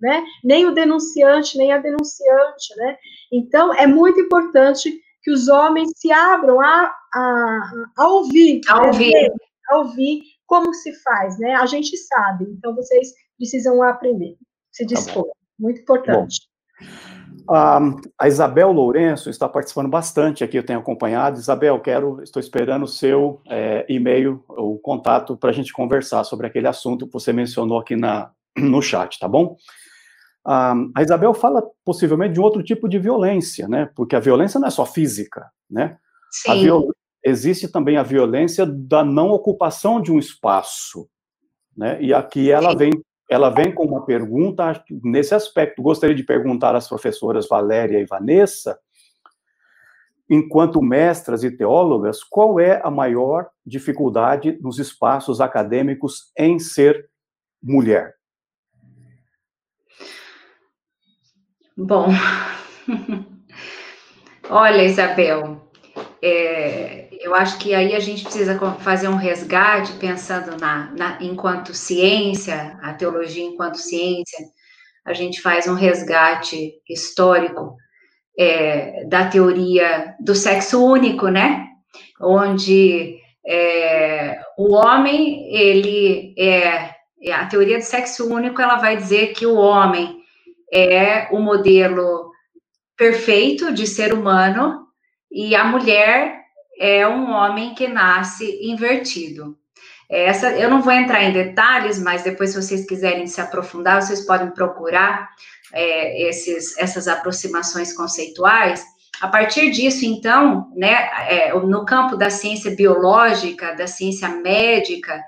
né, 0.02 0.24
nem 0.44 0.66
o 0.66 0.74
denunciante, 0.74 1.58
nem 1.58 1.72
a 1.72 1.78
denunciante, 1.78 2.76
né, 2.78 2.98
então 3.32 3.74
é 3.74 3.86
muito 3.88 4.20
importante 4.20 4.92
que 5.22 5.32
os 5.32 5.48
homens 5.48 5.92
se 5.96 6.12
abram 6.12 6.62
a, 6.62 6.94
a, 7.14 7.72
a 7.98 8.08
ouvir, 8.08 8.62
a 8.70 8.88
ouvir. 8.88 9.12
Né, 9.12 9.30
a 9.70 9.78
ouvir 9.78 10.24
como 10.48 10.74
se 10.74 10.92
faz, 11.04 11.38
né, 11.38 11.54
a 11.54 11.66
gente 11.66 11.96
sabe, 11.96 12.46
então 12.50 12.76
vocês 12.76 13.10
precisam 13.38 13.82
aprender, 13.84 14.36
se 14.72 14.86
tá 14.86 14.96
dispor, 14.96 15.26
tá 15.26 15.32
muito 15.60 15.82
importante. 15.82 16.40
Bom. 17.46 18.00
a 18.18 18.28
Isabel 18.28 18.72
Lourenço 18.72 19.30
está 19.30 19.48
participando 19.48 19.88
bastante 19.88 20.44
aqui, 20.44 20.58
eu 20.58 20.66
tenho 20.66 20.80
acompanhado. 20.80 21.38
Isabel, 21.38 21.80
quero, 21.80 22.22
estou 22.24 22.40
esperando 22.40 22.84
o 22.84 22.88
seu 22.88 23.42
é, 23.48 23.86
e-mail, 23.90 24.44
o 24.48 24.78
contato, 24.80 25.38
para 25.38 25.50
a 25.50 25.54
gente 25.54 25.74
conversar 25.74 26.24
sobre 26.24 26.48
aquele 26.48 26.68
assunto 26.68 27.06
que 27.06 27.14
você 27.14 27.34
mencionou 27.34 27.80
aqui 27.80 27.96
na, 27.96 28.32
no 28.58 28.82
chat, 28.82 29.20
tá 29.20 29.28
bom? 29.28 29.56
A 30.46 31.02
Isabel 31.02 31.34
fala 31.34 31.64
possivelmente 31.84 32.34
de 32.34 32.40
outro 32.40 32.64
tipo 32.64 32.88
de 32.88 32.98
violência, 32.98 33.68
né? 33.68 33.90
Porque 33.96 34.16
a 34.16 34.20
violência 34.20 34.60
não 34.60 34.68
é 34.68 34.72
só 34.72 34.86
física, 34.86 35.50
né? 35.70 35.98
Viol... 36.62 36.92
Existe 37.24 37.68
também 37.68 37.98
a 37.98 38.04
violência 38.04 38.66
da 38.66 39.04
não 39.04 39.30
ocupação 39.30 40.02
de 40.02 40.12
um 40.12 40.18
espaço, 40.18 41.10
né? 41.76 42.02
E 42.02 42.14
aqui 42.14 42.50
ela 42.50 42.72
Sim. 42.72 42.78
vem 42.78 42.92
ela 43.30 43.52
vem 43.52 43.72
com 43.72 43.86
uma 43.86 44.04
pergunta 44.06 44.84
nesse 45.04 45.36
aspecto. 45.36 45.84
Gostaria 45.84 46.16
de 46.16 46.24
perguntar 46.24 46.76
às 46.76 46.90
professoras 46.90 47.48
Valéria 47.48 48.00
e 48.00 48.06
Vanessa, 48.06 48.80
enquanto 50.28 50.82
mestras 50.82 51.44
e 51.44 51.52
teólogas, 51.52 52.24
qual 52.24 52.60
é 52.60 52.82
a 52.84 52.90
maior 52.90 53.48
dificuldade 53.64 54.58
nos 54.62 54.80
espaços 54.80 55.40
acadêmicos 55.40 56.32
em 56.36 56.58
ser 56.58 57.08
mulher? 57.62 58.16
Bom, 61.82 62.10
olha, 64.50 64.84
Isabel, 64.84 65.66
é, 66.22 67.08
eu 67.22 67.34
acho 67.34 67.58
que 67.58 67.74
aí 67.74 67.96
a 67.96 68.02
gente 68.02 68.24
precisa 68.24 68.60
fazer 68.80 69.08
um 69.08 69.16
resgate 69.16 69.94
pensando 69.94 70.60
na, 70.60 70.92
na, 70.92 71.18
enquanto 71.22 71.74
ciência, 71.74 72.78
a 72.82 72.94
teologia 72.94 73.46
enquanto 73.46 73.78
ciência, 73.78 74.46
a 75.06 75.14
gente 75.14 75.42
faz 75.42 75.70
um 75.70 75.74
resgate 75.74 76.74
histórico 76.90 77.78
é, 78.38 79.06
da 79.06 79.30
teoria 79.30 80.16
do 80.20 80.36
sexo 80.36 80.84
único, 80.84 81.30
né? 81.30 81.66
Onde 82.20 83.22
é, 83.48 84.38
o 84.58 84.76
homem, 84.76 85.48
ele 85.50 86.36
é, 86.38 86.94
é, 87.24 87.32
a 87.32 87.46
teoria 87.46 87.78
do 87.78 87.86
sexo 87.86 88.28
único, 88.28 88.62
ela 88.62 88.76
vai 88.76 88.98
dizer 88.98 89.28
que 89.28 89.46
o 89.46 89.56
homem 89.56 90.19
é 90.74 91.28
o 91.32 91.40
modelo 91.40 92.32
perfeito 92.98 93.74
de 93.74 93.88
ser 93.88 94.14
humano 94.14 94.88
e 95.32 95.56
a 95.56 95.64
mulher 95.64 96.40
é 96.80 97.08
um 97.08 97.32
homem 97.32 97.74
que 97.74 97.88
nasce 97.88 98.60
invertido. 98.62 99.58
Essa, 100.10 100.52
eu 100.52 100.70
não 100.70 100.82
vou 100.82 100.92
entrar 100.92 101.24
em 101.24 101.32
detalhes, 101.32 102.00
mas 102.00 102.24
depois, 102.24 102.50
se 102.50 102.62
vocês 102.62 102.88
quiserem 102.88 103.28
se 103.28 103.40
aprofundar, 103.40 104.02
vocês 104.02 104.26
podem 104.26 104.50
procurar 104.50 105.30
é, 105.72 106.28
esses, 106.28 106.76
essas 106.78 107.08
aproximações 107.08 107.94
conceituais. 107.94 108.84
A 109.22 109.28
partir 109.28 109.70
disso, 109.70 110.06
então, 110.06 110.72
né, 110.76 111.10
é, 111.28 111.54
no 111.54 111.86
campo 111.86 112.16
da 112.16 112.30
ciência 112.32 112.72
biológica, 112.72 113.76
da 113.76 113.86
ciência 113.86 114.30
médica, 114.30 115.22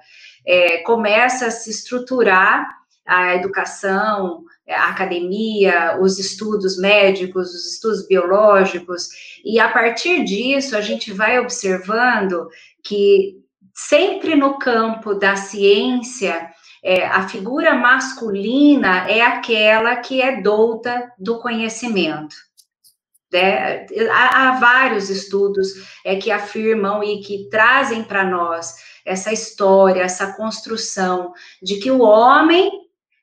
é, 0.48 0.78
começa 0.80 1.48
a 1.48 1.52
se 1.52 1.70
estruturar 1.70 2.68
a 3.06 3.36
educação, 3.36 4.44
a 4.68 4.90
academia, 4.90 5.98
os 6.00 6.20
estudos 6.20 6.78
médicos, 6.78 7.54
os 7.54 7.74
estudos 7.74 8.08
biológicos, 8.08 9.10
e 9.44 9.60
a 9.60 9.70
partir 9.70 10.24
disso 10.24 10.78
a 10.78 10.82
gente 10.82 11.12
vai 11.12 11.40
observando 11.40 12.48
que 12.84 13.42
sempre 13.74 14.36
no 14.36 14.58
campo 14.60 15.14
da 15.14 15.36
ciência, 15.36 16.50
é, 16.84 17.06
a 17.06 17.28
figura 17.28 17.74
masculina 17.76 19.10
é 19.10 19.22
aquela 19.22 19.98
que 19.98 20.22
é 20.22 20.42
douta 20.42 21.12
do 21.18 21.40
conhecimento. 21.40 22.36
Né? 23.32 23.86
Há, 24.12 24.50
há, 24.50 24.60
vários 24.60 25.10
estudos 25.10 25.70
é, 26.04 26.16
que 26.16 26.32
afirmam 26.32 27.04
e 27.04 27.22
que 27.22 27.48
trazem 27.50 28.04
para 28.04 28.26
nós 28.26 28.76
essa 29.06 29.32
história, 29.32 30.02
essa 30.02 30.34
construção 30.34 31.34
de 31.62 31.78
que 31.78 31.90
o 31.90 32.02
homem 32.02 32.70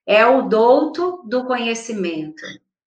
é 0.08 0.24
o 0.26 0.48
douto 0.48 1.22
do 1.26 1.44
conhecimento. 1.44 2.42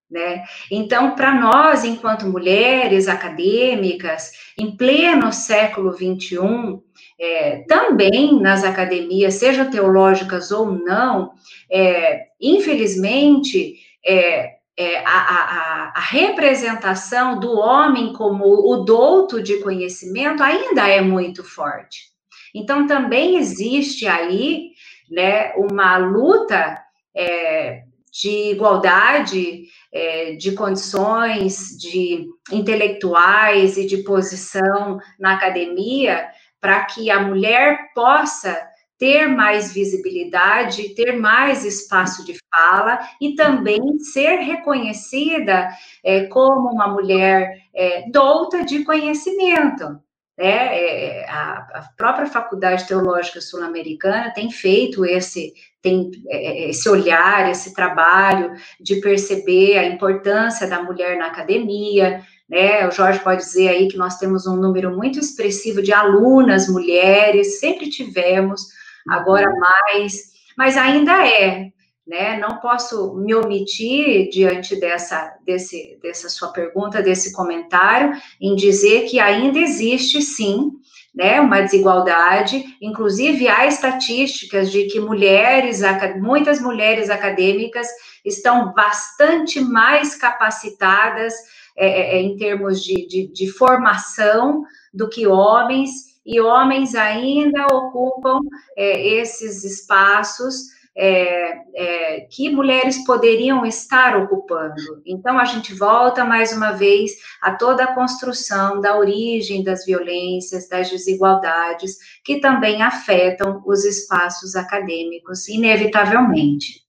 Né? 0.10 0.44
Então, 0.72 1.16
para 1.16 1.40
nós, 1.40 1.86
enquanto 1.86 2.26
mulheres 2.26 3.08
acadêmicas, 3.08 4.32
em 4.58 4.76
pleno 4.76 5.32
século 5.32 5.94
XXI, 5.94 6.80
é, 7.20 7.60
também 7.68 8.42
nas 8.42 8.64
academias, 8.64 9.36
sejam 9.36 9.70
teológicas 9.70 10.52
ou 10.52 10.72
não, 10.72 11.32
é, 11.72 12.24
infelizmente, 12.42 13.76
é, 14.04 14.56
é, 14.76 14.98
a, 15.06 15.12
a, 15.12 15.94
a, 15.96 16.00
representação 16.00 17.40
do 17.40 17.52
homem 17.52 18.14
como 18.14 18.46
o 18.46 18.84
douto 18.84 19.42
de 19.42 19.58
conhecimento 19.62 20.42
ainda 20.42 20.90
é 20.90 21.00
muito 21.02 21.44
forte. 21.44 22.10
Então, 22.54 22.88
também 22.88 23.38
existe 23.38 24.08
aí 24.08 24.72
né, 25.10 25.54
uma 25.56 25.98
luta 25.98 26.82
é, 27.16 27.84
de 28.12 28.52
igualdade 28.52 29.64
é, 29.92 30.34
de 30.34 30.52
condições 30.54 31.78
de 31.80 32.28
intelectuais 32.52 33.78
e 33.78 33.86
de 33.86 34.04
posição 34.04 35.00
na 35.20 35.34
academia 35.34 36.28
para 36.60 36.84
que 36.86 37.10
a 37.10 37.22
mulher 37.22 37.92
possa 37.96 38.70
ter 39.00 39.28
mais 39.28 39.74
visibilidade, 39.74 40.94
ter 40.94 41.14
mais 41.14 41.66
espaço 41.66 42.24
de 42.24 42.38
fala 42.54 43.00
e 43.20 43.34
também 43.34 43.98
ser 43.98 44.36
reconhecida 44.42 45.70
é, 46.04 46.26
como 46.28 46.70
uma 46.70 46.88
mulher 46.88 47.64
é, 47.74 48.08
douta 48.12 48.64
de 48.64 48.84
conhecimento. 48.84 50.00
Né? 50.42 50.48
É, 50.50 51.30
a, 51.30 51.68
a, 51.72 51.90
própria 51.96 52.26
Faculdade 52.26 52.88
Teológica 52.88 53.40
Sul-Americana 53.40 54.34
tem 54.34 54.50
feito 54.50 55.06
esse, 55.06 55.54
tem 55.84 56.10
é, 56.30 56.68
esse 56.72 56.90
olhar, 56.90 57.48
esse 57.48 57.76
trabalho 57.76 58.52
de 58.80 58.96
perceber 58.96 59.78
a 59.78 59.86
importância 59.86 60.68
da 60.68 60.82
mulher 60.82 61.16
na 61.16 61.28
academia, 61.28 62.24
né? 62.50 62.88
O 62.88 62.92
Jorge 62.92 63.20
pode 63.20 63.42
dizer 63.42 63.70
aí 63.70 63.88
que 63.88 63.98
nós 63.98 64.18
temos 64.18 64.48
um 64.48 64.56
número 64.56 64.98
muito 64.98 65.20
expressivo 65.20 65.80
de 65.80 65.94
alunas 65.94 66.68
mulheres, 66.68 67.60
sempre 67.60 67.88
tivemos, 67.88 68.64
agora 69.08 69.48
uhum. 69.48 69.60
mais, 69.60 70.32
mas 70.58 70.76
ainda 70.76 71.24
é, 71.24 71.68
né? 72.12 72.38
Não 72.38 72.58
posso 72.58 73.16
me 73.16 73.34
omitir 73.34 74.30
diante 74.30 74.78
dessa, 74.78 75.34
desse, 75.46 75.98
dessa 76.04 76.28
sua 76.28 76.50
pergunta, 76.50 77.02
desse 77.02 77.32
comentário, 77.32 78.12
em 78.40 78.54
dizer 78.54 79.06
que 79.08 79.18
ainda 79.18 79.58
existe 79.58 80.22
sim 80.22 80.72
né, 81.16 81.40
uma 81.40 81.62
desigualdade, 81.62 82.76
inclusive 82.82 83.48
há 83.48 83.66
estatísticas 83.66 84.70
de 84.70 84.88
que 84.88 85.00
mulheres, 85.00 85.82
muitas 86.20 86.60
mulheres 86.60 87.10
acadêmicas 87.10 87.88
estão 88.26 88.74
bastante 88.74 89.62
mais 89.62 90.14
capacitadas 90.14 91.34
é, 91.78 91.88
é, 91.88 92.18
é, 92.18 92.22
em 92.22 92.36
termos 92.36 92.84
de, 92.84 93.08
de, 93.08 93.28
de 93.28 93.48
formação 93.50 94.64
do 94.94 95.08
que 95.08 95.26
homens, 95.26 96.12
e 96.26 96.42
homens 96.42 96.94
ainda 96.94 97.68
ocupam 97.74 98.42
é, 98.76 99.08
esses 99.08 99.64
espaços 99.64 100.81
é, 100.96 101.58
é, 101.76 102.22
que 102.30 102.50
mulheres 102.50 103.04
poderiam 103.06 103.66
estar 103.66 104.18
ocupando. 104.18 105.02
Então, 105.06 105.40
a 105.40 105.46
gente 105.46 105.74
volta 105.74 106.26
mais 106.26 106.52
uma 106.52 106.72
vez 106.72 107.12
a 107.42 107.54
toda 107.54 107.84
a 107.84 107.94
construção 107.94 108.82
da 108.82 108.98
origem 108.98 109.64
das 109.64 109.86
violências, 109.86 110.68
das 110.68 110.90
desigualdades, 110.90 111.98
que 112.26 112.40
também 112.40 112.82
afetam 112.82 113.62
os 113.66 113.86
espaços 113.86 114.56
acadêmicos, 114.56 115.48
inevitavelmente. 115.48 116.82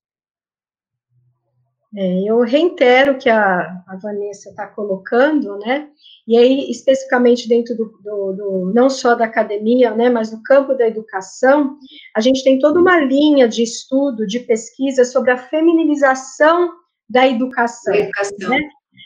É, 1.95 2.23
eu 2.25 2.41
reitero 2.41 3.19
que 3.19 3.29
a, 3.29 3.61
a 3.87 3.97
Vanessa 4.03 4.49
está 4.49 4.67
colocando, 4.67 5.59
né? 5.59 5.91
E 6.27 6.39
aí, 6.39 6.71
especificamente 6.71 7.49
dentro 7.49 7.77
do, 7.77 7.85
do, 8.03 8.33
do, 8.33 8.73
não 8.75 8.89
só 8.89 9.15
da 9.15 9.25
academia, 9.25 9.91
né, 9.91 10.09
mas 10.09 10.33
no 10.33 10.43
campo 10.43 10.73
da 10.73 10.87
educação, 10.87 11.77
a 12.17 12.21
gente 12.21 12.45
tem 12.45 12.59
toda 12.59 12.81
uma 12.81 12.99
linha 12.99 13.49
de 13.49 13.63
estudo, 13.63 14.27
de 14.27 14.41
pesquisa 14.41 15.05
sobre 15.05 15.33
a 15.33 15.37
feminilização 15.37 16.73
da 17.11 17.27
educação. 17.27 17.95
educação. 17.95 18.49
Né? 18.49 18.59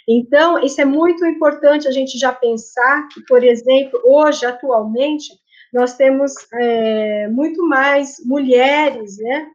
Então, 0.07 0.63
isso 0.63 0.81
é 0.81 0.85
muito 0.85 1.25
importante 1.27 1.89
a 1.89 1.91
gente 1.91 2.19
já 2.19 2.33
pensar 2.33 3.09
que, 3.09 3.25
por 3.27 3.43
exemplo, 3.43 4.01
hoje, 4.05 4.47
atualmente, 4.47 5.33
nós 5.73 5.97
temos 5.97 6.33
é, 6.53 7.29
muito 7.29 7.67
mais 7.67 8.17
mulheres, 8.25 9.17
né, 9.19 9.49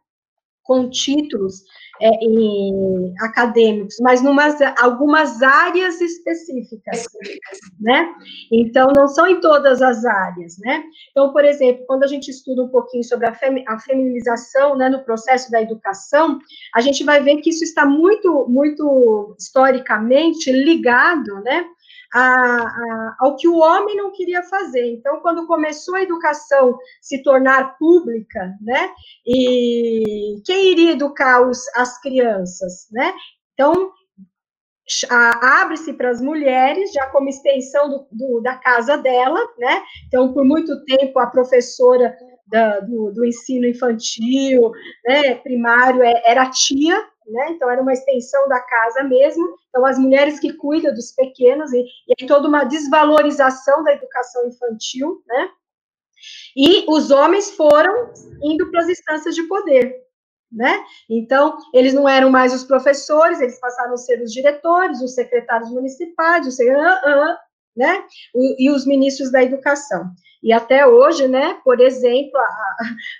com 0.64 0.90
títulos 0.90 1.62
é, 2.02 2.24
em, 2.24 3.14
acadêmicos, 3.20 3.96
mas 4.00 4.20
em 4.20 4.26
algumas 4.80 5.40
áreas 5.40 6.00
específicas, 6.00 7.04
né? 7.80 8.12
Então, 8.50 8.88
não 8.96 9.06
são 9.06 9.28
em 9.28 9.40
todas 9.40 9.80
as 9.80 10.04
áreas, 10.04 10.58
né? 10.58 10.82
Então, 11.12 11.32
por 11.32 11.44
exemplo, 11.44 11.84
quando 11.86 12.02
a 12.02 12.08
gente 12.08 12.28
estuda 12.28 12.64
um 12.64 12.68
pouquinho 12.68 13.04
sobre 13.04 13.26
a, 13.26 13.32
fem, 13.32 13.64
a 13.68 13.78
feminização, 13.78 14.76
né, 14.76 14.88
no 14.88 15.04
processo 15.04 15.48
da 15.50 15.62
educação, 15.62 16.40
a 16.74 16.80
gente 16.80 17.04
vai 17.04 17.22
ver 17.22 17.36
que 17.36 17.50
isso 17.50 17.62
está 17.62 17.86
muito, 17.86 18.46
muito 18.48 19.36
historicamente 19.38 20.50
ligado, 20.50 21.40
né, 21.44 21.64
a, 22.12 22.20
a, 22.20 23.16
ao 23.20 23.36
que 23.36 23.48
o 23.48 23.56
homem 23.56 23.96
não 23.96 24.12
queria 24.12 24.42
fazer. 24.42 24.92
Então, 24.92 25.20
quando 25.20 25.46
começou 25.46 25.94
a 25.94 26.02
educação 26.02 26.78
se 27.00 27.22
tornar 27.22 27.78
pública, 27.78 28.54
né, 28.60 28.90
e 29.26 30.40
quem 30.44 30.70
iria 30.70 30.92
educar 30.92 31.46
os, 31.48 31.66
as 31.74 32.00
crianças, 32.00 32.86
né? 32.90 33.12
Então, 33.54 33.92
abre-se 35.08 35.92
para 35.92 36.10
as 36.10 36.20
mulheres, 36.20 36.92
já 36.92 37.06
como 37.06 37.28
extensão 37.28 37.88
do, 37.88 38.06
do, 38.10 38.40
da 38.40 38.56
casa 38.56 38.96
dela, 38.98 39.40
né? 39.58 39.82
Então, 40.06 40.32
por 40.32 40.44
muito 40.44 40.84
tempo, 40.84 41.18
a 41.18 41.26
professora 41.26 42.14
do, 42.86 43.12
do, 43.12 43.24
ensino 43.24 43.66
infantil, 43.66 44.72
né, 45.06 45.34
primário, 45.36 46.02
é, 46.02 46.22
era 46.24 46.50
tia, 46.50 47.02
né? 47.26 47.50
Então 47.50 47.70
era 47.70 47.80
uma 47.80 47.92
extensão 47.92 48.48
da 48.48 48.60
casa 48.60 49.02
mesmo. 49.04 49.56
Então 49.68 49.84
as 49.84 49.98
mulheres 49.98 50.38
que 50.38 50.52
cuidam 50.52 50.92
dos 50.94 51.12
pequenos 51.12 51.72
e, 51.72 51.82
e 51.82 52.14
aí 52.20 52.26
toda 52.26 52.48
uma 52.48 52.64
desvalorização 52.64 53.82
da 53.84 53.92
educação 53.92 54.46
infantil, 54.46 55.22
né? 55.26 55.50
E 56.56 56.84
os 56.88 57.10
homens 57.10 57.50
foram 57.50 58.12
indo 58.42 58.70
para 58.70 58.80
as 58.80 58.88
instâncias 58.88 59.34
de 59.34 59.42
poder, 59.44 59.96
né? 60.50 60.84
Então, 61.08 61.58
eles 61.74 61.92
não 61.94 62.08
eram 62.08 62.30
mais 62.30 62.54
os 62.54 62.64
professores, 62.64 63.40
eles 63.40 63.58
passaram 63.58 63.94
a 63.94 63.96
ser 63.96 64.20
os 64.22 64.32
diretores, 64.32 65.00
os 65.00 65.14
secretários 65.14 65.70
municipais, 65.70 66.46
os, 66.46 66.56
né? 67.76 68.04
E, 68.34 68.66
e 68.66 68.70
os 68.70 68.86
ministros 68.86 69.30
da 69.30 69.42
educação. 69.42 70.10
E 70.42 70.52
até 70.52 70.86
hoje, 70.86 71.28
né, 71.28 71.60
por 71.64 71.80
exemplo, 71.80 72.36
a, 72.36 72.42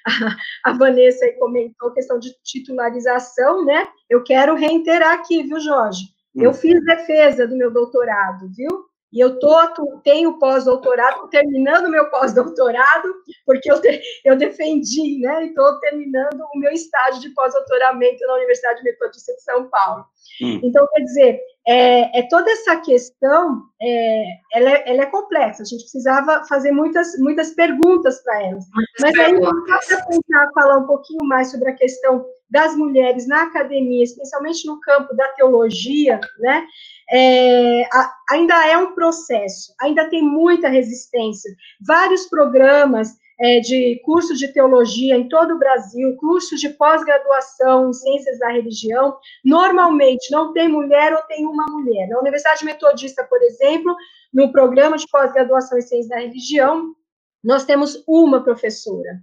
a, 0.08 0.70
a 0.70 0.72
Vanessa 0.72 1.30
comentou 1.38 1.90
a 1.90 1.94
questão 1.94 2.18
de 2.18 2.34
titularização, 2.42 3.64
né? 3.64 3.86
Eu 4.10 4.24
quero 4.24 4.56
reiterar 4.56 5.12
aqui, 5.12 5.42
viu, 5.44 5.60
Jorge? 5.60 6.06
Eu 6.34 6.50
hum. 6.50 6.54
fiz 6.54 6.84
defesa 6.84 7.46
do 7.46 7.56
meu 7.56 7.70
doutorado, 7.70 8.48
viu? 8.56 8.91
E 9.12 9.20
eu 9.20 9.38
tô, 9.38 9.54
tenho 10.02 10.38
pós-doutorado, 10.38 11.28
terminando 11.28 11.90
meu 11.90 12.08
pós-doutorado, 12.10 13.14
porque 13.44 13.70
eu, 13.70 13.80
te, 13.80 14.00
eu 14.24 14.36
defendi, 14.36 15.18
né? 15.20 15.44
E 15.44 15.48
estou 15.48 15.78
terminando 15.80 16.40
o 16.54 16.58
meu 16.58 16.72
estágio 16.72 17.20
de 17.20 17.30
pós-doutoramento 17.30 18.26
na 18.26 18.34
Universidade 18.36 18.82
Metodista 18.82 19.34
de 19.34 19.42
São 19.42 19.68
Paulo. 19.68 20.06
Hum. 20.40 20.60
Então, 20.62 20.86
quer 20.94 21.02
dizer, 21.02 21.40
é, 21.66 22.18
é, 22.18 22.28
toda 22.28 22.50
essa 22.50 22.76
questão, 22.80 23.62
é, 23.80 24.24
ela, 24.54 24.70
é, 24.70 24.90
ela, 24.90 25.02
é, 25.02 25.06
complexa, 25.06 25.62
a 25.62 25.66
gente 25.66 25.82
precisava 25.82 26.44
fazer 26.48 26.72
muitas, 26.72 27.16
muitas 27.18 27.50
perguntas 27.50 28.22
para 28.22 28.42
elas. 28.42 28.64
Mas 29.00 29.18
aí, 29.18 29.38
para 29.38 30.06
tentar 30.06 30.50
falar 30.54 30.78
um 30.78 30.86
pouquinho 30.86 31.24
mais 31.24 31.50
sobre 31.50 31.70
a 31.70 31.74
questão 31.74 32.24
das 32.52 32.76
mulheres 32.76 33.26
na 33.26 33.44
academia, 33.44 34.04
especialmente 34.04 34.66
no 34.66 34.78
campo 34.78 35.16
da 35.16 35.26
teologia, 35.28 36.20
né, 36.38 36.66
é, 37.10 37.82
a, 37.84 38.14
ainda 38.30 38.68
é 38.68 38.76
um 38.76 38.94
processo, 38.94 39.74
ainda 39.80 40.08
tem 40.10 40.22
muita 40.22 40.68
resistência. 40.68 41.50
Vários 41.80 42.26
programas 42.26 43.16
é, 43.40 43.60
de 43.60 44.00
cursos 44.04 44.38
de 44.38 44.48
teologia 44.48 45.16
em 45.16 45.28
todo 45.28 45.54
o 45.54 45.58
Brasil, 45.58 46.14
cursos 46.16 46.60
de 46.60 46.68
pós-graduação 46.68 47.88
em 47.88 47.92
ciências 47.94 48.38
da 48.38 48.50
religião, 48.50 49.16
normalmente 49.42 50.30
não 50.30 50.52
tem 50.52 50.68
mulher 50.68 51.14
ou 51.14 51.22
tem 51.22 51.46
uma 51.46 51.64
mulher. 51.66 52.06
Na 52.08 52.20
Universidade 52.20 52.66
Metodista, 52.66 53.24
por 53.24 53.42
exemplo, 53.42 53.96
no 54.32 54.52
programa 54.52 54.98
de 54.98 55.08
pós-graduação 55.10 55.78
em 55.78 55.82
ciências 55.82 56.10
da 56.10 56.18
religião, 56.18 56.94
nós 57.42 57.64
temos 57.64 58.04
uma 58.06 58.44
professora. 58.44 59.22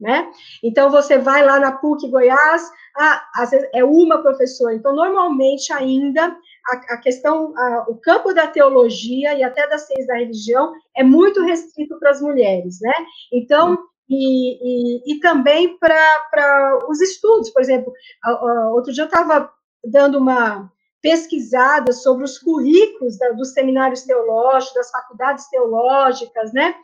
Né? 0.00 0.30
Então, 0.62 0.90
você 0.90 1.18
vai 1.18 1.44
lá 1.44 1.58
na 1.60 1.72
PUC 1.72 2.08
Goiás, 2.08 2.70
ah, 2.96 3.22
às 3.36 3.50
vezes 3.50 3.68
é 3.72 3.84
uma 3.84 4.22
professora. 4.22 4.74
Então, 4.74 4.94
normalmente, 4.94 5.72
ainda, 5.72 6.36
a, 6.68 6.94
a 6.94 6.96
questão, 6.98 7.56
a, 7.56 7.86
o 7.88 7.96
campo 7.96 8.32
da 8.34 8.46
teologia 8.46 9.34
e 9.34 9.42
até 9.42 9.68
da 9.68 9.78
ciência 9.78 10.06
da 10.06 10.18
religião 10.18 10.72
é 10.96 11.02
muito 11.02 11.42
restrito 11.42 11.98
para 11.98 12.10
as 12.10 12.20
mulheres, 12.20 12.80
né? 12.80 12.92
Então, 13.32 13.78
e, 14.08 14.58
e, 15.06 15.14
e 15.14 15.20
também 15.20 15.78
para 15.78 16.78
os 16.88 17.00
estudos, 17.00 17.50
por 17.50 17.62
exemplo, 17.62 17.92
outro 18.72 18.92
dia 18.92 19.04
eu 19.04 19.08
estava 19.08 19.50
dando 19.84 20.18
uma 20.18 20.70
pesquisada 21.00 21.92
sobre 21.92 22.24
os 22.24 22.38
currículos 22.38 23.18
da, 23.18 23.30
dos 23.32 23.52
seminários 23.52 24.02
teológicos, 24.02 24.74
das 24.74 24.90
faculdades 24.90 25.48
teológicas, 25.50 26.52
né? 26.52 26.74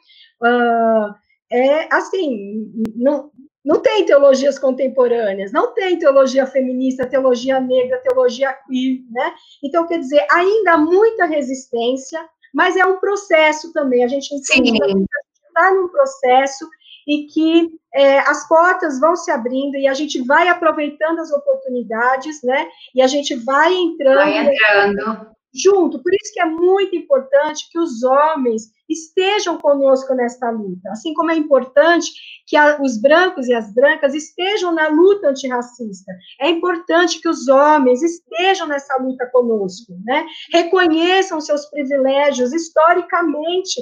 Uh, 0.43 1.15
é 1.53 1.89
assim, 1.95 2.73
não, 2.95 3.31
Não 3.65 3.81
tem 3.81 4.07
teologias 4.07 4.59
contemporâneas, 4.59 5.53
não 5.53 5.75
tem 5.75 5.99
teologia 5.99 6.47
feminista, 6.47 7.07
teologia 7.07 7.61
negra, 7.61 8.01
teologia 8.03 8.53
queer, 8.67 9.03
né? 9.11 9.35
Então, 9.63 9.87
quer 9.87 9.99
dizer, 9.99 10.27
ainda 10.31 10.73
há 10.73 10.79
muita 10.79 11.27
resistência, 11.27 12.27
mas 12.55 12.77
é 12.77 12.87
um 12.87 12.99
processo 12.99 13.73
também. 13.73 14.03
A 14.03 14.09
gente 14.09 14.35
está 14.35 15.75
num 15.75 15.89
processo 15.89 16.67
e 17.07 17.27
que 17.27 17.69
é, 17.95 18.21
as 18.21 18.49
portas 18.49 18.99
vão 18.99 19.15
se 19.15 19.31
abrindo 19.31 19.77
e 19.77 19.87
a 19.87 19.95
gente 19.95 20.23
vai 20.23 20.49
aproveitando 20.49 21.19
as 21.19 21.31
oportunidades, 21.31 22.43
né? 22.43 22.69
E 22.95 23.03
a 23.03 23.07
gente 23.07 23.35
vai 23.35 23.75
entrando. 23.75 24.17
Vai 24.17 24.39
entrando 24.39 25.31
junto. 25.53 26.01
Por 26.03 26.13
isso 26.15 26.33
que 26.33 26.41
é 26.41 26.47
muito 26.47 26.95
importante 26.97 27.69
que 27.71 27.79
os 27.79 28.03
homens 28.05 28.71
estejam 28.91 29.57
conosco 29.59 30.15
nesta 30.15 30.51
luta, 30.51 30.91
assim 30.91 31.15
como 31.15 31.31
é 31.31 31.37
importante 31.37 32.11
que 32.47 32.57
a, 32.57 32.81
os 32.83 33.01
brancos 33.01 33.47
e 33.47 33.55
as 33.55 33.73
brancas 33.73 34.15
estejam 34.15 34.73
na 34.73 34.89
luta 34.89 35.29
antirracista. 35.29 36.13
É 36.41 36.51
importante 36.51 37.21
que 37.21 37.29
os 37.29 37.49
homens 37.49 38.03
estejam 38.03 38.67
nessa 38.67 38.97
luta 38.97 39.27
conosco, 39.27 39.95
né? 40.05 40.27
Reconheçam 40.53 41.41
seus 41.41 41.67
privilégios 41.67 42.53
historicamente 42.53 43.81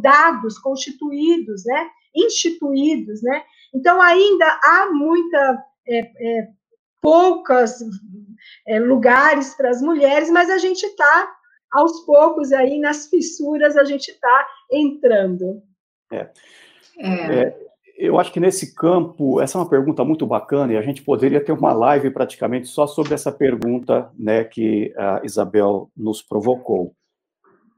dados, 0.00 0.58
constituídos, 0.58 1.64
né? 1.64 1.88
Instituídos, 2.14 3.22
né? 3.22 3.42
Então 3.74 4.00
ainda 4.00 4.46
há 4.62 4.90
muita 4.92 5.64
é, 5.88 5.98
é, 5.98 6.48
poucas 7.00 7.80
é, 8.66 8.78
lugares 8.78 9.54
para 9.54 9.70
as 9.70 9.82
mulheres, 9.82 10.30
mas 10.30 10.50
a 10.50 10.58
gente 10.58 10.84
está, 10.84 11.28
aos 11.72 12.00
poucos, 12.00 12.52
aí 12.52 12.78
nas 12.78 13.08
fissuras, 13.08 13.76
a 13.76 13.84
gente 13.84 14.08
está 14.10 14.46
entrando. 14.70 15.62
É. 16.12 16.28
é. 16.98 17.40
é. 17.40 17.56
eu 17.96 18.18
acho 18.18 18.32
que 18.32 18.40
nesse 18.40 18.74
campo, 18.74 19.40
essa 19.40 19.56
é 19.56 19.60
uma 19.60 19.68
pergunta 19.68 20.04
muito 20.04 20.26
bacana, 20.26 20.72
e 20.72 20.76
a 20.76 20.82
gente 20.82 21.02
poderia 21.02 21.42
ter 21.42 21.52
uma 21.52 21.72
live 21.72 22.10
praticamente 22.10 22.68
só 22.68 22.86
sobre 22.86 23.14
essa 23.14 23.32
pergunta 23.32 24.10
né, 24.18 24.44
que 24.44 24.92
a 24.96 25.22
Isabel 25.24 25.90
nos 25.96 26.22
provocou. 26.22 26.94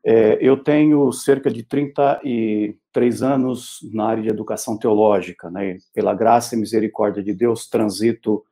É, 0.07 0.37
eu 0.39 0.63
tenho 0.63 1.11
cerca 1.13 1.51
de 1.51 1.63
33 1.63 3.23
anos 3.23 3.79
na 3.91 4.09
área 4.09 4.23
de 4.23 4.29
educação 4.29 4.77
teológica, 4.77 5.51
né? 5.51 5.79
Pela 5.95 6.13
graça 6.13 6.55
e 6.55 6.59
misericórdia 6.59 7.23
de 7.23 7.33
Deus, 7.33 7.67
transito 7.67 8.45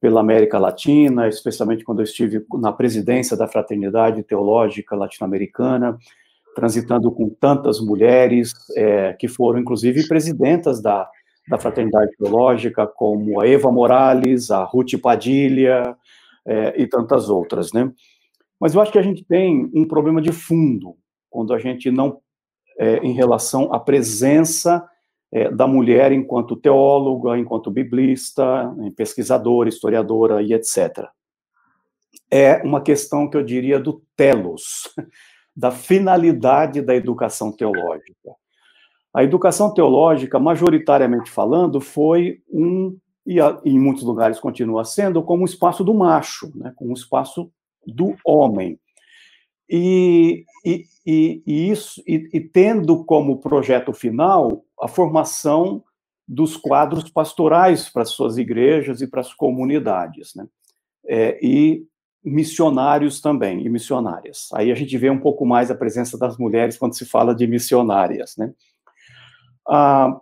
pela 0.00 0.20
América 0.20 0.58
Latina, 0.58 1.28
especialmente 1.28 1.84
quando 1.84 2.00
eu 2.00 2.04
estive 2.04 2.44
na 2.54 2.72
presidência 2.72 3.36
da 3.36 3.48
Fraternidade 3.48 4.22
Teológica 4.22 4.94
Latino-Americana, 4.94 5.98
transitando 6.54 7.10
com 7.10 7.28
tantas 7.28 7.80
mulheres 7.80 8.52
é, 8.76 9.12
que 9.12 9.28
foram, 9.28 9.58
inclusive, 9.58 10.06
presidentas 10.06 10.80
da, 10.80 11.08
da 11.48 11.58
Fraternidade 11.58 12.10
Teológica, 12.16 12.86
como 12.86 13.40
a 13.40 13.48
Eva 13.48 13.70
Morales, 13.72 14.50
a 14.50 14.64
Ruth 14.64 14.98
Padilha 15.00 15.96
é, 16.46 16.80
e 16.80 16.86
tantas 16.86 17.28
outras, 17.28 17.72
né? 17.72 17.92
Mas 18.60 18.74
eu 18.74 18.80
acho 18.80 18.90
que 18.90 18.98
a 18.98 19.02
gente 19.02 19.24
tem 19.24 19.70
um 19.72 19.86
problema 19.86 20.20
de 20.20 20.32
fundo 20.32 20.96
quando 21.30 21.52
a 21.54 21.58
gente 21.58 21.90
não, 21.90 22.18
é, 22.78 22.96
em 22.98 23.12
relação 23.12 23.72
à 23.72 23.78
presença 23.78 24.84
é, 25.32 25.50
da 25.50 25.66
mulher 25.66 26.12
enquanto 26.12 26.56
teóloga, 26.56 27.38
enquanto 27.38 27.70
biblista, 27.70 28.74
pesquisadora, 28.96 29.68
historiadora 29.68 30.42
e 30.42 30.52
etc. 30.52 31.06
É 32.30 32.62
uma 32.62 32.80
questão 32.80 33.28
que 33.28 33.36
eu 33.36 33.42
diria 33.42 33.78
do 33.78 34.02
telos, 34.16 34.94
da 35.54 35.70
finalidade 35.70 36.80
da 36.80 36.94
educação 36.94 37.52
teológica. 37.52 38.34
A 39.12 39.24
educação 39.24 39.72
teológica, 39.72 40.38
majoritariamente 40.38 41.30
falando, 41.30 41.80
foi 41.80 42.40
um, 42.50 42.96
e 43.26 43.38
em 43.64 43.78
muitos 43.78 44.04
lugares 44.04 44.40
continua 44.40 44.84
sendo, 44.84 45.22
como 45.22 45.42
um 45.42 45.46
espaço 45.46 45.84
do 45.84 45.92
macho, 45.92 46.50
né, 46.54 46.72
como 46.76 46.90
um 46.90 46.94
espaço 46.94 47.50
do 47.86 48.14
homem. 48.24 48.78
E, 49.68 50.44
e, 50.64 50.84
e, 51.06 51.42
e 51.46 51.70
isso, 51.70 52.02
e, 52.06 52.40
tendo 52.40 53.04
como 53.04 53.38
projeto 53.38 53.92
final 53.92 54.64
a 54.82 54.88
formação 54.88 55.82
dos 56.26 56.56
quadros 56.56 57.08
pastorais 57.08 57.88
para 57.88 58.02
as 58.02 58.10
suas 58.10 58.36
igrejas 58.36 59.00
e 59.00 59.06
para 59.06 59.20
as 59.20 59.32
comunidades, 59.32 60.34
né? 60.34 60.46
É, 61.06 61.38
e 61.42 61.86
missionários 62.22 63.20
também, 63.20 63.64
e 63.64 63.68
missionárias. 63.68 64.48
Aí 64.52 64.70
a 64.70 64.74
gente 64.74 64.96
vê 64.98 65.08
um 65.08 65.18
pouco 65.18 65.46
mais 65.46 65.70
a 65.70 65.74
presença 65.74 66.18
das 66.18 66.36
mulheres 66.36 66.76
quando 66.76 66.96
se 66.96 67.06
fala 67.06 67.34
de 67.34 67.46
missionárias, 67.46 68.36
né? 68.36 68.52
Ah, 69.66 70.20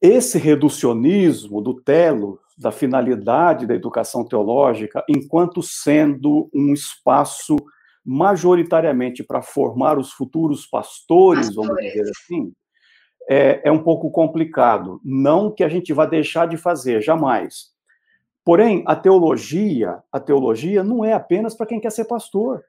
esse 0.00 0.38
reducionismo 0.38 1.60
do 1.62 1.74
telo, 1.74 2.38
da 2.56 2.70
finalidade 2.70 3.66
da 3.66 3.74
educação 3.74 4.24
teológica, 4.24 5.04
enquanto 5.08 5.62
sendo 5.62 6.50
um 6.54 6.72
espaço 6.72 7.56
majoritariamente 8.04 9.24
para 9.24 9.42
formar 9.42 9.98
os 9.98 10.12
futuros 10.12 10.66
pastores, 10.66 11.46
pastores. 11.46 11.68
vamos 11.68 11.82
dizer 11.82 12.10
assim, 12.10 12.52
é, 13.28 13.60
é 13.64 13.72
um 13.72 13.82
pouco 13.82 14.10
complicado. 14.10 15.00
Não 15.04 15.50
que 15.50 15.64
a 15.64 15.68
gente 15.68 15.92
vá 15.92 16.06
deixar 16.06 16.46
de 16.46 16.56
fazer, 16.56 17.00
jamais. 17.00 17.74
Porém, 18.44 18.84
a 18.86 18.94
teologia, 18.94 19.98
a 20.12 20.20
teologia 20.20 20.84
não 20.84 21.04
é 21.04 21.12
apenas 21.12 21.54
para 21.54 21.66
quem 21.66 21.80
quer 21.80 21.90
ser 21.90 22.04
pastor. 22.04 22.64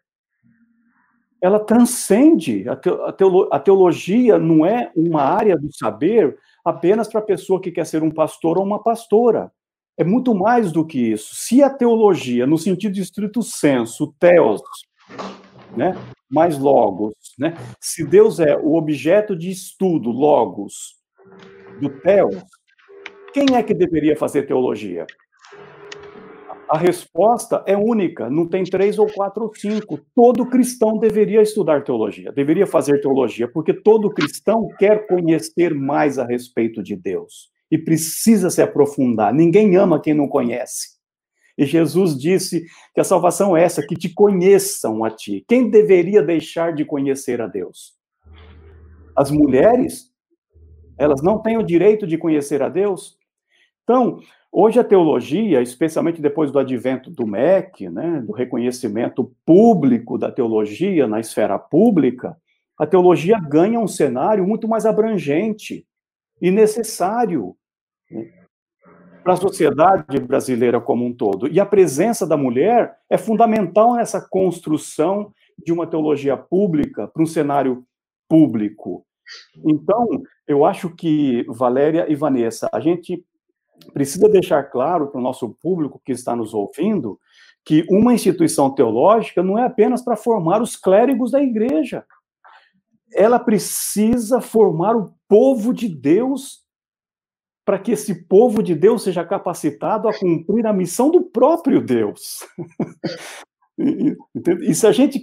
Ela 1.39 1.59
transcende. 1.59 2.67
A, 2.67 2.75
teolo, 2.75 3.47
a 3.51 3.59
teologia 3.59 4.39
não 4.39 4.65
é 4.65 4.91
uma 4.95 5.21
área 5.21 5.55
do 5.55 5.71
saber 5.71 6.35
apenas 6.65 7.07
para 7.07 7.19
a 7.19 7.23
pessoa 7.23 7.61
que 7.61 7.71
quer 7.71 7.85
ser 7.85 8.01
um 8.01 8.09
pastor 8.09 8.57
ou 8.57 8.65
uma 8.65 8.81
pastora. 8.81 9.51
É 9.95 10.03
muito 10.03 10.33
mais 10.33 10.71
do 10.71 10.83
que 10.83 11.11
isso. 11.11 11.35
Se 11.35 11.61
a 11.61 11.69
teologia, 11.69 12.47
no 12.47 12.57
sentido 12.57 12.97
estrito 12.97 13.43
senso, 13.43 14.15
teos, 14.19 14.61
né? 15.77 15.95
mais 16.29 16.57
logos. 16.57 17.13
Né? 17.37 17.55
Se 17.79 18.05
Deus 18.05 18.39
é 18.39 18.57
o 18.57 18.75
objeto 18.75 19.35
de 19.35 19.49
estudo, 19.49 20.09
logos, 20.09 20.97
do 21.79 21.89
Theos, 22.01 22.43
quem 23.33 23.55
é 23.55 23.63
que 23.63 23.73
deveria 23.73 24.15
fazer 24.15 24.43
teologia? 24.43 25.05
A 26.69 26.77
resposta 26.77 27.63
é 27.65 27.77
única, 27.77 28.29
não 28.29 28.45
tem 28.45 28.65
três 28.65 28.99
ou 28.99 29.07
quatro 29.07 29.43
ou 29.43 29.55
cinco. 29.55 29.99
Todo 30.13 30.45
cristão 30.45 30.97
deveria 30.97 31.41
estudar 31.41 31.83
teologia, 31.83 32.29
deveria 32.33 32.67
fazer 32.67 32.99
teologia, 32.99 33.47
porque 33.47 33.73
todo 33.73 34.13
cristão 34.13 34.67
quer 34.77 35.07
conhecer 35.07 35.73
mais 35.73 36.19
a 36.19 36.25
respeito 36.25 36.83
de 36.83 36.93
Deus 36.93 37.49
e 37.71 37.77
precisa 37.77 38.49
se 38.49 38.61
aprofundar. 38.61 39.33
Ninguém 39.33 39.77
ama 39.77 40.01
quem 40.01 40.13
não 40.13 40.27
conhece. 40.27 40.96
E 41.57 41.65
Jesus 41.65 42.15
disse 42.15 42.65
que 42.93 43.01
a 43.01 43.03
salvação 43.03 43.57
é 43.57 43.63
essa, 43.63 43.85
que 43.85 43.95
te 43.95 44.09
conheçam 44.09 45.03
a 45.03 45.09
ti. 45.09 45.43
Quem 45.47 45.69
deveria 45.69 46.21
deixar 46.21 46.73
de 46.73 46.85
conhecer 46.85 47.41
a 47.41 47.47
Deus? 47.47 47.97
As 49.15 49.31
mulheres? 49.31 50.13
Elas 50.97 51.21
não 51.21 51.39
têm 51.39 51.57
o 51.57 51.63
direito 51.63 52.05
de 52.05 52.17
conhecer 52.17 52.61
a 52.61 52.69
Deus? 52.69 53.17
Então, 53.83 54.19
hoje 54.51 54.79
a 54.79 54.83
teologia, 54.83 55.61
especialmente 55.61 56.21
depois 56.21 56.51
do 56.51 56.59
advento 56.59 57.09
do 57.09 57.25
MEC, 57.25 57.89
né, 57.89 58.21
do 58.21 58.33
reconhecimento 58.33 59.31
público 59.45 60.17
da 60.17 60.31
teologia 60.31 61.07
na 61.07 61.19
esfera 61.19 61.57
pública, 61.57 62.37
a 62.77 62.85
teologia 62.85 63.39
ganha 63.39 63.79
um 63.79 63.87
cenário 63.87 64.45
muito 64.45 64.67
mais 64.67 64.85
abrangente 64.85 65.87
e 66.39 66.51
necessário. 66.51 67.55
Né? 68.11 68.36
Para 69.27 69.33
a 69.33 69.37
sociedade 69.37 70.21
brasileira 70.21 70.79
como 70.79 71.05
um 71.05 71.13
todo. 71.13 71.49
E 71.49 71.59
a 71.59 71.65
presença 71.65 72.25
da 72.25 72.37
mulher 72.37 72.95
é 73.09 73.17
fundamental 73.17 73.95
nessa 73.95 74.21
construção 74.21 75.33
de 75.61 75.73
uma 75.73 75.85
teologia 75.85 76.37
pública 76.37 77.09
para 77.09 77.21
um 77.21 77.25
cenário 77.25 77.83
público. 78.29 79.05
Então, 79.65 80.07
eu 80.47 80.63
acho 80.63 80.89
que, 80.95 81.45
Valéria 81.49 82.09
e 82.09 82.15
Vanessa, 82.15 82.69
a 82.71 82.79
gente 82.79 83.21
precisa 83.93 84.29
deixar 84.29 84.63
claro 84.63 85.07
para 85.07 85.19
o 85.19 85.23
nosso 85.23 85.49
público 85.61 86.01
que 86.05 86.13
está 86.13 86.33
nos 86.33 86.53
ouvindo 86.53 87.19
que 87.65 87.85
uma 87.89 88.13
instituição 88.13 88.73
teológica 88.73 89.43
não 89.43 89.59
é 89.59 89.65
apenas 89.65 90.01
para 90.01 90.15
formar 90.15 90.61
os 90.61 90.77
clérigos 90.77 91.31
da 91.31 91.43
igreja. 91.43 92.05
Ela 93.13 93.39
precisa 93.39 94.39
formar 94.39 94.95
o 94.95 95.13
povo 95.27 95.73
de 95.73 95.89
Deus 95.89 96.65
para 97.67 97.77
que 97.77 97.91
esse 97.91 98.15
povo 98.15 98.63
de 98.63 98.73
Deus 98.73 99.03
seja 99.03 99.25
capacitado 99.25 100.07
a 100.07 100.17
cumprir 100.17 100.65
a 100.65 100.71
missão 100.71 101.11
do 101.11 101.21
próprio 101.21 101.81
Deus. 101.81 102.39
e, 103.77 104.73
se 104.73 104.87
a 104.87 104.93
gente 104.93 105.21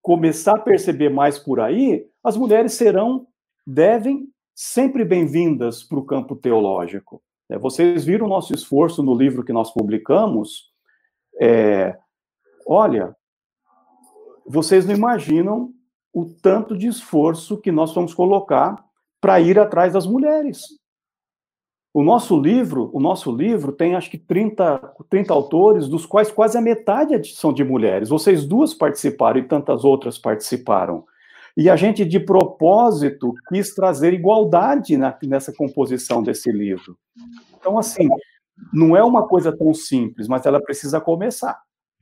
começar 0.00 0.54
a 0.54 0.60
perceber 0.60 1.08
mais 1.08 1.36
por 1.36 1.58
aí, 1.58 2.06
as 2.22 2.36
mulheres 2.36 2.74
serão, 2.74 3.26
devem, 3.66 4.28
sempre 4.54 5.04
bem-vindas 5.04 5.82
para 5.82 5.98
o 5.98 6.04
campo 6.04 6.36
teológico. 6.36 7.20
É, 7.50 7.58
vocês 7.58 8.04
viram 8.04 8.26
o 8.26 8.30
nosso 8.30 8.54
esforço 8.54 9.02
no 9.02 9.12
livro 9.12 9.42
que 9.44 9.52
nós 9.52 9.72
publicamos. 9.72 10.70
É, 11.40 11.98
olha, 12.68 13.16
vocês 14.46 14.86
não 14.86 14.94
imaginam 14.94 15.72
o 16.14 16.24
tanto 16.24 16.78
de 16.78 16.86
esforço 16.86 17.60
que 17.60 17.72
nós 17.72 17.92
vamos 17.92 18.14
colocar 18.14 18.76
para 19.20 19.40
ir 19.40 19.58
atrás 19.58 19.92
das 19.92 20.06
mulheres 20.06 20.78
O 21.92 22.04
nosso 22.04 22.40
livro, 22.40 22.88
o 22.92 23.00
nosso 23.00 23.34
livro 23.34 23.72
tem 23.72 23.96
acho 23.96 24.10
que 24.10 24.18
30, 24.18 24.94
30 25.08 25.32
autores, 25.32 25.88
dos 25.88 26.06
quais 26.06 26.30
quase 26.30 26.56
a 26.56 26.60
metade 26.60 27.20
são 27.34 27.52
de 27.52 27.64
mulheres. 27.64 28.08
Vocês 28.08 28.46
duas 28.46 28.72
participaram 28.72 29.40
e 29.40 29.48
tantas 29.48 29.84
outras 29.84 30.16
participaram. 30.16 31.04
E 31.56 31.68
a 31.68 31.74
gente, 31.74 32.04
de 32.04 32.20
propósito, 32.20 33.34
quis 33.48 33.74
trazer 33.74 34.12
igualdade 34.12 34.96
na, 34.96 35.16
nessa 35.24 35.52
composição 35.52 36.22
desse 36.22 36.52
livro. 36.52 36.96
Então, 37.58 37.76
assim, 37.76 38.08
não 38.72 38.96
é 38.96 39.02
uma 39.02 39.26
coisa 39.26 39.50
tão 39.56 39.74
simples, 39.74 40.28
mas 40.28 40.46
ela 40.46 40.60
precisa 40.60 41.00
começar. 41.00 41.60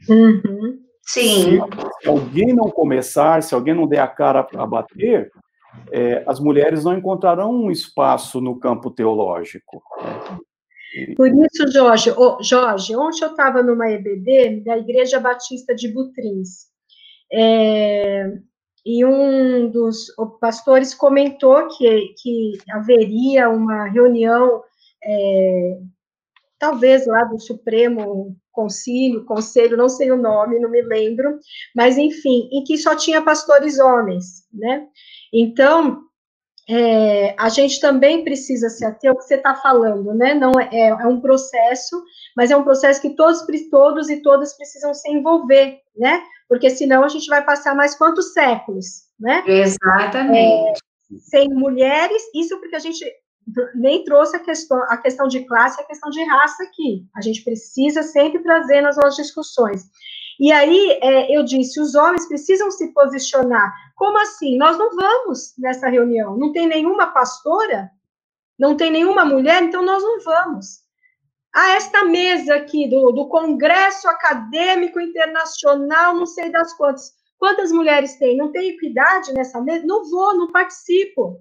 Uhum. 0.09 0.78
Sim. 1.02 1.60
Se, 1.60 2.02
se, 2.02 2.09
alguém 2.09 2.55
não 2.55 2.70
começar, 2.70 3.43
se 3.43 3.55
alguém 3.55 3.74
não 3.74 3.86
der 3.86 4.01
a 4.01 4.06
cara 4.06 4.43
para 4.43 4.66
bater, 4.66 5.31
é, 5.90 6.24
as 6.26 6.40
mulheres 6.40 6.84
não 6.84 6.96
encontrarão 6.96 7.52
um 7.52 7.70
espaço 7.70 8.40
no 8.40 8.59
campo 8.59 8.90
teológico. 8.90 9.82
Por 11.16 11.28
isso, 11.28 11.70
Jorge, 11.70 12.12
oh, 12.16 12.42
Jorge, 12.42 12.96
ontem 12.96 13.24
eu 13.24 13.30
estava 13.30 13.62
numa 13.62 13.90
EBD 13.90 14.62
da 14.64 14.78
Igreja 14.78 15.20
Batista 15.20 15.74
de 15.74 15.88
Butrins, 15.88 16.68
é, 17.32 18.32
e 18.84 19.05
um 19.05 19.70
dos 19.70 20.06
pastores 20.40 20.94
comentou 20.94 21.68
que, 21.68 22.14
que 22.22 22.52
haveria 22.70 23.50
uma 23.50 23.86
reunião, 23.88 24.62
é, 25.05 25.78
talvez 26.59 27.06
lá 27.06 27.24
do 27.24 27.38
Supremo 27.38 28.34
Concílio, 28.50 29.24
Conselho, 29.24 29.76
não 29.76 29.88
sei 29.88 30.10
o 30.10 30.16
nome, 30.16 30.59
não 30.59 30.70
me 30.70 30.82
lembro, 30.82 31.38
mas 31.76 31.98
enfim, 31.98 32.48
em 32.50 32.64
que 32.64 32.78
só 32.78 32.96
tinha 32.96 33.22
pastores 33.22 33.78
homens, 33.78 34.46
né? 34.52 34.86
Então, 35.32 36.02
é, 36.68 37.34
a 37.38 37.48
gente 37.48 37.80
também 37.80 38.22
precisa 38.22 38.68
se 38.68 38.84
ater 38.84 39.10
ao 39.10 39.16
que 39.16 39.24
você 39.24 39.36
está 39.36 39.55
falando, 39.55 40.12
né? 40.14 40.34
Não 40.34 40.52
é, 40.60 40.68
é, 40.70 40.88
é, 40.88 41.06
um 41.06 41.20
processo, 41.20 42.02
mas 42.36 42.50
é 42.50 42.56
um 42.56 42.62
processo 42.62 43.00
que 43.00 43.16
todos, 43.16 43.42
todos 43.70 44.10
e 44.10 44.20
todas 44.20 44.55
precisam 44.55 44.92
se 44.92 45.10
envolver, 45.10 45.78
né? 45.96 46.22
Porque 46.46 46.68
senão 46.68 47.05
a 47.05 47.09
gente 47.09 47.26
vai 47.28 47.42
passar 47.42 47.74
mais 47.74 47.96
quantos 47.96 48.34
séculos, 48.34 48.86
né? 49.18 49.42
Exatamente. 49.46 50.78
É, 50.78 51.18
sem 51.18 51.48
mulheres, 51.48 52.22
isso 52.34 52.59
porque 52.60 52.76
a 52.76 52.80
gente 52.80 53.02
nem 53.74 54.05
trouxe 54.05 54.36
a 54.36 54.40
questão, 54.40 54.78
a 54.90 54.98
questão 54.98 55.26
de 55.26 55.44
classe, 55.46 55.80
a 55.80 55.86
questão 55.86 56.10
de 56.10 56.22
raça 56.24 56.62
aqui. 56.64 57.06
A 57.16 57.22
gente 57.22 57.42
precisa 57.42 58.02
sempre 58.02 58.42
trazer 58.42 58.82
nas 58.82 58.96
nossas 58.96 59.16
discussões. 59.16 59.84
E 60.39 60.52
aí 60.52 60.98
é, 61.02 61.36
eu 61.36 61.43
disse: 61.43 61.81
os 61.81 61.94
homens 61.94 62.27
precisam 62.28 62.70
se 62.70 62.93
posicionar. 62.93 63.73
Como 63.97 64.19
assim? 64.19 64.56
Nós 64.56 64.78
não 64.78 64.94
vamos 64.94 65.55
nessa 65.59 65.89
reunião. 65.89 66.36
Não 66.36 66.52
tem 66.52 66.66
nenhuma 66.69 67.09
pastora? 67.09 67.90
Não 68.59 68.77
tem 68.77 68.90
nenhuma 68.90 69.24
mulher? 69.24 69.62
Então 69.62 69.85
nós 69.85 70.02
não 70.02 70.20
vamos. 70.20 70.86
Ah, 71.55 71.73
esta 71.73 72.05
mesa 72.05 72.55
aqui 72.55 72.89
do, 72.89 73.10
do 73.12 73.28
Congresso 73.28 74.09
Acadêmico 74.09 75.01
Internacional, 75.01 76.15
não 76.15 76.27
sei 76.27 76.51
das 76.51 76.74
quantas. 76.74 77.12
Quantas 77.39 77.70
mulheres 77.70 78.16
tem? 78.16 78.36
Não 78.36 78.51
tem 78.51 78.70
equidade 78.70 79.32
nessa 79.32 79.60
mesa? 79.60 79.86
Não 79.86 80.09
vou, 80.10 80.36
não 80.36 80.51
participo. 80.51 81.40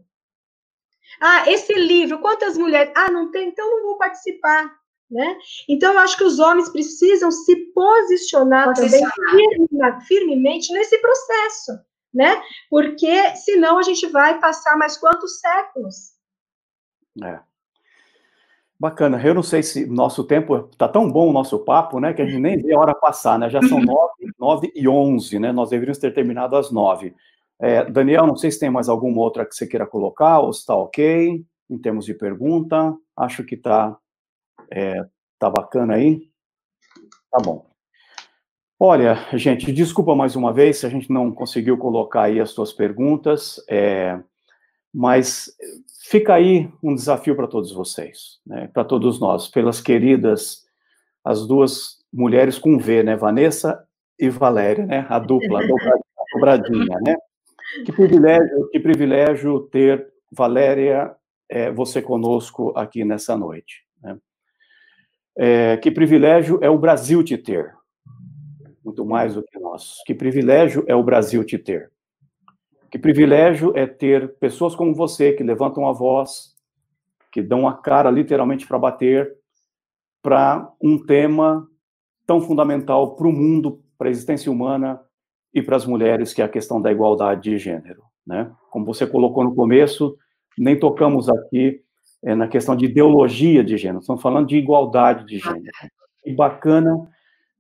Ah, 1.19 1.49
esse 1.49 1.74
livro, 1.74 2.19
quantas 2.19 2.57
mulheres? 2.57 2.94
Ah, 2.95 3.11
não 3.11 3.32
tem, 3.32 3.49
então 3.49 3.68
não 3.69 3.84
vou 3.84 3.98
participar. 3.98 4.77
Né? 5.10 5.38
Então, 5.70 5.94
eu 5.94 6.00
acho 6.00 6.18
que 6.18 6.24
os 6.24 6.38
homens 6.38 6.68
precisam 6.70 7.32
se 7.32 7.56
posicionar, 7.74 8.74
posicionar. 8.74 9.12
também 9.16 10.02
firmemente 10.06 10.74
nesse 10.74 10.98
processo, 11.00 11.80
né? 12.14 12.42
Porque 12.70 13.36
senão 13.38 13.78
a 13.78 13.84
gente 13.84 14.06
vai 14.08 14.38
passar 14.40 14.78
mais 14.78 14.98
quantos 14.98 15.40
séculos? 15.40 16.14
É. 17.24 17.40
Bacana. 18.80 19.20
Eu 19.26 19.34
não 19.34 19.42
sei 19.42 19.64
se 19.64 19.88
nosso 19.88 20.24
tempo 20.24 20.70
está 20.72 20.88
tão 20.88 21.12
bom 21.12 21.30
o 21.30 21.34
nosso 21.34 21.58
papo, 21.60 22.00
né? 22.00 22.14
Que 22.14 22.22
a 22.22 22.26
gente 22.26 22.40
nem 22.40 22.62
vê 22.62 22.76
a 22.76 22.80
hora 22.80 22.94
passar, 22.94 23.40
né? 23.40 23.50
Já 23.50 23.62
são 23.62 23.80
nove, 23.82 24.32
nove 24.38 24.72
e 24.76 24.88
onze, 24.88 25.40
né? 25.40 25.52
Nós 25.52 25.70
deveríamos 25.70 25.98
ter 25.98 26.14
terminado 26.14 26.56
às 26.56 26.70
nove. 26.70 27.16
É, 27.60 27.84
Daniel, 27.86 28.28
não 28.28 28.36
sei 28.36 28.52
se 28.52 28.60
tem 28.60 28.70
mais 28.70 28.88
alguma 28.88 29.20
outra 29.20 29.46
que 29.46 29.56
você 29.56 29.66
queira 29.66 29.88
colocar 29.88 30.40
ou 30.40 30.54
se 30.54 30.60
está 30.60 30.76
ok 30.76 31.44
em 31.70 31.78
termos 31.78 32.06
de 32.06 32.14
pergunta. 32.14 32.96
Acho 33.16 33.44
que 33.44 33.56
está 33.56 33.98
é, 34.72 35.03
tá 35.39 35.49
bacana 35.49 35.95
aí? 35.95 36.30
Tá 37.31 37.39
bom. 37.44 37.65
Olha, 38.80 39.15
gente, 39.34 39.72
desculpa 39.72 40.15
mais 40.15 40.35
uma 40.35 40.53
vez 40.53 40.77
se 40.77 40.85
a 40.85 40.89
gente 40.89 41.11
não 41.11 41.31
conseguiu 41.31 41.77
colocar 41.77 42.23
aí 42.23 42.39
as 42.39 42.52
suas 42.52 42.72
perguntas, 42.72 43.60
é, 43.68 44.19
mas 44.94 45.52
fica 46.07 46.35
aí 46.35 46.72
um 46.84 46.94
desafio 46.94 47.35
para 47.35 47.48
todos 47.48 47.72
vocês, 47.72 48.39
né, 48.45 48.69
para 48.72 48.84
todos 48.84 49.19
nós, 49.19 49.48
pelas 49.48 49.81
queridas, 49.81 50.64
as 51.23 51.48
duas 51.48 51.98
mulheres 52.14 52.60
com 52.60 52.77
V, 52.77 53.02
né, 53.02 53.15
Vanessa 53.15 53.84
e 54.19 54.30
Valéria, 54.30 54.85
né, 54.85 55.07
a 55.10 55.18
dupla, 55.18 55.60
a 55.60 55.68
dobradinha, 56.34 56.99
né? 57.02 57.15
Que 57.84 57.91
privilégio, 57.91 58.69
que 58.69 58.80
privilégio 58.80 59.60
ter 59.72 60.07
Valéria, 60.31 61.15
é, 61.49 61.72
você 61.72 62.02
conosco 62.02 62.73
aqui 62.76 63.03
nessa 63.03 63.35
noite. 63.35 63.86
É, 65.38 65.77
que 65.77 65.91
privilégio 65.91 66.57
é 66.64 66.69
o 66.69 66.80
Brasil 66.80 67.23
te 67.23 67.38
ter, 67.38 67.76
muito 68.84 69.05
mais 69.05 69.35
do 69.35 69.43
que 69.43 69.59
nós. 69.59 70.01
Que 70.05 70.15
privilégio 70.15 70.84
é 70.88 70.95
o 70.95 71.03
Brasil 71.03 71.43
te 71.43 71.59
ter. 71.59 71.91
Que 72.89 72.97
privilégio 72.97 73.72
é 73.76 73.85
ter 73.85 74.35
pessoas 74.39 74.73
como 74.73 74.95
você 74.95 75.34
que 75.34 75.43
levantam 75.43 75.88
a 75.88 75.91
voz, 75.91 76.55
que 77.31 77.41
dão 77.41 77.68
a 77.68 77.73
cara 77.73 78.09
literalmente 78.09 78.65
para 78.65 78.80
bater 78.80 79.38
para 80.23 80.73
um 80.81 80.97
tema 80.97 81.68
tão 82.26 82.41
fundamental 82.41 83.15
para 83.15 83.27
o 83.27 83.31
mundo, 83.31 83.81
para 83.97 84.07
a 84.07 84.11
existência 84.11 84.51
humana 84.51 84.99
e 85.53 85.61
para 85.61 85.76
as 85.76 85.85
mulheres, 85.85 86.34
que 86.34 86.41
é 86.41 86.45
a 86.45 86.49
questão 86.49 86.81
da 86.81 86.91
igualdade 86.91 87.43
de 87.43 87.57
gênero. 87.57 88.03
Né? 88.26 88.51
Como 88.72 88.85
você 88.85 89.05
colocou 89.05 89.43
no 89.43 89.53
começo, 89.53 90.18
nem 90.57 90.77
tocamos 90.77 91.30
aqui 91.30 91.81
é, 92.23 92.35
na 92.35 92.48
questão 92.48 92.76
de 92.76 92.85
ideologia 92.85 93.64
de 93.64 93.77
gênero, 93.77 93.99
estamos 93.99 94.22
falando 94.22 94.48
de 94.48 94.57
igualdade 94.57 95.26
de 95.26 95.39
gênero. 95.39 95.72
Que 96.23 96.34
bacana 96.34 97.07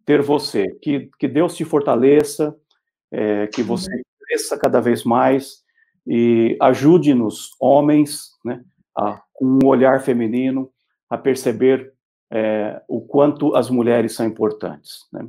ter 0.05 0.21
você, 0.21 0.67
que, 0.81 1.09
que 1.19 1.27
Deus 1.27 1.55
te 1.55 1.65
fortaleça, 1.65 2.55
é, 3.11 3.47
que 3.47 3.61
você 3.61 3.89
cresça 4.19 4.57
cada 4.57 4.79
vez 4.79 5.03
mais 5.03 5.63
e 6.05 6.57
ajude-nos, 6.61 7.51
homens, 7.59 8.31
né, 8.43 8.63
a, 8.95 9.21
com 9.33 9.59
um 9.61 9.67
olhar 9.67 10.01
feminino, 10.01 10.71
a 11.09 11.17
perceber 11.17 11.93
é, 12.31 12.81
o 12.87 13.01
quanto 13.01 13.55
as 13.55 13.69
mulheres 13.69 14.13
são 14.13 14.25
importantes. 14.25 15.05
Né? 15.11 15.27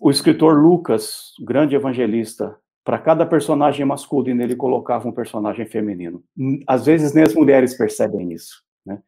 O 0.00 0.10
escritor 0.10 0.62
Lucas, 0.62 1.32
grande 1.40 1.74
evangelista, 1.74 2.56
para 2.88 2.98
cada 2.98 3.26
personagem 3.26 3.84
masculino, 3.84 4.42
ele 4.42 4.56
colocava 4.56 5.06
um 5.06 5.12
personagem 5.12 5.66
feminino. 5.66 6.24
Às 6.66 6.86
vezes, 6.86 7.12
nem 7.12 7.22
as 7.22 7.34
mulheres 7.34 7.76
percebem 7.76 8.32
isso. 8.32 8.62
Né? 8.86 8.98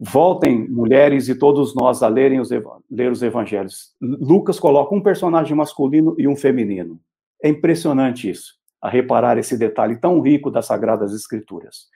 Voltem, 0.00 0.66
mulheres 0.66 1.28
e 1.28 1.34
todos 1.34 1.74
nós, 1.74 2.02
a 2.02 2.08
lerem 2.08 2.40
os, 2.40 2.48
ler 2.90 3.12
os 3.12 3.22
evangelhos. 3.22 3.94
Lucas 4.00 4.58
coloca 4.58 4.94
um 4.94 5.02
personagem 5.02 5.54
masculino 5.54 6.14
e 6.16 6.26
um 6.26 6.34
feminino. 6.34 6.98
É 7.44 7.50
impressionante 7.50 8.30
isso, 8.30 8.54
a 8.80 8.88
reparar 8.88 9.36
esse 9.36 9.58
detalhe 9.58 9.96
tão 9.96 10.18
rico 10.22 10.50
das 10.50 10.64
Sagradas 10.64 11.12
Escrituras. 11.12 11.88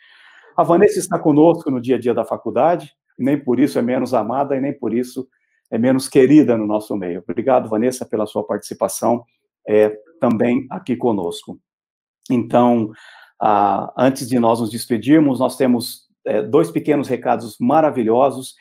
A 0.54 0.62
Vanessa 0.62 0.98
está 0.98 1.18
conosco 1.18 1.70
no 1.70 1.80
dia 1.80 1.96
a 1.96 1.98
dia 1.98 2.12
da 2.12 2.26
faculdade, 2.26 2.92
nem 3.18 3.42
por 3.42 3.58
isso 3.58 3.78
é 3.78 3.82
menos 3.82 4.12
amada 4.12 4.54
e 4.54 4.60
nem 4.60 4.74
por 4.74 4.92
isso 4.92 5.26
é 5.70 5.78
menos 5.78 6.10
querida 6.10 6.58
no 6.58 6.66
nosso 6.66 6.94
meio. 6.94 7.24
Obrigado, 7.26 7.70
Vanessa, 7.70 8.04
pela 8.04 8.26
sua 8.26 8.44
participação 8.44 9.24
é, 9.68 9.96
também 10.20 10.66
aqui 10.70 10.96
conosco. 10.96 11.58
Então, 12.30 12.90
ah, 13.40 13.92
antes 13.96 14.28
de 14.28 14.38
nós 14.38 14.60
nos 14.60 14.70
despedirmos, 14.70 15.38
nós 15.38 15.56
temos 15.56 16.06
é, 16.24 16.42
dois 16.42 16.70
pequenos 16.70 17.08
recados 17.08 17.56
maravilhosos, 17.60 18.54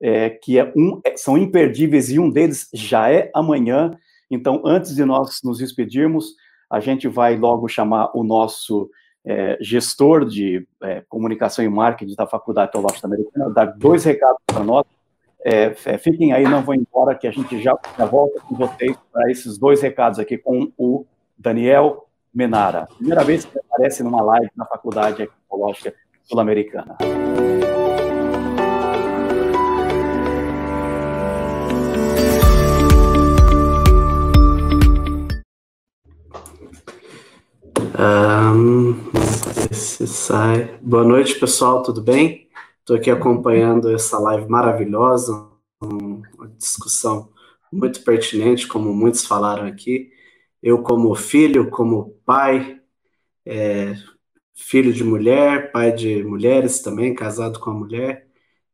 é, 0.00 0.30
que 0.30 0.58
é 0.58 0.72
um, 0.76 1.00
é, 1.04 1.16
são 1.16 1.36
imperdíveis 1.36 2.10
e 2.10 2.18
um 2.18 2.30
deles 2.30 2.68
já 2.72 3.10
é 3.10 3.30
amanhã. 3.34 3.90
Então, 4.30 4.62
antes 4.64 4.94
de 4.94 5.04
nós 5.04 5.40
nos 5.44 5.58
despedirmos, 5.58 6.34
a 6.70 6.80
gente 6.80 7.08
vai 7.08 7.36
logo 7.36 7.68
chamar 7.68 8.10
o 8.14 8.22
nosso 8.22 8.88
é, 9.24 9.58
gestor 9.60 10.24
de 10.24 10.66
é, 10.82 11.02
comunicação 11.08 11.64
e 11.64 11.68
marketing 11.68 12.14
da 12.14 12.26
Faculdade 12.26 12.72
Teológica 12.72 13.06
Americana, 13.06 13.50
dar 13.50 13.66
dois 13.66 14.04
recados 14.04 14.40
para 14.46 14.64
nós. 14.64 14.86
É, 15.44 15.74
é, 15.86 15.98
fiquem 15.98 16.32
aí, 16.32 16.44
não 16.44 16.62
vão 16.62 16.74
embora, 16.74 17.14
que 17.14 17.26
a 17.26 17.30
gente 17.30 17.62
já, 17.62 17.76
já 17.98 18.04
volta 18.04 18.40
com 18.40 18.54
vocês 18.54 18.96
para 19.10 19.30
esses 19.30 19.56
dois 19.56 19.80
recados 19.80 20.18
aqui 20.18 20.36
com 20.36 20.70
o 20.76 21.06
Daniel 21.38 22.06
Menara. 22.32 22.86
Primeira 22.96 23.24
vez 23.24 23.44
que 23.44 23.58
aparece 23.58 24.02
numa 24.02 24.22
live 24.22 24.50
na 24.54 24.66
Faculdade 24.66 25.22
Ecológica 25.22 25.94
Sul-Americana. 26.24 26.98
Um, 37.98 38.94
sai. 39.70 40.78
Boa 40.82 41.04
noite, 41.04 41.38
pessoal, 41.38 41.82
tudo 41.82 42.02
bem? 42.02 42.49
Estou 42.90 42.98
aqui 42.98 43.08
acompanhando 43.08 43.88
essa 43.94 44.18
live 44.18 44.48
maravilhosa, 44.48 45.48
uma 45.80 46.48
discussão 46.58 47.32
muito 47.72 48.02
pertinente, 48.02 48.66
como 48.66 48.92
muitos 48.92 49.24
falaram 49.24 49.64
aqui. 49.64 50.10
Eu, 50.60 50.82
como 50.82 51.14
filho, 51.14 51.70
como 51.70 52.20
pai, 52.26 52.80
é, 53.46 53.94
filho 54.56 54.92
de 54.92 55.04
mulher, 55.04 55.70
pai 55.70 55.92
de 55.92 56.24
mulheres 56.24 56.80
também, 56.82 57.14
casado 57.14 57.60
com 57.60 57.70
a 57.70 57.74
mulher, 57.74 58.26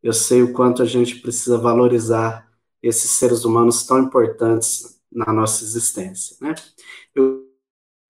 eu 0.03 0.15
sei 0.15 0.43
o 0.43 0.55
quanto 0.55 0.81
a 0.83 0.87
gente 0.87 1.17
precisa 1.17 1.59
valorizar 1.59 2.51
esses 2.83 3.11
seres 3.11 3.45
humanos 3.45 3.85
tão 3.85 3.99
importantes 3.99 4.99
na 5.13 5.31
nossa 5.31 5.63
existência, 5.63 6.39
né? 6.41 6.55
Eu 7.15 7.25
vou 7.35 7.47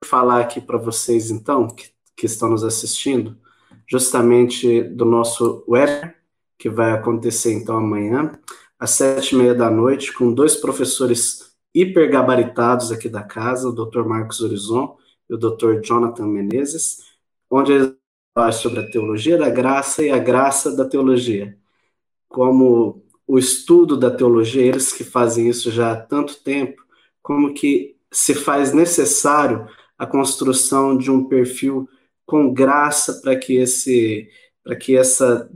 falar 0.05 0.41
aqui 0.41 0.61
para 0.61 0.78
vocês, 0.78 1.33
então, 1.33 1.66
que, 1.66 1.91
que 2.16 2.27
estão 2.27 2.49
nos 2.51 2.62
assistindo, 2.62 3.37
justamente 3.89 4.83
do 4.83 5.05
nosso 5.05 5.65
webinar, 5.69 6.15
que 6.59 6.71
vai 6.71 6.93
acontecer, 6.93 7.53
então, 7.53 7.77
amanhã, 7.77 8.39
às 8.79 8.91
sete 8.91 9.35
e 9.35 9.39
meia 9.39 9.55
da 9.55 9.71
noite, 9.71 10.13
com 10.13 10.33
dois 10.33 10.57
professores 10.57 11.55
hipergabaritados 11.75 12.91
aqui 12.91 13.09
da 13.09 13.23
casa, 13.23 13.69
o 13.69 13.73
Dr. 13.73 14.05
Marcos 14.05 14.41
Horizon 14.41 14.97
e 15.29 15.35
o 15.35 15.39
Dr. 15.39 15.81
Jonathan 15.83 16.27
Menezes, 16.27 16.99
onde 17.51 17.73
eles 17.73 17.95
falam 18.35 18.53
sobre 18.53 18.81
a 18.81 18.91
teologia 18.91 19.37
da 19.37 19.51
graça 19.51 20.03
e 20.03 20.11
a 20.11 20.19
graça 20.19 20.75
da 20.75 20.85
teologia. 20.85 21.57
Como 22.29 23.05
o 23.27 23.39
estudo 23.39 23.97
da 23.97 24.11
teologia, 24.11 24.63
eles 24.63 24.93
que 24.93 25.05
fazem 25.05 25.49
isso 25.49 25.71
já 25.71 25.93
há 25.93 25.97
tanto 25.97 26.43
tempo, 26.43 26.83
como 27.23 27.53
que 27.53 27.97
se 28.11 28.35
faz 28.35 28.73
necessário 28.73 29.69
a 29.99 30.07
construção 30.07 30.97
de 30.97 31.11
um 31.11 31.25
perfil 31.25 31.89
com 32.27 32.53
graça 32.53 33.20
para 33.23 33.36
que 33.36 33.57
esse 33.57 34.28
para 34.62 34.77
que 34.77 34.97
essa 34.97 35.48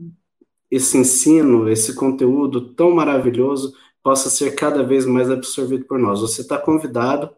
esse 0.71 0.97
ensino, 0.97 1.69
esse 1.69 1.95
conteúdo 1.95 2.73
tão 2.75 2.93
maravilhoso 2.93 3.75
possa 4.03 4.31
ser 4.31 4.55
cada 4.55 4.83
vez 4.85 5.05
mais 5.05 5.31
absorvido 5.31 5.85
por 5.85 5.99
nós. 5.99 6.21
Você 6.21 6.43
está 6.43 6.57
convidado, 6.57 7.31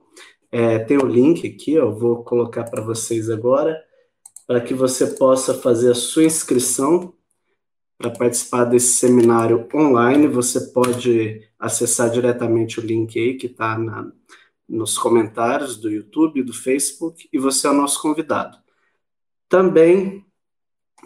é, 0.51 0.79
tem 0.79 0.99
o 0.99 1.07
link 1.07 1.47
aqui, 1.47 1.73
eu 1.73 1.99
vou 1.99 2.23
colocar 2.23 2.65
para 2.65 2.83
vocês 2.83 3.31
agora, 3.31 3.77
para 4.47 4.61
que 4.61 4.75
você 4.75 5.07
possa 5.07 5.55
fazer 5.55 5.93
a 5.93 5.95
sua 5.95 6.25
inscrição 6.25 7.15
para 7.97 8.11
participar 8.11 8.65
desse 8.65 8.93
seminário 8.99 9.67
online. 9.75 10.27
Você 10.27 10.61
pode 10.73 11.41
acessar 11.59 12.11
diretamente 12.11 12.79
o 12.79 12.83
link 12.83 13.19
aí 13.19 13.35
que 13.35 13.47
está 13.47 13.79
nos 14.69 14.99
comentários 14.99 15.77
do 15.77 15.91
YouTube, 15.91 16.43
do 16.43 16.53
Facebook, 16.53 17.29
e 17.33 17.39
você 17.39 17.67
é 17.67 17.71
o 17.71 17.75
nosso 17.75 18.01
convidado. 18.03 18.62
Também, 19.53 20.25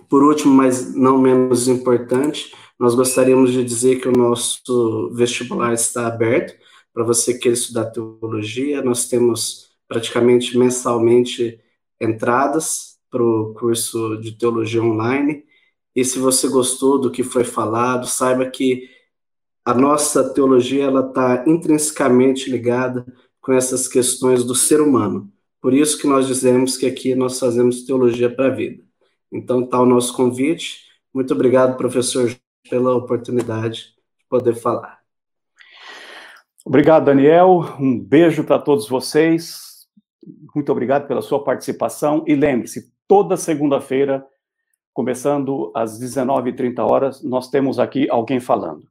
por 0.08 0.22
último, 0.22 0.54
mas 0.54 0.94
não 0.94 1.18
menos 1.18 1.66
importante, 1.66 2.54
nós 2.78 2.94
gostaríamos 2.94 3.50
de 3.50 3.64
dizer 3.64 4.00
que 4.00 4.06
o 4.06 4.12
nosso 4.12 5.10
vestibular 5.12 5.72
está 5.72 6.06
aberto 6.06 6.56
para 6.94 7.02
você 7.02 7.34
que 7.34 7.40
queira 7.40 7.58
estudar 7.58 7.86
teologia. 7.86 8.80
Nós 8.82 9.08
temos 9.08 9.72
praticamente 9.88 10.56
mensalmente 10.56 11.60
entradas 12.00 13.00
para 13.10 13.20
o 13.20 13.52
curso 13.52 14.16
de 14.18 14.38
teologia 14.38 14.80
online. 14.80 15.42
E 15.92 16.04
se 16.04 16.20
você 16.20 16.46
gostou 16.46 17.00
do 17.00 17.10
que 17.10 17.24
foi 17.24 17.42
falado, 17.42 18.06
saiba 18.06 18.48
que 18.48 18.88
a 19.64 19.74
nossa 19.74 20.32
teologia 20.32 20.84
ela 20.84 21.08
está 21.08 21.42
intrinsecamente 21.48 22.48
ligada 22.48 23.04
com 23.40 23.52
essas 23.52 23.88
questões 23.88 24.44
do 24.44 24.54
ser 24.54 24.80
humano. 24.80 25.32
Por 25.66 25.74
isso 25.74 25.98
que 25.98 26.06
nós 26.06 26.28
dizemos 26.28 26.76
que 26.76 26.86
aqui 26.86 27.12
nós 27.16 27.40
fazemos 27.40 27.82
teologia 27.82 28.32
para 28.32 28.46
a 28.46 28.50
vida. 28.50 28.84
Então 29.32 29.64
está 29.64 29.80
o 29.80 29.84
nosso 29.84 30.14
convite. 30.14 30.84
Muito 31.12 31.34
obrigado, 31.34 31.76
professor, 31.76 32.32
pela 32.70 32.94
oportunidade 32.94 33.86
de 34.16 34.24
poder 34.28 34.54
falar. 34.54 35.00
Obrigado, 36.64 37.06
Daniel. 37.06 37.64
Um 37.80 37.98
beijo 37.98 38.44
para 38.44 38.60
todos 38.60 38.88
vocês. 38.88 39.88
Muito 40.54 40.70
obrigado 40.70 41.08
pela 41.08 41.20
sua 41.20 41.42
participação. 41.42 42.22
E 42.28 42.36
lembre-se, 42.36 42.92
toda 43.08 43.36
segunda-feira, 43.36 44.24
começando 44.94 45.72
às 45.74 46.00
19h30 46.00 46.78
horas, 46.78 47.24
nós 47.24 47.50
temos 47.50 47.80
aqui 47.80 48.08
alguém 48.08 48.38
falando. 48.38 48.88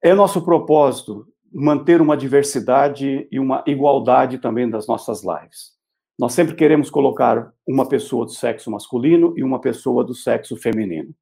É 0.00 0.14
nosso 0.14 0.44
propósito 0.44 1.26
manter 1.52 2.00
uma 2.00 2.16
diversidade 2.16 3.26
e 3.30 3.38
uma 3.38 3.62
igualdade 3.66 4.38
também 4.38 4.68
das 4.68 4.86
nossas 4.86 5.22
lives. 5.22 5.76
Nós 6.18 6.32
sempre 6.32 6.54
queremos 6.54 6.88
colocar 6.88 7.52
uma 7.66 7.86
pessoa 7.86 8.24
do 8.24 8.32
sexo 8.32 8.70
masculino 8.70 9.34
e 9.36 9.44
uma 9.44 9.60
pessoa 9.60 10.02
do 10.02 10.14
sexo 10.14 10.56
feminino. 10.56 11.14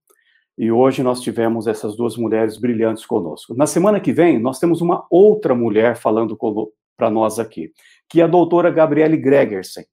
E 0.57 0.71
hoje 0.71 1.03
nós 1.03 1.21
tivemos 1.21 1.67
essas 1.67 1.97
duas 1.97 2.17
mulheres 2.17 2.57
brilhantes 2.59 3.05
conosco. 3.05 3.55
Na 3.55 3.67
semana 3.67 3.99
que 3.99 4.13
vem, 4.13 4.39
nós 4.39 4.61
temos 4.61 4.81
uma 4.81 5.05
outra 5.11 5.53
mulher 5.55 5.97
falando 5.97 6.39
para 6.97 7.11
nós 7.11 7.41
aqui, 7.41 7.73
que 8.09 8.21
é 8.21 8.25
a 8.25 8.29
doutora 8.29 8.71
Gabriele 8.71 9.17
Gregersen. 9.17 9.85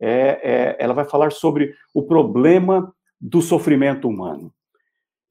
É, 0.00 0.40
é, 0.42 0.76
ela 0.78 0.94
vai 0.94 1.04
falar 1.04 1.32
sobre 1.32 1.74
o 1.92 2.02
problema 2.02 2.94
do 3.20 3.42
sofrimento 3.42 4.08
humano. 4.08 4.52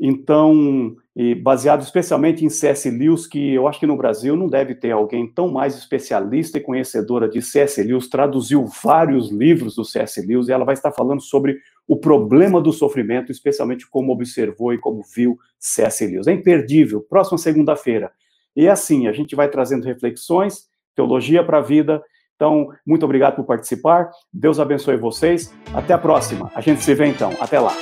Então, 0.04 0.96
baseado 1.44 1.84
especialmente 1.84 2.44
em 2.44 2.50
C.S. 2.50 2.90
Lewis, 2.90 3.28
que 3.28 3.54
eu 3.54 3.68
acho 3.68 3.80
que 3.80 3.86
no 3.86 3.96
Brasil 3.96 4.36
não 4.36 4.48
deve 4.48 4.74
ter 4.74 4.90
alguém 4.90 5.28
tão 5.28 5.48
mais 5.48 5.78
especialista 5.78 6.58
e 6.58 6.62
conhecedora 6.62 7.30
de 7.30 7.40
C.S. 7.40 7.84
Lewis, 7.84 8.10
traduziu 8.10 8.66
vários 8.66 9.30
livros 9.30 9.76
do 9.76 9.86
C.S. 9.86 10.26
Lewis, 10.26 10.48
e 10.48 10.52
ela 10.52 10.66
vai 10.66 10.74
estar 10.74 10.92
falando 10.92 11.22
sobre 11.22 11.60
o 11.88 11.96
problema 11.96 12.60
do 12.60 12.74
sofrimento, 12.74 13.32
especialmente 13.32 13.88
como 13.88 14.12
observou 14.12 14.74
e 14.74 14.80
como 14.80 15.04
viu 15.04 15.38
C.S. 15.60 16.08
Lewis. 16.08 16.26
É 16.26 16.32
imperdível, 16.32 17.06
próxima 17.08 17.38
segunda-feira. 17.38 18.12
E 18.56 18.68
assim, 18.68 19.08
a 19.08 19.12
gente 19.12 19.36
vai 19.36 19.50
trazendo 19.50 19.86
reflexões, 19.86 20.66
teologia 20.96 21.44
para 21.44 21.60
a 21.60 21.62
vida. 21.62 22.02
Então, 22.36 22.70
muito 22.84 23.06
obrigado 23.06 23.36
por 23.36 23.46
participar. 23.46 24.10
Deus 24.34 24.60
abençoe 24.60 24.98
vocês. 24.98 25.54
Até 25.76 25.94
a 25.94 25.98
próxima. 26.00 26.52
A 26.56 26.62
gente 26.62 26.82
se 26.82 26.96
vê 26.96 27.06
então. 27.06 27.32
Até 27.40 27.60
lá. 27.60 27.76